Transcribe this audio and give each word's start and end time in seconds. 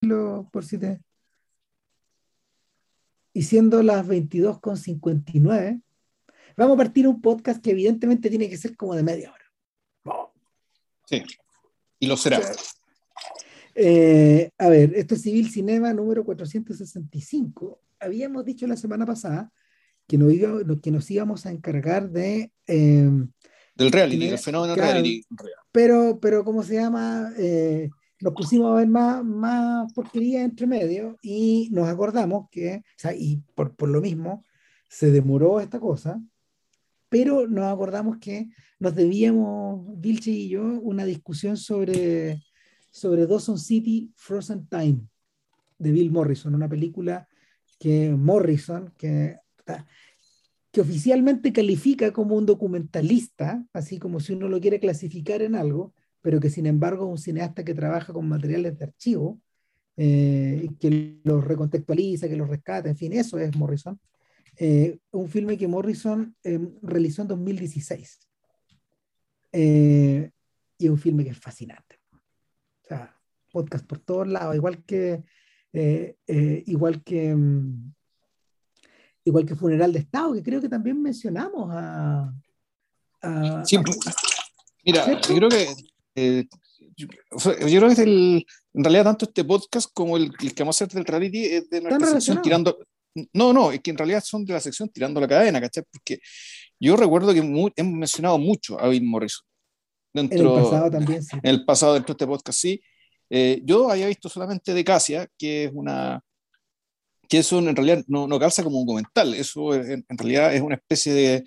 por 0.00 0.64
si 0.64 0.78
te... 0.78 1.00
Y 3.32 3.42
siendo 3.42 3.82
las 3.82 4.06
22.59, 4.06 5.82
vamos 6.56 6.74
a 6.74 6.78
partir 6.78 7.06
un 7.06 7.20
podcast 7.20 7.62
que 7.62 7.72
evidentemente 7.72 8.30
tiene 8.30 8.48
que 8.48 8.56
ser 8.56 8.76
como 8.76 8.94
de 8.94 9.02
media 9.02 9.32
hora. 9.32 9.44
Sí, 11.04 11.22
y 11.98 12.06
lo 12.06 12.16
será. 12.16 12.40
Eh, 13.74 14.50
a 14.58 14.68
ver, 14.68 14.94
esto 14.96 15.14
es 15.14 15.22
Civil 15.22 15.50
Cinema 15.50 15.92
número 15.92 16.24
465. 16.24 17.80
Habíamos 18.00 18.44
dicho 18.44 18.66
la 18.66 18.76
semana 18.76 19.04
pasada 19.04 19.52
que 20.06 20.16
nos, 20.16 20.32
que 20.80 20.90
nos 20.90 21.10
íbamos 21.10 21.46
a 21.46 21.50
encargar 21.50 22.10
de... 22.10 22.52
Eh, 22.66 23.10
Del 23.74 23.92
reality, 23.92 24.28
del 24.28 24.38
fenómeno 24.38 24.74
reality. 24.74 25.24
Pero, 25.70 26.18
pero, 26.20 26.44
¿cómo 26.44 26.62
se 26.62 26.74
llama? 26.74 27.32
Eh, 27.36 27.90
nos 28.20 28.32
pusimos 28.34 28.72
a 28.72 28.76
ver 28.76 28.88
más, 28.88 29.24
más 29.24 29.92
porquería 29.92 30.42
entre 30.42 30.66
medio 30.66 31.16
y 31.22 31.68
nos 31.72 31.88
acordamos 31.88 32.48
que, 32.50 32.76
o 32.76 32.98
sea, 32.98 33.14
y 33.14 33.42
por, 33.54 33.74
por 33.74 33.88
lo 33.88 34.00
mismo, 34.00 34.42
se 34.88 35.10
demoró 35.10 35.60
esta 35.60 35.80
cosa, 35.80 36.20
pero 37.08 37.46
nos 37.46 37.72
acordamos 37.72 38.18
que 38.18 38.48
nos 38.78 38.94
debíamos, 38.94 40.00
Vilche 40.00 40.30
y 40.30 40.48
yo, 40.48 40.62
una 40.62 41.04
discusión 41.04 41.56
sobre, 41.56 42.42
sobre 42.90 43.26
Dawson 43.26 43.58
City 43.58 44.12
Frozen 44.16 44.66
Time 44.68 45.00
de 45.78 45.92
Bill 45.92 46.10
Morrison, 46.10 46.54
una 46.54 46.68
película 46.68 47.28
que 47.78 48.10
Morrison, 48.10 48.92
que, 48.96 49.36
que 50.72 50.80
oficialmente 50.80 51.52
califica 51.52 52.12
como 52.12 52.36
un 52.36 52.46
documentalista, 52.46 53.64
así 53.72 53.98
como 53.98 54.20
si 54.20 54.32
uno 54.32 54.48
lo 54.48 54.60
quiere 54.60 54.80
clasificar 54.80 55.42
en 55.42 55.54
algo, 55.54 55.92
pero 56.26 56.40
que 56.40 56.50
sin 56.50 56.66
embargo 56.66 57.04
es 57.04 57.10
un 57.12 57.18
cineasta 57.18 57.64
que 57.64 57.72
trabaja 57.72 58.12
con 58.12 58.28
materiales 58.28 58.76
de 58.76 58.86
archivo, 58.86 59.40
eh, 59.96 60.68
que 60.80 61.20
los 61.22 61.44
recontextualiza, 61.44 62.28
que 62.28 62.34
los 62.34 62.48
rescata, 62.48 62.88
en 62.88 62.96
fin, 62.96 63.12
eso 63.12 63.38
es 63.38 63.56
Morrison. 63.56 64.00
Eh, 64.56 64.98
un 65.12 65.28
filme 65.28 65.56
que 65.56 65.68
Morrison 65.68 66.34
eh, 66.42 66.58
realizó 66.82 67.22
en 67.22 67.28
2016. 67.28 68.18
y 69.52 70.84
es 70.84 70.90
un 70.90 70.98
filme 70.98 71.22
que 71.22 71.30
es 71.30 71.38
fascinante. 71.38 72.00
O 72.10 72.88
sea, 72.88 73.16
podcast 73.52 73.86
por 73.86 74.00
todos 74.00 74.26
lados, 74.26 74.56
igual 74.56 74.82
que 74.82 75.22
igual 76.66 77.04
que 77.04 77.36
mm, 77.36 77.94
igual 79.22 79.46
que 79.46 79.54
Funeral 79.54 79.92
de 79.92 80.00
Estado, 80.00 80.34
que 80.34 80.42
creo 80.42 80.60
que 80.60 80.68
también 80.68 81.00
mencionamos 81.00 81.70
a, 81.72 82.34
sí, 83.64 83.78
Mira, 84.84 85.20
yo 85.20 85.36
creo 85.36 85.48
que 85.48 85.68
eh, 86.16 86.46
yo, 86.96 87.08
creo 87.38 87.86
que 87.88 87.92
es 87.92 87.98
el, 87.98 88.46
en 88.74 88.84
realidad 88.84 89.04
tanto 89.04 89.26
este 89.26 89.44
podcast 89.44 89.90
como 89.92 90.16
el, 90.16 90.34
que 90.36 90.62
vamos 90.62 90.80
a 90.80 90.84
hacer 90.84 90.94
del 90.94 91.04
reality 91.04 91.44
es 91.44 91.68
de 91.68 91.82
nuestra 91.82 92.08
sección 92.08 92.42
tirando. 92.42 92.78
No, 93.32 93.52
no, 93.52 93.72
es 93.72 93.80
que 93.80 93.90
en 93.90 93.98
realidad 93.98 94.22
son 94.24 94.44
de 94.44 94.52
la 94.54 94.60
sección 94.60 94.88
tirando 94.88 95.20
la 95.20 95.28
cadena, 95.28 95.60
¿cachai? 95.60 95.84
Porque 95.90 96.18
yo 96.80 96.96
recuerdo 96.96 97.32
que 97.32 97.38
hemos 97.38 97.72
mencionado 97.76 98.38
mucho 98.38 98.78
a 98.80 98.88
Bill 98.88 99.04
Morrison. 99.04 99.46
Dentro, 100.12 100.38
en 100.38 100.46
el 100.46 100.64
pasado 100.64 100.90
también, 100.90 101.22
sí. 101.22 101.36
En 101.42 101.50
el 101.50 101.64
pasado, 101.64 101.94
dentro 101.94 102.14
de 102.14 102.16
este 102.16 102.26
podcast, 102.26 102.58
sí. 102.58 102.82
Eh, 103.28 103.60
yo 103.64 103.90
había 103.90 104.06
visto 104.06 104.28
solamente 104.28 104.72
de 104.72 104.84
Casia, 104.84 105.28
que 105.38 105.64
es 105.64 105.70
una. 105.74 106.22
que 107.28 107.38
eso 107.38 107.58
en 107.58 107.76
realidad 107.76 108.04
no, 108.06 108.26
no 108.26 108.38
calza 108.38 108.62
como 108.62 108.80
un 108.80 108.86
documental, 108.86 109.34
eso 109.34 109.74
en, 109.74 110.04
en, 110.08 110.18
realidad 110.18 110.54
es 110.54 110.62
una 110.62 110.76
especie 110.76 111.12
de. 111.12 111.44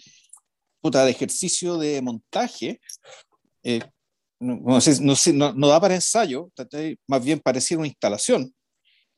puta, 0.82 1.06
de 1.06 1.12
ejercicio 1.12 1.78
de 1.78 2.02
montaje. 2.02 2.80
Eh, 3.64 3.82
no, 4.40 4.80
no, 5.04 5.54
no, 5.54 5.68
da 5.68 5.82
para 5.82 5.96
ensayo, 5.96 6.50
más 7.08 7.24
bien 7.24 7.40
pareciera 7.40 7.80
una 7.80 7.88
instalación, 7.88 8.54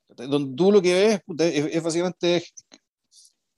donde 0.07 0.55
tú 0.55 0.71
lo 0.71 0.81
que 0.81 0.93
ves 0.93 1.21
es, 1.73 1.83
básicamente 1.83 2.43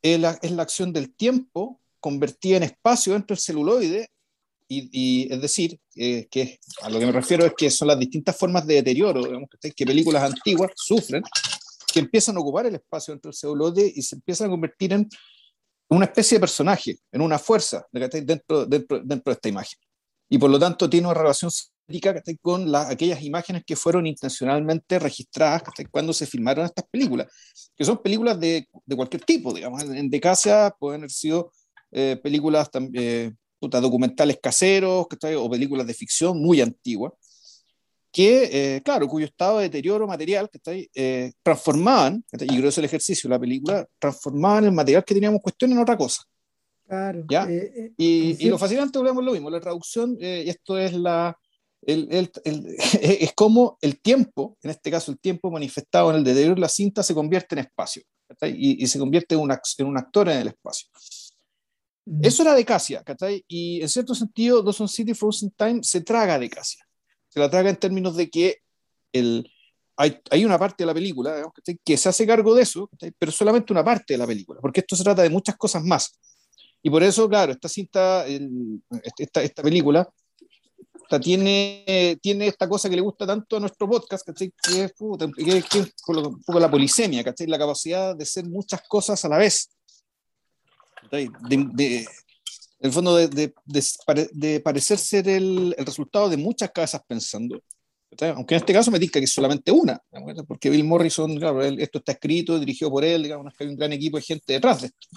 es 0.01 0.19
la, 0.19 0.37
es 0.41 0.51
la, 0.51 0.63
acción 0.63 0.91
del 0.91 1.15
tiempo 1.15 1.79
convertida 1.99 2.57
en 2.57 2.63
espacio 2.63 3.13
dentro 3.13 3.35
del 3.35 3.41
celuloide, 3.41 4.09
y, 4.67 4.89
y 4.91 5.33
es 5.33 5.41
decir, 5.41 5.79
eh, 5.95 6.27
que 6.29 6.59
a 6.81 6.89
lo 6.89 6.99
que 6.99 7.05
me 7.05 7.11
refiero 7.11 7.45
es 7.45 7.53
que 7.55 7.69
son 7.69 7.87
las 7.87 7.99
distintas 7.99 8.35
formas 8.35 8.65
de 8.65 8.75
deterioro 8.75 9.23
digamos, 9.23 9.49
que 9.75 9.85
películas 9.85 10.23
antiguas 10.23 10.71
sufren, 10.75 11.23
que 11.93 11.99
empiezan 11.99 12.35
a 12.37 12.39
ocupar 12.39 12.65
el 12.65 12.75
espacio 12.75 13.13
dentro 13.13 13.29
del 13.29 13.37
celuloide 13.37 13.91
y 13.95 14.01
se 14.01 14.15
empiezan 14.15 14.47
a 14.47 14.49
convertir 14.49 14.93
en 14.93 15.07
una 15.89 16.05
especie 16.05 16.37
de 16.37 16.39
personaje, 16.41 16.97
en 17.11 17.21
una 17.21 17.37
fuerza 17.37 17.85
dentro, 17.91 18.65
dentro, 18.65 18.99
dentro 18.99 19.31
de 19.31 19.33
esta 19.33 19.49
imagen 19.49 19.79
y 20.29 20.37
por 20.37 20.49
lo 20.49 20.59
tanto 20.59 20.89
tiene 20.89 21.07
una 21.07 21.13
relación 21.13 21.51
con 22.41 22.71
las, 22.71 22.89
aquellas 22.89 23.21
imágenes 23.21 23.63
que 23.65 23.75
fueron 23.75 24.07
intencionalmente 24.07 24.99
registradas 24.99 25.63
cuando 25.91 26.13
se 26.13 26.25
filmaron 26.25 26.65
estas 26.65 26.85
películas, 26.89 27.27
que 27.75 27.85
son 27.85 28.01
películas 28.01 28.39
de, 28.39 28.67
de 28.85 28.95
cualquier 28.95 29.23
tipo, 29.23 29.53
digamos, 29.53 29.83
en 29.83 30.09
casa 30.19 30.75
pueden 30.79 31.01
haber 31.01 31.11
sido 31.11 31.51
eh, 31.91 32.19
películas 32.21 32.69
eh, 32.93 33.31
documentales 33.59 34.39
caseros 34.41 35.05
o 35.37 35.49
películas 35.49 35.85
de 35.85 35.93
ficción 35.93 36.41
muy 36.41 36.61
antiguas, 36.61 37.13
que, 38.13 38.75
eh, 38.75 38.81
claro, 38.83 39.07
cuyo 39.07 39.25
estado 39.25 39.57
de 39.57 39.63
deterioro 39.63 40.05
material 40.05 40.47
eh, 40.93 41.31
transformaban, 41.41 42.23
y 42.31 42.47
creo 42.47 42.61
que 42.61 42.67
es 42.67 42.77
el 42.77 42.85
ejercicio 42.85 43.27
de 43.27 43.35
la 43.35 43.39
película, 43.39 43.87
transformaban 43.97 44.65
el 44.65 44.71
material 44.71 45.03
que 45.03 45.15
teníamos 45.15 45.41
cuestión 45.41 45.71
en 45.71 45.79
otra 45.79 45.97
cosa. 45.97 46.21
Claro. 46.87 47.25
¿Ya? 47.29 47.45
Eh, 47.49 47.71
eh, 47.75 47.93
y, 47.97 48.45
y, 48.45 48.49
lo 48.49 48.57
fascinante, 48.57 48.99
volvemos 48.99 49.23
lo 49.23 49.31
mismo, 49.31 49.49
la 49.49 49.59
traducción, 49.59 50.17
eh, 50.19 50.43
esto 50.47 50.77
es 50.77 50.93
la... 50.93 51.37
El, 51.85 52.07
el, 52.11 52.31
el, 52.45 52.75
es 53.01 53.33
como 53.33 53.77
el 53.81 53.99
tiempo, 53.99 54.57
en 54.61 54.71
este 54.71 54.89
caso 54.89 55.11
el 55.11 55.19
tiempo 55.19 55.51
manifestado 55.51 56.11
en 56.11 56.17
el 56.17 56.23
deterioro 56.23 56.55
de 56.55 56.61
la 56.61 56.69
cinta, 56.69 57.03
se 57.03 57.13
convierte 57.13 57.55
en 57.55 57.59
espacio 57.59 58.03
y, 58.41 58.83
y, 58.83 58.87
se 58.87 58.99
convierte 58.99 59.35
en 59.35 59.41
un, 59.41 59.51
en 59.51 59.85
un 59.85 59.97
actor 59.97 60.29
en 60.29 60.39
el 60.39 60.47
espacio. 60.47 60.87
Mm. 62.05 62.25
Eso 62.25 62.43
era 62.43 62.53
de 62.53 62.65
Casia, 62.65 63.03
y 63.47 63.81
en 63.81 63.89
cierto 63.89 64.15
sentido, 64.15 64.61
Dawson 64.61 64.87
City 64.87 65.13
Frozen 65.13 65.51
Time 65.51 65.79
se 65.83 66.01
traga 66.01 66.39
de 66.39 66.49
Casia. 66.49 66.85
Se 67.29 67.39
la 67.39 67.49
traga 67.49 67.69
en 67.69 67.77
términos 67.77 68.15
de 68.15 68.29
que 68.29 68.59
el, 69.11 69.49
hay, 69.97 70.19
hay, 70.29 70.45
una 70.45 70.57
parte 70.57 70.83
de 70.83 70.87
la 70.87 70.93
película 70.93 71.35
digamos, 71.35 71.53
que 71.83 71.97
se 71.97 72.09
hace 72.09 72.25
cargo 72.25 72.55
de 72.55 72.63
eso, 72.63 72.89
pero 73.17 73.31
solamente 73.31 73.73
una 73.73 73.83
parte 73.83 74.13
de 74.13 74.17
la 74.17 74.27
película, 74.27 74.59
porque 74.61 74.81
esto 74.81 74.95
se 74.95 75.03
trata 75.03 75.21
de 75.21 75.29
muchas 75.29 75.55
cosas 75.57 75.83
más. 75.83 76.17
Y 76.83 76.89
por 76.89 77.01
eso, 77.01 77.27
claro, 77.29 77.53
esta 77.53 77.69
cinta, 77.69 78.25
esta, 79.17 79.41
esta 79.41 79.63
película, 79.63 80.07
tiene, 81.19 82.17
tiene 82.21 82.47
esta 82.47 82.67
cosa 82.67 82.89
que 82.89 82.95
le 82.95 83.01
gusta 83.01 83.25
tanto 83.25 83.57
a 83.57 83.59
nuestro 83.59 83.89
podcast, 83.89 84.27
Que 84.27 84.45
es, 84.45 84.53
que 85.65 85.79
es 85.79 85.91
un 86.07 86.43
poco 86.43 86.59
la 86.59 86.71
polisemia, 86.71 87.23
¿cachai? 87.23 87.47
La 87.47 87.57
capacidad 87.57 88.15
de 88.15 88.25
ser 88.25 88.45
muchas 88.45 88.81
cosas 88.87 89.23
a 89.25 89.29
la 89.29 89.37
vez. 89.37 89.69
De, 91.11 91.29
de, 91.73 92.07
el 92.79 92.91
fondo 92.91 93.15
de, 93.15 93.27
de, 93.27 93.53
de, 94.31 94.59
parecer 94.61 94.97
ser 94.97 95.27
el, 95.27 95.75
el, 95.77 95.85
resultado 95.85 96.29
de 96.29 96.37
muchas 96.37 96.71
cabezas 96.71 97.01
pensando. 97.07 97.61
Aunque 98.35 98.55
en 98.55 98.61
este 98.61 98.73
caso 98.73 98.91
me 98.91 98.99
diga 98.99 99.13
que 99.13 99.25
es 99.25 99.33
solamente 99.33 99.71
una, 99.71 99.99
porque 100.47 100.69
Bill 100.69 100.83
Morrison, 100.83 101.35
claro, 101.37 101.63
esto 101.63 101.97
está 101.97 102.11
escrito, 102.11 102.59
dirigido 102.59 102.91
por 102.91 103.03
él, 103.03 103.23
digamos 103.23 103.53
que 103.53 103.63
hay 103.63 103.69
un 103.71 103.75
gran 103.75 103.91
equipo 103.91 104.17
de 104.17 104.23
gente 104.23 104.53
detrás 104.53 104.81
de 104.81 104.87
esto. 104.87 105.07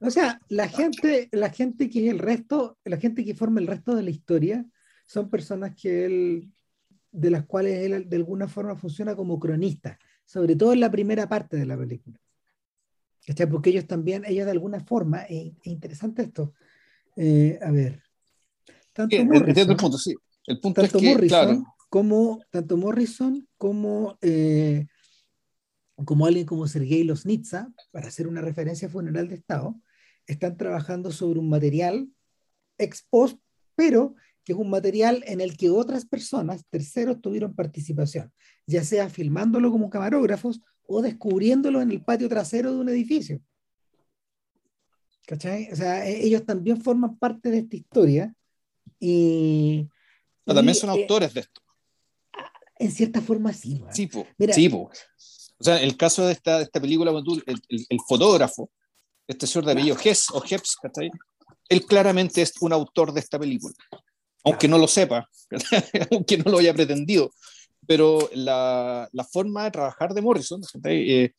O 0.00 0.10
sea, 0.10 0.40
la 0.48 0.68
gente, 0.68 1.28
la 1.32 1.50
gente 1.50 1.90
que 1.90 2.06
es 2.06 2.10
el 2.12 2.18
resto, 2.18 2.78
la 2.84 2.98
gente 2.98 3.24
que 3.24 3.34
forma 3.34 3.60
el 3.60 3.66
resto 3.66 3.94
de 3.94 4.02
la 4.02 4.10
historia, 4.10 4.64
son 5.06 5.28
personas 5.28 5.74
que 5.74 6.04
él, 6.04 6.52
de 7.10 7.30
las 7.30 7.46
cuales 7.46 7.78
él 7.80 8.08
de 8.08 8.16
alguna 8.16 8.46
forma 8.46 8.76
funciona 8.76 9.16
como 9.16 9.38
cronista, 9.38 9.98
sobre 10.24 10.54
todo 10.54 10.72
en 10.72 10.80
la 10.80 10.90
primera 10.90 11.28
parte 11.28 11.56
de 11.56 11.66
la 11.66 11.76
película. 11.76 12.20
Porque 13.50 13.70
ellos 13.70 13.86
también, 13.86 14.24
ellos 14.24 14.46
de 14.46 14.52
alguna 14.52 14.80
forma, 14.80 15.22
es, 15.22 15.52
interesante 15.64 16.22
esto. 16.22 16.54
Eh, 17.16 17.58
a 17.60 17.70
ver. 17.70 18.02
Tanto 18.92 19.24
Morrison, 19.24 19.70
el 19.70 19.76
punto, 19.76 19.98
sí. 19.98 20.14
El 20.46 20.60
punto 20.60 20.80
tanto 20.80 20.98
es 20.98 21.02
que, 21.02 21.10
Morrison 21.10 21.46
claro. 21.46 21.74
como, 21.90 22.40
tanto 22.50 22.76
Morrison 22.76 23.46
como 23.56 24.16
eh, 24.22 24.86
como 26.04 26.26
alguien 26.26 26.46
como 26.46 26.66
Sergei 26.66 27.04
Losnitsa, 27.04 27.72
para 27.90 28.08
hacer 28.08 28.28
una 28.28 28.40
referencia 28.40 28.88
a 28.88 28.90
Funeral 28.90 29.28
de 29.28 29.34
Estado, 29.34 29.80
están 30.28 30.56
trabajando 30.56 31.10
sobre 31.10 31.40
un 31.40 31.48
material 31.48 32.08
ex 32.76 33.02
post, 33.10 33.38
pero 33.74 34.14
que 34.44 34.52
es 34.52 34.58
un 34.58 34.70
material 34.70 35.24
en 35.26 35.40
el 35.40 35.56
que 35.56 35.70
otras 35.70 36.06
personas, 36.06 36.64
terceros, 36.70 37.20
tuvieron 37.20 37.54
participación, 37.54 38.32
ya 38.66 38.84
sea 38.84 39.08
filmándolo 39.08 39.70
como 39.70 39.90
camarógrafos 39.90 40.60
o 40.86 41.02
descubriéndolo 41.02 41.82
en 41.82 41.90
el 41.90 42.02
patio 42.02 42.28
trasero 42.28 42.72
de 42.72 42.78
un 42.78 42.88
edificio. 42.88 43.40
¿Cachai? 45.26 45.70
O 45.72 45.76
sea, 45.76 46.08
e-, 46.08 46.24
ellos 46.24 46.46
también 46.46 46.80
forman 46.80 47.18
parte 47.18 47.50
de 47.50 47.58
esta 47.58 47.76
historia 47.76 48.34
y... 48.98 49.86
Pero 50.44 50.56
también 50.56 50.74
son 50.74 50.90
eh, 50.90 51.02
autores 51.02 51.34
de 51.34 51.40
esto. 51.40 51.60
En 52.78 52.90
cierta 52.90 53.20
forma, 53.20 53.52
sí. 53.52 53.82
Sí, 53.92 54.06
po, 54.06 54.26
sí 54.52 54.68
po. 54.68 54.90
O 55.58 55.64
sea, 55.64 55.82
el 55.82 55.96
caso 55.96 56.26
de 56.26 56.32
esta, 56.32 56.58
de 56.58 56.64
esta 56.64 56.80
película, 56.80 57.10
el, 57.10 57.42
el, 57.46 57.86
el 57.88 57.98
fotógrafo 58.08 58.70
este 59.28 59.46
señor 59.46 59.66
de 59.66 59.72
apellido 59.72 59.96
Hess 60.02 60.30
o 60.32 60.42
Heps, 60.42 60.76
él 61.68 61.84
claramente 61.86 62.42
es 62.42 62.54
un 62.60 62.72
autor 62.72 63.12
de 63.12 63.20
esta 63.20 63.38
película, 63.38 63.74
aunque 64.42 64.66
no 64.66 64.78
lo 64.78 64.88
sepa, 64.88 65.28
aunque 66.10 66.38
no 66.38 66.50
lo 66.50 66.58
haya 66.58 66.74
pretendido. 66.74 67.30
pero 67.86 68.28
la, 68.34 69.08
la, 69.12 69.24
forma 69.24 69.64
de 69.64 69.70
trabajar 69.70 70.12
de 70.12 70.20
Morrison, 70.20 70.60
eh, 70.84 71.32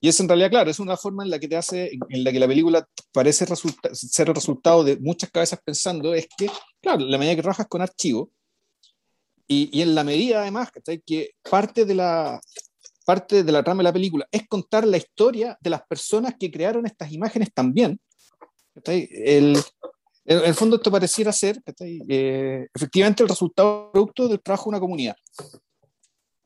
y 0.00 0.08
es 0.08 0.20
en 0.20 0.28
realidad, 0.28 0.50
claro, 0.50 0.70
es 0.70 0.78
una 0.78 0.96
forma 0.96 1.24
en 1.24 1.30
la 1.30 1.38
que 1.38 1.48
te 1.48 1.56
hace, 1.56 1.90
en 2.08 2.24
la 2.24 2.32
que 2.32 2.40
la 2.40 2.48
película 2.48 2.86
parece 3.12 3.46
ser 3.92 4.28
el 4.28 4.34
resultado 4.34 4.84
de 4.84 4.98
muchas 4.98 5.30
cabezas 5.30 5.60
pensando, 5.64 6.12
es 6.12 6.26
que, 6.36 6.50
claro, 6.82 7.04
la 7.04 7.16
medida 7.16 7.36
que 7.36 7.42
trabajas 7.42 7.68
con 7.68 7.80
archivo, 7.80 8.30
y, 9.48 9.70
y 9.78 9.82
en 9.82 9.94
la 9.94 10.02
medida 10.02 10.42
además 10.42 10.70
que 11.06 11.30
parte 11.48 11.84
de 11.84 11.94
la, 11.94 12.40
parte 13.06 13.44
de 13.44 13.52
la 13.52 13.62
trama 13.62 13.78
de 13.78 13.84
la 13.84 13.92
película 13.92 14.26
es 14.30 14.46
contar 14.48 14.86
la 14.86 14.96
historia 14.96 15.56
de 15.60 15.70
las 15.70 15.82
personas 15.86 16.34
que 16.38 16.50
crearon 16.50 16.84
estas 16.84 17.12
imágenes 17.12 17.52
también. 17.54 17.98
El, 18.84 19.56
en 20.26 20.44
el 20.44 20.54
fondo 20.54 20.76
esto 20.76 20.90
pareciera 20.90 21.32
ser 21.32 21.62
eh, 21.80 22.66
efectivamente 22.74 23.22
el 23.22 23.28
resultado 23.28 23.90
producto 23.90 24.28
del 24.28 24.42
trabajo 24.42 24.64
de 24.64 24.68
una 24.70 24.80
comunidad 24.80 25.16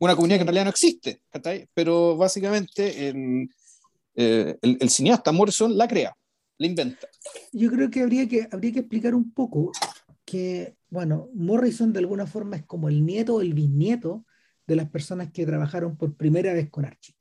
una 0.00 0.16
comunidad 0.16 0.38
que 0.38 0.42
en 0.42 0.46
realidad 0.46 0.64
no 0.64 0.70
existe, 0.70 1.22
pero 1.74 2.16
básicamente 2.16 3.08
eh, 3.08 4.56
el, 4.60 4.78
el, 4.80 4.90
cineasta 4.90 5.30
Morrison 5.30 5.76
la 5.76 5.86
crea, 5.86 6.16
la 6.56 6.66
inventa. 6.66 7.06
Yo 7.52 7.70
creo 7.70 7.90
que 7.90 8.00
habría 8.00 8.26
que, 8.26 8.48
habría 8.50 8.72
que 8.72 8.78
explicar 8.80 9.14
un 9.14 9.30
poco 9.32 9.72
que, 10.24 10.74
bueno, 10.88 11.28
Morrison 11.34 11.92
de 11.92 11.98
alguna 11.98 12.26
forma 12.26 12.56
es 12.56 12.64
como 12.64 12.88
el 12.88 13.04
nieto 13.04 13.36
o 13.36 13.40
el 13.42 13.52
bisnieto 13.52 14.24
de 14.70 14.76
las 14.76 14.88
personas 14.88 15.32
que 15.32 15.44
trabajaron 15.44 15.96
por 15.96 16.14
primera 16.14 16.52
vez 16.52 16.70
con 16.70 16.84
Archie. 16.84 17.14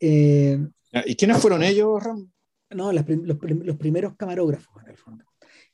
Eh, 0.00 0.58
¿Y 1.04 1.14
quiénes 1.14 1.38
fueron 1.38 1.62
ellos, 1.62 2.02
Ram? 2.02 2.32
No, 2.70 2.90
los, 2.90 3.04
los, 3.06 3.76
primeros 3.76 4.16
camarógrafos, 4.16 4.82
en 4.82 4.90
el 4.90 4.96
fondo. 4.96 5.24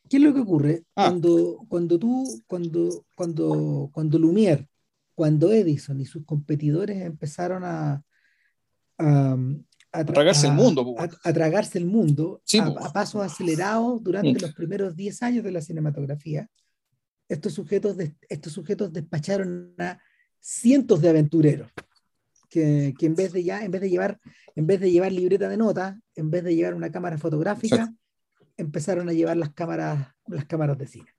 ¿Qué 0.08 0.16
es 0.16 0.22
lo 0.22 0.34
que 0.34 0.40
ocurre? 0.40 0.82
Ah. 0.96 1.10
Cuando, 1.10 1.64
cuando 1.68 1.98
tú, 1.98 2.42
cuando, 2.48 3.06
cuando, 3.14 3.88
cuando 3.92 4.18
Lumière 4.18 4.66
cuando 5.14 5.52
Edison 5.52 5.98
y 6.00 6.04
sus 6.04 6.24
competidores 6.26 7.00
empezaron 7.00 7.64
a, 7.64 8.02
a, 8.98 9.36
a, 9.92 10.04
tragarse 10.04 10.48
el 10.48 10.52
mundo. 10.52 10.94
A, 10.98 11.32
tragarse 11.32 11.78
el 11.78 11.86
mundo 11.86 12.42
a, 12.60 12.92
pasos 12.92 13.22
acelerados 13.22 14.02
durante 14.02 14.34
mm. 14.34 14.42
los 14.42 14.54
primeros 14.54 14.94
10 14.94 15.22
años 15.22 15.44
de 15.44 15.52
la 15.52 15.62
cinematografía, 15.62 16.50
estos 17.28 17.54
sujetos, 17.54 17.96
estos 18.28 18.52
sujetos 18.52 18.92
despacharon 18.92 19.74
a 19.78 19.98
cientos 20.40 21.00
de 21.00 21.08
aventureros 21.08 21.70
que, 22.48 22.94
que, 22.98 23.06
en, 23.06 23.14
vez 23.14 23.32
de 23.32 23.44
ya, 23.44 23.64
en, 23.64 23.70
vez 23.70 23.80
de 23.80 23.90
llevar, 23.90 24.20
en 24.54 24.66
vez 24.66 24.80
de 24.80 24.90
llevar 24.90 25.12
libreta 25.12 25.48
de 25.48 25.56
notas, 25.56 25.96
en 26.14 26.30
vez 26.30 26.44
de 26.44 26.54
llevar 26.54 26.74
una 26.74 26.90
cámara 26.90 27.18
fotográfica, 27.18 27.92
empezaron 28.56 29.08
a 29.08 29.12
llevar 29.12 29.36
las 29.36 29.52
cámaras, 29.52 30.14
las 30.26 30.46
cámaras 30.46 30.78
de 30.78 30.86
cine. 30.86 31.10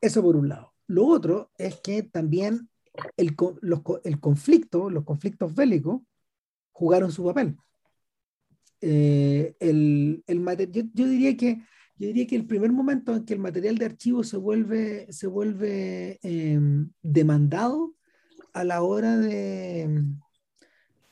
Eso 0.00 0.22
por 0.22 0.36
un 0.36 0.48
lado. 0.48 0.74
Lo 0.86 1.06
otro 1.06 1.50
es 1.56 1.80
que 1.80 2.02
también 2.02 2.68
el, 3.16 3.34
el 4.04 4.20
conflicto, 4.20 4.90
los 4.90 5.04
conflictos 5.04 5.54
bélicos, 5.54 6.02
jugaron 6.72 7.10
su 7.10 7.24
papel. 7.24 7.56
Eh, 8.80 9.56
el, 9.58 10.22
el 10.26 10.70
yo, 10.70 10.82
yo, 10.92 11.08
diría 11.08 11.36
que, 11.36 11.62
yo 11.98 12.08
diría 12.08 12.26
que 12.26 12.36
el 12.36 12.46
primer 12.46 12.72
momento 12.72 13.14
en 13.14 13.24
que 13.24 13.34
el 13.34 13.40
material 13.40 13.78
de 13.78 13.86
archivo 13.86 14.22
se 14.22 14.36
vuelve, 14.36 15.10
se 15.10 15.26
vuelve 15.26 16.18
em, 16.22 16.90
demandado 17.02 17.94
a 18.52 18.64
la 18.64 18.82
hora 18.82 19.16
de 19.16 20.04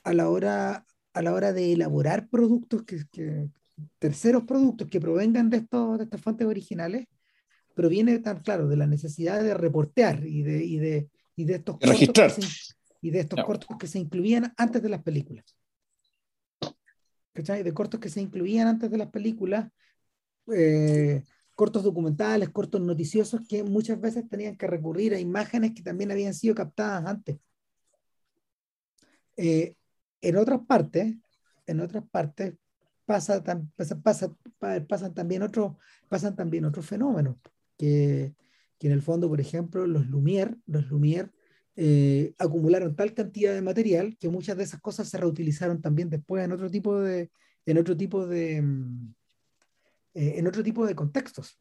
a 0.02 0.14
la 0.14 0.28
hora 0.28 0.86
a 1.14 1.22
la 1.22 1.32
hora 1.32 1.52
de 1.52 1.72
elaborar 1.72 2.28
productos 2.28 2.82
que, 2.84 3.04
que 3.10 3.48
terceros 3.98 4.44
productos 4.44 4.88
que 4.88 5.00
provengan 5.00 5.48
de 5.50 5.58
estos 5.58 5.98
de 5.98 6.04
estas 6.04 6.20
fuentes 6.20 6.46
originales 6.46 7.06
proviene 7.74 8.18
tan 8.20 8.40
claro 8.40 8.68
de 8.68 8.76
la 8.76 8.86
necesidad 8.86 9.42
de 9.42 9.54
reportear 9.54 10.24
y 10.26 10.42
de, 10.42 10.64
y 10.64 10.78
de, 10.78 11.08
y 11.36 11.44
de 11.44 11.54
estos 11.56 11.78
cortos 11.78 12.76
y 13.02 13.10
de 13.10 13.20
estos 13.20 13.44
cortos 13.44 13.76
que 13.78 13.86
se 13.86 13.98
incluían 13.98 14.54
antes 14.56 14.82
de 14.82 14.88
las 14.88 15.02
películas. 15.02 15.44
¿Cachai? 17.34 17.62
De 17.62 17.74
cortos 17.74 18.00
que 18.00 18.08
se 18.08 18.22
incluían 18.22 18.66
antes 18.66 18.90
de 18.90 18.96
las 18.96 19.10
películas, 19.10 19.70
eh, 20.52 21.24
cortos 21.54 21.82
documentales, 21.82 22.50
cortos 22.50 22.80
noticiosos 22.80 23.40
que 23.48 23.62
muchas 23.62 24.00
veces 24.00 24.28
tenían 24.28 24.56
que 24.56 24.66
recurrir 24.66 25.14
a 25.14 25.20
imágenes 25.20 25.72
que 25.74 25.82
también 25.82 26.10
habían 26.10 26.34
sido 26.34 26.54
captadas 26.54 27.06
antes. 27.06 27.38
Eh, 29.36 29.76
en 30.20 30.36
otras 30.36 30.60
partes, 30.66 31.14
en 31.66 31.80
otras 31.80 32.04
partes 32.10 32.54
pasa, 33.04 33.42
pasa, 33.76 34.00
pasa, 34.02 34.36
pasan 34.88 35.14
también 35.14 35.42
otros 35.42 35.72
pasan 36.08 36.36
también 36.36 36.64
otros 36.64 36.86
fenómenos 36.86 37.36
que, 37.76 38.34
en 38.80 38.92
el 38.92 39.02
fondo, 39.02 39.28
por 39.28 39.40
ejemplo, 39.40 39.86
los 39.86 40.06
Lumière, 40.06 40.56
los 40.66 40.84
Lumière 40.90 41.30
eh, 41.76 42.34
acumularon 42.38 42.94
tal 42.94 43.14
cantidad 43.14 43.54
de 43.54 43.62
material 43.62 44.16
que 44.18 44.28
muchas 44.28 44.56
de 44.58 44.64
esas 44.64 44.80
cosas 44.80 45.08
se 45.08 45.18
reutilizaron 45.18 45.80
también 45.80 46.10
después 46.10 46.44
en 46.44 46.52
otro 46.52 46.70
tipo 46.70 47.00
de, 47.00 47.30
en 47.64 47.78
otro 47.78 47.96
tipo 47.96 48.26
de, 48.26 48.60
mm, 48.60 49.14
eh, 50.14 50.34
en 50.36 50.46
otro 50.46 50.62
tipo 50.62 50.86
de 50.86 50.94
contextos. 50.94 51.60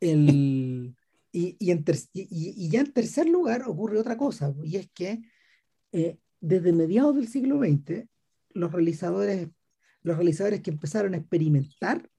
El, 0.00 0.96
y, 1.30 1.56
y, 1.58 1.70
en 1.70 1.84
y, 2.12 2.68
ya 2.68 2.80
en 2.80 2.92
tercer 2.92 3.28
lugar 3.28 3.64
ocurre 3.66 3.98
otra 3.98 4.16
cosa, 4.16 4.54
y 4.64 4.76
es 4.76 4.90
que 4.92 5.22
eh, 5.92 6.18
desde 6.40 6.72
mediados 6.72 7.14
del 7.14 7.28
siglo 7.28 7.58
XX, 7.58 8.06
los 8.50 8.72
realizadores, 8.72 9.48
los 10.02 10.16
realizadores 10.16 10.60
que 10.60 10.70
empezaron 10.70 11.14
a 11.14 11.18
experimentar 11.18 12.10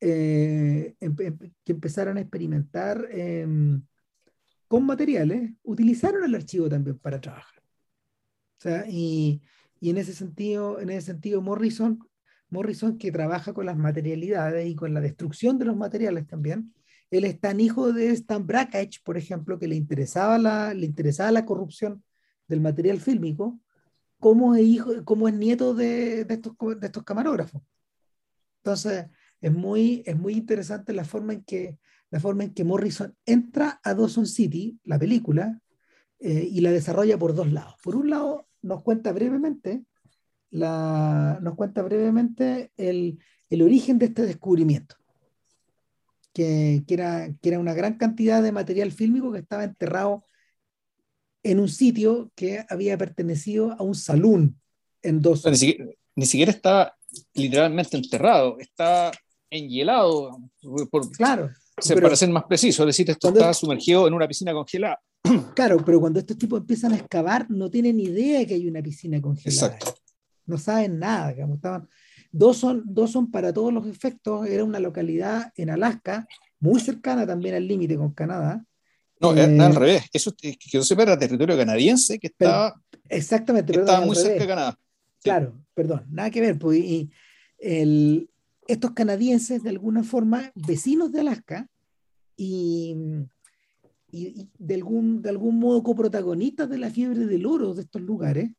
eh, 0.00 0.94
que 1.64 1.72
empezaron 1.72 2.16
a 2.16 2.20
experimentar 2.20 3.08
em, 3.10 3.82
con 4.68 4.84
materiales, 4.84 5.52
utilizaron 5.62 6.24
el 6.24 6.34
archivo 6.34 6.68
también 6.68 6.98
para 6.98 7.20
trabajar. 7.20 7.62
O 8.58 8.62
sea, 8.62 8.84
y, 8.88 9.42
y, 9.80 9.90
en 9.90 9.96
ese 9.96 10.12
sentido, 10.14 10.80
en 10.80 10.90
ese 10.90 11.06
sentido 11.06 11.40
Morrison, 11.40 11.98
Morrison 12.50 12.98
que 12.98 13.12
trabaja 13.12 13.52
con 13.52 13.66
las 13.66 13.76
materialidades 13.76 14.68
y 14.68 14.74
con 14.74 14.94
la 14.94 15.00
destrucción 15.00 15.58
de 15.58 15.64
los 15.64 15.76
materiales 15.76 16.26
también, 16.26 16.72
él 17.10 17.24
es 17.24 17.38
tan 17.40 17.60
hijo 17.60 17.92
de 17.92 18.10
Stan 18.10 18.46
Brakhage, 18.46 19.00
por 19.04 19.16
ejemplo, 19.16 19.58
que 19.58 19.68
le 19.68 19.76
interesaba 19.76 20.38
la, 20.38 20.74
le 20.74 20.86
interesaba 20.86 21.30
la 21.30 21.44
corrupción 21.44 22.02
del 22.48 22.60
material 22.60 23.00
fílmico, 23.00 23.60
como 24.18 24.54
es, 24.54 24.64
hijo, 24.64 25.04
como 25.04 25.28
es 25.28 25.34
nieto 25.34 25.74
de, 25.74 26.24
de, 26.24 26.34
estos, 26.34 26.54
de 26.80 26.86
estos 26.86 27.04
camarógrafos. 27.04 27.62
Entonces, 28.58 29.06
es 29.40 29.52
muy, 29.52 30.02
es 30.06 30.16
muy 30.16 30.34
interesante 30.34 30.92
la 30.92 31.04
forma, 31.04 31.34
en 31.34 31.44
que, 31.44 31.78
la 32.10 32.18
forma 32.18 32.44
en 32.44 32.54
que 32.54 32.64
Morrison 32.64 33.14
entra 33.24 33.80
a 33.84 33.94
Dawson 33.94 34.26
City, 34.26 34.78
la 34.84 34.98
película, 34.98 35.60
eh, 36.18 36.48
y 36.50 36.60
la 36.60 36.72
desarrolla 36.72 37.18
por 37.18 37.34
dos 37.34 37.52
lados. 37.52 37.74
Por 37.82 37.94
un 37.94 38.10
lado, 38.10 38.48
nos 38.62 38.82
cuenta 38.82 39.12
brevemente, 39.12 39.84
la, 40.50 41.38
nos 41.42 41.54
cuenta 41.54 41.82
brevemente 41.82 42.72
el, 42.76 43.18
el 43.50 43.62
origen 43.62 43.98
de 43.98 44.06
este 44.06 44.22
descubrimiento, 44.22 44.96
que, 46.32 46.84
que, 46.86 46.94
era, 46.94 47.28
que 47.40 47.48
era 47.48 47.58
una 47.58 47.74
gran 47.74 47.96
cantidad 47.96 48.42
de 48.42 48.52
material 48.52 48.92
fílmico 48.92 49.32
que 49.32 49.40
estaba 49.40 49.64
enterrado 49.64 50.24
en 51.42 51.60
un 51.60 51.68
sitio 51.68 52.30
que 52.34 52.64
había 52.68 52.98
pertenecido 52.98 53.72
a 53.72 53.82
un 53.82 53.94
salón 53.94 54.60
en 55.02 55.22
Dawson. 55.22 55.52
Ni 55.52 55.58
siquiera, 55.58 55.90
ni 56.14 56.26
siquiera 56.26 56.50
está 56.50 56.96
literalmente 57.34 57.96
enterrado, 57.96 58.58
está 58.58 59.12
enhielado, 59.48 60.38
por, 60.90 61.10
claro, 61.12 61.50
para 62.00 62.16
ser 62.16 62.30
más 62.30 62.44
preciso, 62.44 62.82
es 62.82 62.88
decir, 62.88 63.08
esto 63.10 63.28
está 63.28 63.54
sumergido 63.54 64.08
en 64.08 64.14
una 64.14 64.26
piscina 64.26 64.52
congelada. 64.52 65.00
Claro, 65.54 65.84
pero 65.84 66.00
cuando 66.00 66.20
estos 66.20 66.38
tipos 66.38 66.60
empiezan 66.60 66.92
a 66.92 66.96
excavar, 66.96 67.50
no 67.50 67.70
tienen 67.70 67.98
idea 67.98 68.46
que 68.46 68.54
hay 68.54 68.68
una 68.68 68.82
piscina 68.82 69.20
congelada. 69.20 69.74
Exacto. 69.74 70.00
No 70.46 70.58
saben 70.58 70.98
nada. 70.98 71.32
Digamos, 71.32 71.56
estaban, 71.56 71.88
Dawson, 72.32 72.82
Dawson, 72.86 73.30
para 73.30 73.52
todos 73.52 73.72
los 73.72 73.86
efectos, 73.86 74.46
era 74.46 74.64
una 74.64 74.80
localidad 74.80 75.52
en 75.56 75.70
Alaska, 75.70 76.26
muy 76.58 76.80
cercana 76.80 77.26
también 77.26 77.54
al 77.54 77.66
límite 77.66 77.96
con 77.96 78.12
Canadá. 78.12 78.64
No, 79.20 79.34
eh, 79.34 79.60
al 79.60 79.74
revés. 79.74 80.04
Eso 80.12 80.34
que 80.34 80.56
no 80.74 80.82
sepa 80.82 81.02
era 81.02 81.18
territorio 81.18 81.56
canadiense 81.56 82.18
que 82.18 82.26
estaba, 82.26 82.80
exactamente, 83.08 83.78
estaba 83.78 84.04
muy 84.04 84.16
cerca 84.16 84.40
de 84.40 84.46
Canadá. 84.46 84.78
Claro, 85.22 85.58
perdón, 85.74 86.06
nada 86.10 86.30
que 86.30 86.40
ver. 86.40 86.58
Pues, 86.58 86.78
y 86.78 87.10
el, 87.58 88.30
estos 88.68 88.92
canadienses, 88.92 89.62
de 89.62 89.70
alguna 89.70 90.02
forma, 90.02 90.52
vecinos 90.54 91.12
de 91.12 91.20
Alaska 91.20 91.68
y, 92.36 92.94
y, 94.10 94.48
de, 94.58 94.74
algún, 94.74 95.22
de 95.22 95.30
algún 95.30 95.58
modo 95.58 95.82
coprotagonistas 95.82 96.68
de 96.68 96.78
la 96.78 96.90
fiebre 96.90 97.26
del 97.26 97.46
oro 97.46 97.74
de 97.74 97.82
estos 97.82 98.02
lugares, 98.02 98.50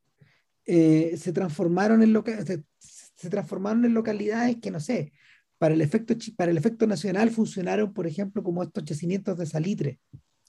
eh, 0.70 1.16
se, 1.16 1.32
transformaron 1.32 2.02
en 2.02 2.12
se, 2.44 2.62
se, 2.78 3.30
transformaron 3.30 3.86
en 3.86 3.94
localidades 3.94 4.58
que, 4.60 4.70
no 4.70 4.80
sé, 4.80 5.14
para 5.56 5.72
el, 5.72 5.80
efecto, 5.80 6.14
para 6.36 6.50
el 6.50 6.58
efecto 6.58 6.86
nacional 6.86 7.30
funcionaron, 7.30 7.94
por 7.94 8.06
ejemplo, 8.06 8.42
como 8.42 8.62
estos 8.62 8.84
yacimientos 8.84 9.38
de 9.38 9.46
salitre 9.46 9.98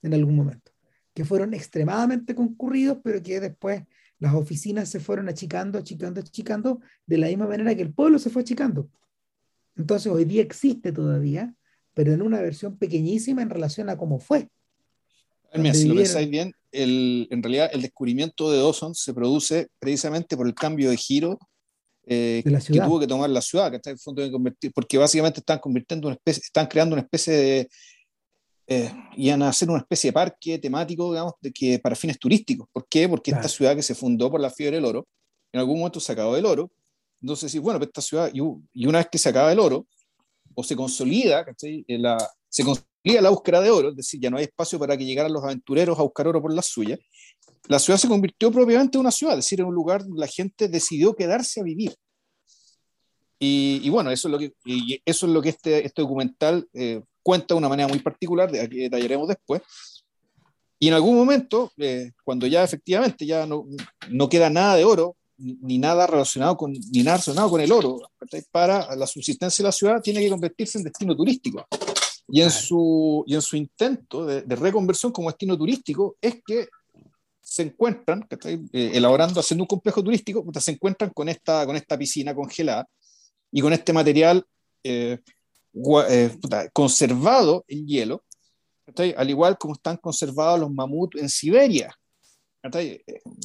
en 0.01 0.13
algún 0.13 0.35
momento, 0.35 0.73
que 1.13 1.23
fueron 1.23 1.53
extremadamente 1.53 2.35
concurridos, 2.35 2.97
pero 3.01 3.23
que 3.23 3.39
después 3.39 3.83
las 4.19 4.33
oficinas 4.33 4.89
se 4.89 4.99
fueron 4.99 5.29
achicando, 5.29 5.79
achicando, 5.79 6.19
achicando, 6.19 6.81
de 7.05 7.17
la 7.17 7.27
misma 7.27 7.47
manera 7.47 7.73
que 7.73 7.83
el 7.83 7.93
pueblo 7.93 8.19
se 8.19 8.29
fue 8.29 8.41
achicando. 8.41 8.89
Entonces 9.77 10.11
hoy 10.11 10.25
día 10.25 10.41
existe 10.41 10.91
todavía, 10.91 11.55
pero 11.93 12.11
en 12.11 12.21
una 12.21 12.41
versión 12.41 12.77
pequeñísima 12.77 13.41
en 13.41 13.49
relación 13.49 13.89
a 13.89 13.95
cómo 13.95 14.19
fue. 14.19 14.49
si 15.73 15.87
lo 15.87 15.95
pensáis 15.95 16.29
bien, 16.29 16.51
el, 16.71 17.27
en 17.31 17.43
realidad 17.43 17.69
el 17.73 17.81
descubrimiento 17.81 18.51
de 18.51 18.59
Dawson 18.59 18.95
se 18.95 19.13
produce 19.13 19.67
precisamente 19.79 20.37
por 20.37 20.47
el 20.47 20.53
cambio 20.53 20.89
de 20.89 20.97
giro 20.97 21.39
eh, 22.05 22.41
que 22.43 22.79
tuvo 22.79 22.99
que 22.99 23.07
tomar 23.07 23.29
la 23.29 23.41
ciudad, 23.41 23.69
que 23.69 23.77
está 23.77 23.91
en 23.91 23.99
fondo 23.99 24.21
de 24.21 24.31
convertir, 24.31 24.71
porque 24.73 24.97
básicamente 24.97 25.41
están 25.41 25.59
convirtiendo 25.59 26.07
una 26.07 26.15
especie, 26.15 26.41
están 26.43 26.65
creando 26.65 26.93
una 26.95 27.03
especie 27.03 27.33
de, 27.33 27.69
eh, 28.67 28.91
iban 29.15 29.43
a 29.43 29.49
hacer 29.49 29.69
una 29.69 29.79
especie 29.79 30.09
de 30.09 30.13
parque 30.13 30.57
temático, 30.57 31.11
digamos, 31.11 31.33
de 31.39 31.51
que 31.51 31.77
para 31.79 31.95
fines 31.95 32.17
turísticos. 32.17 32.67
¿Por 32.71 32.87
qué? 32.87 33.07
Porque 33.07 33.31
esta 33.31 33.47
ciudad 33.47 33.75
que 33.75 33.83
se 33.83 33.93
fundó 33.93 34.31
por 34.31 34.41
la 34.41 34.49
fiebre 34.49 34.77
del 34.77 34.85
oro, 34.85 35.07
en 35.51 35.59
algún 35.59 35.77
momento 35.79 35.99
se 35.99 36.11
acabó 36.11 36.35
el 36.35 36.45
oro, 36.45 36.71
entonces, 37.21 37.51
sí, 37.51 37.59
bueno, 37.59 37.79
pues 37.79 37.89
esta 37.89 38.01
ciudad, 38.01 38.31
y, 38.33 38.85
una 38.85 38.99
vez 38.99 39.07
que 39.11 39.17
se 39.17 39.29
acaba 39.29 39.51
el 39.51 39.59
oro, 39.59 39.85
o 40.55 40.63
se 40.63 40.75
consolida, 40.75 41.45
La, 41.87 42.17
se 42.47 42.63
consolida 42.63 42.88
la 43.21 43.29
búsqueda 43.29 43.61
de 43.61 43.69
oro, 43.69 43.89
es 43.89 43.95
decir, 43.95 44.19
ya 44.19 44.29
no 44.29 44.37
hay 44.37 44.43
espacio 44.43 44.79
para 44.79 44.97
que 44.97 45.05
llegaran 45.05 45.33
los 45.33 45.43
aventureros 45.43 45.97
a 45.99 46.03
buscar 46.03 46.27
oro 46.27 46.41
por 46.41 46.53
la 46.53 46.61
suya, 46.61 46.97
la 47.67 47.79
ciudad 47.79 47.99
se 47.99 48.07
convirtió 48.07 48.51
propiamente 48.51 48.97
en 48.97 49.01
una 49.01 49.11
ciudad, 49.11 49.37
es 49.37 49.45
decir, 49.45 49.59
en 49.59 49.67
un 49.67 49.75
lugar 49.75 50.01
donde 50.03 50.19
la 50.19 50.27
gente 50.27 50.67
decidió 50.67 51.15
quedarse 51.15 51.59
a 51.59 51.63
vivir. 51.63 51.93
Y, 53.41 53.89
bueno, 53.89 54.11
eso 54.11 54.27
es 54.27 54.31
lo 54.33 54.37
que, 54.37 54.53
eso 55.05 55.25
es 55.25 55.31
lo 55.31 55.41
que 55.41 55.49
este, 55.49 55.85
este 55.85 56.01
documental 56.01 56.67
eh, 56.73 57.01
cuenta 57.23 57.53
de 57.53 57.59
una 57.59 57.69
manera 57.69 57.87
muy 57.87 57.99
particular, 57.99 58.51
de 58.51 58.67
que 58.67 58.77
detallaremos 58.81 59.29
después. 59.29 59.61
Y 60.77 60.89
en 60.89 60.93
algún 60.93 61.15
momento, 61.15 61.71
eh, 61.77 62.11
cuando 62.23 62.47
ya 62.47 62.63
efectivamente 62.63 63.25
ya 63.25 63.45
no, 63.45 63.65
no 64.09 64.27
queda 64.27 64.49
nada 64.49 64.75
de 64.75 64.83
oro, 64.83 65.15
ni 65.37 65.77
nada 65.77 66.05
relacionado 66.05 66.57
con, 66.57 66.73
ni 66.73 67.03
nada 67.03 67.17
relacionado 67.17 67.49
con 67.49 67.61
el 67.61 67.71
oro. 67.71 67.99
Para 68.51 68.95
la 68.95 69.07
subsistencia 69.07 69.63
de 69.63 69.67
la 69.67 69.71
ciudad 69.71 70.01
tiene 70.01 70.19
que 70.19 70.29
convertirse 70.29 70.77
en 70.77 70.83
destino 70.83 71.15
turístico. 71.15 71.65
Y 72.31 72.41
en, 72.41 72.51
su, 72.51 73.23
y 73.27 73.35
en 73.35 73.41
su 73.41 73.55
intento 73.55 74.25
de, 74.25 74.55
reconversión 74.55 75.11
como 75.11 75.29
destino 75.29 75.57
turístico 75.57 76.15
es 76.21 76.41
que 76.45 76.67
se 77.41 77.63
encuentran, 77.63 78.27
eh, 78.45 78.91
elaborando, 78.93 79.39
haciendo 79.39 79.63
un 79.63 79.67
complejo 79.67 80.03
turístico, 80.03 80.45
se 80.59 80.71
encuentran 80.71 81.09
con 81.09 81.27
esta, 81.29 81.65
con 81.65 81.75
esta 81.75 81.97
piscina 81.97 82.35
congelada 82.35 82.87
y 83.51 83.61
con 83.61 83.73
este 83.73 83.91
material 83.91 84.45
eh, 84.83 85.17
eh, 86.09 86.37
conservado 86.71 87.65
en 87.67 87.87
hielo, 87.87 88.23
al 89.15 89.29
igual 89.29 89.57
como 89.57 89.73
están 89.73 89.97
conservados 89.97 90.59
los 90.59 90.71
mamuts 90.71 91.19
en 91.19 91.29
Siberia. 91.29 91.95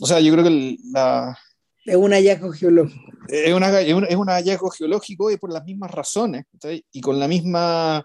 O 0.00 0.06
sea, 0.06 0.20
yo 0.20 0.32
creo 0.32 0.44
que 0.44 0.76
la, 0.92 1.38
es 1.84 1.96
un 1.96 2.12
hallazgo 2.12 2.50
geológico. 2.52 3.00
Es, 3.28 3.52
una, 3.52 3.80
es, 3.80 4.16
un, 4.16 4.28
hallazgo 4.28 4.70
geológico 4.70 5.30
y 5.30 5.36
por 5.36 5.52
las 5.52 5.64
mismas 5.64 5.90
razones 5.90 6.44
y 6.92 7.00
con 7.00 7.18
la 7.18 7.28
misma 7.28 8.04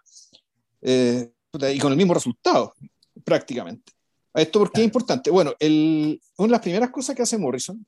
eh, 0.82 1.32
y 1.74 1.80
con 1.80 1.92
el 1.92 1.98
mismo 1.98 2.14
resultado 2.14 2.74
prácticamente. 3.24 3.92
¿Esto 4.34 4.60
por 4.60 4.72
qué 4.72 4.82
es 4.82 4.86
importante? 4.86 5.30
Bueno, 5.30 5.54
el, 5.60 6.22
una 6.38 6.48
de 6.48 6.52
las 6.52 6.62
primeras 6.62 6.90
cosas 6.92 7.16
que 7.16 7.24
hace 7.24 7.38
Morrison, 7.38 7.86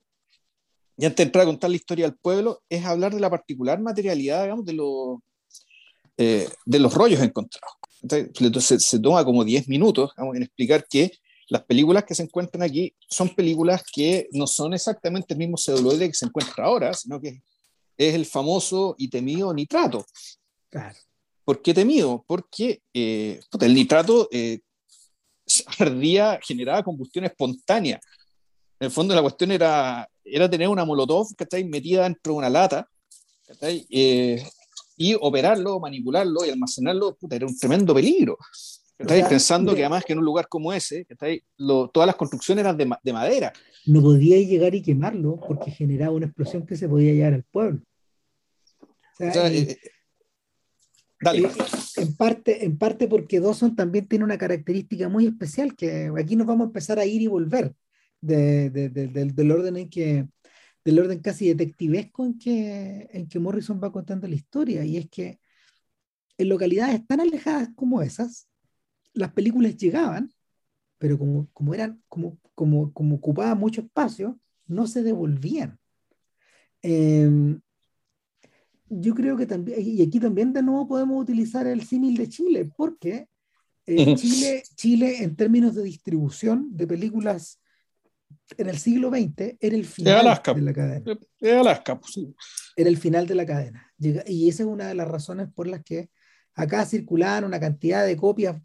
y 0.96 1.04
antes 1.04 1.16
de 1.16 1.22
entrar 1.22 1.42
a 1.42 1.46
contar 1.46 1.70
la 1.70 1.76
historia 1.76 2.06
del 2.06 2.16
pueblo, 2.16 2.62
es 2.68 2.84
hablar 2.84 3.14
de 3.14 3.20
la 3.20 3.30
particular 3.30 3.80
materialidad, 3.80 4.42
digamos, 4.42 4.64
de, 4.64 4.72
los 4.74 5.18
eh, 6.16 6.48
de 6.66 6.78
los 6.78 6.92
rollos 6.92 7.20
encontrados. 7.20 7.76
Entonces, 8.02 8.84
se, 8.84 8.98
toma 8.98 9.24
como 9.24 9.44
10 9.44 9.68
minutos 9.68 10.10
en 10.16 10.42
explicar 10.42 10.84
que 10.88 11.12
las 11.48 11.64
películas 11.64 12.04
que 12.04 12.14
se 12.14 12.24
encuentran 12.24 12.62
aquí 12.62 12.94
son 13.08 13.28
películas 13.28 13.82
que 13.92 14.28
no 14.32 14.46
son 14.46 14.74
exactamente 14.74 15.34
el 15.34 15.38
mismo 15.38 15.56
celuloide 15.56 16.08
que 16.08 16.14
se 16.14 16.26
encuentra 16.26 16.64
ahora, 16.64 16.92
sino 16.94 17.20
que 17.20 17.42
es 17.96 18.14
el 18.14 18.26
famoso 18.26 18.94
y 18.98 19.08
temido 19.08 19.52
nitrato. 19.54 20.04
Claro. 20.68 20.96
¿Por 21.44 21.60
qué 21.62 21.74
temido? 21.74 22.24
Porque 22.26 22.82
eh, 22.94 23.40
el 23.60 23.74
nitrato 23.74 24.28
eh, 24.30 24.60
ardía, 25.78 26.38
generaba 26.42 26.82
combustión 26.82 27.24
espontánea. 27.24 28.00
En 28.78 28.86
el 28.86 28.90
fondo 28.90 29.14
la 29.14 29.22
cuestión 29.22 29.52
era, 29.52 30.08
era 30.24 30.48
tener 30.48 30.68
una 30.68 30.84
molotov 30.84 31.28
está 31.38 31.56
metida 31.64 32.04
dentro 32.04 32.32
de 32.32 32.38
una 32.38 32.50
lata 32.50 32.88
eh, 33.60 34.42
y 34.96 35.14
operarlo, 35.20 35.80
manipularlo 35.80 36.44
y 36.44 36.50
almacenarlo, 36.50 37.16
era 37.30 37.46
un 37.46 37.58
tremendo 37.58 37.94
peligro. 37.94 38.36
Estáis 38.98 39.26
pensando 39.26 39.74
que 39.74 39.82
además 39.82 40.04
que 40.04 40.12
en 40.12 40.20
un 40.20 40.24
lugar 40.24 40.46
como 40.48 40.72
ese, 40.72 41.06
todas 41.56 42.06
las 42.06 42.14
construcciones 42.16 42.62
eran 42.64 42.76
de, 42.76 43.12
madera. 43.12 43.52
No 43.86 44.00
podía 44.00 44.38
llegar 44.38 44.74
y 44.76 44.82
quemarlo 44.82 45.40
porque 45.40 45.72
generaba 45.72 46.12
una 46.12 46.26
explosión 46.26 46.64
que 46.64 46.76
se 46.76 46.88
podía 46.88 47.12
llevar 47.12 47.34
al 47.34 47.42
pueblo. 47.42 47.80
Eh, 49.18 49.76
dale. 51.22 51.48
en, 51.96 52.16
parte, 52.16 52.64
en 52.64 52.76
parte 52.78 53.08
porque 53.08 53.40
Dawson 53.40 53.74
también 53.74 54.06
tiene 54.06 54.24
una 54.24 54.38
característica 54.38 55.08
muy 55.08 55.26
especial, 55.26 55.74
que 55.74 56.10
aquí 56.18 56.36
nos 56.36 56.46
vamos 56.46 56.66
a 56.66 56.68
empezar 56.68 56.98
a 56.98 57.06
ir 57.06 57.22
y 57.22 57.26
volver 57.26 57.74
del, 58.20 59.50
orden 59.50 59.76
en 59.76 59.88
que 59.88 60.28
del 60.84 60.98
orden 60.98 61.20
casi 61.20 61.48
detectivesco 61.48 62.24
en 62.24 62.38
que, 62.38 63.08
en 63.12 63.28
que 63.28 63.38
Morrison 63.38 63.80
va 63.82 63.92
contando 63.92 64.26
la 64.26 64.34
historia, 64.34 64.84
y 64.84 64.96
es 64.96 65.08
que 65.08 65.38
en 66.38 66.48
localidades 66.48 67.06
tan 67.06 67.20
alejadas 67.20 67.70
como 67.74 68.02
esas, 68.02 68.48
las 69.14 69.32
películas 69.32 69.76
llegaban, 69.76 70.32
pero 70.98 71.18
como, 71.18 71.48
como 71.52 71.74
eran, 71.74 72.02
como, 72.08 72.38
como, 72.54 72.92
como 72.92 73.16
ocupaban 73.16 73.58
mucho 73.58 73.82
espacio, 73.82 74.38
no 74.66 74.86
se 74.86 75.02
devolvían. 75.02 75.78
Em, 76.82 77.60
yo 79.00 79.14
creo 79.14 79.36
que 79.36 79.46
también, 79.46 79.80
y 79.80 80.02
aquí 80.02 80.20
también 80.20 80.52
de 80.52 80.62
nuevo 80.62 80.86
podemos 80.86 81.22
utilizar 81.22 81.66
el 81.66 81.82
símil 81.82 82.16
de 82.16 82.28
Chile, 82.28 82.70
porque 82.76 83.28
eh, 83.86 84.14
Chile, 84.16 84.62
Chile 84.74 85.22
en 85.22 85.36
términos 85.36 85.74
de 85.74 85.82
distribución 85.82 86.68
de 86.76 86.86
películas 86.86 87.58
en 88.56 88.68
el 88.68 88.78
siglo 88.78 89.10
XX 89.10 89.56
era 89.60 89.76
el 89.76 89.84
final 89.84 90.18
de 90.54 90.62
la 90.62 90.72
cadena. 90.72 91.14
Alaska, 91.60 91.98
pues, 91.98 92.18
Era 92.76 92.88
el 92.88 92.96
final 92.96 93.26
de 93.26 93.34
la 93.34 93.46
cadena. 93.46 93.92
Y 94.26 94.48
esa 94.48 94.62
es 94.62 94.68
una 94.68 94.88
de 94.88 94.94
las 94.94 95.08
razones 95.08 95.48
por 95.54 95.66
las 95.66 95.82
que 95.82 96.10
acá 96.54 96.84
circulaban 96.84 97.44
una 97.44 97.60
cantidad 97.60 98.04
de 98.04 98.16
copias 98.16 98.60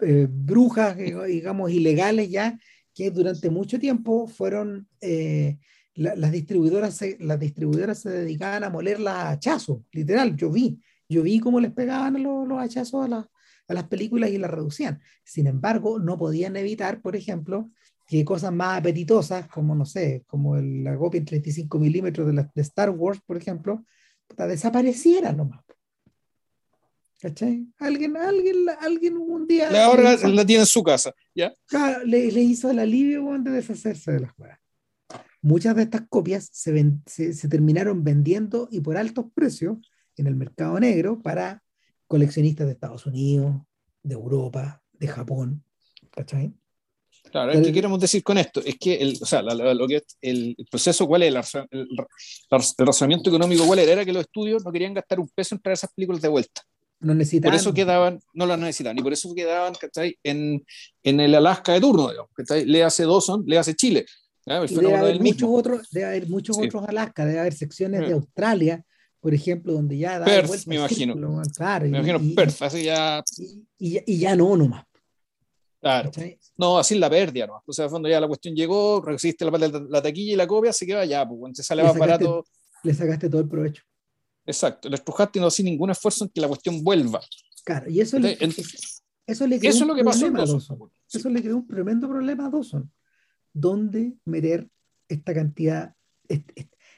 eh, 0.00 0.26
brujas, 0.30 0.96
digamos, 0.96 1.70
ilegales 1.70 2.30
ya, 2.30 2.58
que 2.94 3.10
durante 3.10 3.50
mucho 3.50 3.78
tiempo 3.78 4.26
fueron, 4.26 4.88
eh, 5.00 5.58
las, 5.94 6.32
distribuidoras 6.32 6.96
se, 6.96 7.16
las 7.20 7.38
distribuidoras 7.38 8.00
se 8.00 8.10
dedicaban 8.10 8.64
a 8.64 8.70
molerlas 8.70 9.14
a 9.14 9.30
hachazos, 9.30 9.80
literal, 9.92 10.36
yo 10.36 10.50
vi, 10.50 10.80
yo 11.08 11.22
vi 11.22 11.38
cómo 11.38 11.60
les 11.60 11.72
pegaban 11.72 12.22
los, 12.22 12.48
los 12.48 12.58
hachazos 12.58 13.10
a, 13.10 13.28
a 13.68 13.74
las 13.74 13.84
películas 13.84 14.30
y 14.30 14.38
las 14.38 14.50
reducían. 14.50 15.00
Sin 15.24 15.46
embargo, 15.46 15.98
no 15.98 16.18
podían 16.18 16.56
evitar, 16.56 17.00
por 17.00 17.16
ejemplo, 17.16 17.70
que 18.06 18.24
cosas 18.24 18.52
más 18.52 18.78
apetitosas, 18.78 19.48
como 19.48 19.74
no 19.74 19.84
sé, 19.84 20.24
como 20.26 20.56
la 20.56 20.96
copia 20.96 21.18
en 21.18 21.24
35 21.24 21.78
milímetros 21.78 22.26
de, 22.26 22.46
de 22.54 22.62
Star 22.62 22.90
Wars, 22.90 23.20
por 23.24 23.36
ejemplo, 23.36 23.84
desaparecieran 24.36 25.36
nomás. 25.36 25.60
¿Cachai? 27.20 27.68
Alguien, 27.78 28.16
alguien, 28.16 28.66
alguien 28.80 29.16
un 29.16 29.46
día. 29.46 29.84
ahora 29.84 30.16
la 30.16 30.44
tiene 30.44 30.62
en 30.62 30.66
su 30.66 30.82
casa, 30.82 31.14
¿ya? 31.32 31.54
le, 32.04 32.32
le, 32.32 32.40
hizo 32.40 32.68
el 32.68 32.80
alivio 32.80 33.24
de 33.38 33.50
deshacerse 33.52 34.10
de 34.12 34.20
las 34.20 34.34
cosas. 34.34 34.58
Muchas 35.42 35.76
de 35.76 35.82
estas 35.82 36.02
copias 36.08 36.48
se, 36.52 36.92
se, 37.06 37.32
se, 37.32 37.48
terminaron 37.48 38.04
vendiendo 38.04 38.68
y 38.70 38.80
por 38.80 38.96
altos 38.96 39.26
precios 39.34 39.78
en 40.16 40.26
el 40.28 40.36
mercado 40.36 40.78
negro 40.78 41.20
para 41.20 41.62
coleccionistas 42.06 42.66
de 42.66 42.72
Estados 42.72 43.06
Unidos, 43.06 43.56
de 44.02 44.14
Europa, 44.14 44.82
de 44.92 45.08
Japón. 45.08 45.64
¿Cachai? 46.10 46.54
Claro, 47.30 47.52
¿qué 47.62 47.72
queremos 47.72 48.00
decir 48.00 48.22
con 48.22 48.36
esto? 48.36 48.60
Es 48.64 48.76
que, 48.78 48.94
el, 48.96 49.18
o 49.20 49.26
sea, 49.26 49.42
lo 49.42 49.86
que, 49.86 50.02
el, 50.20 50.56
proceso, 50.70 51.06
¿cuál 51.06 51.22
es? 51.22 51.34
El, 51.34 51.36
el, 51.70 51.88
razonamiento 52.78 53.30
económico, 53.30 53.66
¿cuál 53.66 53.78
era? 53.78 53.92
Era 53.92 54.04
que 54.04 54.12
los 54.12 54.22
estudios 54.22 54.64
no 54.64 54.72
querían 54.72 54.94
gastar 54.94 55.20
un 55.20 55.28
peso 55.28 55.54
en 55.54 55.62
traer 55.62 55.74
esas 55.74 55.92
películas 55.94 56.20
de 56.20 56.28
vuelta. 56.28 56.62
No 57.00 57.14
necesitaban. 57.14 57.52
Por 57.52 57.60
eso 57.60 57.74
quedaban, 57.74 58.20
no 58.34 58.46
las 58.46 58.58
necesitaban, 58.58 58.98
y 58.98 59.02
por 59.02 59.12
eso 59.12 59.32
quedaban 59.34 59.72
En, 60.22 60.64
en 61.02 61.20
el 61.20 61.34
Alaska 61.34 61.72
de 61.72 61.80
turno, 61.80 62.10
Le 62.66 62.84
hace 62.84 63.04
Dawson, 63.04 63.44
le 63.46 63.58
hace 63.58 63.74
Chile. 63.74 64.04
Debe, 64.46 64.96
haber 64.96 65.20
muchos 65.20 65.48
otros, 65.50 65.90
debe 65.90 66.06
haber 66.06 66.28
muchos 66.28 66.58
otros 66.58 66.84
Alaska, 66.88 67.24
debe 67.24 67.40
haber 67.40 67.54
secciones 67.54 68.00
de 68.00 68.12
Australia, 68.12 68.84
por 69.20 69.32
ejemplo, 69.34 69.72
donde 69.72 69.96
ya 69.96 70.18
da 70.18 70.24
Perth, 70.24 70.66
me 70.66 70.76
imagino. 70.76 71.14
claro, 71.56 71.88
me 71.88 71.98
imagino 71.98 72.20
Perth, 72.34 72.62
así 72.62 72.84
ya. 72.84 73.22
Y, 73.78 73.98
y, 74.04 74.18
ya 74.18 74.34
no, 74.34 74.56
nomás. 74.56 74.84
Claro. 75.80 76.10
No, 76.56 76.78
así 76.78 76.96
la 76.96 77.10
pérdida, 77.10 77.46
¿no? 77.46 77.62
O 77.66 77.72
sea, 77.72 77.88
cuando 77.88 78.08
ya 78.08 78.20
la 78.20 78.28
cuestión 78.28 78.54
llegó, 78.54 79.00
resiste 79.00 79.44
la, 79.44 79.50
la, 79.58 79.86
la, 79.88 80.02
taquilla 80.02 80.32
y 80.32 80.36
la 80.36 80.46
copia, 80.46 80.72
se 80.72 80.86
queda 80.86 81.04
ya, 81.04 81.28
pues, 81.28 81.56
se 81.56 81.62
sale 81.62 81.82
más 81.82 81.96
barato. 81.96 82.44
Le 82.84 82.94
sacaste 82.94 83.28
todo 83.28 83.40
el 83.40 83.48
provecho. 83.48 83.82
Exacto, 84.44 84.88
el 84.88 84.94
estrujaste 84.94 85.38
no 85.38 85.46
hace 85.46 85.62
ningún 85.62 85.90
esfuerzo 85.90 86.24
en 86.24 86.30
que 86.30 86.40
la 86.40 86.48
cuestión 86.48 86.82
vuelva. 86.82 87.20
Claro, 87.64 87.88
y 87.88 88.00
eso, 88.00 88.18
le, 88.18 88.36
eso 89.26 89.46
le 89.46 89.60
creó 89.60 89.76
un 89.76 89.88
lo 89.88 89.94
que 89.94 90.04
pasó 90.04 90.26
a 90.26 90.30
Dawson. 90.30 90.90
Eso 91.12 91.28
le 91.28 91.42
creó 91.42 91.56
un 91.58 91.66
tremendo 91.66 92.08
problema 92.08 92.46
a 92.46 92.50
Dawson. 92.50 92.90
¿Dónde 93.52 94.14
meter 94.24 94.68
esta 95.08 95.34
cantidad, 95.34 95.94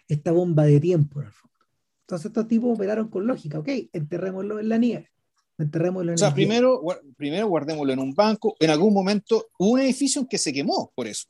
esta 0.09 0.33
bomba 0.33 0.65
de 0.65 0.81
tiempo 0.81 1.21
en 1.21 1.27
el 1.27 1.33
fondo? 1.33 1.55
Entonces 2.03 2.27
estos 2.27 2.49
tipos 2.49 2.75
operaron 2.75 3.09
con 3.09 3.27
lógica, 3.27 3.59
ok, 3.59 3.69
enterrémoslo 3.93 4.61
en 4.61 4.69
la 4.69 4.79
nieve. 4.79 5.11
Enterrémoslo 5.57 6.11
en 6.11 6.15
o 6.17 6.19
sea, 6.19 6.35
primero, 6.35 6.83
primero 7.17 7.47
guardémoslo 7.47 7.93
en 7.93 7.99
un 7.99 8.13
banco. 8.13 8.57
En 8.59 8.71
algún 8.71 8.93
momento 8.93 9.47
hubo 9.59 9.73
un 9.73 9.81
edificio 9.81 10.21
en 10.21 10.27
que 10.27 10.37
se 10.37 10.53
quemó 10.53 10.93
por 10.95 11.07
eso. 11.07 11.27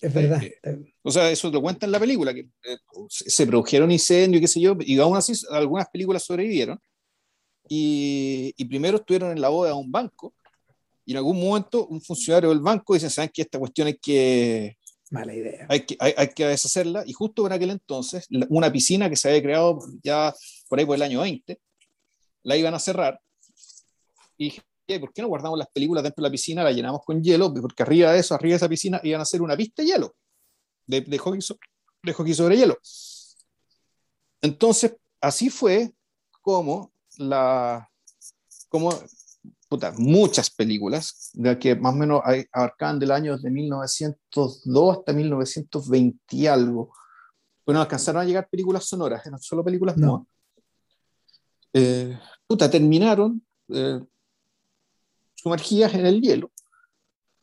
Es 0.00 0.12
verdad. 0.12 0.42
Eh, 0.42 0.92
o 1.02 1.10
sea, 1.10 1.30
eso 1.30 1.50
lo 1.50 1.62
cuenta 1.62 1.86
en 1.86 1.92
la 1.92 1.98
película, 1.98 2.34
que 2.34 2.40
eh, 2.40 2.76
se 3.08 3.46
produjeron 3.46 3.90
incendios, 3.90 4.40
qué 4.40 4.48
sé 4.48 4.60
yo, 4.60 4.76
y 4.80 4.98
aún 4.98 5.16
así 5.16 5.32
algunas 5.50 5.88
películas 5.88 6.22
sobrevivieron. 6.22 6.78
Y, 7.66 8.52
y, 8.58 8.64
primero 8.66 8.98
estuvieron 8.98 9.32
en 9.32 9.40
la 9.40 9.48
boda 9.48 9.70
de 9.70 9.76
un 9.76 9.90
banco, 9.90 10.34
y 11.04 11.12
en 11.12 11.18
algún 11.18 11.40
momento 11.40 11.86
un 11.86 12.00
funcionario 12.00 12.50
del 12.50 12.60
banco 12.60 12.94
dice, 12.94 13.10
¿saben 13.10 13.30
que 13.32 13.42
esta 13.42 13.58
cuestión 13.58 13.88
hay 13.88 13.98
que... 13.98 14.76
Mala 15.10 15.34
idea. 15.34 15.66
Hay 15.68 15.84
que, 15.84 15.96
hay, 16.00 16.14
hay 16.16 16.28
que 16.28 16.46
deshacerla, 16.46 17.04
y 17.06 17.12
justo 17.12 17.46
en 17.46 17.52
aquel 17.52 17.70
entonces, 17.70 18.26
una 18.48 18.72
piscina 18.72 19.08
que 19.08 19.16
se 19.16 19.28
había 19.28 19.42
creado 19.42 19.78
ya 20.02 20.34
por 20.68 20.78
ahí 20.78 20.86
por 20.86 20.96
el 20.96 21.02
año 21.02 21.20
20, 21.20 21.60
la 22.42 22.56
iban 22.56 22.74
a 22.74 22.78
cerrar, 22.78 23.20
y 24.36 24.52
¿por 25.00 25.12
qué 25.12 25.22
no 25.22 25.28
guardamos 25.28 25.58
las 25.58 25.68
películas 25.68 26.02
dentro 26.02 26.22
de 26.22 26.28
la 26.28 26.32
piscina, 26.32 26.64
la 26.64 26.72
llenamos 26.72 27.02
con 27.04 27.22
hielo? 27.22 27.52
Porque 27.54 27.82
arriba 27.82 28.12
de 28.12 28.20
eso, 28.20 28.34
arriba 28.34 28.52
de 28.52 28.56
esa 28.56 28.68
piscina, 28.68 29.00
iban 29.02 29.20
a 29.20 29.22
hacer 29.22 29.42
una 29.42 29.56
pista 29.56 29.82
de 29.82 29.88
hielo, 29.88 30.14
de, 30.86 31.00
de, 31.00 31.18
hockey, 31.18 31.40
de 32.02 32.12
hockey 32.12 32.34
sobre 32.34 32.56
hielo. 32.56 32.78
Entonces, 34.42 34.96
así 35.20 35.48
fue 35.48 35.92
como 36.42 36.92
la, 37.16 37.90
como 38.68 38.90
puta, 39.74 39.92
muchas 39.98 40.50
películas, 40.50 41.30
de 41.32 41.58
que 41.58 41.74
más 41.74 41.94
o 41.94 41.96
menos 41.96 42.22
abarcaban 42.52 43.00
del 43.00 43.10
año 43.10 43.36
de 43.36 43.50
1902 43.50 44.98
hasta 44.98 45.12
1920 45.12 46.16
y 46.30 46.46
algo, 46.46 46.94
bueno, 47.66 47.80
alcanzaron 47.80 48.22
a 48.22 48.24
llegar 48.24 48.48
películas 48.48 48.84
sonoras, 48.84 49.26
eran 49.26 49.40
solo 49.40 49.64
películas 49.64 49.96
no. 49.96 50.28
Eh, 51.72 52.16
puta, 52.46 52.70
terminaron 52.70 53.44
eh, 53.70 53.98
sumergidas 55.34 55.92
en 55.94 56.06
el 56.06 56.20
hielo, 56.20 56.52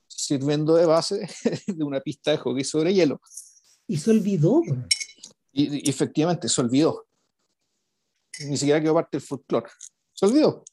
sirviendo 0.07 0.75
de 0.75 0.85
base 0.85 1.27
de 1.67 1.83
una 1.83 1.99
pista 1.99 2.31
de 2.31 2.37
hockey 2.37 2.63
sobre 2.63 2.93
hielo. 2.93 3.19
Y 3.87 3.97
se 3.97 4.09
olvidó. 4.09 4.61
Y, 5.51 5.89
efectivamente, 5.89 6.47
se 6.47 6.61
olvidó. 6.61 7.07
Ni 8.47 8.55
siquiera 8.55 8.79
quedó 8.79 8.93
parte 8.93 9.17
del 9.17 9.21
folclore. 9.21 9.69
Se 10.13 10.25
olvidó. 10.27 10.63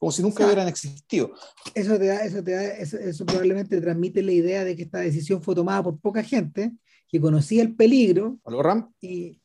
Como 0.00 0.10
si 0.10 0.22
nunca 0.22 0.44
hubieran 0.44 0.66
existido. 0.66 1.32
Eso, 1.74 1.96
te 1.96 2.06
da, 2.06 2.24
eso, 2.24 2.42
te 2.42 2.52
da, 2.52 2.64
eso, 2.64 3.24
probablemente 3.24 3.80
transmite 3.80 4.22
la 4.22 4.32
idea 4.32 4.64
de 4.64 4.74
que 4.74 4.82
esta 4.82 4.98
decisión 4.98 5.42
fue 5.42 5.54
tomada 5.54 5.84
por 5.84 6.00
poca 6.00 6.24
gente 6.24 6.72
que 7.06 7.20
conocía 7.20 7.62
el 7.62 7.76
peligro. 7.76 8.40
¿Aló, 8.44 8.62
Ram? 8.62 8.92
Y 9.00 9.38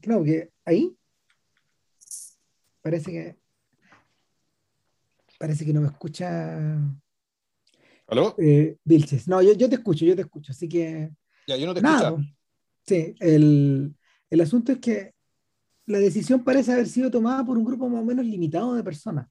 claro 0.00 0.24
que 0.24 0.52
ahí 0.64 0.96
parece 2.80 3.10
que 3.10 3.36
Parece 5.38 5.66
que 5.66 5.72
no 5.72 5.80
me 5.80 5.88
escucha. 5.88 6.56
¿Aló? 8.08 8.34
Eh, 8.38 8.76
Vilches. 8.84 9.28
No, 9.28 9.42
yo, 9.42 9.52
yo, 9.52 9.68
te 9.68 9.76
escucho, 9.76 10.04
yo 10.04 10.14
te 10.14 10.22
escucho, 10.22 10.52
así 10.52 10.68
que. 10.68 11.10
Ya, 11.46 11.56
yo 11.56 11.66
no 11.66 11.74
te 11.74 11.80
escucho. 11.80 12.18
Sí, 12.86 13.14
el, 13.20 13.94
el, 14.30 14.40
asunto 14.40 14.72
es 14.72 14.78
que 14.78 15.14
la 15.86 15.98
decisión 15.98 16.44
parece 16.44 16.72
haber 16.72 16.86
sido 16.86 17.10
tomada 17.10 17.44
por 17.44 17.58
un 17.58 17.64
grupo 17.64 17.88
más 17.88 18.00
o 18.00 18.04
menos 18.04 18.24
limitado 18.24 18.74
de 18.74 18.84
personas. 18.84 19.26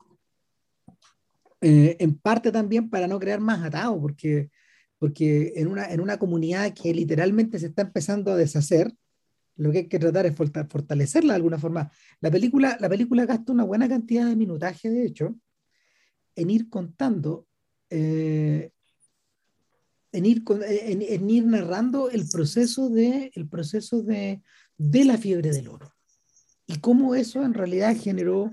Eh, 1.67 1.97
en 1.99 2.15
parte 2.19 2.51
también 2.51 2.91
para 2.91 3.07
no 3.07 3.19
crear 3.19 3.39
más 3.39 3.63
atados, 3.63 3.97
porque, 3.99 4.51
porque 4.99 5.53
en, 5.55 5.67
una, 5.67 5.91
en 5.91 5.99
una 5.99 6.19
comunidad 6.19 6.71
que 6.75 6.93
literalmente 6.93 7.57
se 7.57 7.65
está 7.65 7.81
empezando 7.81 8.31
a 8.31 8.35
deshacer, 8.35 8.93
lo 9.55 9.71
que 9.71 9.79
hay 9.79 9.87
que 9.87 9.97
tratar 9.97 10.27
es 10.27 10.35
fortalecerla 10.35 11.33
de 11.33 11.37
alguna 11.37 11.57
forma. 11.57 11.91
La 12.21 12.29
película, 12.29 12.77
la 12.79 12.87
película 12.87 13.25
gasta 13.25 13.51
una 13.51 13.63
buena 13.63 13.89
cantidad 13.89 14.27
de 14.27 14.35
minutaje, 14.35 14.91
de 14.91 15.07
hecho, 15.07 15.35
en 16.35 16.51
ir 16.51 16.69
contando, 16.69 17.47
eh, 17.89 18.69
en, 20.11 20.25
ir 20.27 20.43
en, 20.67 21.29
ir 21.31 21.47
narrando 21.47 22.11
el 22.11 22.27
proceso, 22.29 22.91
de, 22.91 23.31
el 23.33 23.49
proceso 23.49 24.03
de, 24.03 24.43
de 24.77 25.03
la 25.03 25.17
fiebre 25.17 25.49
del 25.49 25.69
oro 25.69 25.91
y 26.67 26.77
cómo 26.77 27.15
eso 27.15 27.43
en 27.43 27.55
realidad 27.55 27.97
generó 27.99 28.51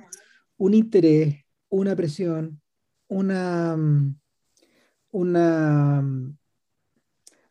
un 0.56 0.72
interés, 0.72 1.44
una 1.68 1.94
presión, 1.94 2.61
una, 3.12 3.76
una, 5.10 6.02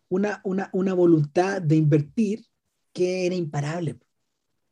una, 0.09 0.41
una, 0.43 0.69
una, 0.73 0.93
voluntad 0.93 1.61
de 1.61 1.75
invertir 1.75 2.45
que 2.91 3.27
era 3.27 3.35
imparable. 3.35 3.99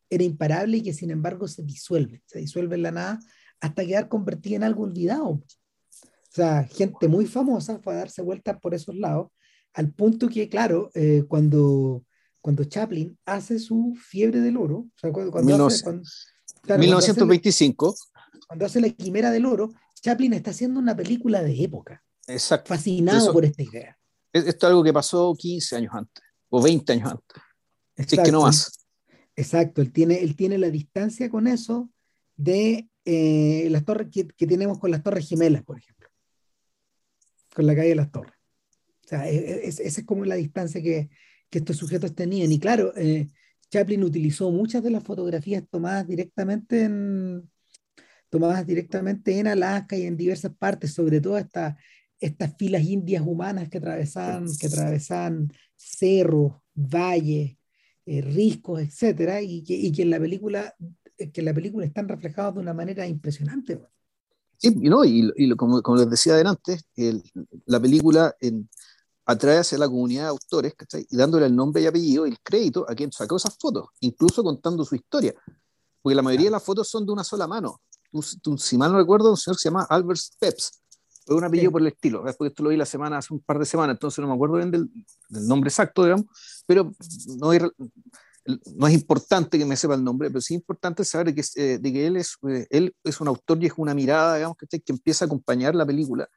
Era 0.09 0.23
imparable 0.23 0.77
y 0.77 0.81
que 0.81 0.93
sin 0.93 1.11
embargo 1.11 1.47
se 1.47 1.61
disuelve, 1.63 2.23
se 2.25 2.39
disuelve 2.39 2.75
en 2.75 2.81
la 2.81 2.91
nada 2.91 3.19
hasta 3.61 3.85
quedar 3.85 4.09
convertida 4.09 4.55
en 4.55 4.63
algo 4.63 4.83
olvidado. 4.83 5.27
O 5.29 6.31
sea, 6.31 6.63
gente 6.63 7.07
muy 7.07 7.27
famosa 7.27 7.79
fue 7.79 7.93
a 7.93 7.97
darse 7.97 8.23
vueltas 8.23 8.59
por 8.59 8.73
esos 8.73 8.95
lados, 8.95 9.31
al 9.73 9.91
punto 9.93 10.27
que, 10.27 10.49
claro, 10.49 10.89
eh, 10.95 11.23
cuando, 11.27 12.03
cuando 12.41 12.63
Chaplin 12.63 13.17
hace 13.25 13.59
su 13.59 13.95
fiebre 13.95 14.39
del 14.39 14.57
oro, 14.57 14.77
o 14.77 14.91
sea, 14.95 15.11
cuando, 15.11 15.67
hace, 15.67 15.85
1925, 16.77 17.95
cuando 18.47 18.65
hace, 18.65 18.81
la, 18.81 18.89
quimera 18.89 19.29
del 19.29 19.45
oro, 19.45 19.71
Chaplin 20.01 20.33
está 20.33 20.51
haciendo 20.51 20.79
una 20.79 20.95
película 20.95 21.41
de 21.41 21.63
época. 21.63 22.03
Exacto. 22.27 22.69
Fascinado 22.69 23.33
por 23.33 23.45
esta 23.45 23.63
idea. 23.63 23.97
Esto 24.31 24.49
es 24.49 24.63
algo 24.63 24.83
que 24.83 24.93
pasó 24.93 25.33
15 25.35 25.75
años 25.75 25.93
antes, 25.93 26.23
o 26.49 26.61
20 26.61 26.93
años 26.93 27.11
antes. 27.11 27.43
Exacto. 27.95 28.21
Es 28.21 28.25
que 28.25 28.31
no 28.31 28.41
más. 28.41 28.79
Exacto, 29.35 29.81
él 29.81 29.91
tiene, 29.91 30.19
él 30.19 30.35
tiene 30.35 30.57
la 30.57 30.69
distancia 30.69 31.29
con 31.29 31.47
eso 31.47 31.89
de 32.35 32.89
eh, 33.05 33.67
las 33.69 33.85
torres 33.85 34.09
que, 34.11 34.25
tenemos 34.45 34.79
con 34.79 34.91
las 34.91 35.01
torres 35.01 35.27
gemelas, 35.27 35.63
por 35.63 35.77
ejemplo, 35.77 36.09
con 37.55 37.65
la 37.65 37.75
calle 37.75 37.89
de 37.89 37.95
las 37.95 38.11
torres. 38.11 38.33
O 39.05 39.07
sea, 39.07 39.29
e, 39.29 39.35
e, 39.35 39.67
esa 39.67 39.83
es, 39.83 40.05
como 40.05 40.25
la 40.25 40.35
distancia 40.35 40.81
que, 40.81 41.09
estos 41.51 41.77
sujetos 41.77 42.13
tenían. 42.13 42.51
Y 42.51 42.59
claro, 42.59 42.93
eh, 42.95 43.27
Chaplin 43.71 44.03
utilizó 44.03 44.51
muchas 44.51 44.83
de 44.83 44.91
las 44.91 45.03
fotografías 45.03 45.63
tomadas 45.69 46.07
directamente 46.07 46.83
en, 46.83 47.49
tomadas 48.29 48.65
directamente 48.65 49.37
en 49.39 49.47
Alaska 49.47 49.97
y 49.97 50.03
en 50.03 50.17
diversas 50.17 50.53
partes, 50.55 50.93
sobre 50.93 51.21
todo 51.21 51.37
esta, 51.37 51.77
estas 52.19 52.55
filas 52.57 52.83
indias 52.83 53.23
humanas 53.25 53.69
que 53.69 53.79
atravesaban, 53.79 54.45
que 54.59 54.67
atravesaban 54.67 55.51
cerros, 55.75 56.53
valles, 56.73 57.57
eh, 58.05 58.21
riscos, 58.21 58.81
etcétera, 58.81 59.41
y 59.41 59.63
que, 59.63 59.73
y 59.73 59.91
que 59.91 60.03
en 60.03 60.09
la 60.09 60.19
película 60.19 60.75
que 61.27 61.41
la 61.41 61.53
película 61.53 61.85
están 61.85 62.07
reflejados 62.07 62.55
de 62.55 62.61
una 62.61 62.73
manera 62.73 63.05
impresionante. 63.05 63.79
Sí, 64.57 64.73
no, 64.75 65.03
y, 65.05 65.31
y 65.35 65.55
como, 65.55 65.81
como, 65.81 65.97
les 65.97 66.09
decía 66.09 66.33
adelante, 66.33 66.79
el, 66.95 67.23
la 67.65 67.79
película 67.79 68.35
en, 68.39 68.69
atrae 69.25 69.59
hacia 69.59 69.77
la 69.77 69.87
comunidad 69.87 70.23
de 70.23 70.29
autores, 70.29 70.73
¿cachai? 70.75 71.05
Y 71.09 71.15
dándole 71.15 71.45
el 71.45 71.55
nombre 71.55 71.81
y 71.81 71.85
apellido 71.85 72.25
y 72.25 72.31
el 72.31 72.39
crédito 72.41 72.85
a 72.89 72.95
quien 72.95 73.11
sacó 73.11 73.37
esas 73.37 73.55
fotos, 73.57 73.87
incluso 73.99 74.43
contando 74.43 74.83
su 74.83 74.95
historia. 74.95 75.33
Porque 76.01 76.15
la 76.15 76.21
mayoría 76.21 76.47
de 76.47 76.51
las 76.51 76.63
fotos 76.63 76.89
son 76.89 77.05
de 77.05 77.11
una 77.11 77.23
sola 77.23 77.47
mano. 77.47 77.81
Si 78.57 78.77
mal 78.77 78.91
no 78.91 78.97
recuerdo, 78.97 79.31
un 79.31 79.37
señor 79.37 79.57
que 79.57 79.61
se 79.61 79.69
llama 79.69 79.87
Albert 79.89 80.19
Steps. 80.19 80.81
Fue 81.25 81.35
un 81.35 81.43
apellido 81.43 81.71
por 81.71 81.81
el 81.81 81.87
estilo, 81.87 82.23
porque 82.23 82.47
esto 82.47 82.63
lo 82.63 82.69
vi 82.69 82.77
la 82.77 82.85
semana, 82.85 83.17
hace 83.17 83.33
un 83.33 83.39
par 83.41 83.59
de 83.59 83.65
semanas, 83.65 83.95
entonces 83.95 84.19
no 84.19 84.27
me 84.27 84.33
acuerdo 84.33 84.55
bien 84.55 84.71
del, 84.71 84.89
del 85.29 85.47
nombre 85.47 85.69
exacto, 85.69 86.03
digamos, 86.03 86.25
pero 86.65 86.91
no 87.37 87.51
hay, 87.51 87.59
no 88.75 88.87
es 88.87 88.93
importante 88.93 89.57
que 89.57 89.65
me 89.65 89.75
sepa 89.75 89.95
el 89.95 90.03
nombre, 90.03 90.29
pero 90.29 90.41
sí 90.41 90.55
es 90.55 90.59
importante 90.59 91.03
saber 91.05 91.35
que, 91.35 91.43
eh, 91.55 91.77
de 91.77 91.93
que 91.93 92.07
él, 92.07 92.17
es, 92.17 92.37
eh, 92.47 92.65
él 92.69 92.95
es 93.03 93.21
un 93.21 93.27
autor 93.27 93.61
y 93.61 93.67
es 93.67 93.73
una 93.77 93.93
mirada, 93.93 94.37
digamos, 94.37 94.57
que, 94.57 94.79
que 94.79 94.91
empieza 94.91 95.25
a 95.25 95.27
acompañar 95.27 95.75
la 95.75 95.85
película 95.85 96.27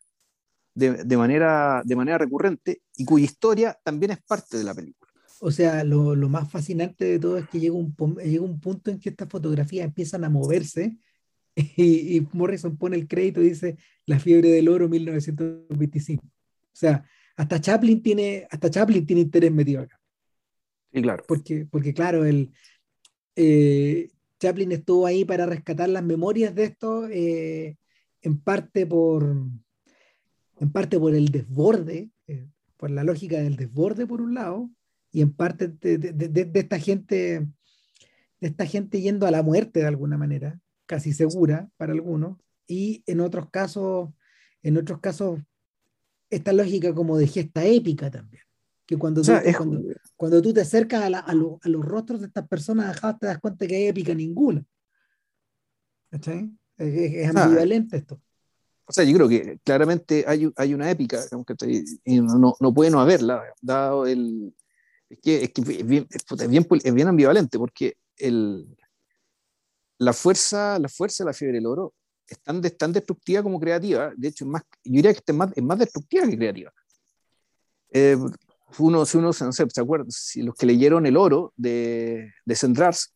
de, 0.74 1.04
de, 1.04 1.16
manera, 1.16 1.82
de 1.84 1.96
manera 1.96 2.18
recurrente 2.18 2.82
y 2.96 3.04
cuya 3.04 3.24
historia 3.24 3.78
también 3.82 4.12
es 4.12 4.22
parte 4.22 4.58
de 4.58 4.64
la 4.64 4.74
película. 4.74 5.10
O 5.40 5.50
sea, 5.50 5.84
lo, 5.84 6.14
lo 6.14 6.28
más 6.28 6.50
fascinante 6.50 7.04
de 7.04 7.18
todo 7.18 7.36
es 7.36 7.48
que 7.48 7.58
llega 7.58 7.74
un, 7.74 7.94
llega 8.22 8.44
un 8.44 8.60
punto 8.60 8.90
en 8.90 9.00
que 9.00 9.08
estas 9.08 9.28
fotografías 9.28 9.84
empiezan 9.84 10.24
a 10.24 10.30
moverse 10.30 10.96
y, 11.54 12.16
y, 12.16 12.28
Morrison 12.32 12.76
pone 12.76 12.96
el 12.96 13.06
crédito 13.08 13.42
y 13.42 13.50
dice 13.50 13.76
La 14.06 14.18
fiebre 14.18 14.50
del 14.50 14.68
oro 14.68 14.88
1925. 14.88 16.24
O 16.24 16.30
sea, 16.72 17.04
hasta 17.36 17.60
Chaplin 17.60 18.02
tiene, 18.02 18.46
hasta 18.50 18.70
Chaplin 18.70 19.06
tiene 19.06 19.22
interés 19.22 19.52
metido 19.52 19.82
acá 19.82 20.02
claro. 21.00 21.24
Porque, 21.26 21.66
porque 21.70 21.94
claro, 21.94 22.24
el, 22.24 22.52
eh, 23.36 24.10
Chaplin 24.38 24.72
estuvo 24.72 25.06
ahí 25.06 25.24
para 25.24 25.46
rescatar 25.46 25.88
las 25.88 26.04
memorias 26.04 26.54
de 26.54 26.64
esto, 26.64 27.08
eh, 27.08 27.78
en 28.20 28.38
parte 28.38 28.86
por 28.86 29.46
en 30.58 30.70
parte 30.70 30.98
por 30.98 31.14
el 31.14 31.30
desborde, 31.30 32.10
eh, 32.28 32.46
por 32.76 32.90
la 32.90 33.02
lógica 33.02 33.38
del 33.40 33.56
desborde 33.56 34.06
por 34.06 34.20
un 34.20 34.34
lado, 34.34 34.70
y 35.10 35.20
en 35.22 35.32
parte 35.32 35.68
de, 35.68 35.98
de, 35.98 36.50
esta 36.54 36.78
gente, 36.78 37.48
de 38.40 38.48
esta 38.48 38.64
gente 38.66 39.00
yendo 39.00 39.26
a 39.26 39.32
la 39.32 39.42
muerte 39.42 39.80
de 39.80 39.86
alguna 39.86 40.16
manera, 40.16 40.60
casi 40.92 41.14
segura 41.14 41.70
para 41.78 41.94
algunos, 41.94 42.36
y 42.66 43.02
en 43.06 43.20
otros 43.20 43.48
casos, 43.50 44.10
en 44.62 44.76
otros 44.76 45.00
casos, 45.00 45.40
esta 46.28 46.52
lógica 46.52 46.94
como 46.94 47.16
de 47.16 47.26
gesta 47.26 47.64
épica 47.64 48.10
también 48.10 48.42
que 48.86 48.98
cuando, 48.98 49.22
tú, 49.22 49.32
cuando, 50.16 50.42
tú 50.42 50.52
te 50.52 50.60
acercas 50.60 51.02
a, 51.02 51.18
a, 51.18 51.34
los 51.34 51.84
rostros 51.84 52.20
de 52.20 52.26
estas 52.26 52.46
personas 52.46 53.00
te 53.18 53.26
das 53.26 53.38
cuenta 53.38 53.66
que 53.66 53.76
hay 53.76 53.86
épica 53.86 54.14
ninguna. 54.14 54.62
¿Cachai? 56.10 56.50
Es, 56.76 57.34
ambivalente 57.34 57.96
esto. 57.96 58.20
O 58.84 58.92
sea, 58.92 59.04
yo 59.04 59.14
creo 59.14 59.28
que 59.28 59.58
claramente 59.64 60.24
hay, 60.26 60.52
hay 60.56 60.74
una 60.74 60.90
épica, 60.90 61.20
que 61.46 62.20
no, 62.20 62.54
no 62.58 62.74
puede 62.74 62.90
no 62.90 63.00
haberla, 63.00 63.42
dado 63.60 64.06
el... 64.06 64.54
Es 65.08 65.18
que, 65.20 65.44
es, 65.44 65.52
que 65.52 65.60
es, 65.60 65.86
bien, 65.86 66.06
es, 66.10 66.94
bien, 66.94 67.08
ambivalente, 67.08 67.58
porque 67.58 67.96
el, 68.16 68.66
la, 70.02 70.12
fuerza, 70.12 70.78
la 70.78 70.88
fuerza 70.88 71.24
de 71.24 71.30
la 71.30 71.34
fiebre 71.34 71.58
del 71.58 71.66
oro 71.66 71.94
es 72.26 72.40
tan, 72.40 72.60
tan 72.60 72.92
destructiva 72.92 73.42
como 73.42 73.60
creativa. 73.60 74.12
De 74.16 74.28
hecho, 74.28 74.44
es 74.44 74.50
más, 74.50 74.62
yo 74.84 74.92
diría 74.92 75.12
que 75.12 75.22
es 75.26 75.34
más, 75.34 75.50
es 75.54 75.62
más 75.62 75.78
destructiva 75.78 76.26
que 76.26 76.36
creativa. 76.36 76.72
Eh, 77.90 78.16
uno, 78.78 79.04
si 79.04 79.18
uno 79.18 79.32
se, 79.32 79.52
se 79.52 79.80
acuerda, 79.80 80.06
si 80.08 80.42
los 80.42 80.54
que 80.54 80.66
leyeron 80.66 81.04
El 81.04 81.16
Oro 81.16 81.52
de, 81.56 82.32
de 82.44 82.54
Sendrars, 82.54 83.12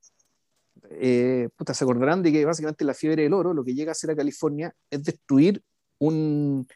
eh, 0.91 1.49
se 1.73 1.85
acordarán 1.85 2.23
de 2.23 2.33
que 2.33 2.45
básicamente 2.45 2.85
la 2.85 2.95
fiebre 2.95 3.23
del 3.23 3.33
oro, 3.33 3.53
lo 3.53 3.65
que 3.65 3.75
llega 3.75 3.91
a 3.91 3.93
hacer 3.93 4.11
a 4.11 4.17
California 4.17 4.73
es 4.91 5.03
destruir 5.03 5.63
un, 5.99 6.67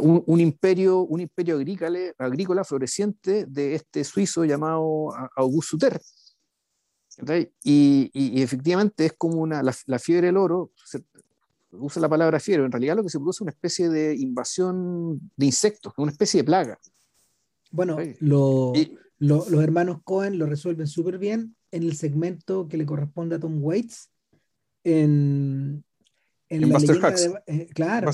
un, 0.00 0.40
imperio, 0.40 1.00
un 1.00 1.20
imperio 1.20 1.56
agrícola, 1.56 1.98
agrícola 2.18 2.64
floreciente 2.64 3.46
de 3.46 3.74
este 3.74 4.04
suizo 4.04 4.44
llamado 4.44 5.10
Auguste 5.36 5.70
Suter. 5.70 6.00
Y, 7.62 8.10
y, 8.12 8.42
efectivamente 8.42 9.06
es 9.06 9.12
como 9.12 9.40
una, 9.40 9.62
la, 9.62 9.98
fiebre 9.98 10.26
del 10.26 10.36
oro, 10.36 10.72
se, 10.84 11.02
usa 11.72 12.02
la 12.02 12.08
palabra 12.08 12.40
fiebre, 12.40 12.66
en 12.66 12.72
realidad 12.72 12.96
lo 12.96 13.02
que 13.02 13.10
se 13.10 13.18
produce 13.18 13.38
es 13.38 13.40
una 13.42 13.50
especie 13.52 13.88
de 13.88 14.14
invasión 14.16 15.30
de 15.36 15.46
insectos, 15.46 15.92
una 15.96 16.10
especie 16.10 16.40
de 16.40 16.44
plaga. 16.44 16.78
Bueno, 17.70 17.96
lo, 18.20 18.72
los 19.18 19.62
hermanos 19.62 20.00
Cohen 20.04 20.38
lo 20.38 20.46
resuelven 20.46 20.86
súper 20.86 21.18
bien 21.18 21.56
en 21.70 21.84
el 21.84 21.96
segmento 21.96 22.68
que 22.68 22.76
le 22.76 22.84
corresponde 22.84 23.36
a 23.36 23.40
Tom 23.40 23.62
Waits 23.62 24.10
en, 24.84 25.84
en, 26.48 26.60
la 26.60 26.66
Buster 26.66 27.00
de, 27.00 27.42
eh, 27.46 27.66
claro, 27.72 28.10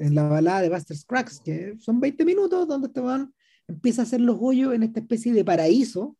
en 0.00 0.14
la 0.14 0.28
balada 0.28 0.62
de 0.62 0.70
Buster 0.70 0.96
Scruggs, 0.96 1.40
que 1.40 1.76
son 1.80 2.00
20 2.00 2.24
minutos 2.24 2.66
donde 2.66 2.88
este 2.88 3.00
van 3.00 3.32
empieza 3.68 4.02
a 4.02 4.04
hacer 4.04 4.20
los 4.20 4.38
hoyos 4.40 4.74
en 4.74 4.82
esta 4.82 5.00
especie 5.00 5.32
de 5.32 5.44
paraíso, 5.44 6.16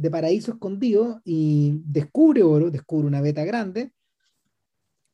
de 0.00 0.10
paraíso 0.10 0.52
escondido, 0.52 1.20
y 1.24 1.82
descubre 1.84 2.42
oro, 2.42 2.70
descubre 2.70 3.06
una 3.06 3.20
beta 3.20 3.44
grande, 3.44 3.92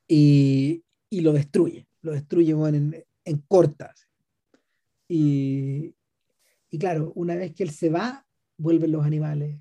y, 0.06 0.84
y 1.10 1.20
lo 1.22 1.32
destruye, 1.32 1.88
lo 2.02 2.12
destruye 2.12 2.52
en, 2.52 3.04
en 3.24 3.38
cortas. 3.48 4.08
Y, 5.08 5.92
y 6.70 6.78
claro, 6.78 7.12
una 7.16 7.34
vez 7.34 7.52
que 7.52 7.64
él 7.64 7.70
se 7.70 7.90
va, 7.90 8.24
vuelven 8.56 8.92
los 8.92 9.04
animales, 9.04 9.58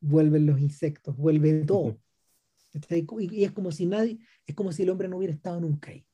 vuelven 0.00 0.46
los 0.46 0.60
insectos, 0.60 1.16
vuelve 1.16 1.64
todo. 1.64 1.98
Y 3.18 3.42
es 3.42 3.50
como 3.50 3.72
si 3.72 3.86
nadie, 3.86 4.20
es 4.46 4.54
como 4.54 4.70
si 4.70 4.84
el 4.84 4.90
hombre 4.90 5.08
no 5.08 5.16
hubiera 5.16 5.34
estado 5.34 5.60
nunca 5.60 5.90
ahí. 5.90 6.06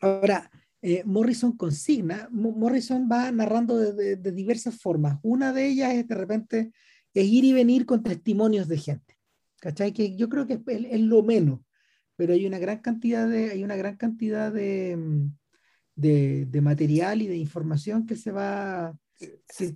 Ahora, 0.00 0.48
eh, 0.84 1.04
Morrison 1.04 1.56
consigna, 1.56 2.28
Morrison 2.32 3.08
va 3.10 3.30
narrando 3.30 3.78
de, 3.78 4.16
diversas 4.16 4.80
formas. 4.80 5.20
Una 5.22 5.52
de 5.52 5.68
ellas 5.68 5.94
es 5.94 6.08
de 6.08 6.14
repente 6.16 6.72
es 7.14 7.24
ir 7.24 7.44
y 7.44 7.52
venir 7.52 7.86
con 7.86 8.02
testimonios 8.02 8.66
de 8.66 8.78
gente. 8.78 9.16
¿Cachai? 9.60 9.92
Que 9.92 10.16
yo 10.16 10.28
creo 10.28 10.44
que 10.44 10.54
es, 10.54 10.60
es, 10.66 11.00
lo 11.00 11.22
menos, 11.22 11.60
pero 12.16 12.32
hay 12.32 12.46
una 12.46 12.58
gran 12.58 12.80
cantidad 12.80 13.28
de, 13.28 13.52
hay 13.52 13.62
una 13.62 13.76
gran 13.76 13.96
cantidad 13.96 14.52
de, 14.52 14.98
de, 15.94 16.46
de 16.46 16.60
material 16.60 17.22
y 17.22 17.28
de 17.28 17.36
información 17.36 18.04
que 18.04 18.16
se 18.16 18.32
va. 18.32 18.92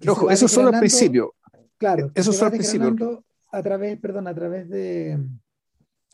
Ojo, 0.09 0.29
eso 0.29 0.49
solo 0.49 0.71
al 0.71 0.81
principio. 0.81 1.37
Claro, 1.79 2.11
eso 2.16 2.33
solo 2.33 2.47
al 2.47 2.53
principio. 2.53 3.25
A 3.53 3.62
través, 3.62 3.97
perdón, 4.01 4.27
a 4.27 4.35
través 4.35 4.69
de. 4.69 5.25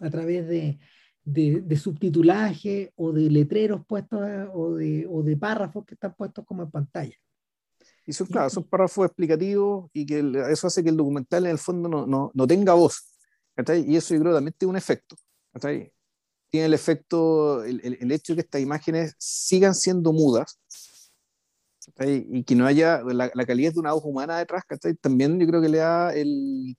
A 0.00 0.10
través 0.10 0.46
de, 0.48 0.78
de, 1.24 1.76
subtitulaje 1.76 2.92
o 2.96 3.12
de 3.12 3.30
letreros 3.30 3.84
puestos 3.86 4.20
o 4.54 4.74
de, 4.74 5.06
o 5.08 5.22
de 5.22 5.36
párrafos 5.36 5.84
que 5.84 5.94
están 5.94 6.14
puestos 6.14 6.44
como 6.44 6.62
en 6.62 6.70
pantalla. 6.70 7.16
Y 8.04 8.12
son, 8.12 8.26
claro, 8.26 8.50
son 8.50 8.64
párrafos 8.64 9.06
explicativos 9.06 9.88
y 9.92 10.04
que 10.04 10.18
eso 10.50 10.66
hace 10.66 10.82
que 10.82 10.90
el 10.90 10.96
documental 10.96 11.44
en 11.44 11.52
el 11.52 11.58
fondo 11.58 11.88
no, 11.88 12.06
no, 12.06 12.30
no 12.34 12.46
tenga 12.46 12.74
voz. 12.74 13.08
Y 13.86 13.96
eso 13.96 14.14
yo 14.14 14.20
creo 14.20 14.34
también 14.34 14.54
tiene 14.58 14.70
un 14.70 14.76
efecto 14.76 15.16
tiene 16.52 16.66
el 16.66 16.74
efecto, 16.74 17.64
el, 17.64 17.80
el, 17.98 18.12
hecho 18.12 18.34
de 18.34 18.36
que 18.36 18.40
estas 18.42 18.60
imágenes 18.60 19.14
sigan 19.16 19.74
siendo 19.74 20.12
mudas 20.12 20.58
y 21.98 22.44
que 22.44 22.54
no 22.54 22.66
haya 22.66 23.02
la, 23.02 23.30
la, 23.32 23.46
calidad 23.46 23.72
de 23.72 23.80
una 23.80 23.94
hoja 23.94 24.06
humana 24.06 24.38
detrás, 24.38 24.62
también 25.00 25.40
yo 25.40 25.46
creo 25.46 25.62
que 25.62 25.70
le 25.70 25.78
da, 25.78 26.12
el, 26.12 26.76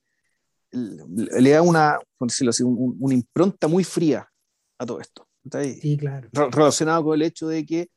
le 0.71 1.49
da 1.49 1.63
una, 1.63 1.97
así, 2.19 2.63
una 2.63 3.15
impronta 3.15 3.67
muy 3.67 3.83
fría 3.83 4.29
a 4.83 4.85
todo 4.85 4.99
esto. 4.99 5.27
Sí, 5.81 5.97
claro. 5.97 6.29
Relacionado 6.31 7.03
con 7.03 7.15
el 7.15 7.23
hecho 7.23 7.47
de 7.47 7.65
que 7.65 7.89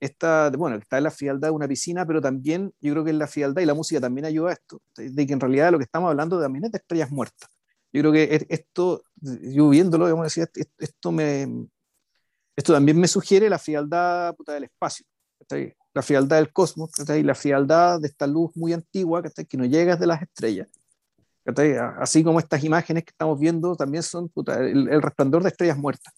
está, 0.00 0.50
bueno, 0.50 0.76
está 0.76 0.98
en 0.98 1.04
la 1.04 1.10
frialdad 1.10 1.48
de 1.48 1.52
una 1.52 1.68
piscina, 1.68 2.06
pero 2.06 2.20
también 2.20 2.72
yo 2.80 2.92
creo 2.92 3.04
que 3.04 3.10
en 3.10 3.18
la 3.18 3.26
frialdad 3.26 3.62
y 3.62 3.66
la 3.66 3.74
música 3.74 4.00
también 4.00 4.24
ayuda 4.24 4.50
a 4.50 4.52
esto, 4.52 4.80
de 4.96 5.26
que 5.26 5.32
en 5.32 5.40
realidad 5.40 5.72
lo 5.72 5.78
que 5.78 5.84
estamos 5.84 6.08
hablando 6.08 6.40
también 6.40 6.64
es 6.64 6.72
de 6.72 6.78
estrellas 6.78 7.10
muertas 7.10 7.50
yo 7.92 8.00
creo 8.02 8.12
que 8.12 8.46
esto, 8.48 9.02
yo 9.16 9.68
viéndolo, 9.70 10.06
digamos, 10.06 10.36
esto, 10.36 11.12
me, 11.12 11.68
esto 12.54 12.72
también 12.72 12.98
me 13.00 13.08
sugiere 13.08 13.48
la 13.48 13.58
frialdad 13.58 14.34
del 14.46 14.64
espacio, 14.64 15.06
la 15.94 16.02
frialdad 16.02 16.36
del 16.36 16.52
cosmos, 16.52 16.90
y 17.16 17.22
la 17.22 17.34
frialdad 17.34 18.00
de 18.00 18.08
esta 18.08 18.26
luz 18.26 18.54
muy 18.56 18.72
antigua 18.72 19.22
que 19.22 19.56
no 19.56 19.64
llega 19.64 19.96
de 19.96 20.06
las 20.06 20.22
estrellas. 20.22 20.68
Así 21.98 22.22
como 22.22 22.38
estas 22.38 22.62
imágenes 22.62 23.04
que 23.04 23.10
estamos 23.10 23.38
viendo 23.38 23.74
también 23.74 24.02
son 24.02 24.30
el, 24.58 25.02
resplandor 25.02 25.42
de 25.42 25.48
estrellas 25.48 25.78
muertas. 25.78 26.12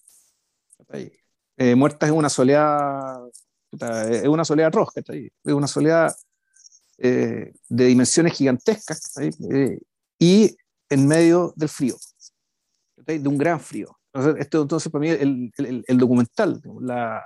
Eh, 1.57 1.75
muertas 1.75 2.09
en 2.09 2.15
una 2.15 2.29
soleada, 2.29 3.21
es 4.09 4.27
una 4.27 4.43
soleada 4.43 4.71
roja, 4.71 5.01
es 5.07 5.53
una 5.53 5.67
soleada 5.67 6.13
eh, 6.97 7.53
de 7.69 7.85
dimensiones 7.85 8.33
gigantescas. 8.33 9.17
Eh, 9.19 9.79
y 10.19 10.55
en 10.89 11.07
medio 11.07 11.53
del 11.55 11.69
frío, 11.69 11.95
de 12.97 13.27
un 13.27 13.37
gran 13.37 13.59
frío. 13.59 13.97
Entonces, 14.13 14.41
esto, 14.41 14.61
entonces 14.61 14.91
para 14.91 15.01
mí, 15.01 15.09
el, 15.09 15.51
el, 15.57 15.85
el 15.87 15.97
documental, 15.97 16.61
la, 16.81 17.23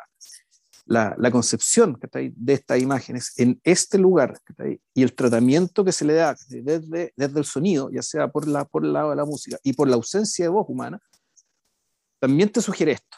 la, 0.85 1.15
la, 1.17 1.31
concepción 1.31 1.97
de 2.11 2.53
estas 2.53 2.79
imágenes 2.79 3.33
en 3.37 3.59
este 3.63 3.97
lugar 3.97 4.39
y 4.93 5.03
el 5.03 5.13
tratamiento 5.13 5.83
que 5.83 5.91
se 5.91 6.05
le 6.05 6.13
da 6.13 6.35
desde, 6.49 7.11
desde 7.15 7.39
el 7.39 7.45
sonido, 7.45 7.89
ya 7.91 8.01
sea 8.01 8.27
por, 8.27 8.47
la, 8.47 8.65
por 8.65 8.85
el 8.85 8.93
lado 8.93 9.09
de 9.09 9.15
la 9.15 9.25
música 9.25 9.57
y 9.63 9.73
por 9.73 9.87
la 9.87 9.95
ausencia 9.95 10.45
de 10.45 10.49
voz 10.49 10.67
humana, 10.69 11.01
también 12.19 12.49
te 12.49 12.61
sugiere 12.61 12.93
esto. 12.93 13.17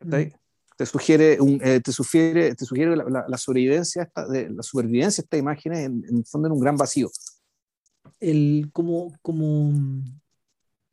Mm. 0.00 0.34
Te 0.76 0.86
sugiere, 0.86 1.40
un, 1.40 1.60
eh, 1.62 1.80
te 1.80 1.90
sugiere, 1.90 2.54
te 2.54 2.64
sugiere 2.64 2.94
la, 2.94 3.24
la, 3.26 3.36
sobrevivencia 3.36 4.02
esta, 4.02 4.28
de, 4.28 4.48
la 4.48 4.62
supervivencia 4.62 5.22
de 5.22 5.24
estas 5.24 5.40
imágenes 5.40 5.78
en, 5.80 6.04
en 6.08 6.18
el 6.18 6.24
fondo 6.24 6.46
en 6.46 6.52
un 6.52 6.60
gran 6.60 6.76
vacío 6.76 7.10
el, 8.20 8.70
como, 8.72 9.12
como, 9.22 9.72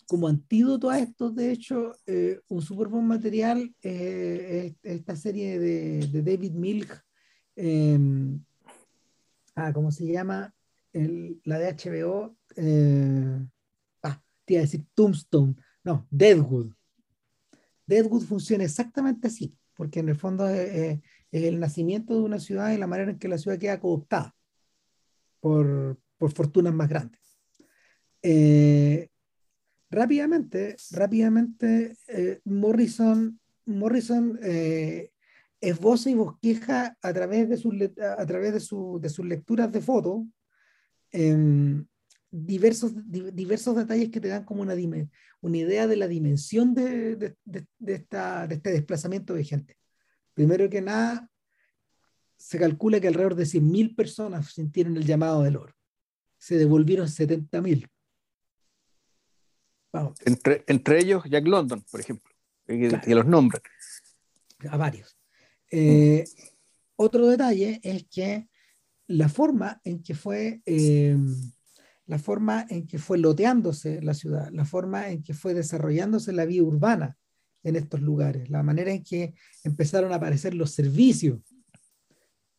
como 0.08 0.28
antídoto 0.28 0.90
a 0.90 1.00
esto, 1.00 1.32
de 1.32 1.52
hecho, 1.52 1.94
eh, 2.06 2.40
un 2.50 2.62
súper 2.62 2.88
buen 2.88 3.08
material 3.08 3.74
eh, 3.82 4.76
es 4.84 4.94
esta 4.98 5.16
serie 5.16 5.60
de, 5.60 6.08
de 6.08 6.22
David 6.22 6.54
Milk, 6.54 7.04
em, 7.56 8.44
ah, 9.56 9.74
¿cómo 9.74 9.92
se 9.92 10.06
llama? 10.06 10.54
El, 10.94 11.42
la 11.44 11.58
de 11.58 11.74
HBO, 11.74 12.38
eh, 12.56 13.48
ah, 14.04 14.22
te 14.46 14.54
iba 14.54 14.62
a 14.62 14.66
decir 14.66 14.86
Tombstone, 14.94 15.56
no, 15.84 16.08
Deadwood. 16.12 16.72
Deadwood 17.88 18.24
funciona 18.24 18.64
exactamente 18.64 19.28
así, 19.28 19.56
porque 19.74 20.00
en 20.00 20.10
el 20.10 20.16
fondo 20.16 20.48
es, 20.48 21.00
el 21.32 21.60
nacimiento 21.60 22.14
de 22.14 22.22
una 22.22 22.40
ciudad 22.40 22.72
y 22.72 22.78
la 22.78 22.88
manera 22.88 23.12
en 23.12 23.20
que 23.20 23.28
la 23.28 23.38
ciudad 23.38 23.60
queda 23.60 23.80
cooptada 23.80 24.34
por, 25.42 26.00
por 26.18 26.32
fortunas 26.32 26.74
más 26.74 26.88
grandes. 26.88 27.20
Eh, 28.22 29.10
rápidamente, 29.90 30.76
rápidamente, 30.92 31.98
eh, 32.08 32.40
Morrison, 32.46 33.40
Morrison 33.66 34.40
eh, 34.42 35.12
esboza 35.62 36.10
y 36.10 36.16
bosqueja 36.16 36.98
a 37.02 37.14
través 37.14 37.50
de 37.50 37.58
sus, 37.58 37.74
a 38.00 38.26
través 38.26 38.54
de, 38.54 39.00
de 39.00 39.10
sus 39.10 39.26
lecturas 39.26 39.72
de 39.72 39.82
fotos 39.82 40.24
em, 41.12 41.86
diversos, 42.30 42.94
diversos 43.06 43.76
detalles 43.76 44.10
que 44.10 44.20
te 44.20 44.28
dan 44.28 44.44
como 44.44 44.62
una, 44.62 44.76
una 45.42 45.58
idea 45.58 45.88
de 45.88 45.96
la 45.96 46.08
dimensión 46.08 46.74
de, 46.74 47.16
de, 47.16 47.94
esta, 47.94 48.48
de 48.48 48.56
este 48.56 48.72
desplazamiento 48.72 49.34
de 49.34 49.44
gente. 49.44 49.78
Primero 50.34 50.70
que 50.70 50.82
nada, 50.82 51.30
se 52.38 52.60
calcula 52.60 53.00
que 53.00 53.08
alrededor 53.08 53.36
de 53.36 53.46
100.000 53.46 53.96
personas 53.96 54.54
sintieron 54.54 54.98
el 54.98 55.06
llamado 55.06 55.44
del 55.44 55.56
oro 55.56 55.76
se 56.46 56.58
devolvieron 56.58 57.10
70 57.10 57.60
mil. 60.04 60.14
Entre, 60.26 60.64
entre 60.68 61.00
ellos 61.00 61.24
Jack 61.30 61.48
London, 61.48 61.84
por 61.90 62.00
ejemplo, 62.00 62.32
que, 62.66 63.16
los 63.16 63.26
nombran. 63.26 63.62
A 64.70 64.78
varios. 64.78 65.18
Eh, 65.72 66.24
otro 66.96 67.28
detalle 67.28 67.80
es 67.84 68.06
que 68.06 68.48
la 69.08 69.30
forma 69.30 69.82
en 69.84 70.02
que 70.02 70.16
fue 70.16 70.62
eh, 70.66 71.18
la 72.08 72.20
forma 72.20 72.66
en 72.70 72.86
que 72.86 73.00
fue 73.00 73.18
loteándose 73.18 74.02
la 74.02 74.14
ciudad, 74.14 74.50
la 74.52 74.66
forma 74.66 75.10
en 75.10 75.24
que 75.24 75.34
fue 75.34 75.54
desarrollándose 75.54 76.34
la 76.34 76.46
vida 76.46 76.64
urbana 76.64 77.18
en 77.64 77.76
estos 77.76 78.02
lugares, 78.02 78.50
la 78.50 78.62
manera 78.62 78.92
en 78.92 79.04
que 79.04 79.34
empezaron 79.64 80.14
a 80.14 80.18
aparecer 80.18 80.54
los 80.54 80.72
servicios. 80.72 81.40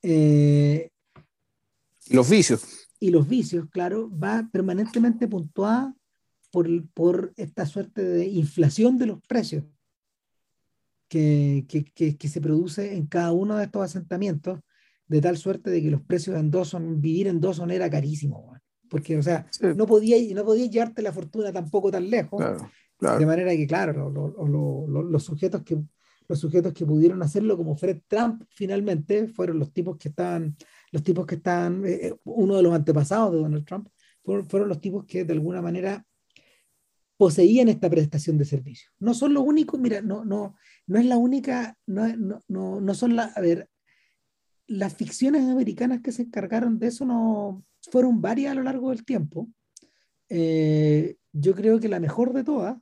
Eh, 0.02 0.90
los 2.08 2.28
vicios. 2.28 2.88
Y 2.98 3.10
los 3.10 3.28
vicios, 3.28 3.66
claro, 3.70 4.10
va 4.10 4.48
permanentemente 4.52 5.28
puntuada 5.28 5.94
por, 6.50 6.88
por 6.90 7.32
esta 7.36 7.66
suerte 7.66 8.02
de 8.02 8.26
inflación 8.26 8.98
de 8.98 9.06
los 9.06 9.20
precios 9.26 9.64
que, 11.08 11.66
que, 11.68 12.16
que, 12.16 12.28
se 12.28 12.40
produce 12.40 12.96
en 12.96 13.06
cada 13.06 13.32
uno 13.32 13.56
de 13.56 13.64
estos 13.64 13.82
asentamientos, 13.82 14.60
de 15.06 15.20
tal 15.20 15.36
suerte 15.36 15.70
de 15.70 15.82
que 15.82 15.90
los 15.90 16.02
precios 16.02 16.36
en 16.36 16.50
Dawson, 16.50 17.00
vivir 17.00 17.28
en 17.28 17.40
Dawson 17.40 17.70
era 17.70 17.88
carísimo, 17.88 18.52
porque, 18.88 19.16
o 19.16 19.22
sea, 19.22 19.46
no, 19.76 19.86
podía, 19.86 20.16
no 20.34 20.44
podía 20.44 20.66
llevarte 20.66 21.02
la 21.02 21.12
fortuna 21.12 21.52
tampoco 21.52 21.90
tan 21.90 22.08
lejos, 22.10 22.42
de 22.98 23.26
manera 23.26 23.50
que, 23.50 23.66
claro, 23.66 24.10
los, 24.10 25.24
sujetos 25.24 25.62
que, 25.62 25.78
los 26.28 26.40
sujetos 26.40 26.72
que 26.72 26.86
pudieron 26.86 27.22
hacerlo, 27.22 27.56
como 27.56 27.76
Fred 27.76 28.02
Trump, 28.08 28.42
finalmente, 28.50 29.28
fueron 29.28 29.58
los 29.58 29.72
tipos 29.72 29.96
que 29.96 30.08
estaban, 30.08 30.56
los 30.90 31.02
tipos 31.02 31.26
que 31.26 31.36
estaban, 31.36 31.84
eh, 31.84 32.08
eh, 32.08 32.14
uno 32.24 32.56
de 32.56 32.62
los 32.62 32.74
antepasados 32.74 33.32
de 33.32 33.38
Donald 33.38 33.64
Trump, 33.64 33.88
fueron, 34.24 34.48
fueron 34.48 34.68
los 34.68 34.80
tipos 34.80 35.04
que 35.04 35.24
de 35.24 35.32
alguna 35.32 35.62
manera 35.62 36.04
poseían 37.16 37.68
esta 37.68 37.88
prestación 37.88 38.38
de 38.38 38.44
servicio. 38.44 38.90
No 38.98 39.14
son 39.14 39.34
los 39.34 39.44
únicos, 39.44 39.80
mira, 39.80 40.02
no, 40.02 40.24
no, 40.24 40.56
no 40.86 40.98
es 40.98 41.06
la 41.06 41.16
única, 41.16 41.76
no, 41.86 42.06
no, 42.16 42.40
no, 42.48 42.80
no 42.80 42.94
son 42.94 43.16
la, 43.16 43.24
a 43.24 43.40
ver, 43.40 43.68
las 44.66 44.94
ficciones 44.94 45.42
americanas 45.42 46.00
que 46.02 46.12
se 46.12 46.22
encargaron 46.22 46.78
de 46.78 46.88
eso 46.88 47.04
no 47.04 47.64
fueron 47.80 48.20
varias 48.20 48.52
a 48.52 48.54
lo 48.54 48.62
largo 48.62 48.90
del 48.90 49.04
tiempo. 49.04 49.48
Eh, 50.28 51.16
yo 51.32 51.54
creo 51.54 51.78
que 51.78 51.88
la 51.88 52.00
mejor 52.00 52.32
de 52.32 52.44
todas, 52.44 52.76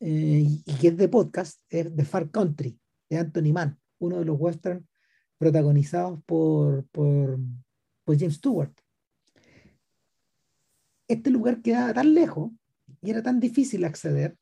eh, 0.00 0.44
y 0.64 0.74
que 0.80 0.88
es 0.88 0.96
de 0.96 1.08
podcast, 1.08 1.60
es 1.68 1.94
The 1.94 2.04
Far 2.04 2.30
Country, 2.30 2.78
de 3.10 3.18
Anthony 3.18 3.52
Mann, 3.52 3.78
uno 3.98 4.18
de 4.18 4.24
los 4.24 4.38
westerns 4.38 4.84
protagonizados 5.36 6.20
por, 6.24 6.86
por, 6.88 7.38
por 8.04 8.18
James 8.18 8.36
Stewart. 8.36 8.72
Este 11.06 11.30
lugar 11.30 11.62
quedaba 11.62 11.94
tan 11.94 12.14
lejos 12.14 12.52
y 13.02 13.10
era 13.10 13.22
tan 13.22 13.40
difícil 13.40 13.84
acceder 13.84 14.36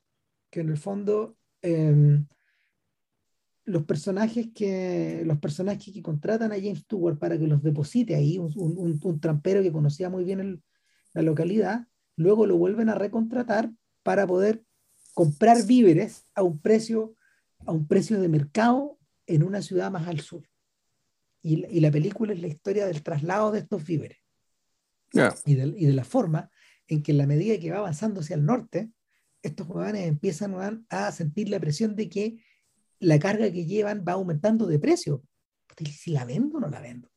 que 0.51 0.61
en 0.61 0.71
el 0.71 0.77
fondo 0.77 1.37
em, 1.63 2.27
los 3.65 3.85
personajes 3.85 4.49
que 4.55 5.23
los 5.25 5.39
personajes 5.39 5.93
que 5.93 6.03
contratan 6.03 6.53
a 6.53 6.57
James 6.57 6.81
Stewart 6.81 7.19
para 7.19 7.39
que 7.39 7.47
los 7.47 7.63
deposite 7.63 8.15
ahí, 8.15 8.39
un, 8.39 8.53
un, 8.57 9.21
trampero 9.21 9.63
que 9.63 9.73
conocía 9.73 10.09
muy 10.09 10.25
bien 10.25 10.63
la 11.13 11.23
localidad, 11.23 11.87
luego 12.17 12.47
lo 12.47 12.57
vuelven 12.57 12.89
a 12.89 12.95
recontratar 12.95 13.73
para 14.03 14.27
poder 14.27 14.63
comprar 15.15 15.65
víveres 15.67 16.25
a 16.35 16.43
un 16.43 16.61
precio 16.61 17.17
a 17.67 17.73
un 17.73 17.87
precio 17.87 18.21
de 18.21 18.29
mercado 18.29 18.99
en 19.27 19.43
una 19.43 19.63
ciudad 19.63 19.91
más 19.91 20.07
al 20.07 20.21
sur. 20.21 20.49
Y, 21.43 21.65
y 21.67 21.81
la 21.81 21.91
película 21.91 22.33
es 22.33 22.41
la 22.41 22.47
historia 22.47 22.87
del 22.87 23.03
traslado 23.03 23.51
de 23.51 23.61
estos 23.61 23.85
víveres. 23.85 24.19
Y, 25.45 25.55
de, 25.55 25.75
y, 25.77 25.87
de, 25.87 25.93
la 25.93 26.05
forma 26.05 26.51
en 26.89 27.03
que 27.03 27.13
en 27.13 27.19
la 27.19 27.27
medida 27.27 27.59
que 27.59 27.71
va 27.71 27.79
avanzando 27.79 28.21
hacia 28.21 28.37
el 28.37 28.45
norte, 28.45 28.91
estos 29.43 29.67
jóvenes 29.67 30.07
empiezan 30.07 30.87
a 30.89 31.13
sentir 31.13 31.49
la 31.49 31.61
presión 31.61 31.95
de 31.97 32.09
que 32.09 32.39
la 32.99 33.19
carga 33.19 33.51
que 33.53 33.67
llevan 33.67 34.05
va 34.07 34.13
aumentando 34.13 34.67
de 34.67 34.79
precio. 34.79 35.23
Si 35.77 36.11
la 36.11 36.25
vendo 36.25 36.57
o 36.57 36.61
no 36.61 36.69
la 36.69 36.81
vendo. 36.81 37.11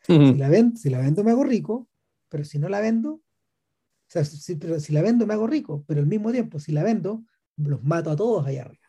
si, 0.00 0.34
la 0.34 0.48
vendo, 0.48 0.76
si 0.78 0.88
la 0.90 0.98
vendo 0.98 1.24
me 1.24 1.32
hago 1.32 1.44
rico, 1.44 1.88
pero 2.28 2.44
si 2.44 2.58
no 2.58 2.68
la 2.68 2.80
vendo, 2.80 3.14
o 3.14 4.10
sea, 4.10 4.24
si, 4.24 4.56
pero 4.56 4.80
si 4.80 4.92
la 4.92 5.02
vendo 5.02 5.26
me 5.26 5.34
hago 5.34 5.46
rico, 5.46 5.84
pero 5.86 6.00
al 6.00 6.06
mismo 6.06 6.32
tiempo, 6.32 6.58
si 6.58 6.72
la 6.72 6.82
vendo, 6.82 7.24
los 7.56 7.82
mato 7.82 8.10
a 8.10 8.16
todos 8.16 8.46
allá 8.46 8.62
arriba. 8.62 8.86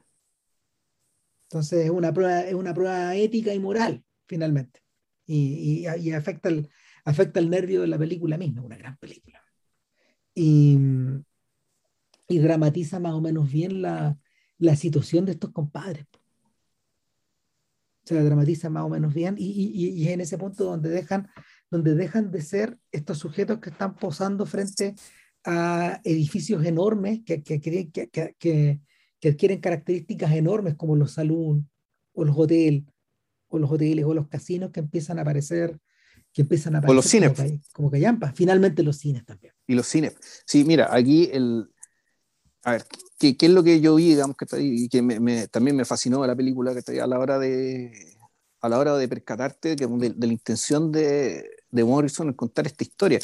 Entonces 1.43 1.85
es 1.85 1.89
una 1.89 2.13
prueba, 2.13 2.41
es 2.41 2.53
una 2.53 2.73
prueba 2.73 3.15
ética 3.15 3.53
y 3.53 3.59
moral, 3.59 4.03
finalmente. 4.27 4.81
Y, 5.25 5.85
y, 5.87 6.11
afecta, 6.11 6.49
el, 6.49 6.69
afecta 7.05 7.39
el 7.39 7.49
nervio 7.49 7.81
de 7.81 7.87
la 7.87 7.97
película 7.97 8.37
misma, 8.37 8.61
una 8.61 8.77
gran 8.77 8.97
película. 8.97 9.38
Y, 10.41 10.77
y 12.29 12.39
dramatiza 12.39 12.99
más 12.99 13.13
o 13.13 13.19
menos 13.19 13.51
bien 13.51 13.81
la, 13.81 14.17
la 14.57 14.75
situación 14.75 15.25
de 15.25 15.33
estos 15.33 15.51
compadres. 15.51 16.05
Se 18.05 18.15
la 18.15 18.23
dramatiza 18.23 18.69
más 18.69 18.83
o 18.83 18.89
menos 18.89 19.13
bien 19.13 19.35
y, 19.37 19.47
y, 19.47 19.89
y, 19.89 20.07
es 20.07 20.13
en 20.13 20.21
ese 20.21 20.37
punto 20.37 20.63
donde 20.63 20.89
dejan, 20.89 21.29
donde 21.69 21.95
dejan 21.95 22.31
de 22.31 22.41
ser 22.41 22.77
estos 22.91 23.17
sujetos 23.17 23.59
que 23.59 23.69
están 23.69 23.95
posando 23.95 24.45
frente 24.45 24.95
a 25.43 25.99
edificios 26.03 26.63
enormes 26.65 27.21
que, 27.25 27.43
que, 27.43 27.59
que, 27.59 27.89
que, 27.89 28.79
que 29.19 29.29
adquieren 29.29 29.59
características 29.59 30.31
enormes 30.33 30.75
como 30.75 30.95
los 30.95 31.11
saloons 31.13 31.65
o 32.13 32.23
los 32.23 32.37
hoteles 32.37 32.83
o 33.47 33.59
los 33.59 33.71
hoteles 33.71 34.05
o 34.05 34.13
los 34.13 34.27
casinos 34.27 34.71
que 34.71 34.79
empiezan 34.79 35.19
a 35.19 35.23
aparecer 35.23 35.79
que 36.31 36.43
empiezan 36.43 36.75
a 36.75 36.79
aparecer 36.79 36.93
o 36.93 36.95
los 36.95 37.05
cines. 37.37 37.61
como, 37.73 37.89
callampas 37.89 38.33
finalmente 38.35 38.83
los 38.83 38.97
cines 38.97 39.25
también 39.25 39.53
y 39.69 39.75
los 39.75 39.87
cines 39.87 40.15
sí 40.45 40.65
mira 40.65 40.93
aquí 40.93 41.29
el 41.31 41.69
a 42.63 42.73
ver, 42.73 42.85
¿qué, 43.17 43.37
¿qué, 43.37 43.45
es 43.45 43.51
lo 43.51 43.63
que 43.63 43.79
yo 43.79 43.95
vi, 43.95 44.09
digamos, 44.09 44.35
que, 44.35 44.45
y 44.61 44.89
que 44.89 45.01
me, 45.01 45.47
también 45.47 45.75
me 45.77 45.85
fascinó 45.85 46.21
de 46.21 46.27
la 46.27 46.35
película, 46.35 46.73
que 46.73 46.79
está 46.79 46.91
a 47.03 47.07
la 47.07 47.19
hora 47.19 47.39
de, 47.39 48.17
a 48.61 48.69
la 48.69 48.79
hora 48.79 48.97
de 48.97 49.07
percatarte 49.07 49.75
que, 49.75 49.87
de, 49.87 50.15
la 50.17 50.33
intención 50.33 50.91
de, 50.91 51.49
de, 51.69 51.83
Morrison 51.83 52.27
en 52.27 52.33
contar 52.33 52.67
esta 52.67 52.83
historia. 52.83 53.19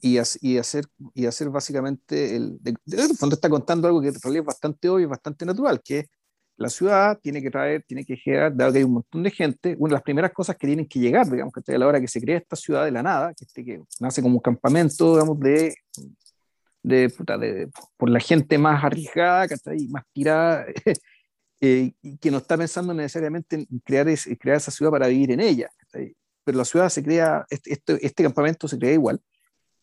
Y, 0.00 0.18
y, 0.42 0.58
hacer, 0.58 0.84
y 1.14 1.26
hacer 1.26 1.48
básicamente, 1.48 2.36
el, 2.36 2.58
de, 2.62 2.76
de, 2.84 3.14
fondo 3.14 3.34
está 3.34 3.48
contando 3.48 3.88
algo 3.88 4.00
que 4.00 4.08
en 4.08 4.20
realidad 4.20 4.42
es 4.42 4.46
bastante 4.46 4.88
obvio 4.88 5.06
y 5.06 5.08
bastante 5.08 5.46
natural, 5.46 5.82
que 5.82 6.08
la 6.58 6.68
ciudad 6.68 7.18
tiene 7.22 7.40
que 7.40 7.50
traer, 7.50 7.82
tiene 7.84 8.04
que 8.04 8.16
llegar, 8.16 8.54
dado 8.54 8.72
que 8.72 8.78
hay 8.78 8.84
un 8.84 8.94
montón 8.94 9.22
de 9.22 9.30
gente, 9.30 9.76
una 9.78 9.90
de 9.90 9.94
las 9.94 10.02
primeras 10.02 10.32
cosas 10.32 10.56
que 10.56 10.66
tienen 10.66 10.86
que 10.86 10.98
llegar, 10.98 11.26
digamos, 11.30 11.54
que 11.54 11.74
a 11.74 11.78
la 11.78 11.86
hora 11.86 12.00
que 12.00 12.08
se 12.08 12.20
crea 12.20 12.36
esta 12.38 12.56
ciudad 12.56 12.84
de 12.84 12.90
la 12.90 13.02
nada, 13.02 13.32
que, 13.32 13.44
este, 13.44 13.64
que 13.64 13.80
nace 14.00 14.20
como 14.20 14.34
un 14.34 14.42
campamento, 14.42 15.14
digamos, 15.14 15.40
de 15.40 15.74
de, 16.82 17.08
de, 17.08 17.70
por 17.96 18.10
la 18.10 18.20
gente 18.20 18.58
más 18.58 18.82
arriesgada, 18.82 19.46
más 19.90 20.04
tirada, 20.12 20.66
eh, 21.60 21.92
y 22.02 22.18
que 22.18 22.30
no 22.30 22.38
está 22.38 22.56
pensando 22.56 22.94
necesariamente 22.94 23.56
en 23.56 23.78
crear, 23.80 24.06
crear 24.38 24.56
esa 24.56 24.70
ciudad 24.70 24.90
para 24.90 25.08
vivir 25.08 25.32
en 25.32 25.40
ella. 25.40 25.68
Pero 26.44 26.58
la 26.58 26.64
ciudad 26.64 26.88
se 26.88 27.02
crea, 27.02 27.44
este, 27.50 27.72
este, 27.72 28.06
este, 28.06 28.22
campamento 28.22 28.68
se 28.68 28.78
crea 28.78 28.92
igual, 28.92 29.20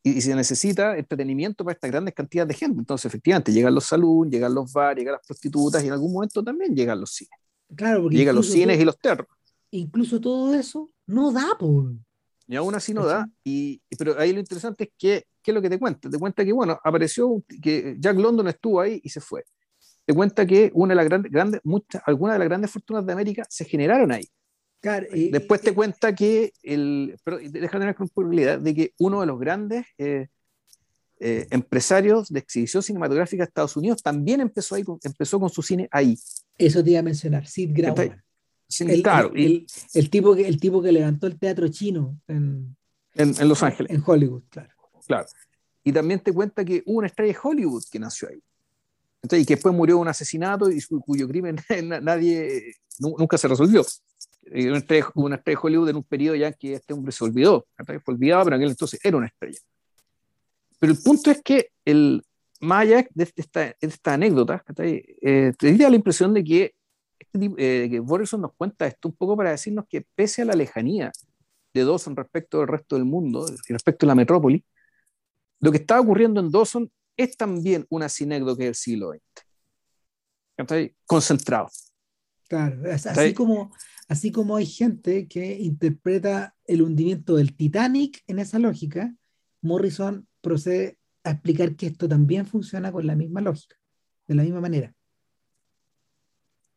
y, 0.10 0.22
se 0.22 0.36
necesita 0.36 0.98
entretenimiento 0.98 1.64
para 1.64 1.74
estas 1.74 1.92
grandes 1.92 2.14
cantidades 2.14 2.50
de 2.50 2.54
gente. 2.54 2.80
Entonces, 2.80 3.06
efectivamente, 3.06 3.52
llegan 3.52 3.74
los 3.74 3.86
saloons, 3.86 4.32
llegan 4.32 4.54
los 4.54 4.72
bares, 4.72 5.00
llegan 5.02 5.14
las 5.14 5.26
prostitutas, 5.26 5.84
y 5.84 5.88
en 5.88 5.94
algún 5.94 6.14
momento 6.14 6.44
también 6.44 6.76
llegan 6.76 7.00
los 7.00 7.12
cines. 7.12 7.38
Claro, 7.76 8.10
llegan 8.10 8.36
los 8.36 8.50
cines 8.50 8.80
y 8.80 8.86
los 8.86 8.98
terros. 9.00 9.28
Incluso 9.72 10.22
todo 10.22 10.54
eso 10.54 10.92
no 11.08 11.32
da, 11.32 11.58
por. 11.60 11.94
Y 12.48 12.56
aún 12.56 12.76
así 12.76 12.94
no 12.94 13.06
da. 13.06 13.28
Y, 13.44 13.82
pero 13.98 14.18
ahí 14.20 14.32
lo 14.32 14.40
interesante 14.40 14.86
es 14.86 14.90
que 14.98 15.26
¿qué 15.46 15.52
es 15.52 15.56
lo 15.56 15.62
que 15.62 15.70
te 15.70 15.78
cuenta? 15.78 16.10
Te 16.10 16.18
cuenta 16.18 16.44
que, 16.44 16.52
bueno, 16.52 16.80
apareció, 16.84 17.44
que 17.62 17.96
Jack 18.00 18.18
London 18.18 18.48
estuvo 18.48 18.82
ahí 18.82 19.00
y 19.04 19.10
se 19.10 19.22
fue. 19.22 19.46
Te 20.04 20.14
cuenta 20.14 20.46
que 20.46 20.72
una 20.74 20.94
de 20.94 20.96
las 20.96 21.06
grandes, 21.06 21.32
grandes 21.32 21.62
muchas, 21.64 22.02
algunas 22.06 22.36
de 22.36 22.40
las 22.40 22.48
grandes 22.48 22.72
fortunas 22.72 23.06
de 23.06 23.14
América 23.14 23.46
se 23.48 23.64
generaron 23.64 24.12
ahí. 24.12 24.28
Después 25.32 25.62
te 25.62 25.74
cuenta 25.74 26.14
que, 26.14 26.52
el, 26.64 27.18
pero 27.24 27.38
deja 27.38 27.52
de 27.52 27.86
tener 27.86 27.96
probabilidad 27.96 28.60
de 28.60 28.76
que 28.76 28.94
uno 29.00 29.22
de 29.22 29.28
los 29.28 29.40
grandes 29.40 29.86
eh, 29.98 30.28
eh, 31.20 31.48
empresarios 31.50 32.30
de 32.30 32.40
exhibición 32.40 32.84
cinematográfica 32.84 33.44
de 33.44 33.48
Estados 33.48 33.76
Unidos 33.78 34.04
también 34.04 34.42
empezó, 34.42 34.76
ahí, 34.76 34.84
empezó 35.04 35.40
con 35.40 35.50
su 35.50 35.62
cine 35.62 35.88
ahí. 35.92 36.18
Eso 36.58 36.84
te 36.84 36.92
iba 36.92 37.00
a 37.00 37.04
mencionar, 37.04 37.48
Sid 37.48 37.72
Grauman. 37.74 38.24
el, 38.80 39.02
claro, 39.02 39.32
el, 39.34 39.66
el, 39.94 40.10
tipo 40.10 40.36
que, 40.36 40.48
el 40.48 40.60
tipo 40.60 40.82
que 40.82 40.92
levantó 40.92 41.28
el 41.28 41.40
teatro 41.40 41.68
chino 41.70 42.20
en, 42.28 42.76
en, 43.16 43.34
en 43.40 43.50
Los 43.50 43.64
Ángeles. 43.64 43.92
En 43.92 44.04
Hollywood, 44.06 44.44
claro. 44.50 44.74
Claro. 45.08 45.28
Y 45.84 45.92
también 45.92 46.20
te 46.20 46.34
cuenta 46.34 46.66
que 46.66 46.84
hubo 46.86 46.98
una 46.98 47.08
estrella 47.08 47.34
de 47.34 47.40
Hollywood 47.42 47.84
que 47.92 48.00
nació 48.00 48.30
ahí. 48.30 48.42
Entonces, 49.26 49.44
y 49.44 49.46
que 49.48 49.56
después 49.56 49.74
murió 49.74 49.98
un 49.98 50.08
asesinato 50.08 50.70
y 50.70 50.80
cuyo 50.84 51.28
crimen 51.28 51.58
nadie, 52.04 52.76
nunca 53.00 53.40
se 53.40 53.48
resolvió. 53.48 53.84
Una 54.52 54.78
estrella, 54.78 55.08
una 55.16 55.36
estrella 55.38 55.58
de 55.58 55.68
Hollywood 55.68 55.90
en 55.90 55.96
un 55.96 56.04
periodo 56.04 56.36
ya 56.36 56.52
que 56.52 56.76
este 56.76 56.94
hombre 56.94 57.12
se 57.12 57.24
olvidó. 57.24 57.66
Fue 57.84 58.14
olvidado, 58.14 58.44
pero 58.44 58.56
en 58.56 58.62
aquel 58.62 58.70
entonces 58.70 59.00
era 59.04 59.18
una 59.18 59.26
estrella. 59.26 59.58
Pero 60.80 60.94
el 60.94 61.00
punto 61.02 61.32
es 61.32 61.42
que 61.42 61.72
el, 61.86 62.24
más 62.60 62.88
de 62.88 63.10
esta, 63.36 63.76
esta 63.82 64.14
anécdota, 64.14 64.64
eh, 64.78 65.54
te 65.58 65.76
da 65.76 65.90
la 65.90 65.96
impresión 65.96 66.32
de 66.32 66.44
que, 66.44 66.76
este 67.18 67.52
eh, 67.58 67.90
que 67.90 68.02
Morrison 68.02 68.42
nos 68.42 68.54
cuenta 68.54 68.86
esto 68.86 69.08
un 69.08 69.16
poco 69.16 69.36
para 69.36 69.50
decirnos 69.50 69.86
que 69.90 70.06
pese 70.14 70.44
a 70.44 70.46
la 70.46 70.54
lejanía 70.54 71.12
de 71.74 71.84
Dawson 71.84 72.16
respecto 72.16 72.60
del 72.60 72.68
resto 72.68 72.96
del 72.96 73.06
mundo 73.06 73.48
respecto 73.70 74.06
a 74.06 74.08
la 74.08 74.16
metrópoli, 74.16 74.64
lo 75.62 75.72
que 75.72 75.78
está 75.78 76.00
ocurriendo 76.00 76.40
en 76.40 76.52
Dawson 76.52 76.92
es 77.18 77.38
también 77.38 77.86
una 77.90 78.10
sinécdoque 78.10 78.66
del 78.66 78.76
siglo 78.76 79.12
XX. 79.12 79.22
Concentrado. 81.06 81.70
Claro, 82.48 82.82
así 82.92 83.34
como, 83.34 83.72
así 84.08 84.32
como 84.32 84.56
hay 84.56 84.66
gente 84.66 85.28
que 85.28 85.58
interpreta 85.60 86.56
el 86.66 86.82
hundimiento 86.82 87.36
del 87.36 87.56
Titanic 87.56 88.24
en 88.28 88.40
esa 88.40 88.60
lógica, 88.60 89.14
Morrison 89.62 90.28
procede 90.42 91.00
a 91.24 91.32
explicar 91.32 91.76
que 91.76 91.88
esto 91.88 92.08
también 92.08 92.46
funciona 92.46 92.92
con 92.92 93.08
la 93.08 93.16
misma 93.16 93.42
lógica, 93.42 93.76
de 94.28 94.36
la 94.36 94.44
misma 94.44 94.62
manera. 94.62 94.94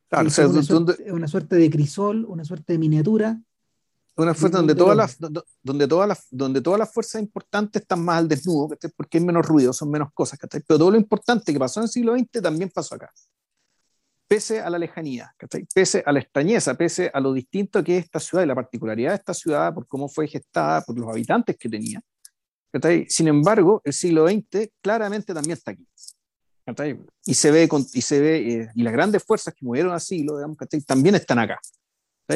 Claro, 0.09 0.23
una, 0.23 0.63
suerte, 0.63 1.13
una, 1.13 1.29
suerte, 1.29 1.57
de 1.57 1.69
crisol, 1.69 2.25
una 2.25 2.45
suerte 2.45 2.73
de 2.73 2.79
miniatura. 2.79 3.39
Una 4.19 4.35
fuerza 4.35 4.59
donde 4.59 4.75
todas, 4.75 4.97
las, 4.97 5.17
donde, 5.63 5.87
todas 5.87 6.09
las, 6.09 6.27
donde 6.29 6.61
todas 6.61 6.79
las 6.81 6.93
fuerzas 6.93 7.23
importantes 7.23 7.83
están 7.83 8.05
más 8.05 8.19
al 8.19 8.27
desnudo, 8.27 8.77
porque 8.97 9.19
hay 9.19 9.25
menos 9.25 9.47
ruido, 9.47 9.73
son 9.73 9.91
menos 9.93 10.09
cosas. 10.13 10.41
Pero 10.51 10.77
todo 10.77 10.91
lo 10.91 10.97
importante 10.97 11.53
que 11.53 11.59
pasó 11.59 11.79
en 11.79 11.85
el 11.85 11.89
siglo 11.89 12.19
XX 12.19 12.43
también 12.43 12.69
pasó 12.69 12.97
acá. 12.97 13.13
Pese 14.27 14.61
a 14.61 14.69
la 14.71 14.79
lejanía, 14.79 15.33
pese 15.73 16.03
a 16.05 16.11
la 16.11 16.19
extrañeza, 16.19 16.75
pese 16.75 17.13
a 17.15 17.21
lo 17.21 17.33
distinto 17.33 17.83
que 17.85 17.99
es 17.99 18.05
esta 18.07 18.19
ciudad 18.19 18.43
y 18.43 18.49
la 18.49 18.57
particularidad 18.57 19.11
de 19.11 19.17
esta 19.19 19.33
ciudad, 19.33 19.73
por 19.73 19.87
cómo 19.87 20.09
fue 20.09 20.27
gestada, 20.27 20.83
por 20.83 20.99
los 20.99 21.09
habitantes 21.09 21.57
que 21.57 21.69
tenía. 21.69 22.03
Sin 23.09 23.29
embargo, 23.29 23.81
el 23.85 23.93
siglo 23.93 24.29
XX 24.29 24.69
claramente 24.83 25.33
también 25.33 25.57
está 25.57 25.71
aquí. 25.71 25.87
Y 27.25 27.35
se 27.35 27.53
ve, 27.53 27.69
y, 27.95 28.03
se 28.03 28.21
ve 28.21 28.53
eh, 28.53 28.69
y 28.75 28.83
las 28.83 28.93
grandes 28.93 29.23
fuerzas 29.23 29.55
que 29.55 29.65
movieron 29.65 29.93
al 29.93 30.01
siglo, 30.01 30.37
digamos, 30.37 30.59
también 30.85 31.15
están 31.15 31.39
acá. 31.39 31.61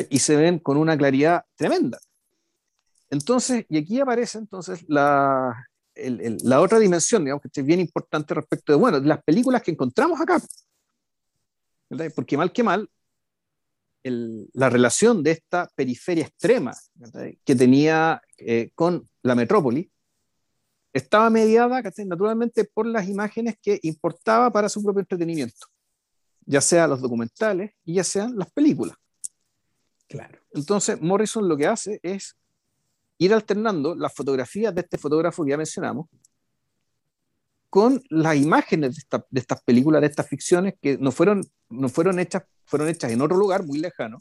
Y 0.09 0.19
se 0.21 0.37
ven 0.37 0.59
con 0.59 0.77
una 0.77 0.97
claridad 0.97 1.45
tremenda. 1.55 1.99
Entonces, 3.11 3.67
y 3.69 3.77
aquí 3.77 4.01
aparece 4.01 4.39
entonces 4.39 4.85
la, 4.89 5.69
la 5.95 6.61
otra 6.61 6.79
dimensión, 6.79 7.25
digamos, 7.25 7.43
que 7.43 7.61
es 7.61 7.67
bien 7.67 7.81
importante 7.81 8.33
respecto 8.35 8.73
de, 8.73 8.79
bueno, 8.79 9.01
de 9.01 9.07
las 9.07 9.23
películas 9.23 9.63
que 9.63 9.71
encontramos 9.71 10.21
acá. 10.21 10.41
Porque 12.15 12.39
mal 12.39 12.53
que 12.53 12.63
mal, 12.63 12.89
la 14.03 14.71
relación 14.71 15.23
de 15.23 15.33
esta 15.33 15.69
periferia 15.75 16.25
extrema 16.25 16.75
que 17.45 17.55
tenía 17.55 18.21
eh, 18.39 18.71
con 18.75 19.09
la 19.23 19.35
metrópoli 19.35 19.91
estaba 20.93 21.31
mediada 21.31 21.83
naturalmente 22.05 22.65
por 22.65 22.87
las 22.87 23.09
imágenes 23.09 23.57
que 23.63 23.79
importaba 23.83 24.51
para 24.51 24.69
su 24.69 24.83
propio 24.83 25.01
entretenimiento, 25.01 25.67
ya 26.45 26.61
sea 26.61 26.87
los 26.87 27.01
documentales 27.01 27.73
y 27.85 27.95
ya 27.95 28.05
sean 28.05 28.37
las 28.37 28.51
películas. 28.51 28.97
Claro. 30.13 30.39
Entonces, 30.53 31.01
Morrison 31.01 31.49
lo 31.49 31.57
que 31.57 31.67
hace 31.67 31.99
es 32.03 32.37
ir 33.17 33.33
alternando 33.33 33.95
las 33.95 34.15
fotografías 34.15 34.75
de 34.75 34.83
este 34.83 34.99
fotógrafo 34.99 35.43
que 35.43 35.51
ya 35.51 35.57
mencionamos 35.57 36.07
con 37.71 38.03
las 38.11 38.37
imágenes 38.37 38.95
de, 38.95 39.23
de 39.31 39.41
estas 39.41 39.63
películas, 39.63 40.03
de 40.03 40.09
estas 40.09 40.29
ficciones 40.29 40.75
que 40.83 40.99
no 40.99 41.13
fueron, 41.13 41.43
no 41.71 41.89
fueron, 41.89 42.19
hechas, 42.19 42.43
fueron 42.67 42.91
hechas 42.91 43.11
en 43.11 43.23
otro 43.23 43.39
lugar 43.39 43.65
muy 43.65 43.79
lejano, 43.79 44.19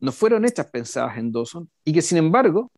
no 0.00 0.12
fueron 0.12 0.44
hechas 0.44 0.66
pensadas 0.66 1.18
en 1.18 1.32
Dawson 1.32 1.68
y 1.84 1.92
que 1.92 2.00
sin 2.00 2.18
embargo 2.18 2.70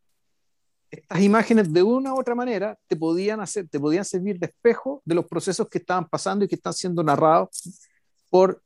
estas 0.90 1.20
imágenes 1.20 1.70
de 1.70 1.83
una 1.83 2.14
u 2.14 2.20
otra 2.20 2.35
manera 2.35 2.79
te 2.87 2.96
podían, 2.96 3.40
hacer, 3.40 3.68
te 3.68 3.79
podían 3.79 4.07
servir 4.07 4.38
de 4.38 4.46
espejo 4.46 5.03
de 5.05 5.14
los 5.14 5.26
procesos 5.26 5.68
que 5.68 5.76
estaban 5.76 6.09
pasando 6.09 6.46
y 6.46 6.48
que 6.48 6.55
están 6.55 6.72
siendo 6.72 7.03
narrados 7.03 7.85
por 8.31 8.62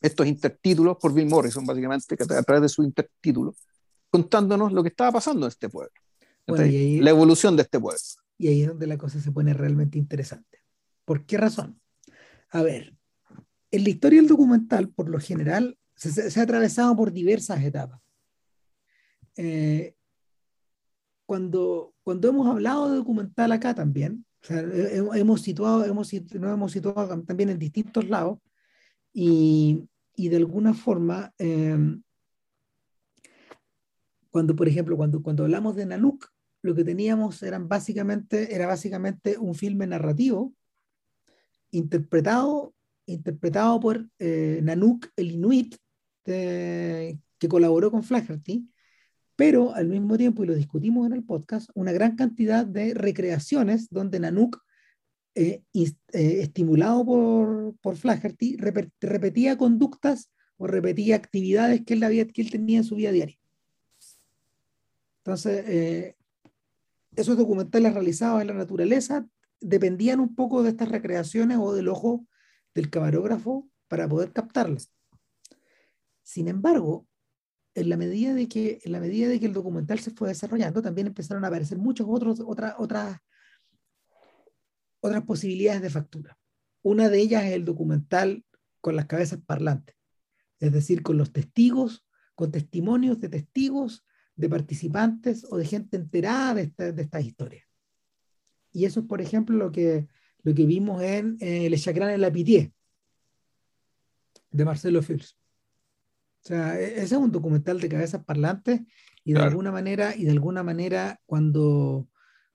estos 0.00 0.26
intertítulos, 0.26 0.96
por 1.00 1.12
Bill 1.12 1.26
Morrison, 1.26 1.64
básicamente, 1.66 2.16
a 2.20 2.42
través 2.42 2.62
de 2.62 2.68
su 2.68 2.82
intertítulo, 2.82 3.54
contándonos 4.10 4.72
lo 4.72 4.82
que 4.82 4.90
estaba 4.90 5.12
pasando 5.12 5.46
en 5.46 5.50
este 5.50 5.68
pueblo, 5.68 5.92
la 6.46 7.10
evolución 7.10 7.56
de 7.56 7.62
este 7.62 7.78
pueblo. 7.80 8.00
Y 8.38 8.48
ahí 8.48 8.62
es 8.62 8.68
donde 8.68 8.86
la 8.86 8.96
cosa 8.96 9.20
se 9.20 9.32
pone 9.32 9.52
realmente 9.52 9.98
interesante. 9.98 10.62
¿Por 11.04 11.26
qué 11.26 11.36
razón? 11.38 11.80
A 12.50 12.62
ver, 12.62 12.94
en 13.70 13.84
la 13.84 13.90
historia 13.90 14.20
del 14.20 14.28
documental, 14.28 14.88
por 14.88 15.08
lo 15.08 15.18
general, 15.18 15.76
se, 15.94 16.30
se 16.30 16.40
ha 16.40 16.42
atravesado 16.42 16.94
por 16.96 17.12
diversas 17.12 17.62
etapas. 17.62 18.00
Eh, 19.36 19.94
cuando, 21.26 21.94
cuando 22.02 22.28
hemos 22.28 22.46
hablado 22.46 22.90
de 22.90 22.96
documental 22.96 23.52
acá 23.52 23.74
también, 23.74 24.24
hemos 24.48 25.42
situado, 25.42 25.84
hemos, 25.84 26.12
nos 26.12 26.52
hemos 26.52 26.72
situado 26.72 27.22
también 27.22 27.50
en 27.50 27.58
distintos 27.58 28.08
lados 28.08 28.38
y, 29.12 29.88
de 30.16 30.36
alguna 30.36 30.74
forma, 30.74 31.32
em, 31.38 32.02
cuando, 34.30 34.54
por 34.54 34.68
ejemplo, 34.68 34.96
cuando, 34.96 35.22
cuando 35.22 35.44
hablamos 35.44 35.76
de 35.76 35.86
Nanook, 35.86 36.26
lo 36.62 36.74
que 36.74 36.84
teníamos 36.84 37.42
eran 37.42 37.68
básicamente, 37.68 38.54
era 38.54 38.66
básicamente 38.66 39.38
un 39.38 39.54
filme 39.54 39.86
narrativo 39.86 40.52
interpretado, 41.70 42.74
interpretado 43.06 43.80
por 43.80 44.08
eh, 44.18 44.60
Nanook, 44.62 45.08
el 45.16 45.32
Inuit, 45.32 45.76
que 46.24 47.48
colaboró 47.48 47.90
con 47.90 48.02
Flaherty, 48.02 48.68
pero 49.38 49.72
al 49.72 49.86
mismo 49.86 50.18
tiempo, 50.18 50.42
y 50.42 50.48
lo 50.48 50.54
discutimos 50.54 51.06
en 51.06 51.12
el 51.12 51.22
podcast, 51.22 51.70
una 51.74 51.92
gran 51.92 52.16
cantidad 52.16 52.66
de 52.66 52.92
recreaciones 52.92 53.88
donde 53.88 54.18
Nanook, 54.18 54.60
eh, 55.34 55.62
eh, 55.74 55.90
estimulado 56.12 57.04
por, 57.04 57.74
por 57.80 57.96
Flaherty, 57.96 58.56
repetía 59.00 59.56
conductas 59.56 60.30
o 60.56 60.66
repetía 60.66 61.16
actividades 61.16 61.84
que 61.84 61.94
él, 61.94 62.50
tenía 62.50 62.78
en 62.78 62.84
su 62.84 62.96
vida 62.96 63.12
diaria. 63.12 63.38
Entonces, 65.18 65.64
eh, 65.68 66.16
esos 67.14 67.36
documentales 67.36 67.94
realizados 67.94 68.40
en 68.40 68.48
la 68.48 68.54
naturaleza 68.54 69.26
dependían 69.60 70.20
un 70.20 70.34
poco 70.34 70.62
de 70.62 70.70
estas 70.70 70.88
recreaciones 70.88 71.58
o 71.60 71.72
del 71.72 71.88
ojo 71.88 72.26
del 72.74 72.90
camarógrafo 72.90 73.68
para 73.88 74.08
poder 74.08 74.32
captarlas. 74.32 74.92
Sin 76.22 76.48
embargo, 76.48 77.06
en 77.74 77.88
la 77.88 77.96
medida 77.96 78.34
de 78.34 78.48
que, 78.48 78.80
en 78.84 78.92
la 78.92 79.00
medida 79.00 79.28
de 79.28 79.38
que 79.40 79.46
el 79.46 79.52
documental 79.52 79.98
se 80.00 80.10
fue 80.10 80.28
desarrollando, 80.28 80.82
también 80.82 81.06
empezaron 81.06 81.44
a 81.44 81.48
aparecer 81.48 81.78
muchas 81.78 82.06
otros, 82.08 82.40
otras, 82.40 82.74
otras, 82.78 83.18
otras 85.00 85.22
posibilidades 85.24 85.82
de 85.82 85.90
factura. 85.90 86.38
Una 86.82 87.08
de 87.08 87.20
ellas 87.20 87.44
es 87.44 87.52
el 87.52 87.64
documental 87.64 88.44
con 88.80 88.96
las 88.96 89.06
cabezas 89.06 89.40
parlantes, 89.44 89.96
es 90.60 90.72
decir, 90.72 91.02
con 91.02 91.18
los 91.18 91.32
testigos, 91.32 92.06
con 92.34 92.50
testimonios 92.50 93.20
de 93.20 93.28
testigos, 93.28 94.04
de 94.36 94.48
participantes 94.48 95.44
o 95.50 95.56
de 95.56 95.66
gente 95.66 95.96
enterada 95.96 96.54
de, 96.54 96.62
esta, 96.62 96.92
de 96.92 97.02
estas 97.02 97.24
historias. 97.24 97.66
Y 98.72 98.84
eso 98.84 99.00
es, 99.00 99.06
por 99.06 99.20
ejemplo, 99.20 99.56
lo 99.56 99.72
que, 99.72 100.06
lo 100.42 100.54
que 100.54 100.64
vimos 100.64 101.02
en 101.02 101.36
eh, 101.40 101.68
Le 101.68 101.76
Chagrin 101.76 102.10
en 102.10 102.20
la 102.20 102.32
Pitié, 102.32 102.72
de 104.50 104.64
Marcelo 104.64 105.02
Fils. 105.02 105.36
O 106.44 106.48
sea, 106.48 106.78
e-, 106.80 106.94
ese 106.94 107.04
es 107.04 107.12
un 107.12 107.32
documental 107.32 107.80
de 107.80 107.88
cabezas 107.88 108.24
parlantes 108.24 108.80
y 109.24 109.32
de 109.32 109.40
alguna 109.40 109.72
manera, 109.72 110.14
y 110.16 110.24
de 110.24 110.30
alguna 110.30 110.62
manera, 110.62 111.20
cuando, 111.26 112.08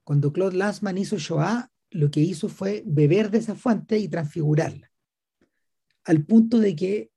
cuando 0.03 0.31
Claude 0.31 0.57
Lanzmann 0.57 0.97
hizo 0.97 1.17
Shoah, 1.17 1.69
lo 1.93 2.11
que 2.11 2.19
hizo 2.19 2.49
fue 2.49 2.83
beber 2.85 3.31
de 3.31 3.37
esa 3.39 3.55
fuente 3.55 3.97
y 3.97 4.07
transfigurarla. 4.07 4.91
Al 6.03 6.25
punto 6.25 6.59
de 6.59 6.75
que 6.75 7.11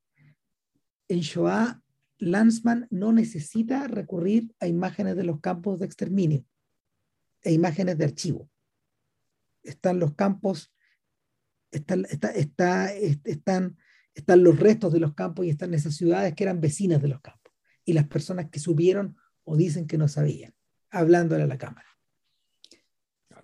en 1.08 1.20
Shoah, 1.20 1.82
Lanzmann 2.18 2.86
no 2.90 3.12
necesita 3.12 3.86
recurrir 3.88 4.54
a 4.60 4.66
imágenes 4.66 5.16
de 5.16 5.24
los 5.24 5.40
campos 5.40 5.80
de 5.80 5.86
exterminio 5.86 6.44
e 7.42 7.52
imágenes 7.52 7.98
de 7.98 8.04
archivo. 8.04 8.50
Están 9.62 9.98
los 9.98 10.14
campos, 10.14 10.72
están, 11.70 12.06
está, 12.08 12.30
está, 12.30 12.92
están 12.92 13.76
están 14.16 14.42
los 14.42 14.58
restos 14.58 14.92
de 14.92 14.98
los 14.98 15.14
campos 15.14 15.44
y 15.44 15.50
están 15.50 15.74
esas 15.74 15.94
ciudades 15.94 16.34
que 16.34 16.42
eran 16.42 16.60
vecinas 16.60 17.02
de 17.02 17.08
los 17.08 17.20
campos. 17.20 17.52
Y 17.84 17.92
las 17.92 18.08
personas 18.08 18.48
que 18.50 18.58
supieron 18.58 19.16
o 19.44 19.56
dicen 19.56 19.86
que 19.86 19.98
no 19.98 20.08
sabían, 20.08 20.54
hablándole 20.90 21.44
a 21.44 21.46
la 21.46 21.58
cámara. 21.58 21.86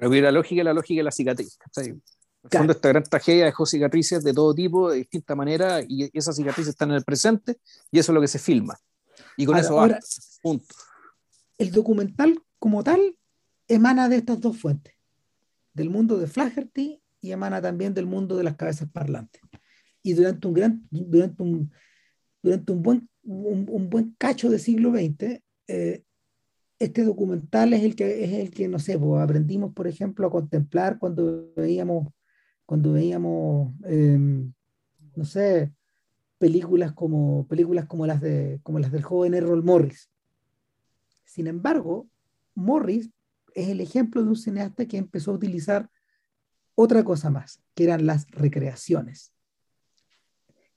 La 0.09 0.33
lógica, 0.33 0.65
la 0.65 0.75
lógica 0.75 1.03
la 1.03 1.11
cicatriz. 1.11 1.59
En 1.77 2.01
fondo, 2.51 2.73
esta 2.73 2.89
gran 2.89 3.05
tragedia 3.05 3.45
dejó 3.45 3.67
cicatrices 3.67 4.25
de 4.25 4.33
todo 4.33 4.55
tipo, 4.55 4.91
de 4.91 4.99
distinta 4.99 5.35
manera, 5.35 5.81
y 5.87 6.11
esas 6.17 6.37
cicatrices 6.37 6.71
están 6.71 6.91
en 6.91 6.97
el 6.97 7.05
presente, 7.05 7.59
y 7.91 7.99
eso 7.99 8.13
es 8.13 8.15
lo 8.15 8.21
que 8.21 8.29
se 8.29 8.39
filma. 8.39 8.77
Y 9.37 9.47
con 9.47 9.57
eso 9.57 9.77
va. 9.77 9.99
Punto. 10.43 10.75
El 11.59 11.71
documental, 11.71 12.43
como 12.59 12.83
tal, 12.83 13.17
emana 13.69 14.09
de 14.09 14.17
estas 14.17 14.41
dos 14.41 14.59
fuentes: 14.59 14.95
del 15.73 15.89
mundo 15.89 16.19
de 16.19 16.27
Flaherty 16.27 17.01
y 17.21 17.31
emana 17.31 17.63
también 17.63 17.95
del 17.95 18.07
mundo 18.07 18.37
de 18.37 18.43
las 18.43 18.57
cabezas 18.57 18.89
parlantes 18.91 19.41
y 20.03 20.15
durante 20.15 20.49
un 20.49 20.55
gran, 20.55 20.89
durante 20.91 21.43
un, 21.43 21.73
durante 22.43 22.73
un 22.73 22.83
buen, 22.83 23.09
un, 23.23 23.89
buen 23.89 24.15
cacho 24.19 24.51
del 24.51 24.61
siglo 24.61 24.91
XX, 24.91 25.41
eh, 25.69 26.03
este 26.85 27.05
documental 27.05 27.73
es 27.73 27.83
el 27.83 27.97
que, 27.97 28.25
es 28.25 28.33
el 28.33 28.51
que 28.51 28.69
no 28.69 28.79
sé, 28.79 28.99
pues, 28.99 29.23
aprendimos, 29.23 29.73
por 29.73 29.87
ejemplo, 29.87 30.27
a 30.27 30.31
contemplar 30.31 30.99
cuando 30.99 31.53
veíamos, 31.57 32.13
cuando 32.67 32.93
veíamos, 32.93 33.75
em, 33.85 34.53
no 35.15 35.25
sé, 35.25 35.73
películas 36.39 36.93
como, 36.93 37.47
películas 37.49 37.87
como 37.87 38.07
las, 38.07 38.21
de, 38.21 38.61
como 38.63 38.79
las 38.79 38.93
del 38.93 39.03
joven 39.03 39.35
Errol 39.35 39.63
Morris. 39.63 40.11
Sin 41.25 41.47
embargo, 41.47 42.09
Morris 42.55 43.11
es 43.55 43.69
el 43.69 43.81
ejemplo 43.81 44.23
de 44.23 44.29
un 44.29 44.37
cineasta 44.37 44.87
que 44.87 44.99
empezó 44.99 45.31
a 45.31 45.35
utilizar 45.35 45.91
otra 46.75 47.05
cosa 47.05 47.31
más, 47.31 47.63
que 47.75 47.85
eran 47.85 48.07
las 48.07 48.31
recreaciones 48.31 49.33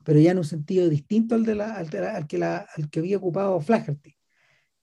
pero 0.05 0.19
ya 0.19 0.31
en 0.31 0.37
un 0.37 0.45
sentido 0.45 0.87
distinto 0.87 1.33
al, 1.33 1.43
de 1.45 1.55
la, 1.55 1.73
al, 1.73 1.89
que, 2.27 2.37
la, 2.37 2.67
al 2.77 2.89
que 2.89 2.99
había 2.99 3.17
ocupado 3.17 3.59
Flaherty. 3.59 4.14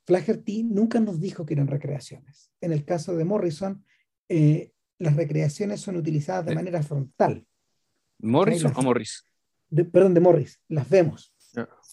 Flaherty 0.06 0.64
nunca 0.64 1.00
nos 1.00 1.20
dijo 1.20 1.46
que 1.46 1.54
eran 1.54 1.68
recreaciones. 1.68 2.50
En 2.60 2.72
el 2.72 2.84
caso 2.84 3.16
de 3.16 3.24
Morrison, 3.24 3.84
eh, 4.28 4.72
las 4.98 5.16
recreaciones 5.16 5.80
son 5.80 5.96
utilizadas 5.96 6.46
de 6.46 6.54
manera 6.54 6.82
frontal. 6.82 7.46
¿Morrison 8.18 8.72
o 8.76 8.82
Morris? 8.82 9.26
perdón, 9.90 10.14
de 10.14 10.20
Morris, 10.20 10.60
las 10.68 10.88
vemos. 10.88 11.32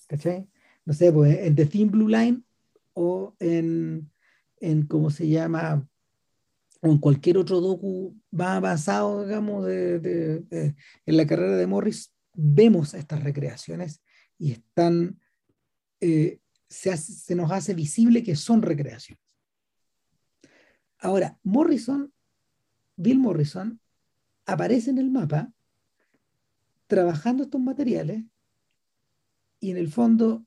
¿cachai? 0.08 0.48
No 0.86 0.94
sé, 0.94 1.12
pues 1.12 1.38
en 1.40 1.56
The 1.56 1.66
Thin 1.66 1.92
Blue 1.92 2.08
Line 2.08 2.42
o 2.94 3.36
en, 3.40 4.12
en 4.60 4.86
¿cómo 4.88 5.10
se 5.10 5.28
llama? 5.28 5.88
O 6.82 6.88
en 6.88 6.98
cualquier 6.98 7.38
otro 7.38 7.62
docu 7.62 8.16
más 8.32 8.58
avanzado, 8.58 9.26
digamos, 9.26 9.66
de, 9.66 10.44
en 11.06 11.18
la 11.18 11.28
carrera 11.28 11.58
de 11.58 11.68
Morris, 11.68 12.14
vemos 12.34 12.94
estas 12.94 13.24
recreaciones 13.24 14.02
y 14.38 14.54
están, 14.54 15.20
eh, 16.00 16.40
se, 16.70 17.36
nos 17.36 17.52
hace 17.52 17.74
visible 17.74 18.24
que 18.24 18.36
son 18.36 18.62
recreaciones. 18.62 19.24
Ahora, 21.00 21.40
Morrison, 21.44 22.14
Bill 22.96 23.20
Morrison, 23.20 23.80
aparece 24.46 24.90
en 24.92 24.98
el 24.98 25.10
mapa 25.10 25.52
trabajando 26.88 27.44
estos 27.44 27.62
materiales 27.62 28.24
y 29.60 29.72
en 29.72 29.78
el 29.78 29.92
fondo 29.92 30.46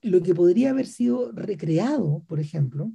lo 0.00 0.22
que 0.22 0.34
podría 0.34 0.70
haber 0.70 0.86
sido 0.86 1.32
recreado, 1.32 2.24
por 2.28 2.40
ejemplo, 2.40 2.92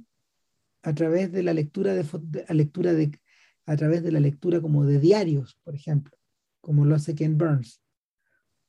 a 0.82 0.94
través 0.94 1.32
de 1.32 1.42
la 1.42 1.52
lectura 1.52 1.94
de, 1.94 2.04
lectura 2.50 2.92
de 2.92 3.18
a 3.66 3.76
través 3.76 4.02
de 4.02 4.12
la 4.12 4.20
lectura 4.20 4.60
como 4.60 4.84
de 4.84 4.98
diarios, 4.98 5.58
por 5.64 5.74
ejemplo, 5.74 6.16
como 6.60 6.84
lo 6.84 6.94
hace 6.94 7.14
Ken 7.14 7.38
Burns, 7.38 7.82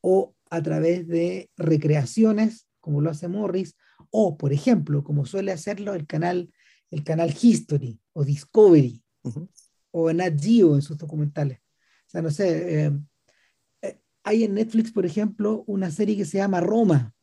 o 0.02 0.36
a 0.50 0.62
través 0.62 1.08
de 1.08 1.50
recreaciones, 1.58 2.65
como 2.86 3.02
lo 3.02 3.10
hace 3.10 3.28
Morris, 3.28 3.76
o 4.12 4.38
por 4.38 4.54
ejemplo, 4.54 5.04
como 5.04 5.26
suele 5.26 5.52
hacerlo 5.52 5.96
el 5.96 6.06
canal 6.06 6.52
el 6.92 7.04
canal 7.04 7.36
History 7.42 8.00
o 8.14 8.24
Discovery 8.24 9.04
o 9.92 10.14
Nat 10.14 10.40
Geo 10.40 10.76
en 10.76 10.84
sus 10.84 10.98
documentales. 10.98 11.60
O 11.60 12.10
sea, 12.10 12.22
no 12.22 12.30
sé, 12.30 12.86
eh, 12.86 12.92
eh, 13.82 14.00
hay 14.24 14.44
en 14.44 14.54
Netflix, 14.54 14.92
por 14.92 15.06
ejemplo, 15.06 15.64
una 15.68 15.90
serie 15.90 16.16
que 16.16 16.26
se 16.26 16.38
llama 16.38 16.62
Roma. 16.62 17.14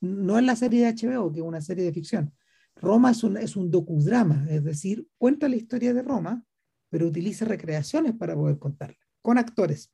no 0.00 0.38
es 0.38 0.44
la 0.44 0.56
serie 0.56 0.84
de 0.84 0.94
HBO, 0.94 1.32
que 1.32 1.40
es 1.40 1.46
una 1.46 1.60
serie 1.60 1.84
de 1.84 1.92
ficción. 1.92 2.32
Roma 2.76 3.10
es 3.10 3.22
un, 3.22 3.36
es 3.36 3.56
un 3.56 3.70
docudrama, 3.70 4.46
es 4.50 4.64
decir, 4.64 5.06
cuenta 5.18 5.48
la 5.48 5.56
historia 5.56 5.94
de 5.94 6.02
Roma, 6.02 6.44
pero 6.90 7.06
utiliza 7.06 7.44
recreaciones 7.44 8.14
para 8.14 8.34
poder 8.34 8.58
contarla, 8.58 8.98
con 9.22 9.38
actores. 9.38 9.92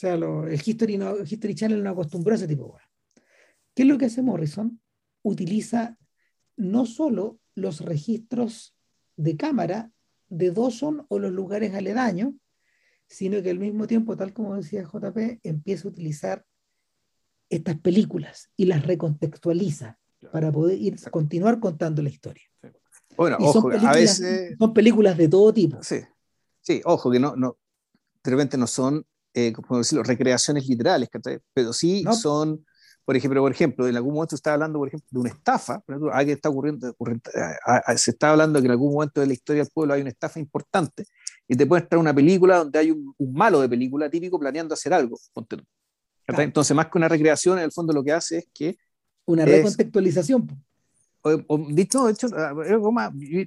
O 0.00 0.06
sea, 0.06 0.14
el, 0.14 0.54
History 0.54 0.98
History 1.26 1.54
Channel 1.54 1.84
no 1.84 1.90
acostumbró 1.90 2.32
a 2.32 2.36
ese 2.36 2.48
tipo 2.48 2.74
de 2.74 3.22
¿Qué 3.74 3.82
es 3.82 3.88
lo 3.88 3.98
que 3.98 4.06
hace 4.06 4.22
Morrison? 4.22 4.80
Utiliza 5.22 5.98
no 6.56 6.86
solo 6.86 7.38
los 7.54 7.82
registros 7.82 8.74
de 9.18 9.36
cámara 9.36 9.92
de 10.30 10.52
Dawson 10.52 11.04
o 11.10 11.18
los 11.18 11.32
lugares 11.32 11.74
aledaños, 11.74 12.32
sino 13.08 13.42
que 13.42 13.50
al 13.50 13.58
mismo 13.58 13.86
tiempo, 13.86 14.16
tal 14.16 14.32
como 14.32 14.56
decía 14.56 14.84
JP, 14.84 15.40
empieza 15.42 15.86
a 15.86 15.90
utilizar 15.90 16.46
estas 17.50 17.78
películas 17.78 18.50
y 18.56 18.64
las 18.64 18.86
recontextualiza 18.86 19.98
para 20.32 20.50
poder 20.50 20.80
ir, 20.80 20.98
continuar 21.10 21.60
contando 21.60 22.00
la 22.00 22.08
historia. 22.08 22.44
Bueno, 23.18 23.36
ojo, 23.38 23.70
a 23.70 23.92
veces... 23.92 24.56
Son 24.58 24.72
películas 24.72 25.18
de 25.18 25.28
todo 25.28 25.52
tipo. 25.52 25.82
Sí, 25.82 26.00
sí 26.62 26.80
ojo, 26.86 27.10
que 27.10 27.20
no, 27.20 27.36
no, 27.36 27.58
de 28.24 28.30
repente 28.30 28.56
no 28.56 28.66
son, 28.66 29.04
eh, 29.34 29.52
como 29.52 29.78
decirlo, 29.78 30.02
recreaciones 30.02 30.66
literales, 30.66 31.08
pero 31.54 31.72
sí 31.72 32.04
son 32.20 32.64
por 33.10 33.16
ejemplo, 33.16 33.40
por 33.40 33.50
ejemplo, 33.50 33.88
en 33.88 33.96
algún 33.96 34.14
momento 34.14 34.30
se 34.30 34.36
está 34.36 34.52
hablando, 34.52 34.78
por 34.78 34.86
ejemplo, 34.86 35.08
de 35.10 35.18
una 35.18 35.30
estafa, 35.30 35.82
alguien 36.12 36.36
está 36.36 36.48
ocurriendo, 36.48 36.94
se 37.96 38.10
está 38.12 38.30
hablando 38.30 38.60
que 38.60 38.66
en 38.66 38.70
algún 38.70 38.92
momento 38.92 39.20
de 39.20 39.26
la 39.26 39.32
historia 39.32 39.64
del 39.64 39.72
pueblo 39.72 39.94
hay 39.94 40.02
una 40.02 40.10
estafa 40.10 40.38
importante 40.38 41.06
y 41.48 41.56
te 41.56 41.66
puede 41.66 41.82
traer 41.82 42.00
una 42.00 42.14
película 42.14 42.58
donde 42.58 42.78
hay 42.78 42.92
un, 42.92 43.12
malo 43.32 43.60
de 43.60 43.68
película 43.68 44.08
típico 44.08 44.38
planeando 44.38 44.74
hacer 44.74 44.94
algo. 44.94 45.18
Entonces, 46.24 46.76
más 46.76 46.86
que 46.86 46.98
una 46.98 47.08
recreación, 47.08 47.58
en 47.58 47.64
el 47.64 47.72
fondo 47.72 47.92
lo 47.92 48.04
que 48.04 48.12
hace 48.12 48.38
es 48.38 48.48
que... 48.54 48.76
Una 49.24 49.44
recontextualización. 49.44 50.48
O, 51.22 51.58
dicho, 51.68 52.08
hecho, 52.08 52.28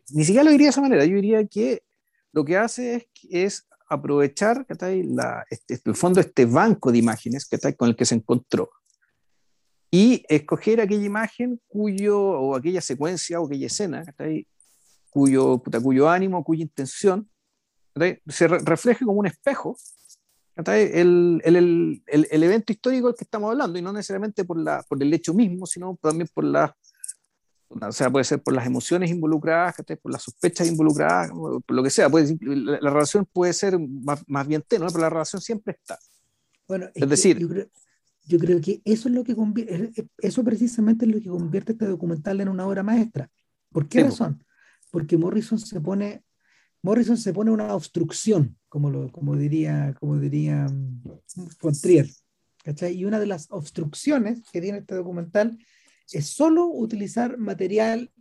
ni 0.09 0.25
siquiera 0.25 0.43
lo 0.43 0.51
diría 0.51 0.67
de 0.67 0.71
esa 0.71 0.81
manera, 0.81 1.05
yo 1.05 1.15
diría 1.15 1.47
que 1.47 1.83
lo 2.33 2.43
que 2.43 2.57
hace 2.57 2.95
es, 2.95 3.05
es 3.29 3.67
aprovechar 3.93 4.65
la, 4.79 5.45
este, 5.49 5.79
el 5.83 5.95
fondo 5.95 6.19
este 6.19 6.45
banco 6.45 6.91
de 6.91 6.97
imágenes 6.99 7.47
con 7.77 7.89
el 7.89 7.95
que 7.95 8.05
se 8.05 8.15
encontró. 8.15 8.69
Y 9.91 10.25
escoger 10.27 10.81
aquella 10.81 11.05
imagen 11.05 11.61
cuyo, 11.67 12.19
o 12.19 12.55
aquella 12.55 12.81
secuencia 12.81 13.39
o 13.39 13.45
aquella 13.45 13.67
escena, 13.67 14.03
cuyo, 15.09 15.61
cuyo 15.61 16.09
ánimo, 16.09 16.43
cuya 16.43 16.63
intención 16.63 17.29
se 18.27 18.47
refleje 18.47 19.05
como 19.05 19.19
un 19.19 19.27
espejo 19.27 19.77
el, 20.55 21.41
el, 21.43 22.03
el, 22.07 22.43
evento 22.43 22.73
histórico 22.73 23.07
del 23.07 23.15
que 23.15 23.23
estamos 23.23 23.51
hablando, 23.51 23.79
y 23.79 23.81
no 23.81 23.91
necesariamente 23.91 24.45
por, 24.45 24.59
la, 24.59 24.83
por 24.87 25.01
el 25.01 25.13
hecho 25.13 25.33
mismo, 25.33 25.65
sino 25.65 25.97
también 26.01 26.29
por 26.33 26.43
la, 26.43 26.75
o 27.81 27.91
sea, 27.91 28.09
puede 28.09 28.25
ser 28.25 28.41
por 28.41 28.53
las 28.53 28.65
emociones 28.65 29.09
involucradas, 29.09 29.75
por 30.01 30.11
las 30.11 30.23
sospechas 30.23 30.67
involucradas, 30.67 31.31
por 31.31 31.63
lo 31.67 31.83
que 31.83 31.89
sea. 31.89 32.09
Puede, 32.09 32.37
la, 32.41 32.79
la 32.81 32.89
relación 32.89 33.27
puede 33.31 33.53
ser 33.53 33.79
más, 33.79 34.23
más 34.27 34.47
bien 34.47 34.63
tenue, 34.67 34.87
pero 34.87 35.01
la 35.01 35.09
relación 35.09 35.41
siempre 35.41 35.77
está. 35.79 35.97
Bueno, 36.67 36.87
es, 36.93 37.09
decir, 37.09 37.39
yo 38.25 38.39
creo 38.39 38.61
que 38.61 38.81
eso 38.85 39.09
es 39.09 39.15
lo 39.15 39.23
que 39.23 39.35
convierte, 39.35 40.07
eso 40.19 40.43
precisamente 40.43 41.05
es 41.05 41.11
lo 41.11 41.21
que 41.21 41.29
convierte 41.29 41.73
este 41.73 41.85
documental 41.85 42.39
en 42.41 42.49
una 42.49 42.65
obra 42.65 42.83
maestra. 42.83 43.29
¿Por 43.71 43.87
qué 43.87 44.03
razón? 44.03 44.43
Porque 44.91 45.17
Morrison 45.17 45.59
se 45.59 45.81
pone, 45.81 46.23
Morrison 46.81 47.17
se 47.17 47.33
pone 47.33 47.51
una 47.51 47.73
obstrucción, 47.73 48.57
como, 48.69 48.89
lo, 48.89 49.11
como 49.11 49.35
diría, 49.35 49.95
como 49.99 50.17
diría 50.17 50.67
Fontrier. 51.59 52.07
¿cachai? 52.63 52.95
Y 52.95 53.05
una 53.05 53.19
de 53.19 53.27
las 53.27 53.47
obstrucciones 53.51 54.41
que 54.51 54.61
tiene 54.61 54.79
este 54.79 54.95
documental 54.95 55.57
es 56.13 56.27
solo 56.27 56.67
utilizar 56.67 57.37
material 57.37 58.11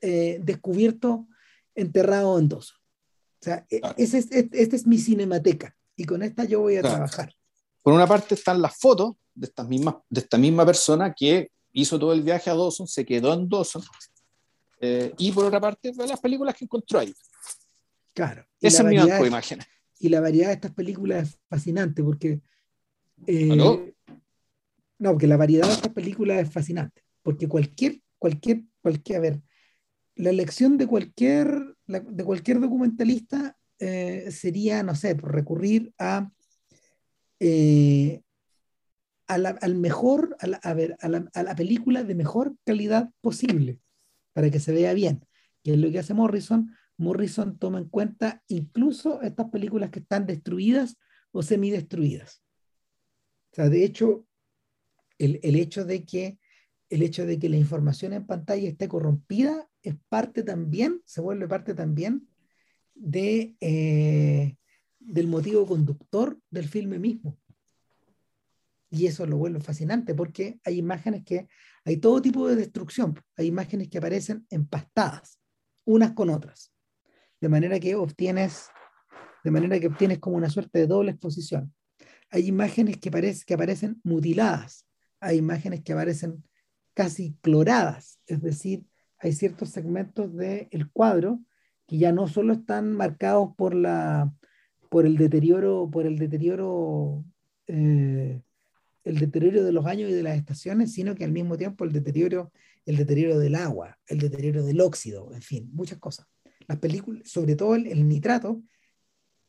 eh, 0.00 0.40
descubierto 0.42 1.26
enterrado 1.74 2.38
en 2.38 2.48
dos. 2.48 2.72
O 3.40 3.44
sea, 3.44 3.66
e, 3.70 3.80
esta 3.96 4.18
es, 4.18 4.30
es 4.52 4.86
mi 4.86 4.98
cinemateca 4.98 5.76
y 5.96 6.04
con 6.04 6.22
esta 6.22 6.44
yo 6.44 6.60
voy 6.60 6.76
a 6.76 6.82
trabajar. 6.82 7.32
Por 7.82 7.92
una 7.92 8.06
parte 8.06 8.34
están 8.34 8.60
las 8.60 8.76
fotos 8.76 9.14
de, 9.34 9.46
estas 9.46 9.68
mismas, 9.68 9.96
de 10.08 10.20
esta 10.20 10.38
misma 10.38 10.66
persona 10.66 11.14
que 11.14 11.50
hizo 11.72 11.98
todo 11.98 12.12
el 12.12 12.22
viaje 12.22 12.50
a 12.50 12.54
Dawson, 12.54 12.88
se 12.88 13.04
quedó 13.04 13.32
en 13.34 13.48
Dawson, 13.48 13.82
eh, 14.80 15.12
y 15.18 15.32
por 15.32 15.44
otra 15.44 15.60
parte 15.60 15.92
las 15.96 16.20
películas 16.20 16.54
que 16.54 16.64
encontró 16.64 17.00
ahí. 17.00 17.14
Claro. 18.14 18.44
Ese 18.60 18.82
es 18.82 18.84
mi 18.84 18.96
banco 18.96 19.22
de 19.22 19.28
imágenes. 19.28 19.66
Y 20.00 20.08
la 20.08 20.20
variedad 20.20 20.48
de 20.48 20.54
estas 20.54 20.72
películas 20.72 21.28
es 21.28 21.38
fascinante 21.48 22.02
porque... 22.02 22.40
Eh, 23.26 23.94
no, 24.98 25.10
porque 25.10 25.26
la 25.26 25.36
variedad 25.36 25.66
de 25.66 25.74
estas 25.74 25.92
películas 25.92 26.38
es 26.42 26.52
fascinante, 26.52 27.02
porque 27.22 27.48
cualquier, 27.48 28.00
cualquier, 28.18 28.64
cualquier, 28.80 29.18
a 29.18 29.20
ver, 29.20 29.42
la 30.16 30.30
elección 30.30 30.76
de 30.76 30.86
cualquier, 30.86 31.76
de 31.86 32.24
cualquier 32.24 32.60
documentalista 32.60 33.56
eh, 33.78 34.30
sería, 34.30 34.82
no 34.82 34.94
sé, 34.94 35.14
recurrir 35.14 35.92
a 35.98 36.30
eh, 37.40 38.22
a 39.28 39.36
la, 39.36 39.50
al 39.50 39.74
mejor, 39.76 40.36
a, 40.40 40.46
la, 40.46 40.56
a, 40.56 40.74
ver, 40.74 40.96
a, 41.00 41.08
la, 41.08 41.28
a 41.34 41.42
la 41.42 41.54
película 41.54 42.02
de 42.02 42.14
mejor 42.14 42.56
calidad 42.64 43.10
posible, 43.20 43.78
para 44.32 44.50
que 44.50 44.58
se 44.58 44.72
vea 44.72 44.94
bien. 44.94 45.24
Que 45.62 45.72
es 45.72 45.78
lo 45.78 45.90
que 45.90 45.98
hace 45.98 46.14
Morrison. 46.14 46.74
Morrison 46.96 47.58
toma 47.58 47.78
en 47.78 47.88
cuenta 47.88 48.42
incluso 48.48 49.20
estas 49.20 49.50
películas 49.50 49.90
que 49.90 50.00
están 50.00 50.26
destruidas 50.26 50.96
o 51.30 51.42
semidestruidas. 51.42 52.42
O 53.52 53.54
sea, 53.54 53.68
de 53.68 53.84
hecho, 53.84 54.26
el, 55.18 55.56
hecho 55.56 55.84
de 55.84 56.04
que, 56.04 56.38
el 56.90 57.02
hecho 57.02 57.26
de 57.26 57.38
que 57.38 57.48
la 57.48 57.56
información 57.56 58.12
en 58.12 58.26
pantalla 58.26 58.68
esté 58.68 58.88
corrompida 58.88 59.68
es 59.82 59.96
parte 60.08 60.42
también, 60.42 61.02
se 61.04 61.20
vuelve 61.20 61.48
parte 61.48 61.74
también 61.74 62.28
de, 62.94 63.56
eh, 63.60 64.56
del 64.98 65.28
motivo 65.28 65.66
conductor 65.66 66.38
del 66.50 66.68
filme 66.68 66.98
mismo. 66.98 67.38
Y 68.90 69.06
eso 69.06 69.26
lo 69.26 69.36
vuelve 69.36 69.60
fascinante 69.60 70.14
porque 70.14 70.60
hay 70.64 70.78
imágenes 70.78 71.24
que, 71.24 71.48
hay 71.84 71.98
todo 71.98 72.22
tipo 72.22 72.48
de 72.48 72.56
destrucción, 72.56 73.20
hay 73.36 73.46
imágenes 73.46 73.88
que 73.88 73.98
aparecen 73.98 74.46
empastadas, 74.50 75.38
unas 75.84 76.12
con 76.12 76.30
otras, 76.30 76.72
de 77.40 77.48
manera 77.48 77.78
que 77.78 77.94
obtienes, 77.94 78.68
de 79.44 79.50
manera 79.50 79.78
que 79.78 79.88
obtienes 79.88 80.18
como 80.18 80.36
una 80.36 80.50
suerte 80.50 80.80
de 80.80 80.86
doble 80.86 81.10
exposición. 81.10 81.74
Hay 82.30 82.46
imágenes 82.46 82.98
que, 82.98 83.10
que 83.10 83.54
aparecen 83.54 84.00
mutiladas, 84.04 84.87
hay 85.20 85.38
imágenes 85.38 85.82
que 85.82 85.92
aparecen 85.92 86.44
casi 86.94 87.36
cloradas, 87.40 88.18
es 88.26 88.42
decir, 88.42 88.84
hay 89.18 89.32
ciertos 89.32 89.70
segmentos 89.70 90.34
del 90.36 90.90
cuadro 90.92 91.40
que 91.86 91.98
ya 91.98 92.12
no 92.12 92.28
solo 92.28 92.52
están 92.52 92.92
marcados 92.92 93.50
por 93.56 93.74
la, 93.74 94.32
por 94.90 95.06
el 95.06 95.16
deterioro, 95.16 95.88
por 95.90 96.06
el 96.06 96.18
deterioro, 96.18 97.24
eh, 97.66 98.40
el 99.04 99.18
deterioro 99.18 99.64
de 99.64 99.72
los 99.72 99.86
años 99.86 100.10
y 100.10 100.12
de 100.12 100.22
las 100.22 100.36
estaciones, 100.36 100.92
sino 100.92 101.14
que 101.14 101.24
al 101.24 101.32
mismo 101.32 101.56
tiempo 101.56 101.84
el 101.84 101.92
deterioro, 101.92 102.52
el 102.84 102.96
deterioro 102.96 103.38
del 103.38 103.54
agua, 103.54 103.98
el 104.06 104.18
deterioro 104.18 104.64
del 104.64 104.80
óxido, 104.80 105.32
en 105.32 105.42
fin, 105.42 105.70
muchas 105.72 105.98
cosas. 105.98 106.26
Las 106.66 106.78
películas, 106.78 107.28
sobre 107.28 107.56
todo 107.56 107.74
el, 107.74 108.06
nitrato, 108.06 108.62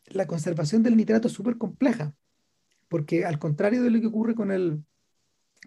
la 0.05 0.26
conservación 0.26 0.82
del 0.82 0.95
nitrato 0.95 1.28
es 1.28 1.34
súper 1.34 1.57
compleja, 1.57 2.15
porque 2.88 3.26
al 3.26 3.38
contrario 3.38 3.84
de 3.84 3.89
lo 3.89 3.99
que 3.99 4.07
ocurre 4.07 4.34
con 4.34 4.51
el, 4.51 4.84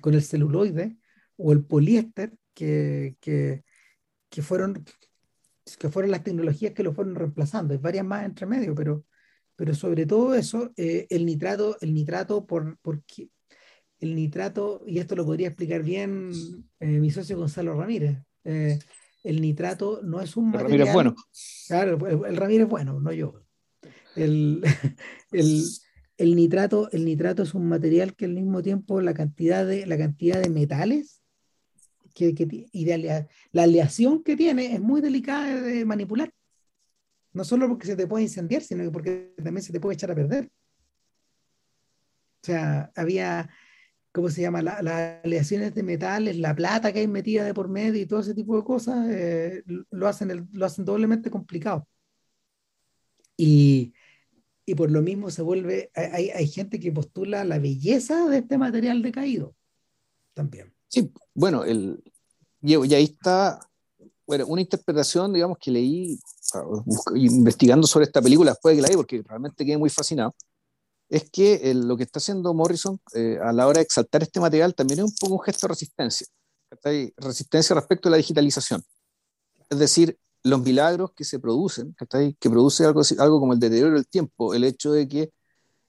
con 0.00 0.14
el 0.14 0.22
celuloide 0.22 0.96
o 1.36 1.52
el 1.52 1.64
poliéster, 1.64 2.32
que, 2.54 3.16
que, 3.20 3.64
que 4.28 4.42
fueron, 4.42 4.84
que 5.78 5.88
fueron 5.88 6.10
las 6.10 6.24
tecnologías 6.24 6.72
que 6.72 6.82
lo 6.82 6.92
fueron 6.92 7.14
reemplazando. 7.14 7.74
Hay 7.74 7.80
varias 7.80 8.04
más 8.04 8.24
entre 8.24 8.46
medio, 8.46 8.74
pero, 8.74 9.04
pero 9.56 9.74
sobre 9.74 10.06
todo 10.06 10.34
eso, 10.34 10.72
eh, 10.76 11.06
el 11.10 11.26
nitrato, 11.26 11.76
el 11.80 11.94
nitrato 11.94 12.46
por, 12.46 12.78
porque 12.80 13.30
el 14.00 14.14
nitrato, 14.14 14.82
y 14.86 14.98
esto 14.98 15.14
lo 15.14 15.24
podría 15.24 15.48
explicar 15.48 15.82
bien 15.82 16.32
eh, 16.80 16.86
mi 16.86 17.10
socio 17.10 17.36
Gonzalo 17.36 17.74
Ramírez, 17.74 18.18
eh, 18.44 18.78
el 19.22 19.40
nitrato 19.40 20.00
no 20.02 20.20
es 20.20 20.36
un 20.36 20.46
material... 20.46 20.70
Ramírez 20.70 20.92
bueno. 20.94 21.14
Claro, 21.68 22.06
el, 22.06 22.24
el, 22.26 22.36
Ramírez 22.36 22.68
bueno, 22.68 22.98
no 22.98 23.12
yo. 23.12 23.34
El, 24.16 24.62
el, 25.32 25.62
el, 26.22 26.36
nitrato, 26.36 26.88
el 26.92 27.04
nitrato 27.04 27.42
es 27.42 27.52
un 27.52 27.68
material 27.68 28.14
que 28.14 28.26
al 28.26 28.34
mismo 28.34 28.62
tiempo 28.62 29.00
la 29.00 29.12
cantidad 29.12 29.66
de, 29.66 29.86
la 29.86 29.98
cantidad 29.98 30.40
de 30.40 30.50
metales 30.50 31.20
que, 32.14 32.32
que, 32.34 32.68
y 32.70 32.84
de 32.84 33.26
la 33.50 33.62
aleación 33.62 34.22
que 34.22 34.36
tiene 34.36 34.72
es 34.74 34.80
muy 34.80 35.00
delicada 35.00 35.60
de 35.60 35.84
manipular. 35.84 36.32
No 37.32 37.44
solo 37.44 37.66
porque 37.68 37.86
se 37.88 37.96
te 37.96 38.06
puede 38.06 38.24
incendiar, 38.24 38.62
sino 38.62 38.84
que 38.84 38.90
porque 38.90 39.34
también 39.42 39.64
se 39.64 39.72
te 39.72 39.80
puede 39.80 39.94
echar 39.94 40.12
a 40.12 40.14
perder. 40.14 40.44
O 42.42 42.44
sea, 42.44 42.92
había, 42.94 43.50
¿cómo 44.12 44.28
se 44.28 44.42
llama? 44.42 44.62
las 44.62 45.24
aleaciones 45.24 45.74
de 45.74 45.82
metales, 45.82 46.36
la 46.36 46.54
plata 46.54 46.92
que 46.92 47.00
hay 47.00 47.08
metida 47.08 47.44
de 47.44 47.54
por 47.54 47.68
medio 47.68 48.00
y 48.00 48.06
todo 48.06 48.20
ese 48.20 48.34
tipo 48.34 48.56
de 48.56 48.62
cosas, 48.64 49.08
eh, 49.10 49.64
lo, 49.90 50.06
hacen 50.06 50.48
lo 50.52 50.66
hacen 50.66 50.84
doblemente 50.84 51.30
complicado. 51.30 51.88
Y, 53.36 53.92
y 54.64 54.74
por 54.74 54.90
lo 54.90 55.02
mismo 55.02 55.30
se 55.30 55.42
vuelve, 55.42 55.90
hay, 55.94 56.30
hay 56.30 56.46
gente 56.46 56.78
que 56.78 56.92
postula 56.92 57.44
la 57.44 57.58
belleza 57.58 58.28
de 58.28 58.38
este 58.38 58.58
material 58.58 59.02
decaído 59.02 59.54
también. 60.34 60.72
Sí, 60.88 61.10
bueno, 61.34 61.64
el, 61.64 62.02
y, 62.62 62.74
ahí 62.94 63.04
está 63.04 63.58
bueno, 64.26 64.46
una 64.46 64.60
interpretación, 64.60 65.32
digamos, 65.32 65.58
que 65.58 65.70
leí 65.70 66.18
investigando 67.14 67.86
sobre 67.86 68.04
esta 68.04 68.22
película 68.22 68.52
después 68.52 68.72
de 68.72 68.76
que 68.76 68.82
la 68.82 68.88
vi, 68.88 68.96
porque 68.96 69.22
realmente 69.26 69.64
quedé 69.64 69.76
muy 69.76 69.90
fascinado, 69.90 70.34
es 71.08 71.28
que 71.30 71.74
lo 71.74 71.96
que 71.96 72.04
está 72.04 72.18
haciendo 72.18 72.54
Morrison 72.54 72.98
eh, 73.14 73.38
a 73.42 73.52
la 73.52 73.66
hora 73.66 73.78
de 73.78 73.84
exaltar 73.84 74.22
este 74.22 74.40
material 74.40 74.74
también 74.74 75.00
es 75.00 75.04
un 75.04 75.14
poco 75.20 75.34
un 75.34 75.40
gesto 75.40 75.66
de 75.66 75.72
resistencia, 75.72 76.26
resistencia 77.16 77.74
respecto 77.74 78.08
a 78.08 78.12
la 78.12 78.16
digitalización. 78.16 78.82
Es 79.68 79.78
decir, 79.78 80.18
los 80.44 80.60
milagros 80.60 81.12
que 81.12 81.24
se 81.24 81.38
producen, 81.38 81.94
que 82.40 82.50
produce 82.50 82.84
algo, 82.84 83.02
algo 83.18 83.40
como 83.40 83.52
el 83.52 83.60
deterioro 83.60 83.94
del 83.94 84.06
tiempo, 84.06 84.54
el 84.54 84.64
hecho 84.64 84.92
de 84.92 85.08
que 85.08 85.32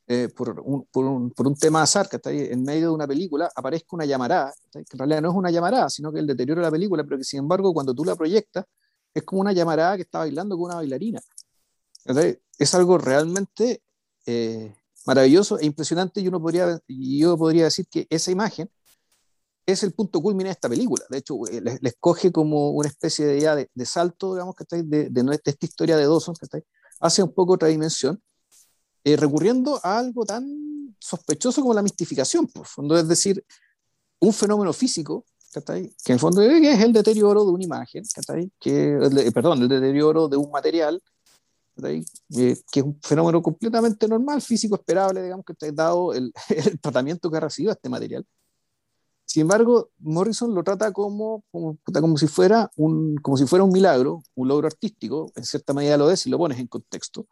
eh, 0.06 0.30
por, 0.36 0.60
un, 0.60 0.86
por, 0.92 1.06
un, 1.06 1.32
por, 1.32 1.48
un, 1.48 1.56
tema 1.56 1.82
azar, 1.82 2.10
que 2.10 2.18
está 2.18 2.30
en 2.32 2.62
medio 2.62 2.90
de 2.90 2.94
una 2.94 3.08
película, 3.08 3.50
aparezca 3.56 3.88
una 3.92 4.06
llamarada, 4.06 4.54
que 4.72 4.80
en 4.80 5.00
realidad 5.00 5.22
no 5.22 5.30
es 5.32 5.36
una 5.36 5.50
llamarada, 5.50 5.90
sino 5.90 6.12
que 6.12 6.20
el 6.20 6.28
deterioro 6.28 6.62
de 6.62 6.68
la 6.68 6.72
película, 6.72 7.04
pero 7.04 7.18
que 7.18 7.24
sin 7.24 7.40
embargo 7.40 7.74
cuando 7.74 7.94
tú 7.94 8.04
la 8.04 8.16
proyectas, 8.16 8.66
es 9.14 9.24
como 9.24 9.42
una 9.42 9.54
llamarada 9.54 9.96
que 9.96 10.02
está 10.04 10.20
bailando 10.20 10.58
con 10.58 10.66
una 10.66 10.76
bailarina. 10.76 11.22
Es 12.58 12.76
algo 12.76 12.98
realmente 12.98 13.82
eh, 14.26 14.76
maravilloso 15.06 15.58
e 15.60 15.66
impresionante 15.66 16.20
y 16.22 16.28
uno 16.28 16.42
podría, 16.42 16.80
yo 16.88 17.38
podría 17.38 17.66
decir 17.66 17.88
que 17.90 18.08
esa 18.10 18.32
imagen 18.32 18.70
es 19.66 19.84
el 19.84 19.94
punto 19.94 20.22
culmine 20.22 20.50
de 20.50 20.54
esta 20.54 20.70
película. 20.70 21.04
De 21.10 21.20
hecho, 21.20 21.36
eh, 21.48 21.62
les, 21.62 21.82
les 21.82 21.96
coge 22.00 22.32
como 22.32 22.72
una 22.72 22.90
especie 22.90 23.26
de, 23.26 23.40
ya 23.40 23.56
de, 23.56 23.70
de 23.74 23.86
salto, 23.86 24.34
digamos, 24.34 24.56
que 24.56 24.64
está 24.64 24.76
de, 24.78 24.84
de, 24.84 25.10
de, 25.10 25.40
esta 25.44 25.66
historia 25.66 25.98
de 25.98 26.04
Dawson, 26.04 26.36
que 26.36 26.46
está 26.46 26.60
hace 27.00 27.22
un 27.22 27.34
poco 27.34 27.54
otra 27.54 27.68
dimensión 27.68 28.22
eh, 29.04 29.18
recurriendo 29.18 29.80
a 29.84 30.00
algo 30.00 30.26
tan 30.26 30.96
sospechoso 31.00 31.62
como 31.62 31.74
la 31.74 31.82
mistificación, 31.82 32.48
por 32.48 32.66
fondo, 32.66 32.98
es 32.98 33.08
decir, 33.08 33.44
un 34.20 34.32
fenómeno 34.32 34.72
físico, 34.72 35.26
que 35.54 35.84
en 36.06 36.14
el 36.14 36.20
fondo 36.20 36.42
es 36.42 36.80
el 36.80 36.94
deterioro 36.94 37.44
de 37.44 37.52
una 37.52 37.64
imagen, 37.64 38.04
que, 38.60 39.32
perdón, 39.34 39.62
el 39.62 39.68
deterioro 39.68 40.28
de 40.30 40.38
un 40.38 40.50
material, 40.50 41.02
eh, 41.84 42.06
que 42.30 42.80
es 42.80 42.84
un 42.84 42.98
fenómeno 43.02 43.42
completamente 43.42 44.08
normal, 44.08 44.42
físico, 44.42 44.76
esperable, 44.76 45.22
digamos, 45.22 45.46
que 45.46 45.72
dado 45.74 46.14
el, 46.14 46.32
el 46.50 46.80
tratamiento 46.80 47.30
que 47.30 47.38
ha 47.38 47.42
recibido 47.42 47.74
este 47.74 47.90
material. 47.90 48.26
Sin 49.34 49.42
embargo, 49.42 49.90
Morrison 49.98 50.54
lo 50.54 50.64
trata 50.64 50.94
como, 50.94 51.44
como, 51.52 51.80
como, 51.92 52.18
si 52.20 52.28
fuera 52.28 52.70
un, 52.76 53.16
como 53.16 53.36
si 53.36 53.48
fuera 53.48 53.64
un 53.64 53.72
milagro, 53.72 54.22
un 54.36 54.48
logro 54.48 54.68
artístico, 54.68 55.32
en 55.36 55.44
cierta 55.44 55.74
medida 55.74 55.98
lo 55.98 56.12
es 56.12 56.20
si 56.20 56.30
lo 56.30 56.38
pones 56.38 56.60
en 56.60 56.68
contexto, 56.68 57.26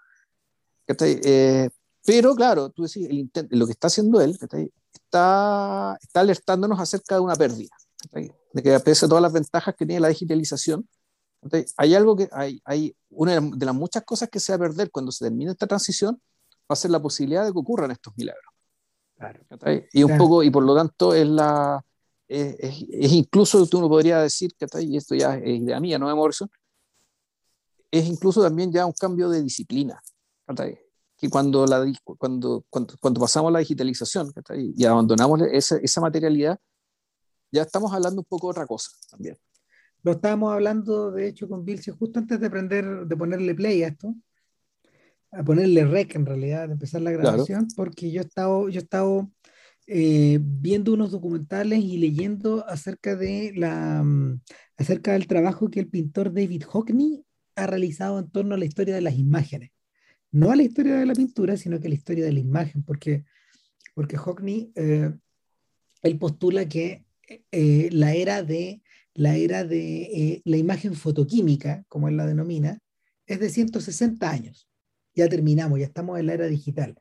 eh, 0.87 1.69
pero 2.03 2.33
claro, 2.33 2.71
tú 2.71 2.85
decís, 2.85 3.07
el 3.07 3.29
lo 3.51 3.67
que 3.67 3.73
está 3.73 3.85
haciendo 3.85 4.19
él 4.19 4.35
está, 4.91 5.95
está 6.01 6.19
alertándonos 6.21 6.79
acerca 6.79 7.13
de 7.13 7.21
una 7.21 7.35
pérdida, 7.35 7.75
de 8.11 8.63
que 8.63 8.79
pese 8.79 9.05
a 9.05 9.07
todas 9.07 9.21
las 9.21 9.31
ventajas 9.31 9.75
que 9.75 9.85
tiene 9.85 9.99
la 9.99 10.07
digitalización, 10.07 10.89
hay 11.77 11.93
algo 11.93 12.15
que 12.15 12.27
hay, 12.31 12.59
hay 12.65 12.95
una 13.11 13.39
de 13.39 13.63
las 13.67 13.75
muchas 13.75 14.03
cosas 14.05 14.27
que 14.27 14.39
se 14.39 14.51
va 14.53 14.55
a 14.55 14.69
perder 14.69 14.89
cuando 14.89 15.11
se 15.11 15.25
termine 15.25 15.51
esta 15.51 15.67
transición 15.67 16.19
va 16.61 16.73
a 16.73 16.75
ser 16.75 16.89
la 16.89 16.99
posibilidad 16.99 17.45
de 17.45 17.51
que 17.51 17.59
ocurran 17.59 17.91
estos 17.91 18.11
milagros. 18.17 18.51
Claro. 19.21 19.39
Y 19.93 20.03
un 20.03 20.17
poco, 20.17 20.41
y 20.41 20.49
por 20.49 20.63
lo 20.63 20.75
tanto, 20.75 21.13
es 21.13 21.27
la. 21.27 21.79
Es, 22.34 22.55
es, 22.59 23.11
incluso, 23.11 23.65
tú 23.67 23.82
no 23.82 23.89
podrías 23.89 24.23
decir, 24.23 24.53
que 24.57 24.65
y 24.84 24.95
esto 24.95 25.15
ya 25.15 25.36
es 25.36 25.59
idea 25.59 25.82
mía, 25.82 25.99
no 25.99 26.07
de 26.07 26.15
Morrison, 26.15 26.49
es 27.91 28.05
incluso 28.07 28.41
también 28.41 28.71
ya 28.71 28.86
un 28.86 28.93
cambio 28.93 29.29
de 29.29 29.41
disciplina 29.43 30.01
que 31.17 31.29
cuando, 31.29 31.65
la, 31.67 31.86
cuando, 32.17 32.65
cuando, 32.69 32.95
cuando 33.01 33.19
pasamos 33.19 33.51
la 33.51 33.59
digitalización 33.59 34.32
y 34.75 34.86
abandonamos 34.86 35.41
esa, 35.51 35.77
esa 35.77 35.99
materialidad, 35.99 36.57
ya 37.51 37.63
estamos 37.63 37.93
hablando 37.93 38.21
un 38.21 38.25
poco 38.25 38.47
de 38.47 38.51
otra 38.51 38.65
cosa 38.65 38.91
también. 39.09 39.38
Lo 40.03 40.13
estábamos 40.13 40.53
hablando, 40.53 41.11
de 41.11 41.27
hecho, 41.27 41.49
con 41.49 41.65
Vilce 41.65 41.91
justo 41.91 42.19
antes 42.19 42.39
de 42.39 42.47
aprender, 42.47 43.05
de 43.05 43.17
ponerle 43.17 43.53
play 43.53 43.84
a 43.84 43.89
esto, 43.89 44.15
a 45.32 45.43
ponerle 45.43 45.86
rec 45.86 46.15
en 46.15 46.25
realidad, 46.25 46.67
de 46.67 46.73
empezar 46.73 47.01
la 47.01 47.11
grabación, 47.11 47.67
porque 47.75 48.09
yo 48.09 48.21
he 48.21 48.25
estado, 48.25 48.69
yo 48.69 48.79
he 48.79 48.84
estado 48.84 49.29
eh, 49.88 50.39
viendo 50.41 50.93
unos 50.93 51.11
documentales 51.11 51.79
y 51.84 51.97
leyendo 51.97 52.67
acerca, 52.67 53.15
de 53.15 53.53
la, 53.55 54.03
mm, 54.03 54.41
acerca 54.77 55.13
del 55.13 55.27
trabajo 55.27 55.69
que 55.69 55.79
el 55.79 55.88
pintor 55.88 56.34
David 56.34 56.63
Hockney 56.63 57.23
ha 57.55 57.67
realizado 57.67 58.19
en 58.19 58.29
torno 58.29 58.55
a 58.55 58.57
la 58.57 58.65
historia 58.65 58.95
de 58.95 59.01
las 59.01 59.17
imágenes 59.17 59.71
no 60.32 60.51
a 60.51 60.55
la 60.55 60.63
historia 60.63 60.95
de 60.95 61.05
la 61.05 61.13
pintura, 61.13 61.57
sino 61.57 61.79
que 61.79 61.88
a 61.88 61.89
la 61.89 61.95
historia 61.95 62.25
de 62.25 62.32
la 62.32 62.39
imagen, 62.39 62.84
porque, 62.84 63.25
porque 63.93 64.17
Hockney, 64.17 64.71
eh, 64.75 65.11
él 66.01 66.17
postula 66.17 66.67
que 66.67 67.05
eh, 67.51 67.89
la 67.91 68.13
era 68.13 68.41
de, 68.41 68.82
la, 69.13 69.36
era 69.36 69.63
de 69.65 70.01
eh, 70.03 70.41
la 70.45 70.57
imagen 70.57 70.95
fotoquímica, 70.95 71.84
como 71.89 72.07
él 72.07 72.17
la 72.17 72.25
denomina, 72.25 72.79
es 73.25 73.39
de 73.39 73.49
160 73.49 74.29
años. 74.29 74.67
Ya 75.13 75.27
terminamos, 75.27 75.79
ya 75.79 75.86
estamos 75.86 76.17
en 76.19 76.27
la 76.27 76.34
era 76.34 76.47
digital. 76.47 76.97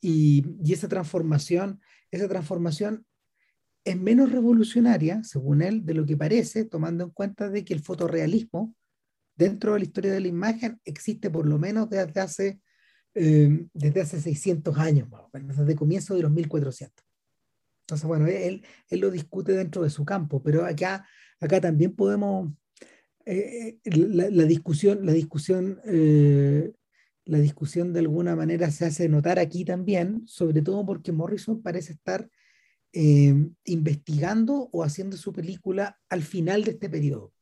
Y, 0.00 0.44
esa 0.72 0.88
transformación, 0.88 1.80
esa 2.10 2.28
transformación 2.28 3.04
es 3.84 3.98
menos 3.98 4.30
revolucionaria, 4.32 5.22
según 5.24 5.62
él, 5.62 5.84
de 5.84 5.94
lo 5.94 6.04
que 6.04 6.16
parece, 6.16 6.64
tomando 6.64 7.04
en 7.04 7.10
cuenta 7.10 7.48
de 7.48 7.64
que 7.64 7.74
el 7.74 7.80
fotorrealismo 7.80 8.74
dentro 9.36 9.72
de 9.72 9.78
la 9.80 9.84
historia 9.84 10.12
de 10.12 10.20
la 10.20 10.28
imagen 10.28 10.80
existe 10.84 11.30
por 11.30 11.46
lo 11.46 11.58
menos 11.58 11.88
desde 11.88 12.20
hace 12.20 12.60
Em, 13.20 13.68
desde 13.74 14.02
hace 14.02 14.20
600 14.20 14.78
años, 14.78 15.08
desde 15.32 15.74
comienzo 15.74 16.14
de 16.14 16.22
los 16.22 16.30
1400. 16.30 17.04
Entonces, 17.80 18.06
bueno, 18.06 18.28
él, 18.28 18.64
él 18.88 19.00
lo 19.00 19.10
discute 19.10 19.52
dentro 19.54 19.82
de 19.82 19.90
su 19.90 20.04
campo, 20.04 20.40
pero 20.40 20.64
acá, 20.64 21.04
acá 21.40 21.60
también 21.60 21.96
podemos, 21.96 22.52
eh, 23.24 23.80
eh, 23.82 23.90
la, 23.96 24.44
discusión, 24.44 25.04
la 25.04 25.12
discusión, 25.12 25.80
eh, 25.84 26.70
la 27.28 27.38
discusión 27.38 27.92
de 27.92 28.00
alguna 28.00 28.34
manera 28.34 28.70
se 28.70 28.86
hace 28.86 29.08
notar 29.08 29.38
aquí 29.38 29.64
también, 29.64 30.22
sobre 30.26 30.62
todo 30.62 30.84
porque 30.84 31.12
Morrison 31.12 31.62
parece 31.62 31.92
estar 31.92 32.28
em, 32.92 33.54
investigando 33.64 34.68
o 34.72 34.82
haciendo 34.82 35.16
su 35.16 35.32
película 35.32 35.98
al 36.08 36.22
final 36.22 36.64
de 36.64 36.72
este 36.72 36.88
periodo, 36.90 37.32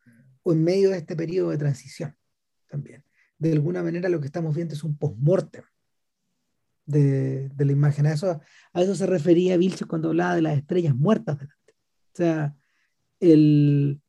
o 0.43 0.53
en 0.53 0.63
medio 0.63 0.91
de 0.91 0.99
este 0.99 1.17
periodo 1.17 1.51
de 1.51 1.59
transición 1.59 2.17
también 2.69 3.07
de 3.39 3.53
alguna 3.53 3.83
manera 3.83 4.09
lo 4.09 4.21
que 4.21 4.27
estamos 4.27 4.55
viendo 4.55 4.75
es 4.75 4.85
un 4.85 4.97
post-mortem 4.97 5.65
de, 6.87 7.49
de, 7.51 7.65
la 7.65 7.73
imagen. 7.73 8.07
A 8.07 8.13
eso, 8.13 8.41
a 8.73 8.83
eso 8.83 8.95
se 8.95 9.07
refería 9.07 9.57
Vilches 9.57 9.87
cuando 9.87 10.09
hablaba 10.09 10.35
de 10.37 10.43
las 10.43 10.57
estrellas 10.57 10.95
muertas. 10.95 11.39
Delante. 11.39 11.73
O 11.73 12.17
sea, 12.17 12.57
el, 13.21 14.01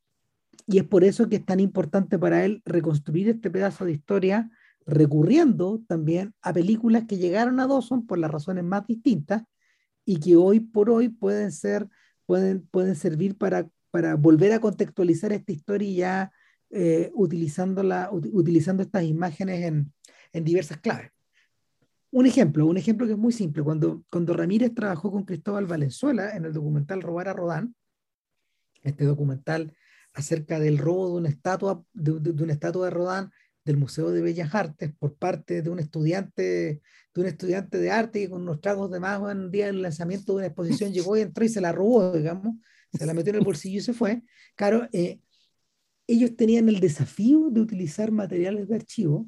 y 0.66 0.78
es 0.78 0.84
por 0.84 1.04
eso 1.04 1.28
que 1.28 1.38
es 1.38 1.46
tan 1.46 1.60
importante 1.60 2.20
para 2.20 2.46
él 2.46 2.62
reconstruir 2.66 3.30
este 3.30 3.50
pedazo 3.50 3.86
de 3.86 3.94
historia 3.94 4.50
recurriendo 4.88 5.84
también 5.88 6.34
a 6.42 6.54
películas 6.54 7.06
que 7.08 7.18
llegaron 7.18 7.60
a 7.60 7.68
Dawson 7.68 8.08
por 8.08 8.18
las 8.18 8.32
razones 8.32 8.64
más 8.64 8.88
distintas 8.88 9.44
y 10.06 10.20
que 10.20 10.36
hoy 10.36 10.62
por 10.62 10.90
hoy 10.90 11.10
pueden 11.10 11.52
ser 11.52 11.88
pueden, 12.28 12.68
pueden 12.68 12.96
servir 12.96 13.38
para, 13.38 13.68
para 13.90 14.16
volver 14.16 14.52
a 14.52 14.60
contextualizar 14.60 15.32
esta 15.32 15.52
historia 15.52 15.92
ya 15.92 16.32
eh, 16.70 17.12
utilizando, 17.16 17.82
la, 17.82 18.10
utilizando 18.12 18.84
estas 18.84 19.04
imágenes 19.04 19.64
en, 19.64 19.94
en 20.34 20.44
diversas 20.44 20.78
claves. 20.80 21.12
un 22.12 22.26
ejemplo, 22.26 22.66
un 22.68 22.78
ejemplo 22.78 23.08
que 23.08 23.14
es 23.14 23.18
muy 23.18 23.32
simple. 23.34 23.64
Cuando, 23.64 24.04
cuando 24.12 24.34
Ramírez 24.34 24.76
trabajó 24.76 25.12
con 25.12 25.24
Cristóbal 25.24 25.66
Valenzuela 25.66 26.36
en 26.36 26.46
el 26.46 26.54
documental 26.54 27.02
Robar 27.02 27.30
a 27.30 27.34
Rodán, 27.34 27.76
este 28.84 29.06
documental 29.06 29.74
acerca 30.14 30.60
del 30.60 30.78
robo 30.78 31.10
de 31.10 31.18
una 31.18 31.30
estatua 31.30 31.84
de, 31.94 32.44
una 32.44 32.54
estatua 32.54 32.86
de 32.86 32.92
Rodán 32.92 33.32
del 33.68 33.78
Museo 33.78 34.12
de 34.12 34.22
Bellas 34.22 34.56
Artes 34.56 34.94
por 34.98 35.16
parte 35.16 35.62
de 35.62 35.70
un 35.70 35.80
estudiante 35.80 36.82
de 37.14 37.22
un 37.22 37.28
estudiante 37.28 37.78
de 37.78 37.92
arte 37.92 38.22
que 38.22 38.30
con 38.30 38.44
unos 38.44 38.62
tragos 38.62 38.90
de 38.92 39.00
más 39.00 39.20
un 39.20 39.52
día 39.52 39.68
del 39.68 39.82
lanzamiento 39.82 40.32
de 40.32 40.38
una 40.38 40.48
exposición 40.48 40.94
llegó 40.94 41.18
y 41.18 41.22
entró 41.22 41.44
y 41.44 41.50
se 41.50 41.62
la 41.62 41.72
robó, 41.72 42.12
digamos, 42.14 42.56
se 42.94 43.06
la 43.06 43.14
metió 43.14 43.32
en 43.32 43.40
el 43.40 43.46
bolsillo 43.46 43.80
y 43.80 43.84
se 43.84 43.94
fue. 43.94 44.24
Claro, 44.56 44.88
eh, 44.94 45.20
ellos 46.08 46.36
tenían 46.36 46.70
el 46.70 46.80
desafío 46.80 47.50
de 47.50 47.60
utilizar 47.60 48.12
materiales 48.12 48.70
de 48.70 48.76
archivo 48.76 49.28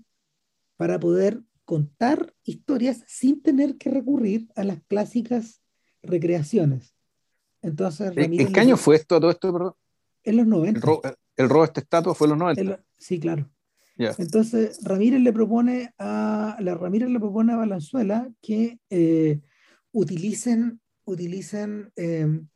para 0.78 1.00
poder 1.00 1.42
contar 1.66 2.34
historias 2.44 3.04
sin 3.08 3.42
tener 3.42 3.78
que 3.78 3.90
recurrir 3.90 4.48
a 4.56 4.64
las 4.64 4.82
clásicas 4.88 5.62
recreaciones. 6.02 6.96
Entonces, 7.62 8.14
¿En 8.16 8.54
qué 8.54 8.60
año 8.60 8.78
fue 8.78 8.96
esto, 8.96 9.20
todo 9.20 9.32
esto, 9.32 9.52
perdón? 9.52 9.74
En 10.24 10.38
los 10.38 10.48
90. 10.48 10.80
El, 11.36 11.50
robo, 11.50 11.62
de 11.64 11.68
esta 11.68 11.82
estatua 11.82 12.16
fue 12.16 12.28
en 12.28 12.30
los 12.30 12.40
90. 12.40 12.84
sí, 12.98 13.20
claro. 13.20 13.50
Entonces, 14.18 14.80
Ramírez 14.84 15.20
le 15.22 15.34
propone 15.34 15.94
a, 15.98 16.58
la 16.60 16.76
Ramírez 16.76 17.10
le 17.10 17.20
propone 17.20 17.54
a 17.54 17.58
Valenzuela 17.58 18.30
que 18.42 18.80
eh, 18.90 19.42
utilicen, 19.92 20.80
utilicen 21.04 21.92
em, 21.98 22.48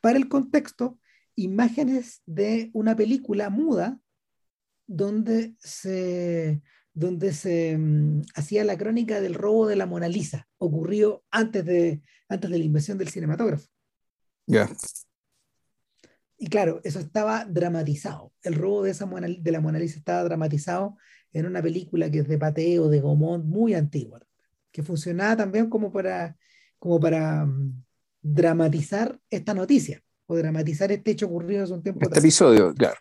para 0.00 0.18
el 0.18 0.28
contexto 0.28 0.98
imágenes 1.34 2.22
de 2.26 2.70
una 2.74 2.94
película 2.94 3.50
muda 3.50 3.98
donde 4.86 5.54
se, 5.58 6.62
donde 6.92 7.32
se 7.32 7.76
mm, 7.76 8.22
hacía 8.34 8.64
la 8.64 8.78
crónica 8.78 9.20
del 9.20 9.34
robo 9.34 9.66
de 9.66 9.76
la 9.76 9.86
Mona 9.86 10.08
Lisa, 10.08 10.48
ocurrió 10.58 11.24
antes 11.30 11.64
de, 11.64 12.02
antes 12.28 12.50
de 12.50 12.58
la 12.58 12.64
invención 12.64 12.98
del 12.98 13.08
cinematógrafo. 13.08 13.68
Ya. 14.46 14.68
Y 16.42 16.46
claro, 16.46 16.80
eso 16.84 17.00
estaba 17.00 17.44
dramatizado. 17.44 18.32
El 18.42 18.54
robo 18.54 18.82
de, 18.82 18.92
esa 18.92 19.06
de 19.06 19.52
la 19.52 19.60
Mona 19.60 19.78
Lisa 19.78 19.98
estaba 19.98 20.24
dramatizado 20.24 20.96
en 21.34 21.44
una 21.44 21.60
película 21.60 22.10
que 22.10 22.20
es 22.20 22.28
de 22.28 22.38
Pateo, 22.38 22.88
de 22.88 23.02
Gaumont, 23.02 23.44
muy 23.44 23.74
antigua, 23.74 24.20
que 24.72 24.82
funcionaba 24.82 25.36
también 25.36 25.68
como 25.68 25.92
para, 25.92 26.38
como 26.78 26.98
para 26.98 27.44
mm, 27.44 27.84
dramatizar 28.22 29.20
esta 29.28 29.52
noticia 29.52 30.02
o 30.24 30.34
dramatizar 30.34 30.90
este 30.90 31.10
hecho 31.10 31.26
ocurrido 31.26 31.64
hace 31.64 31.74
un 31.74 31.82
tiempo 31.82 32.00
Este 32.04 32.20
episodio, 32.20 32.72
claro. 32.72 32.98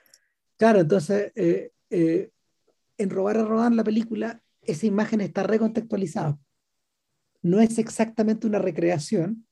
Claro, 0.58 0.82
entonces, 0.82 1.32
eh, 1.36 1.72
eh, 1.90 2.32
en 2.98 3.10
Robar 3.10 3.38
a 3.38 3.46
Rodar 3.46 3.72
la 3.72 3.86
película, 3.86 4.44
esa 4.64 4.86
imagen 4.86 5.22
está 5.22 5.44
recontextualizada. 5.44 6.38
No 7.42 7.62
es 7.62 7.78
exactamente 7.78 8.48
una 8.48 8.60
recreación, 8.60 9.48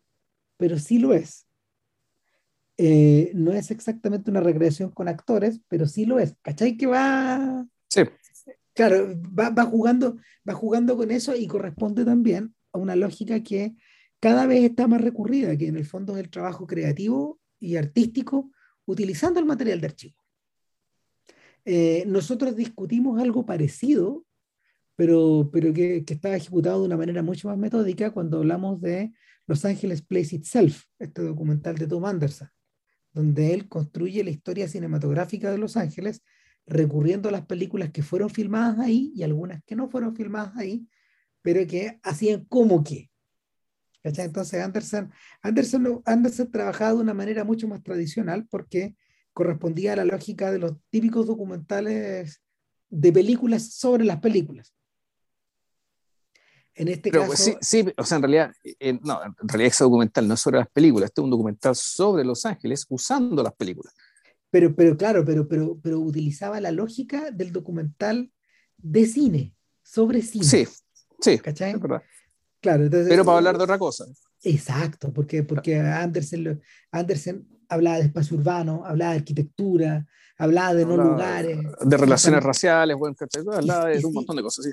pero 0.57 0.77
sí 0.77 0.99
lo 0.99 1.13
es. 1.13 1.46
Eh, 2.78 3.32
no 3.34 3.51
es 3.53 3.71
exactamente 3.71 4.30
una 4.30 4.39
recreación 4.39 4.91
con 4.91 5.07
actores, 5.07 5.61
pero 5.67 5.88
sí 5.88 6.05
lo 6.05 6.19
es. 6.19 6.36
¿Cachai? 6.41 6.78
Que 6.78 6.86
va. 6.86 7.65
Sí. 7.89 8.01
Claro, 8.73 9.19
va, 9.19 9.65
jugando, 9.65 10.17
va 10.47 10.53
jugando 10.53 10.95
con 10.95 11.09
eso 11.09 11.36
y 11.36 11.47
corresponde 11.47 12.05
también 12.05 12.53
a 12.71 12.78
una 12.78 12.95
lógica 12.95 13.41
que 13.41 13.75
cada 14.19 14.45
vez 14.45 14.63
está 14.63 14.88
más 14.88 15.01
recurrida, 15.01 15.57
que 15.57 15.67
en 15.67 15.78
el 15.78 15.86
fondo 15.86 16.13
es 16.13 16.23
el 16.23 16.30
trabajo 16.30 16.67
creativo 16.67 17.39
y 17.59 17.75
artístico 17.75 18.51
utilizando 18.86 19.39
el 19.39 19.47
material 19.47 19.82
de 19.82 19.88
archivo. 19.88 20.15
Eh, 21.65 22.03
nosotros 22.05 22.55
discutimos 22.55 23.19
algo 23.19 23.47
parecido, 23.47 24.23
pero, 24.95 25.49
pero 25.51 25.73
que, 25.73 26.05
que 26.05 26.13
estaba 26.13 26.36
ejecutado 26.36 26.82
de 26.82 26.86
una 26.86 26.97
manera 26.97 27.23
mucho 27.23 27.47
más 27.47 27.57
metódica 27.57 28.11
cuando 28.11 28.38
hablamos 28.38 28.80
de 28.80 29.11
Los 29.47 29.65
Ángeles 29.65 30.03
Place 30.03 30.36
Itself, 30.36 30.84
este 30.99 31.23
documental 31.23 31.75
de 31.78 31.88
Tom 31.88 32.05
Anderson 32.05 32.49
donde 33.18 33.51
él 33.51 33.68
construye 33.68 34.24
la 34.24 34.30
historia 34.30 34.68
cinematográfica 34.68 35.49
de 35.49 35.57
Los 35.57 35.76
Ángeles 35.76 36.22
recurriendo 36.68 37.30
a 37.30 37.32
las 37.32 37.47
películas 37.47 37.89
que 37.89 38.03
fueron 38.03 38.30
filmadas 38.30 38.78
ahí 38.78 39.11
y 39.15 39.24
algunas 39.24 39.63
que 39.63 39.76
no 39.76 39.89
fueron 39.89 40.15
filmadas 40.15 40.55
ahí, 40.55 40.88
pero 41.41 41.65
que 41.65 41.99
hacían 42.03 42.45
como 42.45 42.84
que. 42.84 43.09
Entonces 44.03 44.61
Anderson, 44.61 45.11
Anderson, 45.41 46.01
Anderson 46.05 46.51
trabajaba 46.51 46.93
de 46.93 46.99
una 46.99 47.15
manera 47.15 47.43
mucho 47.43 47.68
más 47.68 47.82
tradicional 47.82 48.45
porque 48.51 48.95
correspondía 49.34 49.93
a 49.93 49.95
la 49.95 50.05
lógica 50.05 50.51
de 50.51 50.59
los 50.59 50.74
típicos 50.91 51.26
documentales 51.26 52.43
de 52.89 53.11
películas 53.11 53.74
sobre 53.74 54.05
las 54.05 54.20
películas. 54.20 54.76
En 56.78 56.88
este 56.89 57.09
pues, 57.09 57.30
caso. 57.30 57.57
Sí, 57.59 57.86
o 57.97 58.03
sea, 58.03 58.17
en 58.17 58.21
realidad, 58.21 58.53
eh, 58.63 58.99
no, 59.01 59.19
en 59.23 59.49
realidad 59.49 59.73
ese 59.73 59.84
documental 59.84 60.28
no 60.28 60.36
es 60.36 60.39
sobre 60.39 60.59
las 60.59 60.69
películas, 60.69 61.09
este 61.09 61.21
es 61.21 61.23
un 61.23 61.32
documental 61.32 61.75
sobre 61.75 62.23
Los 62.23 62.45
Ángeles 62.45 62.86
usando 62.88 63.41
las 63.41 63.53
películas. 63.53 63.93
Pero, 64.51 64.75
pero 64.75 64.95
claro, 64.95 65.25
pero, 65.25 65.47
pero, 65.47 65.78
pero 65.82 65.99
utilizaba 65.99 66.61
la 66.61 66.71
lógica 66.71 67.32
del 67.32 67.51
documental 67.51 68.32
de 68.78 69.05
cine, 69.07 69.55
sobre 69.82 70.21
cine. 70.21 70.45
Sí, 70.45 70.67
sí. 71.19 71.39
¿Cachai? 71.39 71.73
Claro, 72.61 72.88
pero 72.91 73.25
para 73.25 73.38
hablar 73.38 73.57
de 73.57 73.63
otra 73.63 73.80
cosa. 73.80 74.05
Exacto, 74.43 75.11
porque, 75.11 75.41
porque 75.41 75.80
Andersen, 75.80 76.61
Andersen 76.91 77.47
hablaba 77.69 77.97
de 77.97 78.03
espacio 78.03 78.38
urbano, 78.38 78.84
hablaba 78.86 79.13
de 79.13 79.17
arquitectura, 79.17 80.05
hablaba 80.38 80.75
de 80.75 80.86
no 80.86 80.95
lugares. 80.95 81.57
De 81.82 81.97
relaciones 81.97 82.43
raciales, 82.43 82.95
bueno, 82.95 83.15
hablaba 83.51 83.88
de 83.88 84.05
un 84.05 84.13
montón 84.13 84.36
de 84.36 84.43
cosas. 84.43 84.65
Sí 84.65 84.71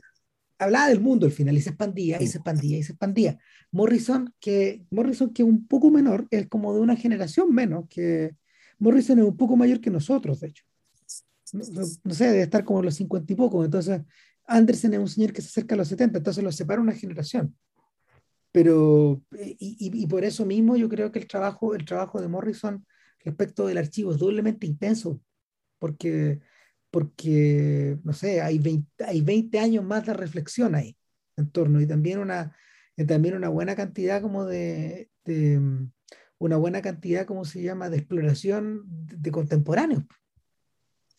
hablaba 0.59 0.88
del 0.88 1.00
mundo 1.00 1.26
al 1.26 1.32
final 1.32 1.57
y 1.57 1.61
se 1.61 1.70
expandía 1.70 2.20
y 2.20 2.26
se 2.26 2.38
expandía 2.38 2.78
y 2.78 2.82
se 2.82 2.92
expandía. 2.92 3.38
Morrison, 3.70 4.32
que 4.40 4.84
Morrison 4.90 5.32
que 5.32 5.42
es 5.42 5.48
un 5.48 5.66
poco 5.66 5.90
menor, 5.90 6.26
es 6.30 6.46
como 6.48 6.74
de 6.74 6.80
una 6.80 6.96
generación 6.96 7.52
menos, 7.52 7.86
que 7.88 8.36
Morrison 8.78 9.18
es 9.18 9.24
un 9.24 9.36
poco 9.36 9.57
mayor 9.57 9.80
que 9.80 9.90
nosotros, 9.90 10.40
de 10.40 10.48
hecho. 10.48 10.64
No, 11.52 12.14
sé, 12.14 12.26
debe 12.26 12.42
estar 12.42 12.64
como 12.64 12.82
los 12.82 12.94
cincuenta 12.94 13.32
y 13.32 13.36
poco. 13.36 13.64
Entonces, 13.64 14.02
Andersen 14.46 14.94
es 14.94 15.00
un 15.00 15.09
señor 15.09 15.32
que 15.32 15.40
se 15.42 15.48
acerca 15.48 15.74
a 15.74 15.78
los 15.78 15.88
70, 15.88 16.18
entonces 16.18 16.42
lo 16.42 16.50
separa 16.50 16.80
una 16.80 16.92
generación. 16.92 17.57
Pero, 18.50 19.22
y, 19.38 19.76
y, 19.78 20.07
por 20.07 20.24
eso 20.24 20.46
mismo 20.46 20.76
yo 20.76 20.88
creo 20.88 21.11
que 21.11 21.18
el 21.18 21.26
trabajo, 21.26 21.74
el 21.74 21.84
trabajo 21.84 22.20
de 22.20 22.28
Morrison 22.28 22.86
respecto 23.20 23.66
del 23.66 23.78
archivo 23.78 24.12
es 24.12 24.18
doblemente 24.18 24.66
intenso, 24.66 25.20
porque 25.78 26.40
porque, 26.95 27.99
no 28.05 28.12
sé, 28.12 28.40
hay 28.40 28.61
20, 28.61 29.05
hay 29.05 29.20
20 29.20 29.59
años 29.59 29.84
más 29.84 30.07
de 30.07 30.14
reflexión 30.14 30.76
ahí 30.76 30.97
en 31.36 31.51
torno 31.51 31.80
y 31.80 31.88
también 31.88 32.20
una, 32.20 32.57
también 33.09 33.34
una 33.34 33.49
buena 33.49 33.74
cantidad 33.74 34.22
como 34.22 34.45
de, 34.45 35.11
una 36.38 36.57
buena 36.57 36.82
cantidad, 36.82 37.26
como 37.26 37.45
se 37.45 37.64
llama?, 37.64 37.90
de 37.90 37.97
exploración 37.97 38.84
de, 38.86 39.32
contemporáneos. 39.32 40.05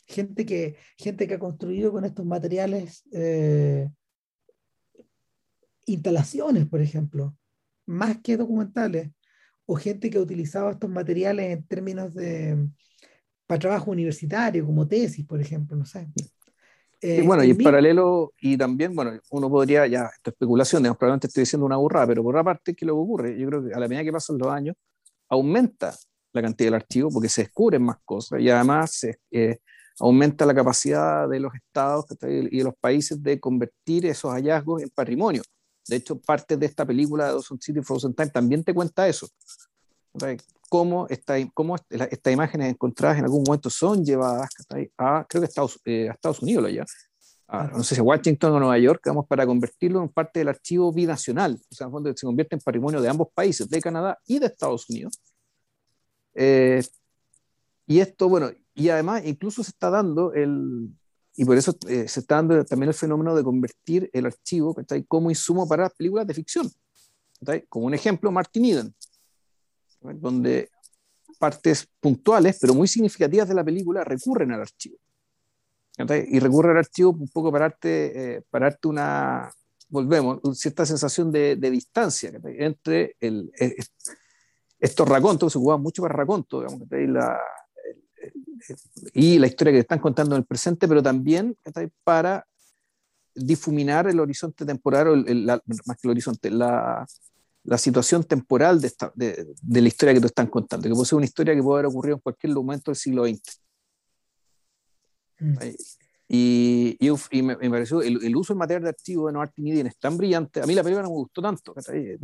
Gente 0.07 0.45
que, 0.45 0.77
gente 0.97 1.27
que 1.27 1.33
ha 1.33 1.39
construido 1.39 1.91
con 1.91 2.05
estos 2.05 2.25
materiales 2.25 3.03
eh, 3.11 3.89
instalaciones, 5.87 6.67
por 6.67 6.79
ejemplo, 6.79 7.37
más 7.85 8.21
que 8.21 8.37
documentales, 8.37 9.11
o 9.65 9.75
gente 9.75 10.09
que 10.09 10.19
ha 10.19 10.21
utilizado 10.21 10.69
estos 10.69 10.89
materiales 10.89 11.51
en 11.51 11.67
términos 11.67 12.13
de, 12.13 12.65
para 13.47 13.59
trabajo 13.59 13.91
universitario, 13.91 14.65
como 14.65 14.87
tesis, 14.87 15.25
por 15.25 15.39
ejemplo, 15.39 15.77
no 15.77 15.85
sé. 15.85 16.07
y 17.01 17.21
bueno, 17.21 17.43
y 17.43 17.51
en 17.51 17.57
paralelo, 17.57 18.33
y 18.39 18.57
también, 18.57 18.95
bueno, 18.95 19.19
uno 19.31 19.49
podría, 19.49 19.85
ya, 19.87 20.09
esta 20.15 20.31
especulación, 20.31 20.81
digamos, 20.81 20.97
probablemente 20.97 21.27
estoy 21.27 21.41
diciendo 21.41 21.65
una 21.65 21.77
burrada, 21.77 22.07
pero 22.07 22.23
por 22.23 22.35
otra 22.35 22.43
parte, 22.43 22.73
¿qué 22.73 22.85
es 22.85 22.87
lo 22.87 22.95
que 22.95 22.99
ocurre? 22.99 23.39
Yo 23.39 23.47
creo 23.47 23.65
que 23.65 23.73
a 23.73 23.79
la 23.79 23.87
medida 23.87 24.03
que 24.03 24.11
pasan 24.11 24.37
los 24.37 24.47
años, 24.47 24.75
aumenta 25.29 25.93
la 26.33 26.41
cantidad 26.41 26.67
del 26.67 26.75
archivo 26.75 27.09
porque 27.09 27.29
se 27.29 27.43
descubren 27.43 27.81
más 27.83 27.97
cosas 28.03 28.41
y 28.41 28.49
además 28.49 29.05
eh, 29.31 29.59
aumenta 29.99 30.45
la 30.45 30.53
capacidad 30.53 31.29
de 31.29 31.39
los 31.39 31.53
estados 31.55 32.05
y 32.21 32.57
de 32.57 32.63
los 32.63 32.75
países 32.75 33.21
de 33.21 33.39
convertir 33.39 34.05
esos 34.05 34.31
hallazgos 34.31 34.83
en 34.83 34.89
patrimonio. 34.89 35.41
De 35.87 35.97
hecho, 35.97 36.19
parte 36.19 36.57
de 36.57 36.65
esta 36.65 36.85
película 36.85 37.25
de 37.25 37.31
Dawson 37.31 37.61
City 37.61 37.81
Frozen 37.81 38.13
Time 38.13 38.29
también 38.29 38.63
te 38.63 38.73
cuenta 38.73 39.07
eso 39.07 39.27
cómo, 40.75 41.07
esta, 41.09 41.35
cómo 41.53 41.77
estas 41.89 42.33
imágenes 42.33 42.69
encontradas 42.69 43.17
en 43.17 43.23
algún 43.23 43.43
momento 43.47 43.69
son 43.69 44.03
llevadas 44.03 44.49
a, 44.97 45.25
creo 45.25 45.41
que 45.41 45.47
Estados, 45.47 45.79
eh, 45.85 46.09
a 46.09 46.11
Estados 46.11 46.41
Unidos, 46.41 46.65
allá, 46.65 46.83
no 47.71 47.81
sé 47.81 47.95
si 47.95 48.01
a 48.01 48.03
Washington 48.03 48.51
o 48.51 48.59
Nueva 48.59 48.77
York, 48.77 49.01
vamos 49.05 49.25
para 49.25 49.45
convertirlo 49.45 50.03
en 50.03 50.09
parte 50.09 50.39
del 50.39 50.49
archivo 50.49 50.91
binacional, 50.91 51.57
o 51.71 51.73
sea, 51.73 51.85
en 51.85 51.91
fondo 51.91 52.11
se 52.13 52.25
convierte 52.25 52.55
en 52.55 52.59
patrimonio 52.59 53.01
de 53.01 53.07
ambos 53.07 53.29
países, 53.33 53.69
de 53.69 53.79
Canadá 53.79 54.19
y 54.25 54.37
de 54.37 54.47
Estados 54.47 54.89
Unidos. 54.89 55.17
Eh, 56.33 56.83
y 57.87 57.99
esto, 57.99 58.27
bueno, 58.27 58.51
y 58.73 58.89
además 58.89 59.23
incluso 59.25 59.63
se 59.63 59.69
está 59.69 59.89
dando 59.89 60.33
el, 60.33 60.89
y 61.37 61.45
por 61.45 61.55
eso 61.55 61.73
eh, 61.87 62.09
se 62.09 62.19
está 62.19 62.35
dando 62.35 62.65
también 62.65 62.89
el 62.89 62.95
fenómeno 62.95 63.33
de 63.33 63.45
convertir 63.45 64.09
el 64.11 64.25
archivo 64.25 64.75
como 65.07 65.29
insumo 65.29 65.69
para 65.69 65.89
películas 65.89 66.27
de 66.27 66.33
ficción. 66.33 66.69
Como 67.69 67.85
un 67.85 67.93
ejemplo, 67.93 68.29
Martin 68.29 68.65
Eden 68.65 68.95
donde 70.13 70.69
partes 71.39 71.87
puntuales, 71.99 72.57
pero 72.59 72.73
muy 72.73 72.87
significativas 72.87 73.47
de 73.47 73.55
la 73.55 73.63
película, 73.63 74.03
recurren 74.03 74.51
al 74.51 74.61
archivo. 74.61 74.97
Y 76.27 76.39
recurre 76.39 76.71
al 76.71 76.77
archivo 76.77 77.11
un 77.11 77.29
poco 77.29 77.51
para 77.51 77.65
darte, 77.69 78.35
eh, 78.35 78.43
una, 78.83 79.49
volvemos, 79.87 80.39
cierta 80.53 80.85
sensación 80.85 81.31
de, 81.31 81.55
distancia 81.55 82.31
entre 82.57 83.15
el, 83.19 83.51
eh, 83.59 83.75
estos 84.79 85.07
racontos, 85.07 85.53
se 85.53 85.57
ocupan 85.57 85.81
mucho 85.81 86.01
para 86.01 86.15
racontos, 86.15 86.65
digamos, 86.65 86.87
la, 87.09 87.39
y 89.13 89.39
la 89.39 89.47
historia 89.47 89.73
que 89.73 89.79
están 89.79 89.99
contando 89.99 90.35
en 90.35 90.41
el 90.41 90.45
presente, 90.45 90.87
pero 90.87 91.01
también 91.01 91.57
para 92.03 92.45
difuminar 93.33 94.07
el 94.07 94.19
horizonte 94.19 94.65
temporal, 94.65 95.25
el, 95.27 95.45
más 95.45 95.97
que 95.97 96.07
el 96.07 96.11
horizonte, 96.11 96.49
la, 96.49 97.05
la 97.65 97.77
situación 97.77 98.23
temporal 98.23 98.79
de, 98.79 98.87
esta, 98.87 99.11
de, 99.15 99.47
de, 99.61 99.81
la 99.81 99.87
historia 99.87 100.13
que 100.13 100.21
te 100.21 100.27
están 100.27 100.47
contando, 100.47 100.87
que 100.87 100.93
puede 100.93 101.05
ser 101.05 101.17
una 101.17 101.25
historia 101.25 101.55
que 101.55 101.63
puede 101.63 101.79
haber 101.79 101.87
ocurrido 101.87 102.15
en 102.15 102.21
cualquier 102.21 102.53
momento 102.53 102.91
del 102.91 102.95
siglo 102.95 103.25
XX. 103.25 103.61
Mm. 105.39 105.57
Y, 106.27 106.97
y, 106.99 107.41
me, 107.41 107.55
pareció 107.69 108.01
el, 108.01 108.35
uso 108.35 108.53
del 108.53 108.59
material 108.59 108.83
de 108.83 108.89
archivo 108.89 109.27
de 109.27 109.33
No 109.33 109.43
Eden 109.43 109.87
es 109.87 109.97
tan 109.97 110.17
brillante. 110.17 110.61
A 110.61 110.65
mí 110.65 110.73
la 110.73 110.83
película 110.83 111.03
no 111.03 111.09
me 111.09 111.15
gustó 111.15 111.41
tanto, 111.41 111.75
eh, 111.93 112.17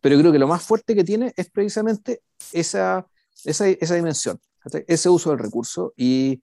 pero 0.00 0.18
creo 0.18 0.32
que 0.32 0.38
lo 0.38 0.46
más 0.46 0.62
fuerte 0.62 0.94
que 0.94 1.04
tiene 1.04 1.32
es 1.36 1.50
precisamente 1.50 2.22
esa, 2.52 3.06
esa, 3.44 3.68
esa 3.68 3.94
dimensión, 3.94 4.38
ese 4.86 5.08
uso 5.08 5.30
del 5.30 5.38
recurso. 5.38 5.92
Y 5.96 6.42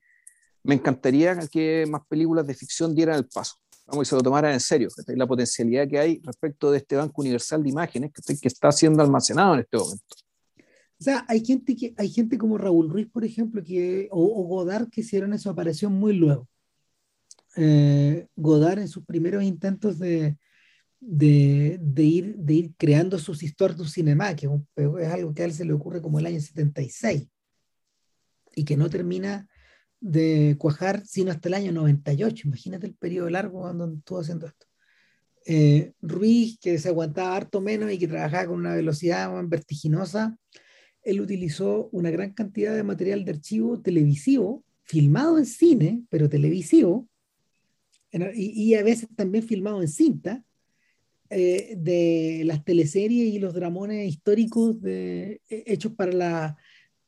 me 0.62 0.74
encantaría 0.74 1.38
que 1.48 1.86
más 1.88 2.02
películas 2.06 2.46
de 2.46 2.54
ficción 2.54 2.94
dieran 2.94 3.16
el 3.16 3.26
paso 3.26 3.59
vamos, 3.90 4.06
y 4.06 4.08
se 4.08 4.16
lo 4.16 4.22
tomaran 4.22 4.52
en 4.52 4.60
serio, 4.60 4.88
la 5.08 5.26
potencialidad 5.26 5.88
que 5.88 5.98
hay 5.98 6.20
respecto 6.22 6.70
de 6.70 6.78
este 6.78 6.96
Banco 6.96 7.20
Universal 7.20 7.62
de 7.62 7.68
Imágenes 7.68 8.12
que 8.12 8.48
está 8.48 8.72
siendo 8.72 9.02
almacenado 9.02 9.54
en 9.54 9.60
este 9.60 9.76
momento. 9.76 10.16
O 11.00 11.02
sea, 11.02 11.24
hay 11.28 11.42
gente, 11.42 11.74
que, 11.74 11.94
hay 11.96 12.10
gente 12.10 12.36
como 12.36 12.58
Raúl 12.58 12.90
Ruiz, 12.90 13.08
por 13.10 13.24
ejemplo, 13.24 13.64
que, 13.64 14.08
o, 14.10 14.44
Godard 14.44 14.90
que 14.90 15.00
hicieron 15.00 15.32
eso, 15.32 15.48
apareció 15.48 15.88
muy 15.88 16.12
luego. 16.12 16.46
Eh, 17.56 18.26
Godard 18.36 18.80
en 18.80 18.88
sus 18.88 19.06
primeros 19.06 19.42
intentos 19.42 19.98
de, 19.98 20.36
de, 21.00 21.78
de, 21.80 22.02
ir, 22.02 22.36
de 22.36 22.52
ir 22.52 22.74
creando 22.76 23.18
sus 23.18 23.42
historias 23.42 23.78
de 23.78 23.88
cinema, 23.88 24.36
que 24.36 24.46
es, 24.46 25.08
algo 25.08 25.32
que 25.32 25.42
a 25.42 25.46
él 25.46 25.54
se 25.54 25.64
le 25.64 25.72
ocurre 25.72 26.02
como 26.02 26.18
el 26.18 26.26
año 26.26 26.38
76 26.38 27.26
y 28.54 28.64
que 28.64 28.76
no 28.76 28.90
termina 28.90 29.48
de 30.00 30.56
cuajar 30.58 31.06
sino 31.06 31.30
hasta 31.30 31.48
el 31.48 31.54
año 31.54 31.72
98. 31.72 32.48
Imagínate 32.48 32.86
el 32.86 32.94
periodo 32.94 33.30
largo 33.30 33.60
cuando 33.60 33.92
estuvo 33.92 34.20
haciendo 34.20 34.46
esto. 34.46 34.66
Eh, 35.46 35.92
Ruiz, 36.00 36.58
que 36.60 36.78
se 36.78 36.88
aguantaba 36.88 37.36
harto 37.36 37.60
menos 37.60 37.92
y 37.92 37.98
que 37.98 38.08
trabajaba 38.08 38.46
con 38.46 38.58
una 38.58 38.74
velocidad 38.74 39.30
vertiginosa, 39.46 40.36
él 41.02 41.20
utilizó 41.20 41.88
una 41.92 42.10
gran 42.10 42.32
cantidad 42.32 42.74
de 42.74 42.82
material 42.82 43.24
de 43.24 43.32
archivo 43.32 43.80
televisivo, 43.80 44.64
filmado 44.84 45.38
en 45.38 45.46
cine, 45.46 46.02
pero 46.10 46.28
televisivo, 46.28 47.08
y, 48.34 48.74
a 48.74 48.82
veces 48.82 49.08
también 49.14 49.44
filmado 49.44 49.80
en 49.80 49.88
cinta, 49.88 50.44
eh, 51.30 51.76
de 51.78 52.42
las 52.44 52.64
teleseries 52.64 53.32
y 53.32 53.38
los 53.38 53.54
dramones 53.54 54.08
históricos 54.08 54.80
de, 54.82 55.40
hechos 55.48 55.92
para 55.92 56.12
la, 56.12 56.56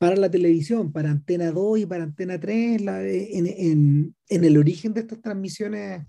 para 0.03 0.17
la 0.17 0.29
televisión, 0.29 0.91
para 0.91 1.11
Antena 1.11 1.51
2 1.51 1.79
y 1.79 1.85
para 1.85 2.03
Antena 2.03 2.37
3, 2.37 2.81
en, 2.81 3.47
en, 3.47 4.15
en, 4.27 4.43
el 4.43 4.57
origen 4.57 4.93
de 4.93 4.99
estas 4.99 5.21
transmisiones, 5.21 6.05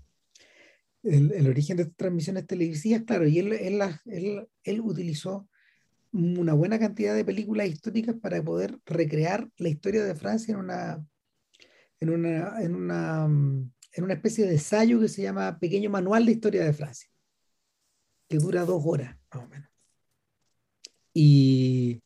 el, 1.01 1.31
el, 1.31 1.47
origen 1.47 1.77
de 1.77 1.83
estas 1.83 1.95
transmisiones 1.95 2.45
televisivas, 2.45 3.03
claro, 3.03 3.25
y 3.25 3.39
él, 3.39 3.53
él, 3.53 3.81
él, 4.07 4.47
él, 4.65 4.81
utilizó 4.81 5.47
una 6.11 6.51
buena 6.51 6.77
cantidad 6.77 7.15
de 7.15 7.23
películas 7.23 7.69
históricas 7.69 8.17
para 8.21 8.43
poder 8.43 8.77
recrear 8.85 9.49
la 9.55 9.69
historia 9.69 10.03
de 10.03 10.13
Francia 10.13 10.53
en 10.53 10.59
una, 10.59 11.07
en 12.01 12.09
una, 12.09 12.61
en 12.61 12.75
una, 12.75 13.25
en 13.93 14.03
una 14.03 14.13
especie 14.13 14.45
de 14.45 14.55
ensayo 14.55 14.99
que 14.99 15.07
se 15.07 15.21
llama 15.21 15.57
Pequeño 15.57 15.89
Manual 15.89 16.25
de 16.25 16.33
Historia 16.33 16.65
de 16.65 16.73
Francia, 16.73 17.09
que 18.27 18.39
dura 18.39 18.65
dos 18.65 18.83
horas, 18.85 19.17
más 19.33 19.45
o 19.45 19.47
menos. 19.47 19.69
Y, 21.13 22.01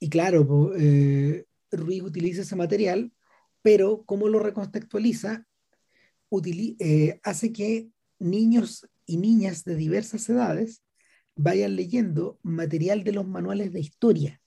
y 0.00 0.08
claro, 0.08 0.72
eh, 0.76 1.44
Ruiz 1.70 2.02
utiliza 2.02 2.40
ese 2.40 2.56
material, 2.56 3.12
pero 3.62 4.02
cómo 4.06 4.28
lo 4.28 4.38
recontextualiza, 4.38 5.46
eh, 6.32 7.20
hace 7.22 7.52
que 7.52 7.90
niños 8.18 8.88
y 9.04 9.18
niñas 9.18 9.64
de 9.64 9.76
diversas 9.76 10.28
edades 10.30 10.82
vayan 11.36 11.76
leyendo 11.76 12.38
material 12.42 13.04
de 13.04 13.12
los 13.12 13.28
manuales 13.28 13.72
de 13.72 13.80
historia 13.80 14.40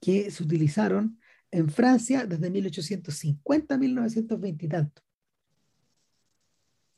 que 0.00 0.30
se 0.32 0.42
utilizaron 0.42 1.20
en 1.52 1.68
Francia 1.70 2.26
desde 2.26 2.50
1850 2.50 3.74
a 3.74 3.78
1920 3.78 4.66
y 4.66 4.68
tanto. 4.68 5.02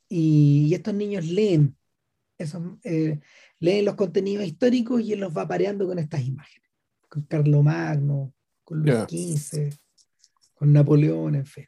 Y, 0.08 0.72
estos 0.72 0.94
niños 0.94 1.26
leen, 1.26 1.76
eh, 2.84 3.20
leen 3.58 3.84
los 3.84 3.96
contenidos 3.96 4.46
históricos 4.46 5.02
y 5.02 5.12
él 5.12 5.20
los 5.20 5.36
va 5.36 5.46
pareando 5.46 5.86
con 5.86 5.98
estas 5.98 6.22
imágenes 6.22 6.63
con 7.14 7.22
Carlomagno, 7.26 8.34
con 8.64 8.82
Luis 8.82 9.38
XV, 9.38 9.72
con 10.54 10.72
Napoleón, 10.72 11.36
en 11.36 11.46
fin. 11.46 11.66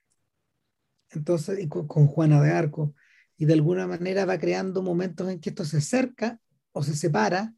Entonces, 1.11 1.61
y 1.61 1.69
con, 1.69 1.87
Juana 1.87 2.43
de 2.43 2.51
Arco, 2.51 2.95
y 3.37 3.45
de 3.45 3.53
alguna 3.53 3.87
manera 3.87 4.25
va 4.25 4.39
creando 4.39 4.83
momentos 4.83 5.31
en 5.31 5.39
que 5.39 5.51
esto 5.51 5.65
se 5.65 5.77
acerca 5.77 6.41
o 6.73 6.83
se 6.83 6.97
separa, 6.97 7.55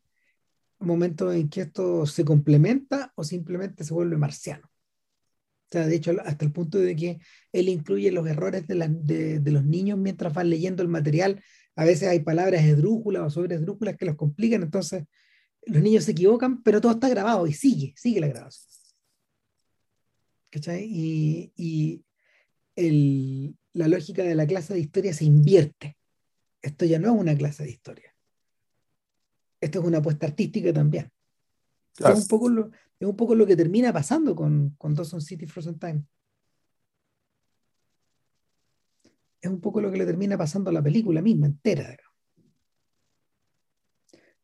momentos 0.78 1.34
en 1.34 1.49
que 1.49 1.62
esto 1.62 2.05
se 2.05 2.26
complementa 2.26 3.12
o 3.14 3.24
simplemente 3.24 3.84
se 3.84 3.95
vuelve 3.95 4.18
marciano. 4.18 4.66
O 4.66 5.70
sea, 5.70 5.86
de 5.86 5.97
hecho, 5.97 6.12
hasta 6.24 6.45
el 6.45 6.53
punto 6.53 6.78
de 6.78 6.95
que 6.95 7.20
él 7.53 7.70
incluye 7.70 8.12
los 8.12 8.26
errores 8.28 8.66
de, 8.66 9.41
de, 9.41 9.51
los 9.51 9.64
niños 9.64 9.99
mientras 9.99 10.34
van 10.34 10.51
leyendo 10.51 10.82
el 10.82 10.89
material. 10.89 11.43
A 11.74 11.84
veces 11.84 12.09
hay 12.09 12.20
palabras 12.20 12.64
esdrújulas 12.64 13.22
o 13.22 13.30
sobre 13.30 13.57
esdrújulas 13.57 13.97
que 13.97 14.07
los 14.07 14.16
complican, 14.16 14.62
entonces 14.62 15.05
los 15.68 15.82
niños 15.82 16.04
se 16.04 16.12
equivocan, 16.12 16.62
pero 16.62 16.80
todo 16.80 16.92
está 16.92 17.08
grabado 17.08 17.46
y 17.46 17.52
sigue, 17.52 17.94
sigue 17.96 18.20
la 18.20 18.28
grabación. 18.28 18.68
¿Cachai? 20.50 20.84
Y, 20.84 21.52
y 21.56 22.04
el, 22.74 23.56
la 23.74 23.86
lógica 23.88 24.22
de 24.22 24.34
la 24.34 24.46
clase 24.46 24.72
de 24.74 24.80
historia 24.80 25.12
se 25.12 25.26
invierte. 25.26 25.98
Esto 26.62 26.86
ya 26.86 26.98
no 26.98 27.14
es 27.14 27.20
una 27.20 27.36
clase 27.36 27.64
de 27.64 27.70
historia. 27.70 28.14
Esto 29.60 29.80
es 29.80 29.84
una 29.84 29.98
apuesta 29.98 30.26
artística 30.26 30.72
también. 30.72 31.10
Es, 31.98 32.18
un 32.18 32.28
poco 32.28 32.48
lo, 32.48 32.70
es 32.98 33.06
un 33.06 33.16
poco 33.16 33.34
lo 33.34 33.46
que 33.46 33.56
termina 33.56 33.92
pasando 33.92 34.34
con, 34.34 34.70
con 34.78 34.94
Dawson 34.94 35.20
City 35.20 35.46
Frozen 35.46 35.78
Time. 35.78 36.04
Es 39.40 39.50
un 39.50 39.60
poco 39.60 39.80
lo 39.80 39.90
que 39.90 39.98
le 39.98 40.06
termina 40.06 40.38
pasando 40.38 40.70
a 40.70 40.72
la 40.72 40.82
película 40.82 41.20
misma, 41.20 41.46
entera. 41.46 41.96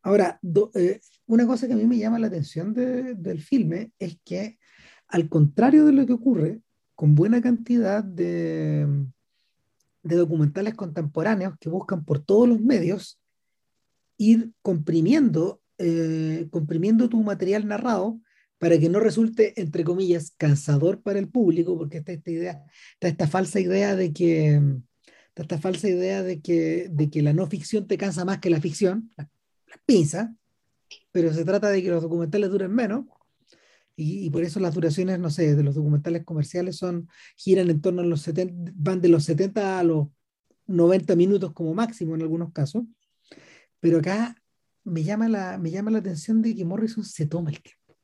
Ahora, 0.05 0.39
eh, 0.75 0.99
una 1.25 1.47
cosa 1.47 1.65
que 1.65 1.73
a 1.73 1.75
mí 1.75 1.87
me 1.87 1.97
llama 1.97 2.19
la 2.19 2.27
atención 2.27 2.75
del 2.75 3.41
filme 3.41 3.91
es 3.97 4.19
que, 4.23 4.59
al 5.07 5.27
contrario 5.29 5.83
de 5.83 5.93
lo 5.93 6.05
que 6.05 6.13
ocurre 6.13 6.61
con 6.93 7.15
buena 7.15 7.41
cantidad 7.41 8.03
de, 8.03 8.87
documentales 10.03 10.75
contemporáneos 10.75 11.55
que 11.59 11.69
buscan 11.69 12.05
por 12.05 12.19
todos 12.19 12.47
los 12.47 12.61
medios 12.61 13.19
ir 14.17 14.51
comprimiendo, 14.61 15.59
eh, 15.79 16.49
comprimiendo 16.51 17.09
tu 17.09 17.23
material 17.23 17.67
narrado 17.67 18.21
para 18.59 18.77
que 18.77 18.89
no 18.89 18.99
resulte, 18.99 19.59
entre 19.59 19.83
comillas, 19.83 20.35
cansador 20.37 21.01
para 21.01 21.17
el 21.17 21.29
público, 21.29 21.75
porque 21.79 21.97
está 21.97 22.11
esta 22.11 22.29
idea, 22.29 22.63
está 22.93 23.07
esta 23.07 23.27
falsa 23.27 23.59
idea 23.59 23.95
de 23.95 24.13
que, 24.13 24.61
esta 25.33 25.57
falsa 25.57 25.89
idea 25.89 26.21
de 26.21 26.41
que, 26.41 26.89
de 26.91 27.09
que 27.09 27.23
la 27.23 27.33
no 27.33 27.47
ficción 27.47 27.87
te 27.87 27.97
cansa 27.97 28.23
más 28.23 28.37
que 28.37 28.51
la 28.51 28.61
ficción, 28.61 29.09
pinza, 29.85 30.35
pero 31.11 31.33
se 31.33 31.45
trata 31.45 31.69
de 31.69 31.81
que 31.81 31.89
los 31.89 32.03
documentales 32.03 32.49
duren 32.49 32.73
menos. 32.73 33.05
Y, 33.97 34.29
por 34.29 34.43
eso 34.43 34.59
las 34.59 34.73
duraciones, 34.73 35.19
no 35.19 35.29
sé, 35.29 35.55
de 35.55 35.63
los 35.63 35.75
documentales 35.75 36.25
comerciales 36.25 36.75
son, 36.75 37.07
giran 37.37 37.69
en 37.69 37.79
torno 37.79 38.01
a 38.01 38.05
los 38.05 38.21
70, 38.21 38.73
van 38.75 38.99
de 38.99 39.07
los 39.07 39.23
70 39.23 39.79
a 39.79 39.83
los 39.83 40.07
90 40.67 41.15
minutos 41.15 41.53
como 41.53 41.73
máximo 41.73 42.13
en 42.15 42.21
algunos 42.21 42.51
casos. 42.51 42.83
Pero 43.79 43.99
acá 43.99 44.35
me 44.83 45.03
llama 45.03 45.29
la, 45.29 45.57
me 45.57 45.71
llama 45.71 45.91
la 45.91 45.99
atención 45.99 46.41
de 46.41 46.53
que 46.53 46.65
Morrison 46.65 47.05
se 47.05 47.25
toma 47.25 47.51
el 47.51 47.61
tiempo. 47.61 47.97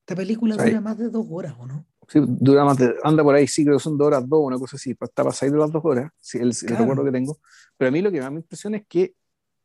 Esta 0.00 0.16
película 0.16 0.56
dura 0.56 0.80
más 0.80 0.96
de 0.96 1.10
dos 1.10 1.26
horas, 1.30 1.54
¿o 1.58 1.66
no? 1.66 1.86
Sí, 2.08 2.20
dura 2.26 2.64
más 2.64 2.78
de, 2.78 2.94
anda 3.04 3.22
por 3.22 3.34
ahí, 3.34 3.46
sí, 3.46 3.64
creo 3.64 3.76
que 3.76 3.82
son 3.82 3.96
dos 3.96 4.08
horas, 4.08 4.28
dos, 4.28 4.40
una 4.42 4.58
cosa 4.58 4.76
así, 4.76 4.96
está 4.98 5.22
pasando 5.22 5.58
las 5.58 5.70
dos 5.70 5.82
horas, 5.84 6.10
sí, 6.18 6.38
el, 6.38 6.48
el, 6.48 6.76
recuerdo 6.76 7.04
que 7.04 7.12
tengo. 7.12 7.38
Pero 7.76 7.88
a 7.90 7.92
mí 7.92 8.02
lo 8.02 8.10
que 8.10 8.20
más 8.20 8.32
me 8.32 8.40
impresiona 8.40 8.78
es 8.78 8.86
que, 8.88 9.14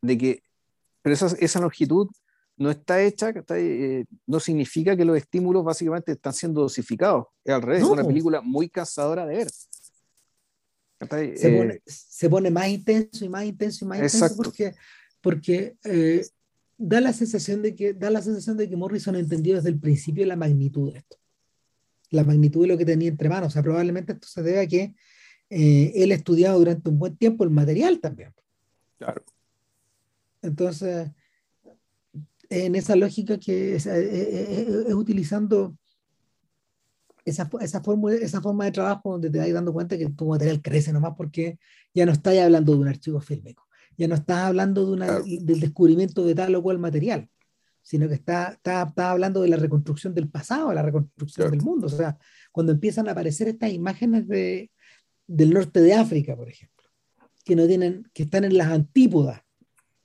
de 0.01 0.17
que 0.17 0.43
pero 1.07 1.13
esa, 1.13 1.37
esa 1.39 1.61
longitud 1.61 2.09
no 2.57 2.69
está 2.69 3.01
hecha, 3.01 3.31
eh, 3.55 4.03
no 4.25 4.41
significa 4.41 4.97
que 4.97 5.05
los 5.05 5.15
estímulos 5.15 5.63
básicamente 5.63 6.11
están 6.11 6.33
siendo 6.33 6.59
dosificados. 6.59 7.27
Es 7.45 7.53
al 7.53 7.61
revés, 7.61 7.83
es 7.83 7.87
una 7.87 8.03
película 8.03 8.41
muy 8.41 8.67
cansadora 8.67 9.25
de 9.25 9.37
ver. 9.37 9.47
Se, 10.99 11.05
pone, 11.05 11.75
eh, 11.75 11.81
se, 11.85 12.29
pone, 12.29 12.51
más 12.51 12.67
intenso 12.67 13.23
y 13.23 13.29
más 13.29 13.45
intenso 13.45 13.85
y 13.85 13.87
más 13.87 13.99
intenso 13.99 14.35
porque, 14.35 14.75
porque 15.21 15.77
eh, 15.85 16.27
da, 16.77 16.99
la 16.99 17.13
sensación 17.13 17.61
de 17.61 17.73
que, 17.73 17.93
da 17.93 18.09
la 18.09 18.21
sensación 18.21 18.57
de 18.57 18.67
que 18.67 18.75
Morrison 18.75 19.15
entendió 19.15 19.55
desde 19.55 19.69
el 19.69 19.79
principio 19.79 20.25
la 20.25 20.35
magnitud 20.35 20.91
de 20.91 20.99
esto. 20.99 21.15
La 22.09 22.25
magnitud 22.25 22.63
de 22.63 22.67
lo 22.67 22.77
que 22.77 22.83
tenía 22.83 23.07
entre 23.07 23.29
manos. 23.29 23.47
O 23.47 23.51
sea, 23.51 23.63
probablemente 23.63 24.11
esto 24.11 24.27
se 24.27 24.43
debe 24.43 24.59
a 24.59 24.67
que 24.67 24.93
él 25.49 26.11
ha 26.11 26.15
estudiado 26.15 26.59
durante 26.59 26.89
un 26.89 26.99
buen 26.99 27.15
tiempo 27.15 27.45
el 27.45 27.49
material 27.51 28.01
también 28.01 28.33
Claro. 28.97 29.23
Entonces, 30.41 31.11
en 32.49 32.75
esa 32.75 32.95
lógica 32.95 33.37
que 33.39 33.75
es, 33.75 33.87
utilizando 34.93 35.77
esa, 37.25 37.49
esa, 37.59 37.83
forma, 37.83 38.13
esa 38.13 38.41
forma 38.41 38.65
de 38.65 38.71
trabajo 38.71 39.11
donde 39.11 39.29
te 39.29 39.39
vas 39.39 39.51
dando 39.51 39.73
cuenta 39.73 39.97
que 39.97 40.09
tu 40.09 40.27
material 40.27 40.61
crece 40.61 40.93
nomás 40.93 41.13
porque 41.17 41.59
ya 41.93 42.05
no 42.05 42.13
estás 42.13 42.37
hablando 42.37 42.73
de 42.73 42.79
un 42.79 42.87
archivo 42.87 43.19
fílmico, 43.19 43.67
ya 43.97 44.07
no 44.07 44.15
estás 44.15 44.37
hablando 44.37 44.85
de 44.85 44.91
una, 44.93 45.19
del 45.19 45.59
descubrimiento 45.59 46.25
de 46.25 46.35
tal 46.35 46.55
o 46.55 46.63
cual 46.63 46.79
material, 46.79 47.29
sino 47.81 48.07
que 48.07 48.15
está, 48.15 48.49
está, 48.49 48.83
está 48.83 49.11
hablando 49.11 49.41
de 49.41 49.49
la 49.49 49.57
reconstrucción 49.57 50.13
del 50.13 50.29
pasado, 50.29 50.73
la 50.73 50.83
reconstrucción 50.83 51.51
del 51.51 51.61
mundo. 51.61 51.87
O 51.87 51.89
sea, 51.89 52.17
cuando 52.51 52.73
empiezan 52.73 53.07
a 53.07 53.11
aparecer 53.11 53.47
estas 53.47 53.71
imágenes 53.71 54.27
de, 54.27 54.71
del 55.25 55.53
norte 55.53 55.81
de 55.81 55.93
África, 55.93 56.35
por 56.35 56.49
ejemplo, 56.49 56.85
que, 57.43 57.55
no 57.55 57.65
tienen, 57.65 58.09
que 58.13 58.23
están 58.23 58.43
en 58.43 58.57
las 58.57 58.67
antípodas 58.67 59.41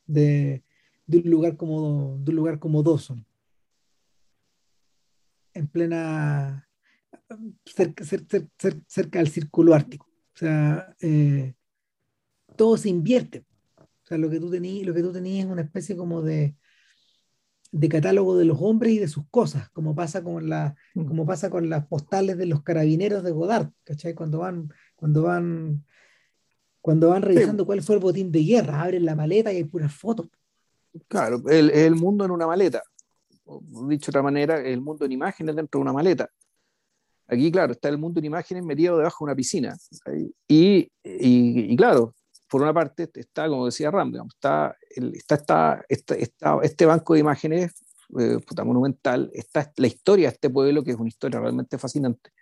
de, 0.07 0.65
de 1.07 1.19
un 1.19 1.31
lugar 1.31 1.57
como, 1.57 2.19
de 2.21 2.31
un 2.31 2.37
lugar 2.37 2.59
como 2.59 2.83
Dawson, 2.83 3.25
en 5.55 5.69
plena, 5.69 6.69
cerca, 7.65 8.05
cerca, 8.05 8.39
cerca, 8.87 9.19
del 9.19 9.29
círculo 9.29 9.75
ártico. 9.75 10.07
O 10.07 10.39
sea, 10.39 10.95
eh, 11.01 11.55
todo 12.57 12.77
se 12.77 12.89
invierte. 12.89 13.45
O 13.77 14.07
sea, 14.07 14.19
lo 14.19 14.31
que 14.31 14.41
tú 14.41 14.51
tenías, 14.51 14.87
lo 14.87 14.95
que 14.95 15.03
tú 15.03 15.13
tenías 15.13 15.47
es 15.47 15.53
una 15.53 15.63
especie 15.63 15.97
como 15.97 16.23
de, 16.23 16.57
de 17.73 17.89
catálogo 17.89 18.37
de 18.37 18.45
los 18.45 18.59
hombres 18.61 18.93
y 18.93 18.99
de 18.99 19.09
sus 19.09 19.27
cosas, 19.31 19.71
como 19.71 19.95
pasa 19.95 20.23
con 20.23 20.49
la, 20.49 20.77
mm. 20.95 21.07
como 21.07 21.27
pasa 21.27 21.51
con 21.51 21.69
las 21.71 21.87
postales 21.87 22.37
de 22.37 22.47
los 22.47 22.63
carabineros 22.63 23.25
de 23.25 23.31
Godard, 23.31 23.71
¿cachai? 23.85 24.15
Cuando 24.15 24.41
van, 24.41 24.73
cuando 24.95 25.23
van, 25.23 25.85
cuando 26.83 27.09
van 27.11 27.23
revisando 27.23 27.65
cuál 27.65 27.81
fue 27.81 27.95
el 27.95 28.01
botín 28.03 28.31
de 28.31 28.43
guerra, 28.43 28.83
abren 28.83 29.05
la 29.05 29.15
maleta 29.15 29.53
y 29.53 29.57
hay 29.57 29.65
puras 29.65 29.95
fotos. 29.95 30.29
Claro, 31.09 31.43
el, 31.49 31.71
el 31.71 31.95
mundo 31.95 32.25
en 32.25 32.33
una 32.33 32.47
maleta. 32.47 32.83
Dicho 33.89 34.11
de 34.11 34.19
otra 34.19 34.23
manera, 34.23 34.61
el 34.61 34.81
mundo 34.81 35.05
en 35.05 35.13
imágenes 35.13 35.57
dentro 35.57 35.79
de 35.79 35.83
una 35.83 35.93
maleta. 35.93 36.29
Aquí, 37.29 37.51
claro, 37.51 37.73
está 37.73 37.89
el 37.89 37.99
mundo 37.99 38.19
en 38.19 38.27
imágenes 38.27 38.65
metido 38.65 38.99
debajo 38.99 39.25
de 39.25 39.31
una 39.31 39.37
piscina. 39.37 39.77
Y, 40.49 40.81
y, 41.03 41.73
y, 41.73 41.77
claro, 41.77 42.15
por 42.49 42.61
una 42.61 42.75
parte 42.75 43.09
está, 43.15 43.49
como 43.49 43.67
decía 43.67 43.91
Ram, 43.91 44.13
está, 44.29 44.77
está, 44.91 45.85
está, 45.89 46.15
está, 46.15 46.59
este 46.63 46.85
banco 46.85 47.15
de 47.15 47.21
imágenes 47.21 47.73
eh, 48.19 48.39
monumental, 48.65 49.31
está 49.33 49.73
la 49.77 49.87
historia 49.87 50.29
de 50.29 50.35
este 50.35 50.51
pueblo, 50.51 50.83
que 50.85 50.91
es 50.91 50.97
una 50.99 51.09
historia 51.09 51.41
realmente 51.41 51.79
fascinante. 51.79 52.33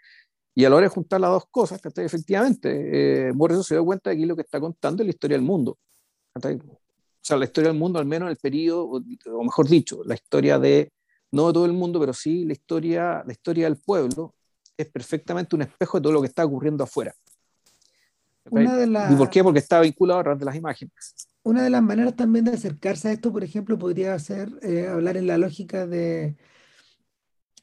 Y 0.55 0.65
a 0.65 0.71
la 0.71 0.77
hora 0.77 0.87
de 0.87 0.95
juntar 0.95 1.21
las 1.21 1.31
dos 1.31 1.45
cosas, 1.51 1.81
efectivamente, 1.97 3.29
eh, 3.29 3.33
Morrison 3.33 3.65
se 3.65 3.75
dio 3.75 3.85
cuenta 3.85 4.11
de 4.11 4.17
que 4.17 4.27
lo 4.27 4.37
que 4.37 4.43
está 4.43 4.61
contando 4.61 5.03
es 5.03 5.07
la 5.07 5.11
historia 5.11 5.37
del 5.37 5.47
mundo. 5.47 5.79
O 6.35 6.41
sea, 7.21 7.37
la 7.37 7.45
historia 7.45 7.71
del 7.71 7.79
mundo, 7.79 7.99
al 7.99 8.07
menos 8.07 8.27
en 8.27 8.31
el 8.31 8.37
periodo, 8.37 9.01
o 9.33 9.45
mejor 9.45 9.69
dicho, 9.69 10.03
la 10.05 10.15
historia 10.15 10.59
de, 10.59 10.93
no 11.31 11.49
de 11.49 11.53
todo 11.53 11.67
el 11.67 11.73
mundo, 11.73 12.01
pero 12.01 12.13
sí 12.13 12.45
la 12.45 12.53
historia, 12.53 13.23
la 13.25 13.33
historia 13.33 13.65
del 13.65 13.77
pueblo, 13.77 14.35
es 14.77 14.91
perfectamente 14.91 15.55
un 15.55 15.63
espejo 15.63 15.99
de 15.99 16.03
todo 16.03 16.13
lo 16.13 16.21
que 16.21 16.29
está 16.29 16.45
ocurriendo 16.45 16.85
afuera. 16.85 17.15
¿Y 18.47 19.15
por 19.17 19.31
qué? 19.31 19.43
Porque 19.43 19.59
está 19.59 19.81
vinculado 19.81 20.21
a 20.21 20.23
través 20.25 20.41
de 20.41 20.47
las 20.47 20.57
imágenes. 20.57 21.29
Una 21.43 21.63
de 21.63 21.71
las 21.71 21.83
maneras 21.83 22.17
también 22.17 22.45
de 22.45 22.53
acercarse 22.53 23.09
a 23.09 23.13
esto, 23.13 23.33
por 23.33 23.45
ejemplo, 23.45 23.79
podría 23.79 24.19
ser 24.19 24.51
eh, 24.63 24.89
hablar 24.89 25.17
en 25.17 25.27
la 25.27 25.39
lógica 25.39 25.87
de, 25.87 26.37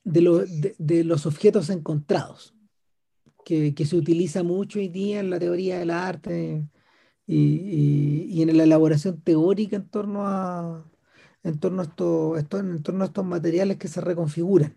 de, 0.03 0.75
de, 0.77 1.03
los 1.03 1.25
objetos 1.25 1.69
encontrados, 1.69 2.55
que, 3.47 3.85
se 3.85 3.95
utiliza 3.95 4.43
mucho 4.43 4.79
hoy 4.79 4.89
día 4.89 5.21
en 5.21 5.29
la 5.29 5.39
teoría 5.39 5.79
del 5.79 5.91
arte 5.91 6.67
y, 7.25 8.41
en 8.41 8.57
la 8.57 8.63
elaboración 8.63 9.21
teórica 9.21 9.77
en 9.77 9.89
torno 9.89 10.27
a, 10.27 10.85
en 11.43 11.59
torno 11.59 11.81
a, 11.81 11.85
esto, 11.85 12.37
esto, 12.37 12.59
en 12.59 12.83
torno 12.83 13.03
a 13.03 13.07
estos 13.07 13.25
materiales 13.25 13.77
que 13.77 13.87
se 13.87 14.01
reconfiguran. 14.01 14.75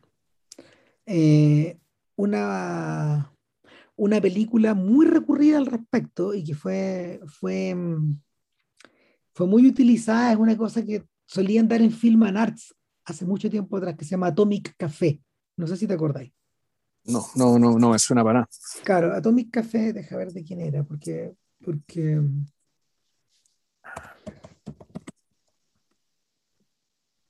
Eh, 1.06 1.78
una, 2.16 3.34
una 3.96 4.20
película 4.20 4.74
muy 4.74 5.06
recurrida 5.06 5.58
al 5.58 5.66
respecto 5.66 6.34
y 6.34 6.44
que 6.44 6.54
fue, 6.54 7.20
fue, 7.26 7.74
fue 9.32 9.46
muy 9.48 9.66
utilizada, 9.66 10.32
es 10.32 10.38
una 10.38 10.56
cosa 10.56 10.84
que 10.84 11.04
solían 11.26 11.68
dar 11.68 11.82
en 11.82 11.90
Film 11.92 12.22
and 12.24 12.38
Arts 12.38 12.74
hace 13.04 13.24
mucho 13.26 13.50
tiempo 13.50 13.76
atrás, 13.76 13.96
que 13.96 14.04
se 14.04 14.12
llama 14.12 14.28
Atomic 14.28 14.76
Café. 14.76 15.20
No 15.56 15.66
sé 15.66 15.76
si 15.76 15.86
te 15.88 15.94
acordáis. 15.94 16.32
No, 17.10 17.26
no, 17.34 17.58
no, 17.58 17.78
no 17.78 17.90
me 17.90 17.98
suena 17.98 18.22
para 18.22 18.40
nada. 18.40 18.48
Claro, 18.84 19.14
Atomic 19.14 19.50
Café, 19.50 19.92
deja 19.92 20.16
ver 20.16 20.32
de 20.32 20.44
quién 20.44 20.60
era, 20.60 20.84
porque, 20.84 21.34
porque 21.64 22.20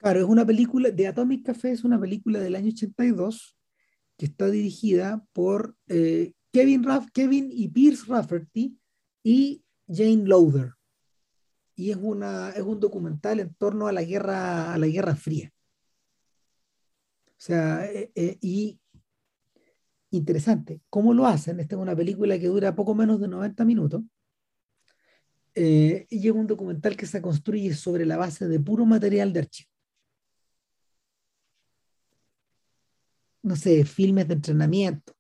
Claro, 0.01 0.21
es 0.21 0.27
una 0.27 0.47
película, 0.47 0.91
de 0.91 1.07
Atomic 1.07 1.45
Café 1.45 1.73
es 1.73 1.85
una 1.85 2.01
película 2.01 2.41
del 2.41 2.57
año 2.57 2.71
82 2.71 3.59
que 4.17 4.27
está 4.27 4.49
dirigida 4.49 5.23
por 5.35 5.77
eh, 5.89 6.33
Kevin, 6.53 6.87
Kevin 7.13 7.51
y 7.53 7.69
Pierce 7.69 8.07
Rafferty 8.09 8.79
y 9.23 9.63
Jane 9.87 10.25
Lowther. 10.25 10.73
Y 11.75 11.91
es, 11.91 11.99
una, 12.01 12.49
es 12.51 12.63
un 12.63 12.81
documental 12.81 13.41
en 13.41 13.55
torno 13.55 13.89
a 13.89 13.93
la 13.93 14.03
guerra, 14.03 14.73
a 14.73 14.79
la 14.79 14.87
guerra 14.87 15.17
fría. 15.17 15.53
O 17.27 17.43
sea, 17.43 17.85
eh, 17.85 18.11
eh, 18.15 18.39
y 18.41 18.80
interesante, 20.11 20.81
¿cómo 20.91 21.15
lo 21.15 21.27
hacen? 21.27 21.61
Esta 21.61 21.77
es 21.77 21.81
una 21.81 21.97
película 21.97 22.39
que 22.39 22.49
dura 22.49 22.75
poco 22.75 22.95
menos 22.95 23.21
de 23.21 23.29
90 23.29 23.65
minutos. 23.65 24.03
Eh, 25.55 26.07
y 26.09 26.29
es 26.29 26.35
un 26.35 26.47
documental 26.47 26.97
que 26.97 27.07
se 27.07 27.21
construye 27.21 27.75
sobre 27.75 28.07
la 28.07 28.17
base 28.17 28.49
de 28.49 28.61
puro 28.61 28.87
material 28.87 29.33
de 29.33 29.41
archivo. 29.41 29.71
No 33.43 33.57
sé, 33.57 33.85
filmes 33.85 34.29
de 34.29 34.35
entrenamiento, 34.35 35.15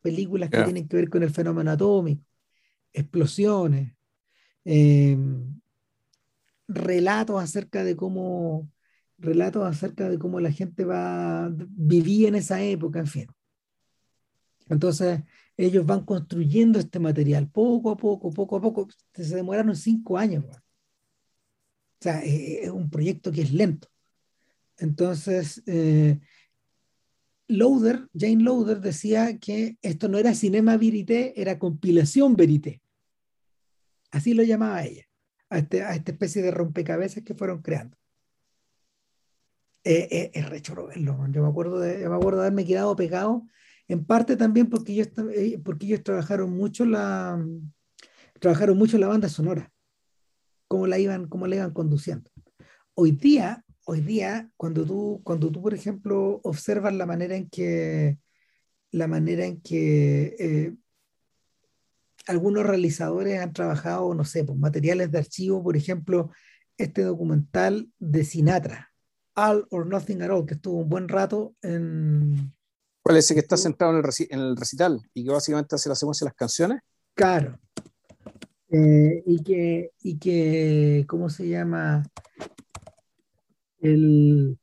películas 0.00 0.50
que 0.50 0.62
tienen 0.62 0.88
que 0.88 0.96
ver 0.96 1.08
con 1.08 1.22
el 1.22 1.30
fenómeno 1.30 1.70
atómico, 1.70 2.24
explosiones, 2.92 3.94
eh, 4.64 5.16
relatos 6.68 7.42
acerca 7.42 7.84
de 7.84 7.96
cómo 7.96 8.70
relatos 9.18 9.64
acerca 9.64 10.08
de 10.08 10.18
cómo 10.18 10.40
la 10.40 10.50
gente 10.50 10.84
va 10.84 11.48
vivía 11.52 12.28
en 12.28 12.34
esa 12.34 12.60
época, 12.62 12.98
en 12.98 13.06
fin. 13.06 13.26
Entonces, 14.72 15.20
ellos 15.56 15.86
van 15.86 16.04
construyendo 16.04 16.78
este 16.78 16.98
material 16.98 17.48
poco 17.48 17.90
a 17.90 17.96
poco, 17.96 18.30
poco 18.32 18.56
a 18.56 18.60
poco. 18.60 18.88
Se 19.14 19.34
demoraron 19.36 19.76
cinco 19.76 20.18
años. 20.18 20.44
O 20.46 20.60
sea, 22.00 22.20
es 22.24 22.68
un 22.70 22.90
proyecto 22.90 23.30
que 23.30 23.42
es 23.42 23.52
lento. 23.52 23.88
Entonces, 24.78 25.62
eh, 25.66 26.18
Loader, 27.48 28.08
Jane 28.18 28.42
Loader 28.42 28.80
decía 28.80 29.38
que 29.38 29.76
esto 29.82 30.08
no 30.08 30.18
era 30.18 30.34
cinema 30.34 30.76
verité, 30.76 31.40
era 31.40 31.58
compilación 31.58 32.34
verité. 32.34 32.80
Así 34.10 34.34
lo 34.34 34.42
llamaba 34.42 34.84
ella, 34.84 35.06
a, 35.48 35.58
este, 35.58 35.78
esta 35.78 36.12
especie 36.12 36.42
de 36.42 36.50
rompecabezas 36.50 37.22
que 37.22 37.34
fueron 37.34 37.62
creando. 37.62 37.96
Eh, 39.84 40.08
eh, 40.10 40.30
es 40.34 40.48
rechoro 40.48 40.86
verlo. 40.86 41.16
Yo 41.30 41.42
me, 41.42 41.48
acuerdo 41.48 41.80
de, 41.80 42.08
me 42.08 42.14
acuerdo 42.14 42.40
de 42.40 42.46
haberme 42.46 42.64
quedado 42.64 42.94
pegado, 42.96 43.46
en 43.88 44.04
parte 44.04 44.36
también 44.36 44.68
porque 44.68 44.92
ellos, 44.92 45.08
eh, 45.34 45.60
porque 45.64 45.86
ellos 45.86 46.02
trabajaron 46.02 46.50
mucho 46.50 46.84
la, 46.84 47.44
trabajaron 48.40 48.78
mucho 48.78 48.98
la 48.98 49.08
banda 49.08 49.28
sonora, 49.28 49.72
cómo 50.68 50.86
la 50.86 50.98
iban, 50.98 51.28
cómo 51.28 51.46
la 51.46 51.56
iban 51.56 51.72
conduciendo. 51.72 52.30
Hoy 52.94 53.12
día 53.12 53.64
hoy 53.84 54.00
día, 54.00 54.50
cuando 54.56 54.84
tú, 54.84 55.20
cuando 55.24 55.50
tú, 55.50 55.62
por 55.62 55.74
ejemplo, 55.74 56.40
observas 56.44 56.94
la 56.94 57.06
manera 57.06 57.36
en 57.36 57.48
que, 57.48 58.18
la 58.90 59.06
manera 59.08 59.44
en 59.44 59.60
que 59.60 60.36
eh, 60.38 60.74
algunos 62.26 62.64
realizadores 62.64 63.40
han 63.40 63.52
trabajado, 63.52 64.14
no 64.14 64.24
sé, 64.24 64.44
pues, 64.44 64.58
materiales 64.58 65.10
de 65.10 65.18
archivo, 65.18 65.62
por 65.62 65.76
ejemplo, 65.76 66.30
este 66.76 67.02
documental 67.02 67.90
de 67.98 68.24
Sinatra, 68.24 68.92
All 69.34 69.66
or 69.70 69.86
Nothing 69.86 70.22
at 70.22 70.30
All, 70.30 70.46
que 70.46 70.54
estuvo 70.54 70.78
un 70.78 70.88
buen 70.88 71.08
rato 71.08 71.54
en... 71.62 72.54
¿Cuál 73.02 73.16
es 73.16 73.24
ese 73.24 73.34
que 73.34 73.40
está 73.40 73.56
sentado 73.56 73.90
en 73.92 73.98
el, 74.40 74.56
recital 74.56 75.00
y 75.12 75.24
que 75.24 75.30
básicamente 75.30 75.74
hace 75.74 75.88
la 75.88 75.94
secuencia 75.94 76.24
de 76.24 76.30
las 76.30 76.36
canciones? 76.36 76.80
Claro. 77.14 77.58
Eh, 78.70 79.22
y, 79.26 79.42
que, 79.42 79.90
y 80.00 80.18
que, 80.18 81.04
¿cómo 81.06 81.28
se 81.28 81.48
llama? 81.48 82.04
el, 83.82 84.58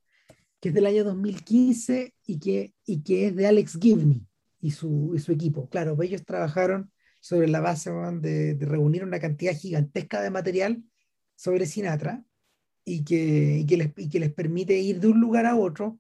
que 0.60 0.70
es 0.70 0.76
del 0.76 0.88
año 0.88 1.04
2015 1.04 2.16
y 2.26 2.40
que, 2.40 2.74
y 2.86 3.04
que 3.04 3.28
es 3.28 3.36
de 3.36 3.48
Alex 3.48 3.78
Gibney 3.80 4.26
y 4.62 4.72
su, 4.72 5.14
y 5.16 5.20
su 5.20 5.32
equipo. 5.32 5.70
Claro, 5.70 5.96
pues 5.96 6.10
ellos 6.10 6.26
trabajaron 6.26 6.92
sobre 7.20 7.48
la 7.48 7.60
base 7.60 7.92
de, 7.92 8.56
de, 8.56 8.66
reunir 8.66 9.04
una 9.04 9.20
cantidad 9.20 9.54
gigantesca 9.54 10.22
de 10.22 10.32
material 10.32 10.84
sobre 11.36 11.66
Sinatra 11.66 12.24
y 12.86 13.04
que, 13.04 13.60
y 13.60 13.66
que, 13.66 13.78
les, 13.78 13.92
y 13.98 14.10
que 14.10 14.20
les 14.20 14.34
permite 14.34 14.78
ir 14.80 15.00
de 15.00 15.08
un 15.08 15.20
lugar 15.20 15.46
a 15.46 15.56
otro, 15.56 16.00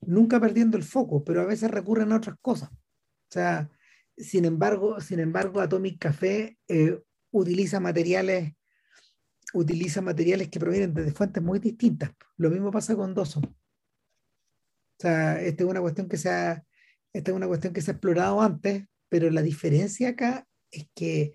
nunca 0.00 0.40
perdiendo 0.40 0.76
el 0.76 0.84
foco, 0.84 1.24
pero 1.24 1.42
a 1.42 1.46
veces 1.46 1.70
recurren 1.70 2.12
a 2.12 2.16
otras 2.16 2.36
cosas. 2.40 2.70
O 2.70 3.30
sea, 3.30 3.70
sin 4.16 4.44
embargo, 4.44 5.00
sin 5.00 5.20
embargo 5.20 5.60
Atomic 5.60 5.98
Café 5.98 6.58
eh, 6.68 7.00
utiliza 7.30 7.80
materiales 7.80 8.54
utiliza 9.54 10.00
materiales 10.00 10.48
que 10.48 10.60
provienen 10.60 10.94
de 10.94 11.12
fuentes 11.12 11.42
muy 11.42 11.58
distintas. 11.58 12.10
Lo 12.36 12.50
mismo 12.50 12.70
pasa 12.70 12.96
con 12.96 13.14
Dawson. 13.14 13.44
O 13.44 13.56
sea, 15.00 15.40
esta 15.40 15.64
es 15.64 15.70
una 15.70 15.80
cuestión 15.80 16.08
que 16.08 16.16
se 16.16 16.28
ha, 16.28 16.64
esta 17.12 17.30
es 17.30 17.36
una 17.36 17.46
cuestión 17.46 17.72
que 17.72 17.80
se 17.80 17.90
ha 17.90 17.94
explorado 17.94 18.40
antes, 18.40 18.84
pero 19.08 19.30
la 19.30 19.42
diferencia 19.42 20.10
acá 20.10 20.46
es 20.70 20.88
que 20.94 21.34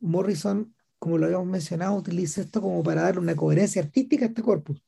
Morrison, 0.00 0.74
como 0.98 1.18
lo 1.18 1.26
habíamos 1.26 1.48
mencionado, 1.48 1.94
utiliza 1.94 2.42
esto 2.42 2.60
como 2.60 2.82
para 2.82 3.02
darle 3.02 3.20
una 3.20 3.34
coherencia 3.34 3.82
artística 3.82 4.26
a 4.26 4.28
este 4.28 4.42
corpus. 4.42 4.82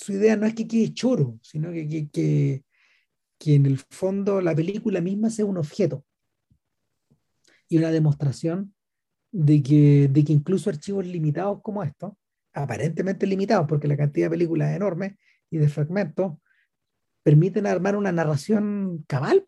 Su 0.00 0.12
idea 0.12 0.34
no 0.34 0.46
es 0.46 0.54
que 0.54 0.66
quede 0.66 0.94
choro, 0.94 1.38
sino 1.42 1.70
que, 1.72 2.08
que, 2.10 2.64
que, 3.38 3.54
en 3.54 3.66
el 3.66 3.76
fondo 3.76 4.40
la 4.40 4.54
película 4.54 5.02
misma 5.02 5.28
sea 5.28 5.44
un 5.44 5.58
objeto 5.58 6.06
y 7.68 7.76
una 7.76 7.90
demostración 7.90 8.74
de 9.30 9.62
que, 9.62 10.08
de 10.08 10.24
que 10.24 10.32
incluso 10.32 10.70
archivos 10.70 11.06
limitados 11.06 11.60
como 11.60 11.82
estos, 11.82 12.14
aparentemente 12.54 13.26
limitados 13.26 13.66
porque 13.68 13.88
la 13.88 13.96
cantidad 13.98 14.26
de 14.26 14.30
películas 14.30 14.70
es 14.70 14.76
enorme 14.76 15.18
y 15.50 15.58
de 15.58 15.68
fragmentos, 15.68 16.38
permiten 17.22 17.66
armar 17.66 17.94
una 17.94 18.10
narración 18.10 19.04
cabal, 19.06 19.44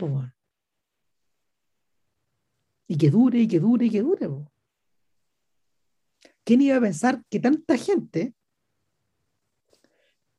y 2.87 2.99
que 2.99 3.09
dure, 3.09 3.39
y 3.39 3.49
que 3.49 3.59
dure, 3.59 3.87
y 3.87 3.91
que 3.91 4.03
dure. 4.03 4.29
¿Quién 6.45 6.61
iba 6.61 6.77
a 6.77 6.81
pensar 6.81 7.23
que 7.31 7.41
tanta 7.41 7.79
gente 7.79 8.35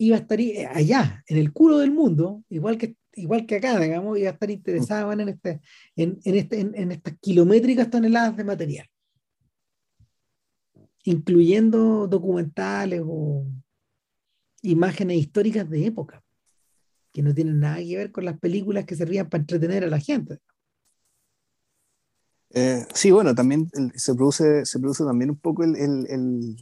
iba 0.05 0.17
a 0.17 0.19
estar 0.19 0.39
allá, 0.73 1.23
en 1.27 1.37
el 1.37 1.51
culo 1.53 1.77
del 1.79 1.91
mundo, 1.91 2.43
igual 2.49 2.77
que, 2.77 2.95
igual 3.13 3.45
que 3.45 3.55
acá, 3.55 3.79
digamos, 3.79 4.17
iba 4.17 4.29
a 4.29 4.33
estar 4.33 4.49
interesada 4.51 5.11
en, 5.13 5.29
este, 5.29 5.61
en, 5.95 6.19
en, 6.23 6.35
este, 6.35 6.59
en 6.59 6.91
estas 6.91 7.15
kilométricas 7.19 7.89
toneladas 7.89 8.37
de 8.37 8.43
material? 8.43 8.87
incluyendo 11.03 12.07
documentales 12.07 13.01
o 13.05 13.45
imágenes 14.61 15.17
históricas 15.17 15.69
de 15.69 15.85
época, 15.85 16.23
que 17.11 17.21
no 17.21 17.33
tienen 17.33 17.59
nada 17.59 17.77
que 17.77 17.97
ver 17.97 18.11
con 18.11 18.25
las 18.25 18.39
películas 18.39 18.85
que 18.85 18.95
servían 18.95 19.29
para 19.29 19.41
entretener 19.41 19.83
a 19.83 19.89
la 19.89 19.99
gente. 19.99 20.39
Eh, 22.51 22.85
sí, 22.93 23.11
bueno, 23.11 23.35
también 23.35 23.69
se, 23.95 24.15
produce, 24.15 24.65
se 24.65 24.79
produce 24.79 25.03
también 25.03 25.31
un 25.31 25.39
poco 25.39 25.63
el, 25.63 26.55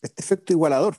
este 0.00 0.22
efecto 0.22 0.52
igualador. 0.52 0.96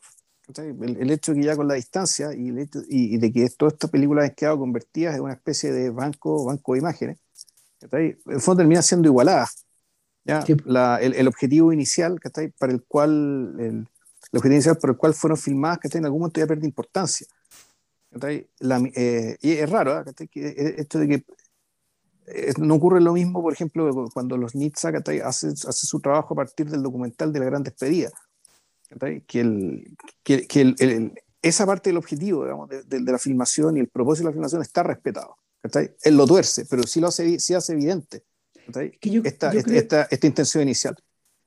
El, 0.57 1.11
hecho 1.11 1.33
de 1.33 1.41
que 1.41 1.45
ya 1.45 1.55
con 1.55 1.67
la 1.67 1.75
distancia 1.75 2.33
y, 2.33 2.51
y, 2.89 3.17
de 3.17 3.31
que 3.31 3.49
todas 3.51 3.73
estas 3.73 3.91
películas 3.91 4.25
han 4.25 4.35
quedado 4.35 4.57
convertidas 4.57 5.15
en 5.15 5.21
una 5.21 5.33
especie 5.33 5.71
de 5.71 5.91
banco, 5.91 6.45
banco 6.45 6.73
de 6.73 6.79
imágenes, 6.79 7.19
en 7.81 8.17
el 8.25 8.41
fondo 8.41 8.61
termina 8.61 8.81
siendo 8.81 9.07
igualadas. 9.07 9.65
el, 10.25 11.27
objetivo 11.27 11.71
inicial 11.71 12.19
para 12.57 12.71
el 12.71 12.83
cual 12.83 13.55
el, 13.59 13.87
objetivo 14.33 14.55
inicial 14.55 14.77
por 14.77 14.91
el 14.91 14.97
cual 14.97 15.13
fueron 15.13 15.37
filmadas 15.37 15.79
que 15.79 15.97
en 15.97 16.05
algún 16.05 16.21
momento 16.21 16.39
ya 16.39 16.47
pierde 16.47 16.65
importancia 16.65 17.27
eh, 18.21 19.37
y 19.41 19.51
es 19.51 19.69
raro 19.69 20.03
que 20.31 20.75
esto 20.77 20.99
de 20.99 21.07
que 21.07 21.25
eh, 22.27 22.53
no 22.57 22.75
ocurre 22.75 23.01
lo 23.01 23.13
mismo 23.13 23.41
por 23.41 23.53
ejemplo 23.53 24.09
cuando 24.13 24.35
los 24.35 24.55
Nitsa 24.55 24.89
hacen 25.23 25.51
hace 25.51 25.87
su 25.87 25.99
trabajo 25.99 26.33
a 26.33 26.37
partir 26.37 26.69
del 26.69 26.83
documental 26.83 27.31
de 27.31 27.39
la 27.39 27.45
gran 27.45 27.63
despedida 27.63 28.11
que, 29.27 29.39
el, 29.39 29.97
que, 30.23 30.47
que 30.47 31.13
esa 31.41 31.65
parte 31.65 31.89
del 31.89 31.97
objetivo 31.97 32.43
digamos, 32.43 32.69
de, 32.69 32.83
de, 32.83 33.11
la 33.11 33.19
filmación 33.19 33.77
y 33.77 33.79
el 33.81 33.89
propósito 33.89 34.27
de 34.27 34.31
la 34.31 34.33
filmación 34.33 34.61
está 34.61 34.83
respetado 34.83 35.37
él 36.03 36.17
lo 36.17 36.25
tuerce 36.25 36.65
pero 36.65 36.83
sí 36.83 36.99
lo 36.99 37.07
hace, 37.07 37.39
sí 37.39 37.53
hace 37.53 37.73
evidente 37.73 38.23
esta, 39.23 39.51
esta, 39.51 40.03
esta, 40.03 40.27
intención 40.27 40.63
inicial. 40.63 40.95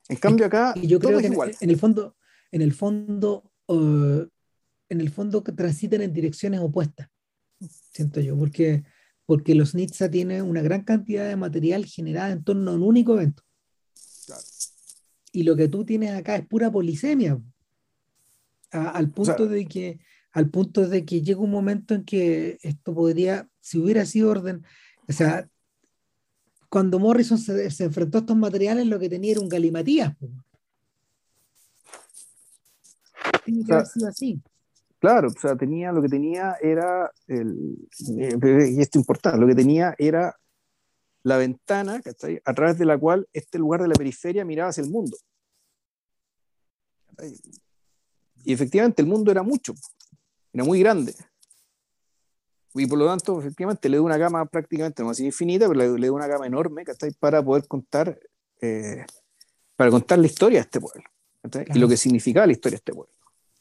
En 0.09 0.17
cambio 0.17 0.45
acá 0.45 0.73
yo 0.75 0.99
creo 0.99 1.19
que 1.19 1.27
igual. 1.27 1.55
En, 1.59 1.69
el 1.69 1.77
fondo, 1.77 2.15
en 2.51 2.61
el 2.61 2.73
fondo, 2.73 3.51
uh, 3.67 4.25
en 4.89 5.01
el 5.01 5.09
fondo 5.09 5.43
que 5.43 5.51
transitan 5.51 6.01
en 6.01 6.13
direcciones 6.13 6.59
opuestas, 6.59 7.09
siento 7.91 8.19
yo, 8.19 8.37
porque, 8.37 8.83
porque 9.25 9.55
los 9.55 9.73
Nitsa 9.73 10.09
tienen 10.09 10.43
una 10.43 10.61
gran 10.61 10.83
cantidad 10.83 11.27
de 11.27 11.35
material 11.35 11.85
generada 11.85 12.31
en 12.31 12.43
torno 12.43 12.71
a 12.71 12.75
un 12.75 12.83
único 12.83 13.15
evento. 13.15 13.42
Y 15.33 15.43
lo 15.43 15.57
que 15.57 15.67
tú 15.67 15.83
tienes 15.83 16.11
acá 16.11 16.37
es 16.37 16.45
pura 16.45 16.71
polisemia, 16.71 17.37
al 18.71 19.09
punto 19.09 19.47
de 19.47 19.65
que 19.65 19.99
al 20.31 20.49
punto 20.49 20.87
de 20.87 21.05
que 21.05 21.21
llega 21.21 21.39
un 21.39 21.51
momento 21.51 21.93
en 21.93 22.03
que 22.03 22.57
esto 22.63 22.93
podría, 22.93 23.47
si 23.59 23.77
hubiera 23.77 24.03
sido 24.05 24.31
orden, 24.31 24.63
o 25.07 25.13
sea, 25.13 25.47
cuando 26.69 26.97
Morrison 26.97 27.37
se, 27.37 27.67
enfrentó 27.83 28.17
a 28.17 28.21
estos 28.21 28.35
materiales, 28.35 28.87
lo 28.87 28.97
que 28.99 29.09
tenía 29.09 29.33
era 29.33 29.41
un 29.41 29.49
galimatías. 29.49 30.15
Tiene 33.45 33.63
que 33.63 33.73
haber 33.73 33.85
sido 33.85 34.07
así. 34.07 34.41
Claro, 34.97 35.27
o 35.27 35.39
sea, 35.39 35.55
tenía, 35.55 35.91
lo 35.91 36.01
que 36.01 36.07
tenía 36.07 36.55
era, 36.61 37.11
el, 37.27 37.77
eh, 38.17 38.71
y 38.71 38.81
esto 38.81 38.97
es 38.97 39.03
importante, 39.03 39.37
lo 39.37 39.45
que 39.45 39.53
tenía 39.53 39.93
era 39.99 40.35
la 41.23 41.37
ventana 41.37 42.01
a 42.45 42.53
través 42.53 42.77
de 42.77 42.85
la 42.85 42.97
cual 42.97 43.27
este 43.33 43.57
lugar 43.57 43.81
de 43.81 43.87
la 43.87 43.95
periferia 43.95 44.45
miraba 44.45 44.69
hacia 44.69 44.83
el 44.83 44.89
mundo. 44.89 45.17
Y 48.43 48.53
efectivamente 48.53 49.01
el 49.01 49.07
mundo 49.07 49.31
era 49.31 49.41
mucho, 49.41 49.73
era 50.51 50.63
muy 50.63 50.79
grande. 50.79 51.15
Y 52.75 52.87
por 52.87 52.97
lo 52.97 53.05
tanto, 53.05 53.39
efectivamente, 53.39 53.87
le 53.87 53.97
da 53.97 54.03
una 54.03 54.17
gama 54.17 54.45
prácticamente 54.45 55.03
no 55.03 55.11
así 55.11 55.25
infinita, 55.25 55.67
pero 55.67 55.97
le, 55.97 56.07
da 56.07 56.11
una 56.11 56.27
gama 56.27 56.47
enorme 56.47 56.83
para 57.19 57.43
poder 57.43 57.67
contar, 57.67 58.19
eh, 58.61 59.05
para 59.75 59.91
contar 59.91 60.19
la 60.19 60.25
historia 60.25 60.59
de 60.59 60.63
este 60.63 60.81
pueblo 60.81 61.03
y 61.73 61.79
lo 61.79 61.87
que 61.87 61.97
significaba 61.97 62.47
la 62.47 62.53
historia 62.53 62.75
de 62.75 62.77
este 62.77 62.93
pueblo. 62.93 63.13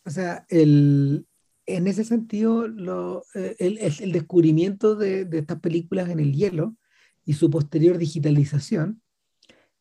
O 0.04 0.10
sea, 0.10 0.46
el, 0.48 1.26
en 1.66 1.86
ese 1.86 2.04
sentido, 2.04 2.66
lo, 2.66 3.24
eh, 3.34 3.54
el, 3.58 3.78
el, 3.78 4.12
descubrimiento 4.12 4.96
de, 4.96 5.24
de, 5.24 5.38
estas 5.38 5.60
películas 5.60 6.08
en 6.08 6.18
el 6.18 6.32
hielo 6.32 6.74
y 7.24 7.34
su 7.34 7.50
posterior 7.50 7.98
digitalización 7.98 9.02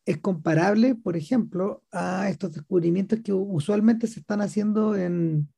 es 0.04 0.18
comparable, 0.18 0.94
por 0.94 1.16
ejemplo, 1.16 1.82
a 1.92 2.28
estos 2.28 2.52
descubrimientos 2.52 3.20
que 3.24 3.32
usualmente 3.32 4.06
se 4.06 4.20
están 4.20 4.40
haciendo 4.40 4.96
en, 4.96 5.48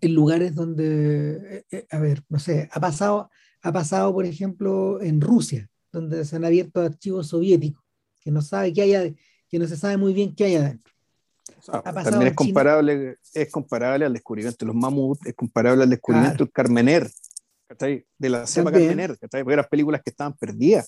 en 0.00 0.14
lugares 0.14 0.54
donde, 0.54 1.56
eh, 1.58 1.64
eh, 1.70 1.86
a 1.90 1.98
ver, 1.98 2.22
no 2.28 2.38
sé, 2.38 2.68
ha 2.72 2.80
pasado, 2.80 3.30
ha 3.62 3.72
pasado, 3.72 4.12
por 4.12 4.26
ejemplo, 4.26 5.00
en 5.00 5.20
Rusia, 5.20 5.68
donde 5.90 6.24
se 6.24 6.36
han 6.36 6.44
abierto 6.44 6.80
archivos 6.80 7.28
soviéticos, 7.28 7.82
que 8.20 8.30
no 8.30 8.42
sabe 8.42 8.72
qué 8.72 8.82
hay, 8.82 9.16
que 9.48 9.58
no 9.58 9.66
se 9.66 9.76
sabe 9.76 9.96
muy 9.96 10.12
bien 10.12 10.34
qué 10.34 10.44
hay 10.44 10.56
adentro. 10.56 10.92
también 11.82 12.28
es 12.28 12.34
comparable, 12.34 13.16
es 13.32 13.50
comparable 13.50 14.04
al 14.04 14.12
descubrimiento 14.12 14.58
de 14.58 14.66
los 14.66 14.76
mamuts, 14.76 15.26
es 15.26 15.34
comparable 15.34 15.84
al 15.84 15.90
descubrimiento 15.90 16.44
del 16.44 16.52
Carmener, 16.52 17.10
de 17.78 18.28
la 18.28 18.46
cepa 18.46 18.72
Carmener, 18.72 19.16
porque 19.18 19.52
eran 19.52 19.66
películas 19.70 20.02
que 20.02 20.10
estaban 20.10 20.36
perdidas, 20.36 20.86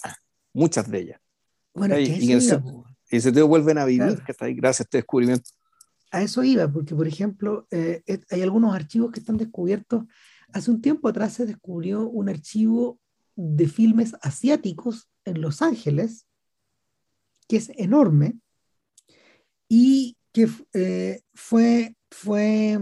muchas 0.53 0.91
de 0.91 1.01
ellas. 1.01 1.21
Bueno, 1.75 1.99
y, 1.99 2.05
y, 2.05 3.21
se 3.21 3.33
te 3.33 3.43
vuelven 3.43 3.79
a 3.79 3.85
vivir 3.85 4.23
gracias 4.57 4.81
a 4.81 4.85
este 4.85 4.99
descubrimiento. 4.99 5.51
A 6.11 6.23
eso 6.23 6.45
iba, 6.45 6.71
porque 6.71 6.95
por 6.95 7.09
ejemplo, 7.09 7.67
eh, 7.71 8.03
hay 8.31 8.43
algunos 8.43 8.75
archivos 8.75 9.11
que 9.11 9.21
están 9.21 9.37
descubiertos. 9.37 10.05
Hace 10.53 10.71
un 10.71 10.81
tiempo 10.81 11.09
atrás 11.09 11.33
se 11.33 11.47
descubrió 11.47 12.09
un 12.09 12.29
archivo 12.29 13.01
de 13.35 13.67
filmes 13.67 14.15
asiáticos 14.23 15.09
en 15.25 15.41
Los 15.41 15.63
Ángeles, 15.63 16.27
que 17.49 17.57
es 17.57 17.71
enorme 17.77 18.39
y 19.69 20.17
que 20.33 20.49
eh, 20.73 21.23
fue, 21.35 21.97
fue, 22.11 22.79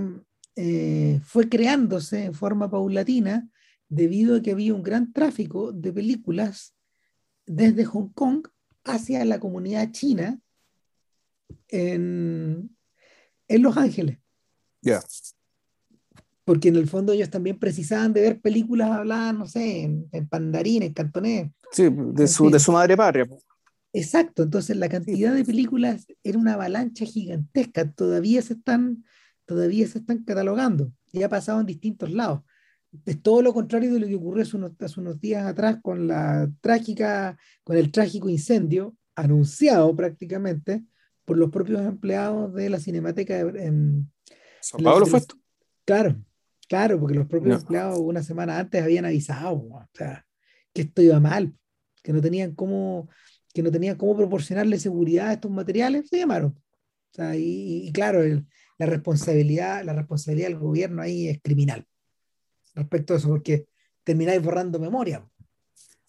eh, 0.57 1.21
fue 1.25 1.49
creándose 1.49 2.25
en 2.25 2.35
forma 2.35 2.71
paulatina 2.71 3.49
debido 3.93 4.37
a 4.37 4.41
que 4.41 4.53
había 4.53 4.73
un 4.73 4.83
gran 4.83 5.13
tráfico 5.13 5.71
de 5.71 5.93
películas 5.93 6.75
desde 7.45 7.85
Hong 7.85 8.09
Kong 8.15 8.49
hacia 8.85 9.23
la 9.27 9.39
comunidad 9.39 9.93
china 9.93 10.41
en, 11.69 12.75
en 13.49 13.63
Los 13.63 13.77
Ángeles. 13.77 14.19
Ya. 14.81 15.03
Porque 16.45 16.69
en 16.69 16.77
el 16.77 16.89
fondo 16.89 17.13
ellos 17.13 17.29
también 17.29 17.59
precisaban 17.59 18.15
de 18.15 18.23
ver 18.23 18.41
películas 18.41 18.91
habladas, 18.91 19.35
no 19.35 19.47
sé, 19.47 19.83
en, 19.83 20.09
en 20.11 20.27
pandarín, 20.27 20.83
en 20.83 20.95
cantonés. 20.95 21.51
Sí, 21.71 21.89
de 21.91 22.27
su, 22.27 22.49
de 22.49 22.59
su 22.59 22.73
madre 22.73 22.97
patria. 22.97 23.29
Exacto, 23.93 24.45
entonces 24.45 24.75
la 24.75 24.89
cantidad 24.89 25.35
de 25.35 25.45
películas 25.45 26.07
era 26.25 26.39
una 26.39 26.55
avalancha 26.55 27.05
gigantesca, 27.05 27.93
todavía 27.93 28.41
se 28.41 28.55
están, 28.55 29.05
todavía 29.45 29.87
se 29.87 29.99
están 29.99 30.25
catalogando, 30.25 30.91
ya 31.13 31.27
ha 31.27 31.29
pasado 31.29 31.61
en 31.61 31.67
distintos 31.67 32.11
lados. 32.11 32.41
Es 33.07 33.23
todo 33.23 33.41
lo 33.41 33.55
contrario 33.55 33.93
de 33.95 34.01
lo 34.01 34.07
que 34.07 34.15
ocurrió 34.17 34.43
hace 34.43 34.57
unos, 34.57 34.73
hace 34.81 35.01
unos 35.01 35.19
días 35.21 35.47
atrás 35.47 35.79
con 35.83 36.07
la 36.07 36.51
trágica, 36.61 37.39
con 37.65 37.77
el 37.77 37.91
trágico 37.91 38.29
incendio 38.29 38.95
anunciado 39.15 39.95
prácticamente 39.97 40.85
por 41.25 41.39
los 41.39 41.51
propios 41.51 41.81
empleados 41.83 42.53
de 42.55 42.69
la 42.69 42.79
Cinemateca 42.79 43.41
en 43.41 44.11
San 44.61 44.83
Pablo 44.83 45.07
fue 45.07 45.21
esto. 45.21 45.37
Claro, 45.85 46.23
claro, 46.69 47.01
porque 47.01 47.15
los 47.15 47.27
propios 47.27 47.63
empleados 47.63 47.99
una 47.99 48.23
semana 48.23 48.59
antes 48.59 48.83
habían 48.83 49.05
avisado, 49.05 49.55
o 49.55 49.89
sea, 49.95 50.27
que 50.73 50.83
esto 50.83 51.03
iba 51.03 51.19
mal, 51.21 51.55
que 52.03 52.13
no 52.13 52.21
tenían 52.21 52.55
cómo, 52.55 53.09
que 53.53 53.63
no 53.63 53.71
tenían 53.71 53.97
cómo 53.97 54.17
proporcionarle 54.17 54.79
seguridad 54.79 55.29
a 55.29 55.33
estos 55.35 55.51
materiales, 55.51 56.09
se 56.09 56.19
llamaron. 56.19 56.59
y, 57.35 57.91
claro, 57.93 58.23
la, 58.79 58.87
responsabilidad, 58.87 59.85
la 59.85 59.95
responsabilidad 59.95 60.49
del 60.49 60.59
gobierno 60.59 61.03
ahí 61.03 61.29
es 61.29 61.41
criminal 61.43 61.87
respecto 62.75 63.15
a 63.15 63.17
eso, 63.17 63.29
porque 63.29 63.67
termináis 64.05 64.43
borrando 64.43 64.79
memoria. 64.79 65.27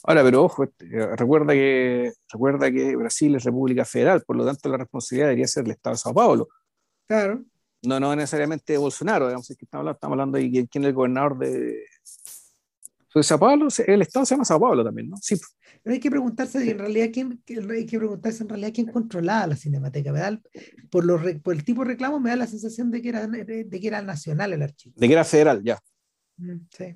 Ahora, 0.05 0.24
pero 0.24 0.43
ojo, 0.43 0.64
este, 0.66 1.16
recuerda 1.16 1.53
que, 1.53 2.11
recuerda 2.32 2.72
que 2.72 2.95
Brasil 2.95 3.36
es 3.36 3.43
república 3.43 3.86
federal, 3.86 4.24
por 4.24 4.36
lo 4.36 4.45
tanto 4.45 4.70
la 4.70 4.78
responsabilidad 4.78 5.28
debería 5.28 5.47
ser 5.47 5.64
del 5.64 5.74
Estado 5.74 5.93
de 5.93 5.99
Sao 5.99 6.14
Paulo. 6.14 6.49
Claro. 7.07 7.43
No, 7.84 7.99
no 7.99 8.16
necesariamente 8.16 8.74
de 8.74 8.80
Bolsonaro, 8.80 9.28
digamos, 9.28 9.47
que 9.47 9.53
estamos 9.53 9.82
hablando, 9.82 9.95
estamos 9.95 10.14
hablando 10.14 10.38
de 10.38 10.68
quién 10.70 10.84
es 10.84 10.88
el 10.88 10.93
gobernador 10.93 11.38
de, 11.38 11.86
de 13.16 13.24
Sao 13.24 13.39
Paulo, 13.39 13.68
el 13.86 14.01
Estado 14.01 14.26
se 14.26 14.34
llama 14.34 14.45
Sao 14.45 14.59
Paulo 14.59 14.84
también, 14.84 15.09
¿no? 15.09 15.18
Sí. 15.22 15.36
Pero 15.84 15.93
hay 15.93 15.99
que 15.99 16.09
preguntarse 16.09 16.70
en 16.70 16.80
realidad 16.80 17.09
quién, 17.11 17.43
hay 17.70 17.86
que 17.86 17.97
preguntarse 17.97 18.43
en 18.43 18.49
realidad 18.49 18.72
quién 18.74 18.88
controlaba 18.88 19.47
la 19.47 19.55
Cinemateca. 19.55 20.11
¿verdad? 20.11 20.39
Por, 20.89 21.03
los, 21.03 21.22
por 21.43 21.53
el 21.53 21.64
tipo 21.64 21.84
de 21.84 21.89
reclamo 21.89 22.20
me 22.20 22.30
da 22.30 22.38
la 22.38 22.47
sensación 22.47 22.89
de 22.89 23.01
que 23.01 23.09
era, 23.09 23.28
de, 23.28 23.68
que 23.70 23.88
era 23.88 24.01
nacional 24.01 24.53
el 24.53 24.61
archivo. 24.61 24.95
De 24.97 25.07
que 25.07 25.14
era 25.14 25.26
federal, 25.26 25.61
ya. 25.64 25.80
Mm, 26.38 26.67
sí. 26.69 26.95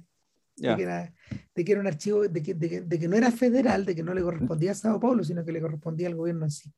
De, 0.56 0.76
que 0.76 0.84
era, 0.84 1.14
de 1.54 1.66
que, 1.66 1.72
era, 1.72 1.82
un 1.82 1.88
archivo, 1.88 2.28
de 2.28 2.42
que, 2.42 2.56
de 2.56 3.00
que, 3.00 3.08
no 3.08 3.16
era 3.16 3.32
federal, 3.32 3.86
de 3.86 3.96
que 3.96 4.02
no 4.02 4.14
le 4.14 4.24
correspondía 4.24 4.72
a 4.72 4.76
Sao 4.76 5.00
Paulo, 5.00 5.24
sino 5.24 5.46
que 5.46 5.52
le 5.52 5.62
correspondía 5.62 6.08
al 6.08 6.16
gobierno 6.16 6.46
en 6.46 6.52
sí. 6.52 6.74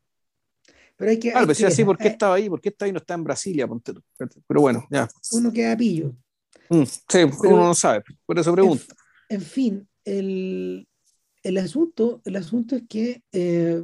Pero 0.97 1.11
hay 1.11 1.17
que. 1.17 1.31
Claro, 1.31 1.47
pero 1.47 1.55
si 1.55 1.63
así, 1.63 1.85
¿por 1.85 1.97
qué 1.97 2.09
estaba 2.09 2.35
ahí? 2.35 2.49
¿Por 2.49 2.59
qué 2.59 2.69
está 2.69 2.83
ahí 2.83 2.91
no 2.91 2.97
está 2.97 3.13
en 3.13 3.23
Brasilia? 3.23 3.69
Pero 4.47 4.61
bueno, 4.61 4.85
ya. 4.91 5.07
Uno 5.31 5.53
queda 5.53 5.77
pillo. 5.77 6.13
Mm, 6.69 6.83
sí, 6.83 7.19
uno 7.43 7.67
no 7.67 7.73
sabe, 7.73 8.03
por 8.25 8.37
eso 8.37 8.53
pregunto. 8.53 8.83
En, 9.29 9.41
fin, 9.41 9.87
el, 10.03 10.87
el, 11.41 11.57
asunto, 11.57 12.21
el 12.25 12.35
asunto 12.35 12.75
es 12.75 12.83
que 12.87 13.23
eh, 13.31 13.83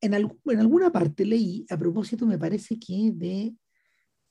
en, 0.00 0.14
en 0.14 0.60
alguna 0.60 0.92
parte 0.92 1.24
leí, 1.24 1.66
a 1.68 1.76
propósito, 1.76 2.24
me 2.24 2.38
parece 2.38 2.78
que 2.78 3.10
de 3.12 3.54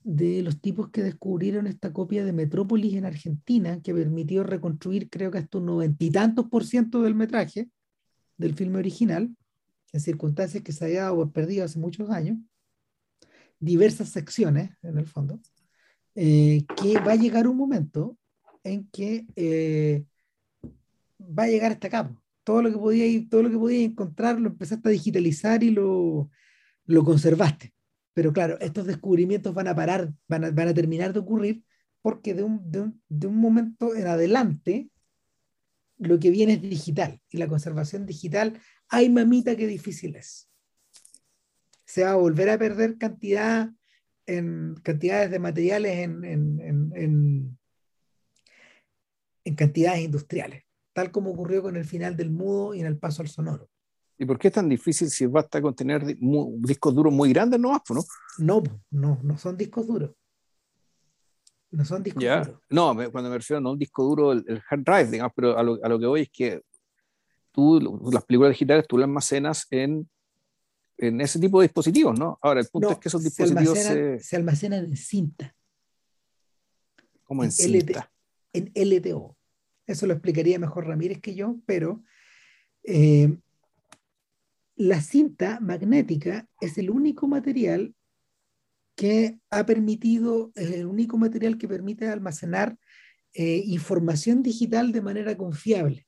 de 0.07 0.41
los 0.41 0.61
tipos 0.61 0.89
que 0.89 1.03
descubrieron 1.03 1.67
esta 1.67 1.91
copia 1.91 2.23
de 2.23 2.31
Metrópolis 2.31 2.93
en 2.93 3.03
Argentina, 3.03 3.81
que 3.81 3.93
permitió 3.93 4.41
reconstruir 4.41 5.09
creo 5.09 5.31
que 5.31 5.39
hasta 5.39 5.57
un 5.57 5.65
noventa 5.65 6.01
y 6.01 6.09
tantos 6.09 6.47
por 6.47 6.65
ciento 6.65 7.01
del 7.01 7.13
metraje 7.13 7.69
del 8.37 8.53
filme 8.53 8.79
original, 8.79 9.35
en 9.91 9.99
circunstancias 9.99 10.63
que 10.63 10.71
se 10.71 10.85
había 10.85 11.11
perdido 11.33 11.65
hace 11.65 11.77
muchos 11.77 12.09
años, 12.09 12.37
diversas 13.59 14.07
secciones 14.07 14.71
en 14.81 14.97
el 14.97 15.07
fondo, 15.07 15.41
eh, 16.15 16.63
que 16.81 16.99
va 17.01 17.11
a 17.11 17.17
llegar 17.17 17.45
un 17.45 17.57
momento 17.57 18.17
en 18.63 18.87
que 18.89 19.27
eh, 19.35 20.05
va 21.19 21.43
a 21.43 21.47
llegar 21.47 21.73
hasta 21.73 21.87
acá. 21.87 22.15
Todo 22.45 22.61
lo 22.61 22.71
que 22.71 22.77
podía, 22.77 23.27
todo 23.29 23.43
lo 23.43 23.49
que 23.49 23.57
podía 23.57 23.83
encontrar 23.83 24.39
lo 24.39 24.47
empezaste 24.47 24.87
a 24.87 24.91
digitalizar 24.91 25.63
y 25.63 25.71
lo, 25.71 26.29
lo 26.85 27.03
conservaste. 27.03 27.73
Pero 28.17 28.33
claro, 28.33 28.59
estos 28.61 28.87
descubrimientos 28.87 29.53
van 29.53 29.67
a 29.67 29.75
parar, 29.75 30.11
van 30.27 30.43
a, 30.43 30.73
terminar 30.73 31.13
de 31.13 31.19
ocurrir 31.19 31.63
porque 32.01 32.33
de 32.33 32.41
un, 32.41 32.71
de, 32.71 32.81
un, 32.81 33.03
de 33.07 33.27
un, 33.27 33.37
momento 33.37 33.95
en 33.95 34.07
adelante 34.07 34.89
lo 35.99 36.17
que 36.17 36.31
viene 36.31 36.53
es 36.53 36.63
digital 36.63 37.21
y 37.29 37.37
la 37.37 37.47
conservación 37.47 38.07
digital, 38.07 38.59
hay 38.89 39.09
mamita 39.09 39.55
que 39.55 39.67
difícil 39.67 40.15
es. 40.15 40.49
Se 41.85 42.05
va 42.05 42.13
a 42.13 42.15
volver 42.15 42.49
a 42.49 42.57
perder 42.57 42.97
cantidad 42.97 43.69
en 44.25 44.73
cantidades 44.81 45.29
de 45.29 45.37
materiales 45.37 45.97
en, 45.99 46.23
en, 46.23 46.59
en, 46.95 47.59
en 49.43 49.55
cantidades 49.55 50.01
industriales, 50.01 50.63
tal 50.91 51.11
como 51.11 51.29
ocurrió 51.29 51.61
con 51.61 51.75
el 51.75 51.85
final 51.85 52.17
del 52.17 52.31
mudo 52.31 52.73
y 52.73 52.79
en 52.79 52.87
el 52.87 52.97
paso 52.97 53.21
al 53.21 53.27
sonoro. 53.27 53.69
¿Y 54.19 54.25
por 54.25 54.39
qué 54.39 54.47
es 54.47 54.53
tan 54.53 54.67
difícil 54.67 55.09
si 55.09 55.25
basta 55.27 55.61
con 55.61 55.75
tener 55.75 56.03
discos 56.05 56.95
duros 56.95 57.13
muy 57.13 57.31
grandes 57.31 57.59
no 57.59 57.71
No, 57.91 58.03
no, 58.39 58.63
no, 58.89 59.19
no 59.21 59.37
son 59.37 59.55
discos 59.55 59.85
duros. 59.85 60.11
No 61.69 61.85
son 61.85 62.01
discos 62.01 62.23
duros. 62.23 62.61
No, 62.69 62.95
cuando 63.11 63.29
me 63.29 63.37
refiero 63.37 63.61
no 63.61 63.71
un 63.71 63.79
disco 63.79 64.03
duro, 64.03 64.31
el, 64.31 64.63
hard 64.69 64.83
drive, 64.83 65.11
digamos, 65.11 65.33
pero 65.35 65.57
a 65.57 65.61
lo, 65.61 65.77
a 65.83 65.89
lo, 65.89 65.99
que 65.99 66.05
voy 66.07 66.21
es 66.21 66.29
que 66.31 66.61
tú, 67.51 68.01
las 68.11 68.25
películas 68.25 68.51
digitales, 68.51 68.87
tú 68.87 68.97
las 68.97 69.05
almacenas 69.05 69.67
en, 69.69 70.09
en 70.97 71.21
ese 71.21 71.39
tipo 71.39 71.59
de 71.59 71.67
dispositivos, 71.67 72.17
¿no? 72.17 72.39
Ahora, 72.41 72.61
el 72.61 72.67
punto 72.67 72.91
es 72.91 72.97
que 72.97 73.09
esos 73.09 73.23
dispositivos 73.23 73.77
se 73.77 74.35
almacenan, 74.35 74.85
en 74.85 74.97
cinta. 74.97 75.55
¿Cómo 77.23 77.43
en, 77.43 77.51
cinta? 77.51 78.11
en 78.53 78.71
LTO. 78.73 79.37
Eso 79.85 80.07
lo 80.07 80.13
explicaría 80.13 80.57
mejor 80.57 80.87
Ramírez 80.87 81.21
que 81.21 81.35
yo, 81.35 81.57
pero 81.65 82.01
eh, 82.83 83.37
la 84.77 85.01
cinta 85.01 85.59
magnética 85.59 86.47
es 86.61 86.77
el 86.77 86.91
único 86.91 87.27
material 87.27 87.95
que 88.95 89.39
ha 89.49 89.65
permitido, 89.65 90.51
es 90.55 90.71
el 90.71 90.85
único 90.85 91.17
material 91.17 91.57
que 91.57 91.67
permite 91.67 92.07
almacenar 92.07 92.77
eh, 93.33 93.63
información 93.65 94.41
digital 94.43 94.91
de 94.91 95.01
manera 95.01 95.35
confiable. 95.35 96.07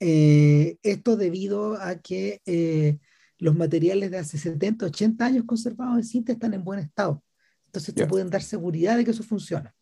Eh, 0.00 0.78
esto 0.82 1.16
debido 1.16 1.74
a 1.80 2.00
que 2.00 2.40
eh, 2.46 2.98
los 3.38 3.56
materiales 3.56 4.10
de 4.10 4.18
hace 4.18 4.36
70, 4.36 4.86
80 4.86 5.24
años 5.24 5.44
conservados 5.44 5.98
en 5.98 6.04
cinta 6.04 6.32
están 6.32 6.54
en 6.54 6.64
buen 6.64 6.80
estado. 6.80 7.22
Entonces 7.66 7.94
te 7.94 8.06
pueden 8.06 8.30
dar 8.30 8.42
seguridad 8.42 8.96
de 8.96 9.04
que 9.04 9.12
eso 9.12 9.22
funciona. 9.22 9.74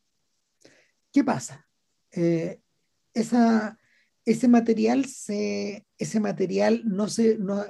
¿Qué 1.10 1.24
pasa? 1.24 1.64
esa, 3.14 3.78
ese 4.30 4.46
material 4.46 5.06
se, 5.06 5.86
ese 5.96 6.20
material 6.20 6.82
no 6.84 7.08
se, 7.08 7.38
no, 7.38 7.64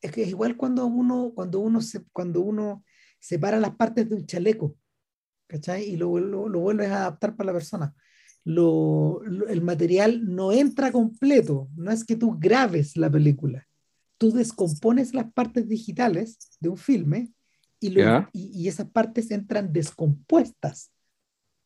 es 0.00 0.12
que 0.12 0.22
es 0.22 0.28
igual 0.28 0.56
cuando 0.56 0.86
uno, 0.86 1.32
cuando 1.34 1.58
uno 1.58 1.80
se, 1.80 2.04
cuando 2.12 2.40
uno 2.40 2.84
separa 3.18 3.58
las 3.58 3.74
partes 3.74 4.08
de 4.08 4.14
un 4.14 4.26
chaleco, 4.26 4.76
¿cachai? 5.48 5.84
Y 5.90 5.96
lo, 5.96 6.18
lo, 6.20 6.48
lo 6.48 6.60
vuelves 6.60 6.90
a 6.90 6.98
adaptar 6.98 7.34
para 7.34 7.48
la 7.48 7.52
persona. 7.52 7.94
Lo, 8.44 9.22
el 9.24 9.60
material 9.60 10.24
no 10.24 10.52
entra 10.52 10.92
completo, 10.92 11.68
no 11.74 11.90
es 11.90 12.04
que 12.04 12.16
tú 12.16 12.36
grabes 12.38 12.96
la 12.96 13.10
película, 13.10 13.66
tú 14.16 14.30
descompones 14.30 15.14
las 15.14 15.32
partes 15.32 15.68
digitales 15.68 16.38
de 16.60 16.68
un 16.68 16.76
filme 16.76 17.32
y, 17.80 17.90
lo, 17.90 18.28
y, 18.32 18.50
y, 18.54 18.68
esas 18.68 18.88
partes 18.90 19.30
entran 19.30 19.72
descompuestas 19.72 20.92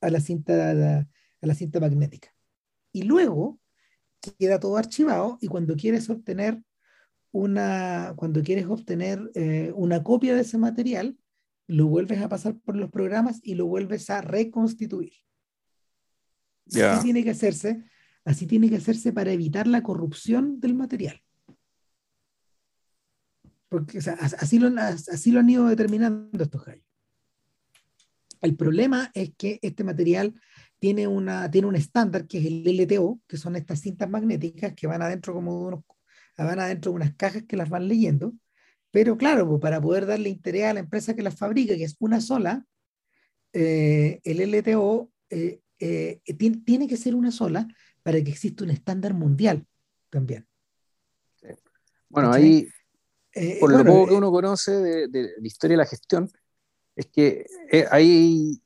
a 0.01 0.11
la 0.11 0.21
cinta, 0.21 0.71
a 1.01 1.47
la 1.47 1.55
cinta 1.55 1.81
magnética. 1.81 2.35
Y 2.93 3.03
luego 3.03 3.61
queda 4.39 4.61
todo 4.61 4.77
archivado 4.77 5.39
y 5.41 5.49
cuando 5.49 5.77
quieres 5.77 6.09
obtener 6.11 6.63
una, 7.33 8.15
cuando 8.17 8.43
quieres 8.43 8.67
obtener 8.67 9.31
eh, 9.35 9.73
una 9.75 10.03
copia 10.03 10.35
de 10.35 10.43
ese 10.43 10.59
material, 10.59 11.17
lo 11.67 11.87
vuelves 11.87 12.21
a 12.21 12.29
pasar 12.29 12.57
por 12.59 12.77
los 12.77 12.91
programas 12.91 13.41
y 13.43 13.55
lo 13.55 13.67
vuelves 13.67 14.11
a 14.11 14.21
reconstituir. 14.21 15.13
Así 16.67 17.05
tiene 17.05 17.25
que 17.25 17.31
hacerse, 17.31 17.85
así 18.25 18.47
tiene 18.47 18.69
que 18.69 18.77
hacerse 18.77 19.13
para 19.13 19.33
evitar 19.33 19.67
la 19.67 19.83
corrupción 19.83 20.61
del 20.61 20.75
material. 20.75 21.23
Porque 23.69 23.99
así, 23.99 24.59
lo, 24.59 24.69
así 24.79 25.33
lo 25.33 25.41
han 25.41 25.51
ido 25.51 25.67
determinando 25.67 26.45
estos 26.45 26.65
gallos. 26.65 26.87
El 28.43 28.57
problema 28.57 29.11
es 29.15 29.33
que 29.37 29.59
este 29.63 29.85
material 29.85 30.35
tiene, 30.83 31.07
una, 31.07 31.49
tiene 31.49 31.69
un 31.69 31.77
estándar 31.77 32.27
que 32.27 32.39
es 32.39 32.45
el 32.45 32.67
LTO, 32.67 33.21
que 33.29 33.37
son 33.37 33.55
estas 33.55 33.79
cintas 33.79 34.11
magnéticas 34.11 34.75
que 34.75 34.89
van 34.89 35.01
adentro 35.01 35.33
como 35.33 35.53
de 35.53 35.67
unos, 35.69 35.85
van 36.37 36.59
adentro 36.59 36.91
de 36.91 36.97
unas 36.97 37.15
cajas 37.15 37.45
que 37.45 37.57
las 37.57 37.69
van 37.69 37.87
leyendo. 37.87 38.33
Pero 38.91 39.17
claro, 39.17 39.49
pues, 39.49 39.61
para 39.61 39.81
poder 39.81 40.07
darle 40.07 40.29
interés 40.29 40.65
a 40.65 40.75
la 40.75 40.81
empresa 40.81 41.15
que 41.15 41.23
las 41.23 41.37
fabrica, 41.37 41.77
que 41.77 41.85
es 41.85 41.95
una 42.01 42.21
sola, 42.21 42.67
eh, 43.53 44.19
el 44.25 44.41
LTO 44.41 45.09
eh, 45.31 45.61
eh, 45.79 46.21
tiene, 46.37 46.89
que 46.89 46.97
ser 46.97 47.15
una 47.15 47.31
sola 47.31 47.69
para 48.03 48.21
que 48.21 48.33
exista 48.33 48.65
un 48.65 48.71
estándar 48.71 49.15
mundial 49.15 49.65
también. 50.11 50.49
Bueno, 52.09 52.33
ahí, 52.33 52.67
por 53.61 53.71
lo 53.71 53.85
que 53.85 54.15
uno 54.15 54.33
conoce 54.33 54.73
de, 54.73 55.07
de, 55.07 55.31
la 55.39 55.47
historia 55.47 55.75
de 55.75 55.85
la 55.85 55.87
gestión, 55.87 56.29
es 56.97 57.07
que 57.07 57.47
hay 57.89 58.62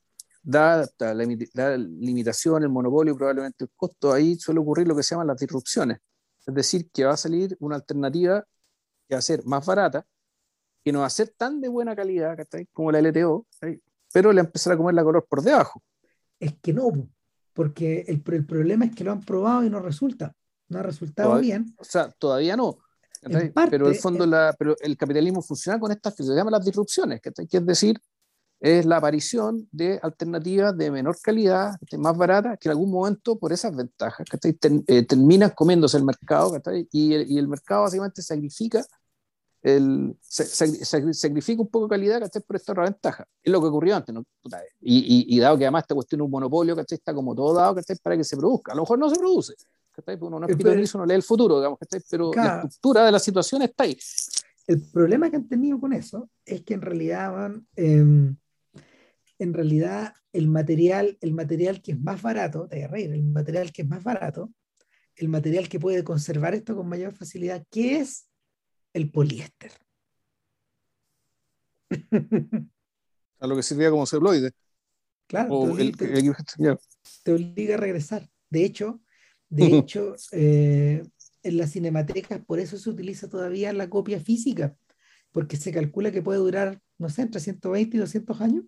da 0.47 0.87
la, 0.99 1.75
limitación, 1.77 2.63
el 2.63 2.69
monopolio, 2.69 3.17
probablemente 3.17 3.65
el 3.65 3.69
costo, 3.75 4.13
ahí 4.13 4.37
suele 4.37 4.61
ocurrir 4.61 4.87
lo 4.87 4.95
que 4.95 5.03
se 5.03 5.13
llaman 5.13 5.27
las 5.27 5.37
disrupciones. 5.37 5.97
Es 6.45 6.53
decir, 6.53 6.89
que 6.89 7.03
va 7.03 7.13
a 7.13 7.17
salir 7.17 7.57
una 7.59 7.75
alternativa 7.75 8.45
que 9.07 9.15
va 9.15 9.19
a 9.19 9.21
ser 9.21 9.45
más 9.45 9.65
barata, 9.65 10.05
que 10.85 10.93
no 10.93 11.01
va 11.01 11.07
a 11.07 11.09
ser 11.09 11.33
tan 11.35 11.59
de 11.59 11.67
buena 11.67 11.97
calidad 11.97 12.37
como 12.71 12.93
la 12.93 13.01
LTO, 13.01 13.45
pero 14.13 14.31
le 14.31 14.39
empezará 14.39 14.75
a 14.75 14.77
comer 14.77 14.95
la 14.95 15.03
color 15.03 15.27
por 15.29 15.41
debajo. 15.41 15.83
Es 16.39 16.53
que 16.61 16.71
no, 16.71 16.91
porque 17.51 18.05
el, 18.07 18.23
el, 18.25 18.45
problema 18.45 18.85
es 18.85 18.95
que 18.95 19.03
lo 19.03 19.11
han 19.11 19.21
probado 19.21 19.65
y 19.65 19.69
no 19.69 19.81
resulta. 19.81 20.33
No 20.69 20.79
ha 20.79 20.83
resultado 20.83 21.37
bien. 21.39 21.75
O 21.77 21.83
sea, 21.83 22.09
todavía 22.11 22.55
no. 22.55 22.77
pero 23.69 23.89
el 23.89 23.95
fondo, 23.95 24.25
la, 24.25 24.55
pero 24.57 24.77
el 24.79 24.95
capitalismo 24.95 25.41
funciona 25.41 25.77
con 25.77 25.91
estas 25.91 26.15
que 26.15 26.23
se 26.23 26.33
llaman 26.33 26.53
las 26.53 26.63
disrupciones, 26.63 27.19
que 27.19 27.31
es 27.35 27.65
decir, 27.65 27.99
es 28.59 28.85
la 28.85 28.97
aparición 28.97 29.67
de 29.71 29.99
alternativas 30.01 30.75
de 30.75 30.89
menor 30.89 31.17
calidad, 31.21 31.75
más 31.97 32.17
baratas, 32.17 32.57
que 32.59 32.69
en 32.69 32.71
algún 32.71 32.91
momento, 32.91 33.37
por 33.37 33.53
esas 33.53 33.75
ventajas, 33.75 34.25
eh, 34.87 35.03
terminan 35.03 35.51
comiéndose 35.51 35.97
el 35.97 36.03
mercado 36.03 36.51
y 36.91 37.13
el, 37.13 37.31
y 37.31 37.37
el, 37.37 37.47
mercado 37.47 37.83
básicamente 37.83 38.21
sacrifica, 38.23 38.83
el, 39.61 40.17
sacrifica 40.21 41.61
un 41.61 41.67
poco 41.67 41.85
de 41.85 41.89
calidad 41.89 42.31
por 42.47 42.55
esta 42.55 42.71
otra 42.71 42.85
ventaja. 42.85 43.27
Es 43.43 43.51
lo 43.51 43.61
que 43.61 43.67
ocurrió 43.67 43.95
antes. 43.95 44.13
¿no? 44.13 44.23
Y, 44.81 45.35
y, 45.35 45.39
dado 45.39 45.57
que 45.57 45.65
además 45.65 45.83
esta 45.83 45.95
cuestión 45.95 46.21
es 46.21 46.25
un 46.25 46.31
monopolio, 46.31 46.75
está 46.79 47.13
como 47.13 47.35
todo 47.35 47.53
dado 47.53 47.75
para 48.01 48.17
que 48.17 48.23
se 48.23 48.37
produzca. 48.37 48.71
A 48.71 48.75
lo 48.75 48.81
mejor 48.83 48.97
no 48.97 49.09
se 49.09 49.17
produce. 49.17 49.53
Uno 50.19 50.39
no 50.39 50.47
es 50.47 50.95
no 50.95 51.05
lee 51.05 51.15
el 51.15 51.23
futuro, 51.23 51.57
digamos, 51.57 51.79
pero 52.09 52.31
la 52.33 52.55
estructura 52.57 53.05
de 53.05 53.11
la 53.11 53.19
situación 53.19 53.63
está 53.63 53.83
ahí. 53.83 53.97
El 54.67 54.81
problema 54.91 55.29
que 55.29 55.37
han 55.37 55.47
tenido 55.47 55.79
con 55.79 55.93
eso 55.93 56.29
es 56.45 56.61
que 56.61 56.73
en 56.73 56.81
realidad 56.81 57.31
van... 57.31 57.67
Em, 57.75 58.35
en 59.39 59.53
realidad 59.53 60.13
el 60.33 60.47
material, 60.47 61.17
el 61.21 61.33
material 61.33 61.81
que 61.81 61.91
es 61.93 61.99
más 61.99 62.21
barato, 62.21 62.67
te 62.67 62.87
reír, 62.87 63.11
el 63.11 63.23
material 63.23 63.71
que 63.71 63.83
es 63.83 63.87
más 63.87 64.03
barato, 64.03 64.51
el 65.15 65.29
material 65.29 65.67
que 65.67 65.79
puede 65.79 66.03
conservar 66.03 66.53
esto 66.55 66.75
con 66.75 66.87
mayor 66.87 67.13
facilidad, 67.13 67.65
¿qué 67.71 67.99
es 67.99 68.29
el 68.93 69.11
poliéster? 69.11 69.71
A 73.39 73.47
lo 73.47 73.55
que 73.55 73.63
sirvía 73.63 73.89
como 73.89 74.05
celuloide. 74.05 74.51
Claro, 75.27 75.49
te, 75.77 77.31
obliga, 77.33 77.75
a 77.75 77.77
regresar. 77.77 78.29
De 78.49 78.63
hecho, 78.63 79.01
de 79.49 79.77
hecho 79.77 80.15
eh, 80.31 81.03
en 81.43 81.57
las 81.57 81.71
cinematecas 81.71 82.43
por 82.45 82.59
eso 82.59 82.77
se 82.77 82.89
utiliza 82.89 83.27
todavía 83.27 83.73
la 83.73 83.89
copia 83.89 84.21
física, 84.21 84.75
porque 85.31 85.57
se 85.57 85.73
calcula 85.73 86.11
que 86.11 86.21
puede 86.21 86.39
durar, 86.39 86.81
no 86.97 87.09
sé, 87.09 87.23
entre 87.23 87.41
120 87.41 87.97
y 87.97 87.99
200 87.99 88.41
años. 88.41 88.63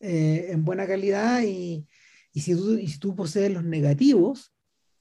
Eh, 0.00 0.48
en 0.50 0.64
buena 0.64 0.86
calidad 0.86 1.42
y, 1.42 1.86
si 2.34 2.54
tú, 2.54 2.76
si 2.76 2.98
tú 2.98 3.16
posees 3.16 3.50
los 3.52 3.64
negativos, 3.64 4.52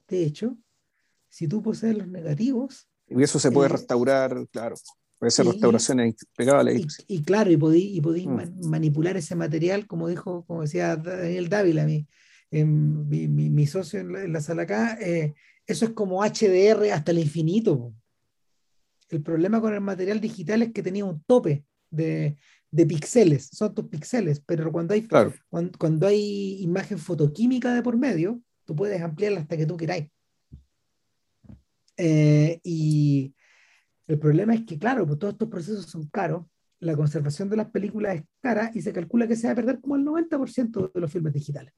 de 0.07 0.23
hecho, 0.23 0.57
si 1.29 1.47
tú 1.47 1.61
posees 1.61 1.97
los 1.97 2.07
negativos... 2.07 2.87
Y 3.07 3.21
eso 3.21 3.39
se 3.39 3.51
puede 3.51 3.69
eh, 3.69 3.73
restaurar, 3.73 4.47
claro. 4.51 4.75
Puede 5.19 5.31
ser 5.31 5.45
restauraciones 5.45 6.15
impecables. 6.21 7.03
Y, 7.07 7.23
claro, 7.23 7.51
y 7.51 7.57
podéis, 7.57 7.95
y 7.95 8.01
mm. 8.01 8.67
manipular 8.67 9.15
ese 9.17 9.35
material, 9.35 9.87
como 9.87 10.07
dijo, 10.07 10.45
como 10.45 10.61
decía 10.61 10.95
Daniel 10.95 11.49
Dávila, 11.49 11.85
mi, 11.85 12.07
mi, 12.51 13.27
mi, 13.27 13.67
socio 13.67 13.99
en 13.99 14.33
la, 14.33 14.41
sala 14.41 14.63
acá, 14.63 14.97
eh, 15.01 15.33
eso 15.67 15.85
es 15.85 15.91
como 15.91 16.23
HDR 16.23 16.91
hasta 16.91 17.11
el 17.11 17.19
infinito. 17.19 17.93
El 19.09 19.21
problema 19.21 19.61
con 19.61 19.73
el 19.73 19.81
material 19.81 20.19
digital 20.19 20.61
es 20.61 20.73
que 20.73 20.83
tenía 20.83 21.05
un 21.05 21.21
tope 21.23 21.65
de, 21.89 22.37
de 22.75 22.85
píxeles, 22.85 23.47
son 23.53 23.73
tus 23.73 23.85
píxeles, 23.87 24.41
pero 24.41 24.69
cuando 24.69 24.93
hay, 24.93 25.07
cuando, 25.77 26.07
hay 26.07 26.61
imagen 26.61 26.97
fotoquímica 26.97 27.73
de 27.73 27.81
por 27.81 27.97
medio, 27.97 28.41
tú 28.65 28.75
puedes 28.75 29.01
ampliarla 29.01 29.39
hasta 29.39 29.55
que 29.55 29.65
tú 29.65 29.77
queráis. 29.77 30.09
Eh, 31.95 32.59
y 32.63 33.33
el 34.07 34.19
problema 34.19 34.53
es 34.53 34.65
que, 34.65 34.77
claro, 34.77 35.07
pues 35.07 35.19
todos 35.19 35.35
estos 35.35 35.47
procesos 35.47 35.85
son 35.85 36.07
caros, 36.09 36.45
la 36.81 36.97
conservación 36.97 37.49
de 37.49 37.55
las 37.55 37.71
películas 37.71 38.17
es 38.17 38.23
cara 38.41 38.69
y 38.73 38.81
se 38.81 38.91
calcula 38.91 39.25
que 39.25 39.37
se 39.37 39.47
va 39.47 39.53
a 39.53 39.55
perder 39.55 39.79
como 39.79 39.95
el 39.95 40.03
90% 40.03 40.91
de 40.93 40.99
los 40.99 41.09
filmes 41.09 41.31
digitales. 41.31 41.73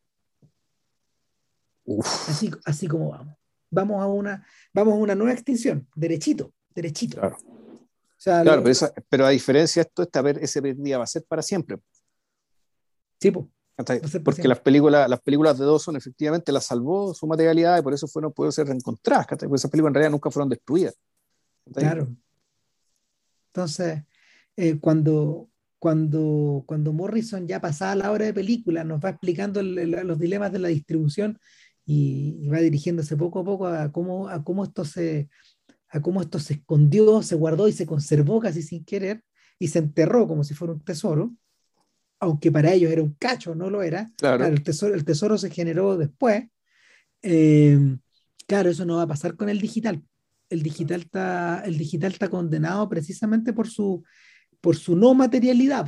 Así, 2.28 2.50
así 2.66 2.88
como 2.88 3.12
vamos. 3.12 3.36
Vamos 3.70 4.02
a, 4.02 4.08
una, 4.08 4.48
vamos 4.74 4.96
a 4.96 4.98
una 4.98 5.14
nueva 5.14 5.34
extinción, 5.34 5.88
derechito, 5.94 6.54
derechito 6.74 7.20
claro, 7.20 7.38
pero, 9.10 9.26
a 9.26 9.30
diferencia 9.30 9.84
de 9.84 9.88
esto, 9.88 10.04
esta, 10.04 10.30
ese 10.32 10.62
día 10.62 10.98
va 10.98 11.04
a 11.04 11.08
ser 11.08 11.24
para 11.28 11.42
siempre. 11.42 11.78
Sí, 13.20 13.32
porque 14.24 14.48
las 14.48 14.60
películas, 14.60 15.08
las 15.08 15.22
películas 15.22 15.58
de 15.58 15.66
Dawson 15.66 15.96
efectivamente 15.96 16.52
la 16.52 16.62
salvó 16.62 17.14
su 17.14 17.28
materialidad 17.28 17.78
y 17.78 17.84
por 17.84 17.94
eso 17.94 18.08
no 18.20 18.32
pudo 18.32 18.52
ser 18.52 18.68
reencontradas. 18.68 19.28
Porque 19.28 19.46
esas 19.54 19.70
películas 19.70 19.92
en 19.92 19.94
realidad 19.96 20.12
nunca 20.12 20.32
fueron 20.32 20.50
destruidas. 20.50 20.96
Claro. 21.74 22.08
Entonces, 23.54 24.04
eh, 24.56 24.80
cuando, 24.80 25.50
cuando, 25.78 26.64
cuando 26.66 26.92
Morrison 26.92 27.48
ya 27.48 27.62
pasaba 27.62 27.96
la 27.96 28.12
hora 28.12 28.26
de 28.26 28.34
película, 28.34 28.84
nos 28.84 29.00
va 29.04 29.10
explicando 29.10 29.62
los 29.62 30.20
dilemas 30.20 30.52
de 30.52 30.60
la 30.60 30.70
distribución 30.70 31.40
y, 31.86 32.38
y, 32.42 32.50
va 32.50 32.58
dirigiéndose 32.58 33.16
poco 33.16 33.40
a 33.40 33.46
poco 33.46 33.68
a 33.68 33.92
cómo, 33.92 34.28
a 34.28 34.44
cómo 34.44 34.64
esto 34.64 34.84
se, 34.84 35.30
a 35.90 36.02
cómo 36.02 36.22
esto 36.22 36.40
se 36.40 36.56
escondió, 36.56 37.22
se 37.22 37.36
guardó 37.36 37.68
y 37.68 37.72
se 37.72 37.86
conservó 37.86 38.40
casi 38.40 38.62
sin 38.62 38.84
querer 38.84 39.24
y 39.60 39.70
se 39.70 39.80
enterró 39.80 40.28
como 40.28 40.44
si 40.44 40.54
fuera 40.54 40.74
un 40.74 40.84
tesoro, 40.84 41.34
aunque 42.20 42.52
para 42.52 42.74
ellos 42.74 42.92
era 42.92 43.04
un 43.04 43.14
cacho, 43.14 43.56
no 43.56 43.70
lo 43.70 43.84
era. 43.84 44.12
Claro. 44.18 44.46
el, 44.46 44.64
tesoro, 44.64 44.94
el 44.94 45.06
tesoro 45.06 45.38
se 45.38 45.50
generó 45.50 45.98
después. 45.98 46.46
Eh, 47.22 47.98
claro, 48.48 48.70
eso 48.70 48.86
no 48.86 48.98
va 48.98 49.04
a 49.04 49.08
pasar 49.08 49.36
con 49.36 49.50
el 49.50 49.60
digital. 49.60 50.04
El 50.50 50.64
digital 50.64 51.02
está, 51.02 51.62
el 51.66 51.78
digital 51.78 52.14
está 52.14 52.30
condenado 52.30 52.88
precisamente 52.88 53.54
por 53.54 53.68
su, 53.68 54.04
por 54.62 54.76
su 54.76 54.96
no 54.96 55.14
materialidad. 55.14 55.88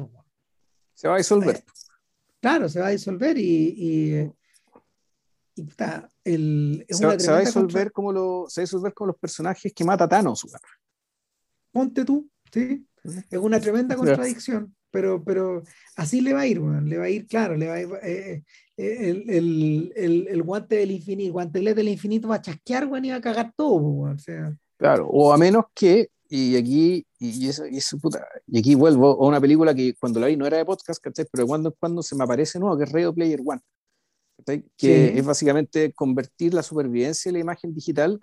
Se 0.94 1.08
va 1.08 1.16
a 1.16 1.20
disolver. 1.20 1.56
Eh, 1.56 1.64
claro, 2.42 2.68
se 2.70 2.80
va 2.80 2.88
a 2.88 2.92
disolver 2.92 3.38
y, 3.38 4.30
se, 6.24 7.32
va 7.32 7.38
a 7.38 7.40
disolver 7.40 7.92
como 7.92 8.12
lo, 8.12 8.46
se 8.48 8.64
va 8.78 8.92
como 8.92 9.08
los 9.08 9.18
personajes 9.18 9.74
que 9.74 9.84
mata 9.84 10.08
Thanos. 10.08 10.48
Ponte 11.72 12.06
tú, 12.06 12.30
¿sí? 12.52 12.86
Es 13.04 13.40
una 13.40 13.60
tremenda 13.60 13.96
contradicción, 13.98 14.76
pero, 14.92 15.24
pero 15.24 15.64
así 15.96 16.22
le 16.22 16.34
va 16.34 16.42
a 16.42 16.48
ir, 16.48 16.60
le 16.62 16.98
va 16.98 17.06
a 17.06 17.10
ir, 17.10 17.28
claro, 17.28 17.56
le 17.56 17.68
va 17.68 17.76
a 17.76 17.82
ir, 17.82 17.90
eh, 18.04 18.44
eh, 18.78 19.10
el, 19.10 19.30
el, 19.30 19.94
el, 19.96 20.28
el, 20.28 20.44
guante 20.44 20.76
del 20.76 20.92
infinito, 20.92 21.28
el 21.28 21.32
guantelete 21.34 21.76
del 21.76 21.90
infinito 21.90 22.28
va 22.28 22.36
a 22.36 22.42
chasquear, 22.42 22.88
bueno, 22.88 23.08
y 23.08 23.10
va 23.12 23.18
a 23.18 23.22
cagar 23.22 23.54
todo, 23.56 24.12
o 24.12 24.18
sea. 24.18 24.56
Claro, 24.78 25.08
o 25.08 25.34
a 25.34 25.38
menos 25.38 25.66
que, 25.74 26.10
y 26.30 26.56
aquí, 26.56 27.06
y, 27.20 27.50
eso, 27.50 27.66
y, 27.66 27.78
eso, 27.78 27.98
puta, 27.98 28.26
y 28.48 28.60
aquí 28.60 28.76
vuelvo 28.76 29.24
a 29.24 29.28
una 29.28 29.42
película 29.42 29.74
que 29.74 29.96
cuando 29.96 30.20
la 30.20 30.28
vi 30.28 30.38
no 30.38 30.46
era 30.46 30.58
de 30.58 30.66
podcast, 30.66 31.04
Pero 31.32 31.48
cuando 31.48 31.74
cuando 31.74 32.02
se 32.02 32.16
me 32.16 32.24
aparece 32.24 32.60
nuevo, 32.60 32.78
que 32.78 32.84
es 32.86 32.92
Radio 32.92 33.14
Player 33.14 33.40
One 33.44 33.62
que 34.78 35.18
es 35.18 35.26
básicamente 35.26 35.94
convertir 35.94 36.54
la 36.54 36.64
supervivencia 36.64 37.30
de 37.30 37.34
la 37.34 37.40
imagen 37.40 37.74
digital 37.74 38.20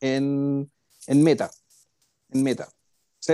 en, 0.00 0.70
en 1.06 1.22
meta, 1.22 1.50
en 2.30 2.42
meta, 2.42 2.68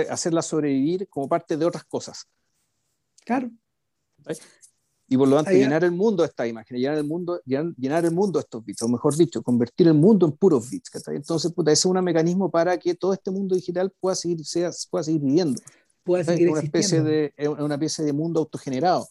hacerla 0.09 0.41
sobrevivir 0.41 1.07
como 1.09 1.29
parte 1.29 1.57
de 1.57 1.65
otras 1.65 1.85
cosas. 1.85 2.27
Claro. 3.25 3.49
Y 5.07 5.17
por 5.17 5.27
lo 5.27 5.35
tanto, 5.35 5.51
llenar 5.51 5.83
el 5.83 5.91
mundo 5.91 6.23
de 6.23 6.29
esta 6.29 6.47
imagen, 6.47 6.77
llenar 6.77 6.97
el 6.97 7.03
mundo, 7.03 7.39
llenar, 7.45 8.05
el 8.05 8.11
mundo 8.11 8.39
de 8.39 8.43
estos 8.43 8.65
bits, 8.65 8.81
o 8.81 8.87
mejor 8.87 9.15
dicho, 9.15 9.43
convertir 9.43 9.87
el 9.87 9.93
mundo 9.93 10.25
en 10.25 10.31
puros 10.31 10.69
bits. 10.69 10.89
Entonces, 11.07 11.51
puta, 11.53 11.71
ese 11.71 11.81
es 11.81 11.85
un 11.85 12.03
mecanismo 12.03 12.49
para 12.49 12.77
que 12.77 12.95
todo 12.95 13.13
este 13.13 13.29
mundo 13.29 13.55
digital 13.55 13.93
pueda 13.99 14.15
seguir, 14.15 14.43
sea, 14.45 14.71
pueda 14.89 15.03
seguir 15.03 15.21
viviendo. 15.21 15.61
Pueda 16.03 16.23
seguir 16.23 16.49
una 16.49 16.61
especie 16.61 17.01
de 17.01 17.33
una 17.59 17.75
especie 17.75 18.03
de 18.03 18.13
mundo 18.13 18.39
autogenerado. 18.39 19.07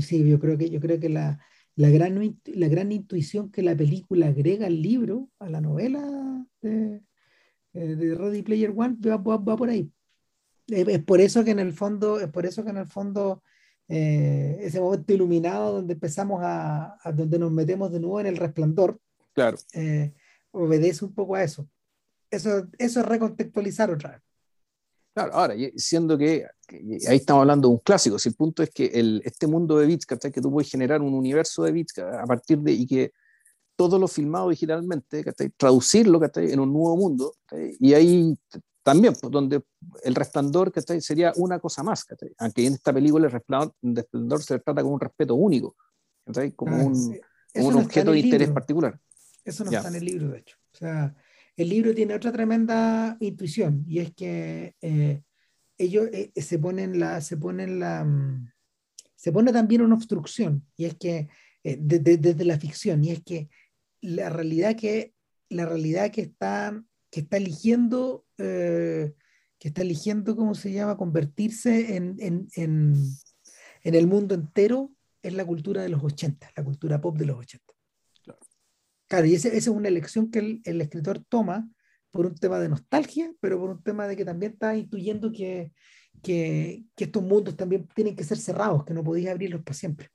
Sí, 0.00 0.28
yo 0.28 0.38
creo 0.38 0.58
que, 0.58 0.70
yo 0.70 0.80
creo 0.80 0.98
que 0.98 1.08
la, 1.08 1.40
la 1.78 1.90
gran, 1.90 2.40
la 2.44 2.68
gran 2.68 2.90
intuición 2.92 3.50
que 3.50 3.62
la 3.62 3.76
película 3.76 4.26
agrega 4.26 4.66
al 4.66 4.82
libro, 4.82 5.30
a 5.38 5.48
la 5.48 5.60
novela 5.60 6.44
de, 6.60 7.00
eh, 7.72 7.94
de 7.94 8.14
Ready 8.14 8.42
Player 8.42 8.72
One, 8.76 8.96
va, 9.00 9.56
por 9.56 9.68
ahí. 9.68 9.90
Es, 10.66 11.02
por 11.04 11.20
eso 11.20 11.44
que 11.44 11.52
en 11.52 11.60
el 11.60 11.72
fondo, 11.72 12.18
es 12.20 12.28
por 12.28 12.46
eso 12.46 12.64
que 12.64 12.70
en 12.70 12.78
el 12.78 12.86
fondo 12.86 13.42
eh, 13.88 14.58
ese 14.60 14.80
momento 14.80 15.12
iluminado 15.12 15.74
donde 15.74 15.94
empezamos 15.94 16.40
a, 16.42 16.98
donde 17.14 17.38
nos 17.38 17.52
metemos 17.52 17.92
de 17.92 18.00
nuevo 18.00 18.20
en 18.20 18.26
el 18.26 18.36
resplandor, 18.36 19.00
claro. 19.32 19.56
Eh, 19.72 20.12
obedece 20.50 21.04
un 21.04 21.14
poco 21.14 21.36
a 21.36 21.44
eso. 21.44 21.68
Eso, 22.30 22.68
eso 22.76 23.00
es 23.00 23.06
recontextualizar 23.06 23.90
otra 23.90 24.10
vez. 24.10 24.22
Claro, 25.18 25.34
ahora, 25.34 25.54
siendo 25.74 26.16
que, 26.16 26.46
ahí 27.08 27.16
estamos 27.16 27.40
hablando 27.40 27.66
de 27.66 27.74
un 27.74 27.80
clásico, 27.80 28.20
si 28.20 28.28
el 28.28 28.36
punto 28.36 28.62
es 28.62 28.70
que 28.70 28.86
el, 28.86 29.20
este 29.24 29.48
mundo 29.48 29.76
de 29.76 29.86
bits, 29.86 30.06
que 30.06 30.40
tú 30.40 30.52
puedes 30.52 30.70
generar 30.70 31.02
un 31.02 31.12
universo 31.12 31.64
de 31.64 31.72
bits 31.72 31.98
a 31.98 32.24
partir 32.24 32.58
de, 32.58 32.70
y 32.70 32.86
que 32.86 33.10
todo 33.74 33.98
lo 33.98 34.06
filmado 34.06 34.48
digitalmente, 34.48 35.24
traducirlo 35.56 36.20
en 36.36 36.60
un 36.60 36.72
nuevo 36.72 36.96
mundo, 36.96 37.34
y 37.50 37.94
ahí 37.94 38.38
también, 38.84 39.14
pues, 39.20 39.28
donde 39.32 39.60
el 40.04 40.14
resplandor 40.14 40.72
sería 41.00 41.32
una 41.34 41.58
cosa 41.58 41.82
más, 41.82 42.06
aunque 42.38 42.66
en 42.66 42.74
esta 42.74 42.92
película 42.92 43.26
el 43.26 43.32
resplandor, 43.32 44.40
se 44.40 44.60
trata 44.60 44.82
como 44.82 44.94
un 44.94 45.00
respeto 45.00 45.34
único, 45.34 45.74
como 46.54 46.76
ah, 46.76 46.84
un, 46.84 47.20
un 47.56 47.74
objeto 47.74 48.12
de 48.12 48.20
interés 48.20 48.50
particular. 48.50 49.00
Eso 49.44 49.64
no 49.64 49.72
está 49.72 49.88
en 49.88 49.96
el 49.96 50.04
libro, 50.04 50.28
de 50.28 50.38
hecho. 50.38 50.56
O 50.74 50.76
sea, 50.76 51.12
el 51.58 51.68
libro 51.68 51.92
tiene 51.92 52.14
otra 52.14 52.30
tremenda 52.30 53.16
intuición 53.18 53.84
y 53.88 53.98
es 53.98 54.14
que 54.14 54.76
eh, 54.80 55.22
ellos 55.76 56.08
eh, 56.12 56.30
se 56.36 56.58
ponen 56.58 57.00
la, 57.00 57.20
se 57.20 57.36
ponen 57.36 57.80
la, 57.80 58.04
mm, 58.04 58.52
se 59.16 59.32
pone 59.32 59.52
también 59.52 59.82
una 59.82 59.96
obstrucción 59.96 60.64
y 60.76 60.84
es 60.84 60.94
que 60.94 61.28
eh, 61.64 61.76
desde 61.80 62.44
la 62.44 62.58
ficción 62.58 63.02
y 63.02 63.10
es 63.10 63.24
que 63.24 63.48
la 64.00 64.30
realidad 64.30 64.76
que 64.76 65.14
la 65.48 65.66
realidad 65.66 66.12
que 66.12 66.20
está 66.22 66.80
que 67.10 67.20
está 67.20 67.38
eligiendo 67.38 68.24
que 68.36 69.68
está 69.68 69.82
eligiendo, 69.82 70.36
¿cómo 70.36 70.54
se 70.54 70.72
llama?, 70.72 70.96
convertirse 70.96 71.96
en, 71.96 72.16
en, 72.20 72.46
en, 72.54 72.94
el 73.82 74.06
mundo 74.06 74.36
entero 74.36 74.92
en 75.22 75.36
la 75.36 75.44
cultura 75.44 75.82
de 75.82 75.88
los 75.88 76.04
80, 76.04 76.52
la 76.56 76.62
cultura 76.62 77.00
pop 77.00 77.18
de 77.18 77.26
los 77.26 77.38
80. 77.38 77.74
Claro, 79.08 79.26
y 79.26 79.34
esa 79.34 79.48
es 79.48 79.66
una 79.68 79.88
elección 79.88 80.30
que 80.30 80.38
el, 80.38 80.60
el, 80.64 80.80
escritor 80.80 81.24
toma 81.28 81.68
por 82.10 82.26
un 82.26 82.34
tema 82.34 82.58
de 82.58 82.68
nostalgia, 82.68 83.32
pero 83.40 83.58
por 83.58 83.70
un 83.70 83.82
tema 83.82 84.06
de 84.06 84.16
que 84.16 84.24
también 84.24 84.52
está 84.52 84.76
intuyendo 84.76 85.32
que, 85.32 85.72
que, 86.22 86.84
que 86.94 87.04
estos 87.04 87.22
mundos 87.22 87.56
también 87.56 87.88
tienen 87.94 88.14
que 88.14 88.24
ser 88.24 88.38
cerrados, 88.38 88.84
que 88.84 88.94
no 88.94 89.02
podéis 89.02 89.28
abrirlos 89.28 89.62
para 89.62 89.74
siempre. 89.74 90.10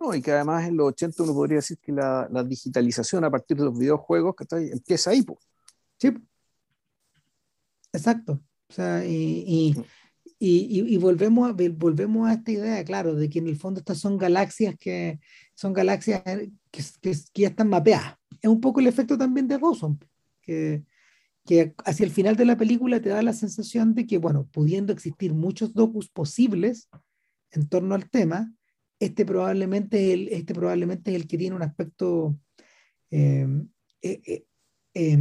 No, 0.00 0.14
y 0.14 0.22
que 0.22 0.30
además 0.30 0.66
en 0.66 0.76
los 0.76 0.88
80 0.88 1.22
uno 1.24 1.34
podría 1.34 1.56
decir 1.56 1.78
que 1.78 1.92
la, 1.92 2.28
la 2.30 2.44
digitalización 2.44 3.24
a 3.24 3.30
partir 3.30 3.56
de 3.56 3.64
los 3.64 3.78
videojuegos 3.78 4.34
que 4.36 4.44
está 4.44 4.60
empieza 4.60 5.10
ahí. 5.10 5.22
pues 5.22 5.40
Sí, 5.98 6.14
exacto. 7.92 8.40
O 8.68 8.72
sea, 8.72 9.04
y, 9.04 9.44
y, 9.46 9.84
mm. 10.32 10.44
y, 10.44 10.94
y, 10.94 10.96
volvemos, 10.96 11.50
a, 11.50 11.52
volvemos 11.52 12.28
a 12.28 12.34
esta 12.34 12.50
idea, 12.50 12.84
claro, 12.84 13.14
de 13.14 13.28
que 13.28 13.38
en 13.38 13.48
el 13.48 13.56
fondo 13.56 13.80
estas 13.80 13.98
son 13.98 14.18
galaxias 14.18 14.76
que 14.78 15.20
son 15.54 15.72
galaxias 15.72 16.22
que, 16.22 16.50
que, 16.70 17.12
que 17.32 17.42
ya 17.42 17.48
están 17.48 17.68
mapeadas. 17.68 18.16
Es 18.40 18.48
un 18.48 18.60
poco 18.60 18.80
el 18.80 18.86
efecto 18.86 19.18
también 19.18 19.48
de 19.48 19.58
Dawson, 19.58 19.98
que, 20.40 20.84
que 21.44 21.74
hacia 21.84 22.04
el 22.04 22.12
final 22.12 22.36
de 22.36 22.44
la 22.44 22.56
película 22.56 23.00
te 23.00 23.08
da 23.08 23.22
la 23.22 23.32
sensación 23.32 23.94
de 23.94 24.06
que, 24.06 24.18
bueno, 24.18 24.48
pudiendo 24.52 24.92
existir 24.92 25.34
muchos 25.34 25.74
docus 25.74 26.08
posibles 26.08 26.88
en 27.50 27.68
torno 27.68 27.94
al 27.94 28.08
tema, 28.10 28.52
este 29.00 29.24
probablemente, 29.24 30.12
el, 30.12 30.28
este 30.28 30.54
probablemente 30.54 31.10
es 31.10 31.16
el 31.16 31.26
que 31.26 31.38
tiene 31.38 31.56
un 31.56 31.62
aspecto 31.62 32.38
eh, 33.10 33.46
eh, 34.02 34.44
eh, 34.94 35.18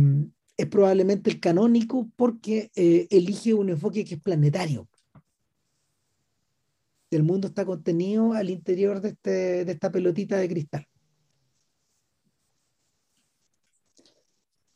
es 0.58 0.66
probablemente 0.68 1.30
el 1.30 1.40
canónico 1.40 2.10
porque 2.16 2.72
eh, 2.76 3.08
elige 3.12 3.54
un 3.54 3.70
enfoque 3.70 4.04
que 4.04 4.16
es 4.16 4.22
planetario. 4.22 4.90
El 7.10 7.24
mundo 7.24 7.48
está 7.48 7.66
contenido 7.66 8.34
al 8.34 8.50
interior 8.50 9.02
de, 9.02 9.10
este, 9.10 9.66
de 9.66 9.72
esta 9.72 9.92
pelotita 9.92 10.38
de 10.38 10.50
cristal. 10.50 10.88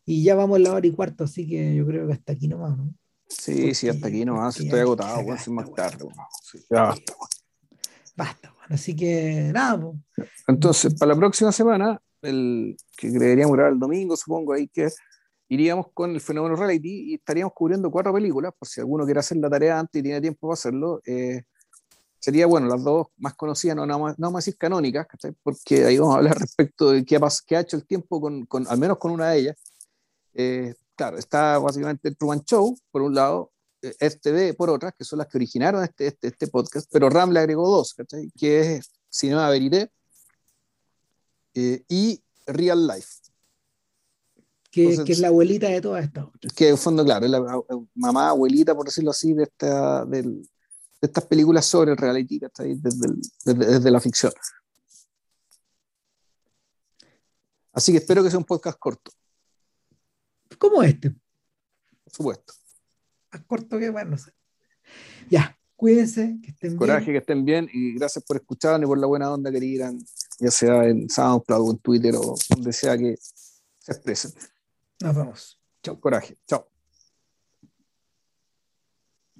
Y 0.05 0.23
ya 0.23 0.35
vamos 0.35 0.57
a 0.57 0.59
la 0.59 0.73
hora 0.73 0.87
y 0.87 0.91
cuarto, 0.91 1.25
así 1.25 1.47
que 1.47 1.75
yo 1.75 1.85
creo 1.85 2.07
que 2.07 2.13
hasta 2.13 2.33
aquí 2.33 2.47
nomás, 2.47 2.77
¿no? 2.77 2.93
Sí, 3.27 3.73
sí, 3.73 3.87
hasta 3.87 4.07
aquí 4.07 4.25
nomás. 4.25 4.59
Estoy 4.59 4.79
agotado, 4.79 5.23
voy 5.23 5.37
a 5.37 5.51
más 5.51 5.73
tarde. 5.73 6.05
Sí, 6.43 6.59
ya 6.69 6.83
basta. 6.83 7.13
Basta, 8.15 8.53
bueno. 8.57 8.75
así 8.75 8.95
que 8.95 9.51
nada. 9.53 9.91
Entonces, 10.47 10.93
para 10.95 11.13
la 11.13 11.19
próxima 11.19 11.51
semana, 11.51 12.01
el 12.21 12.75
que 12.97 13.09
deberíamos 13.09 13.55
grabar 13.55 13.73
el 13.73 13.79
domingo, 13.79 14.17
supongo, 14.17 14.53
ahí 14.53 14.67
que 14.67 14.89
iríamos 15.47 15.87
con 15.93 16.11
el 16.11 16.21
fenómeno 16.21 16.55
reality 16.55 17.11
y 17.11 17.13
estaríamos 17.15 17.53
cubriendo 17.53 17.89
cuatro 17.89 18.13
películas, 18.13 18.53
por 18.57 18.67
si 18.67 18.79
alguno 18.81 19.05
quiere 19.05 19.19
hacer 19.19 19.37
la 19.37 19.49
tarea 19.49 19.79
antes 19.79 19.99
y 19.99 20.03
tiene 20.03 20.21
tiempo 20.21 20.47
para 20.47 20.53
hacerlo. 20.53 21.01
Eh, 21.05 21.43
sería, 22.21 22.45
bueno, 22.45 22.67
las 22.67 22.83
dos 22.83 23.07
más 23.17 23.33
conocidas, 23.33 23.75
no, 23.75 23.85
no, 23.85 23.97
no 23.97 24.15
vamos 24.17 24.35
a 24.35 24.39
decir 24.39 24.57
canónicas, 24.57 25.07
porque 25.43 25.85
ahí 25.85 25.97
vamos 25.97 26.15
a 26.15 26.17
hablar 26.19 26.37
respecto 26.39 26.91
de 26.91 27.03
qué 27.03 27.17
ha, 27.17 27.19
qué 27.45 27.57
ha 27.57 27.61
hecho 27.61 27.75
el 27.75 27.85
tiempo, 27.85 28.21
con, 28.21 28.45
con, 28.45 28.67
al 28.67 28.77
menos 28.77 28.97
con 28.97 29.11
una 29.11 29.31
de 29.31 29.39
ellas. 29.39 29.57
Eh, 30.33 30.75
claro, 30.95 31.17
está 31.17 31.57
básicamente 31.57 32.07
el 32.07 32.15
Truman 32.15 32.43
Show, 32.45 32.77
por 32.91 33.01
un 33.01 33.15
lado, 33.15 33.51
STV 33.81 34.55
por 34.55 34.69
otra, 34.69 34.91
que 34.91 35.03
son 35.03 35.19
las 35.19 35.27
que 35.27 35.39
originaron 35.39 35.83
este, 35.83 36.07
este, 36.07 36.27
este 36.27 36.47
podcast, 36.47 36.87
pero 36.91 37.09
Ram 37.09 37.31
le 37.31 37.39
agregó 37.39 37.67
dos, 37.67 37.95
que 38.37 38.75
es 38.75 38.91
Cinema 39.09 39.49
Verité 39.49 39.91
eh, 41.55 41.83
y 41.89 42.23
Real 42.45 42.85
Life 42.87 43.31
que, 44.71 45.03
que, 45.05 45.11
es 45.11 45.19
la 45.19 45.27
abuelita 45.27 45.67
de 45.67 45.81
todo 45.81 45.97
esto. 45.97 46.31
Que 46.55 46.69
en 46.69 46.77
fondo, 46.77 47.03
claro, 47.03 47.25
es 47.25 47.31
la 47.31 47.61
mamá, 47.93 48.29
abuelita, 48.29 48.73
por 48.73 48.85
decirlo 48.85 49.11
así, 49.11 49.33
de, 49.33 49.43
esta, 49.43 50.05
de, 50.05 50.41
de 51.01 51.07
estas 51.07 51.25
películas 51.25 51.65
sobre 51.65 51.91
el 51.91 51.97
reality, 51.97 52.39
desde, 52.39 52.75
desde, 53.43 53.65
desde, 53.65 53.91
la 53.91 53.99
ficción. 53.99 54.31
Así 57.73 57.91
que 57.91 57.97
espero 57.97 58.23
que 58.23 58.29
sea 58.29 58.37
un 58.37 58.45
podcast 58.45 58.77
corto. 58.77 59.11
Como 60.59 60.83
este. 60.83 61.09
Por 61.09 62.13
supuesto. 62.13 62.53
Más 63.31 63.43
corto 63.45 63.79
que 63.79 63.89
bueno, 63.89 64.11
no 64.11 64.17
sé. 64.17 64.31
Ya, 65.29 65.57
cuídense, 65.75 66.37
que 66.43 66.51
estén 66.51 66.77
Coraje, 66.77 67.11
que 67.11 67.17
estén 67.17 67.45
bien 67.45 67.67
y 67.73 67.93
gracias 67.93 68.23
por 68.25 68.37
escucharnos 68.37 68.83
y 68.83 68.87
por 68.87 68.99
la 68.99 69.07
buena 69.07 69.31
onda 69.31 69.51
que 69.51 69.59
digan, 69.59 69.97
ya 70.39 70.51
sea 70.51 70.83
en 70.85 71.09
SoundCloud 71.09 71.67
o 71.67 71.71
en 71.71 71.77
Twitter 71.79 72.15
o 72.15 72.35
donde 72.49 72.73
sea 72.73 72.97
que 72.97 73.17
se 73.17 73.91
expresen. 73.91 74.33
Nos 74.99 75.15
vemos. 75.15 75.59
Chao. 75.81 75.99
Coraje. 75.99 76.37
Chao. 76.45 76.70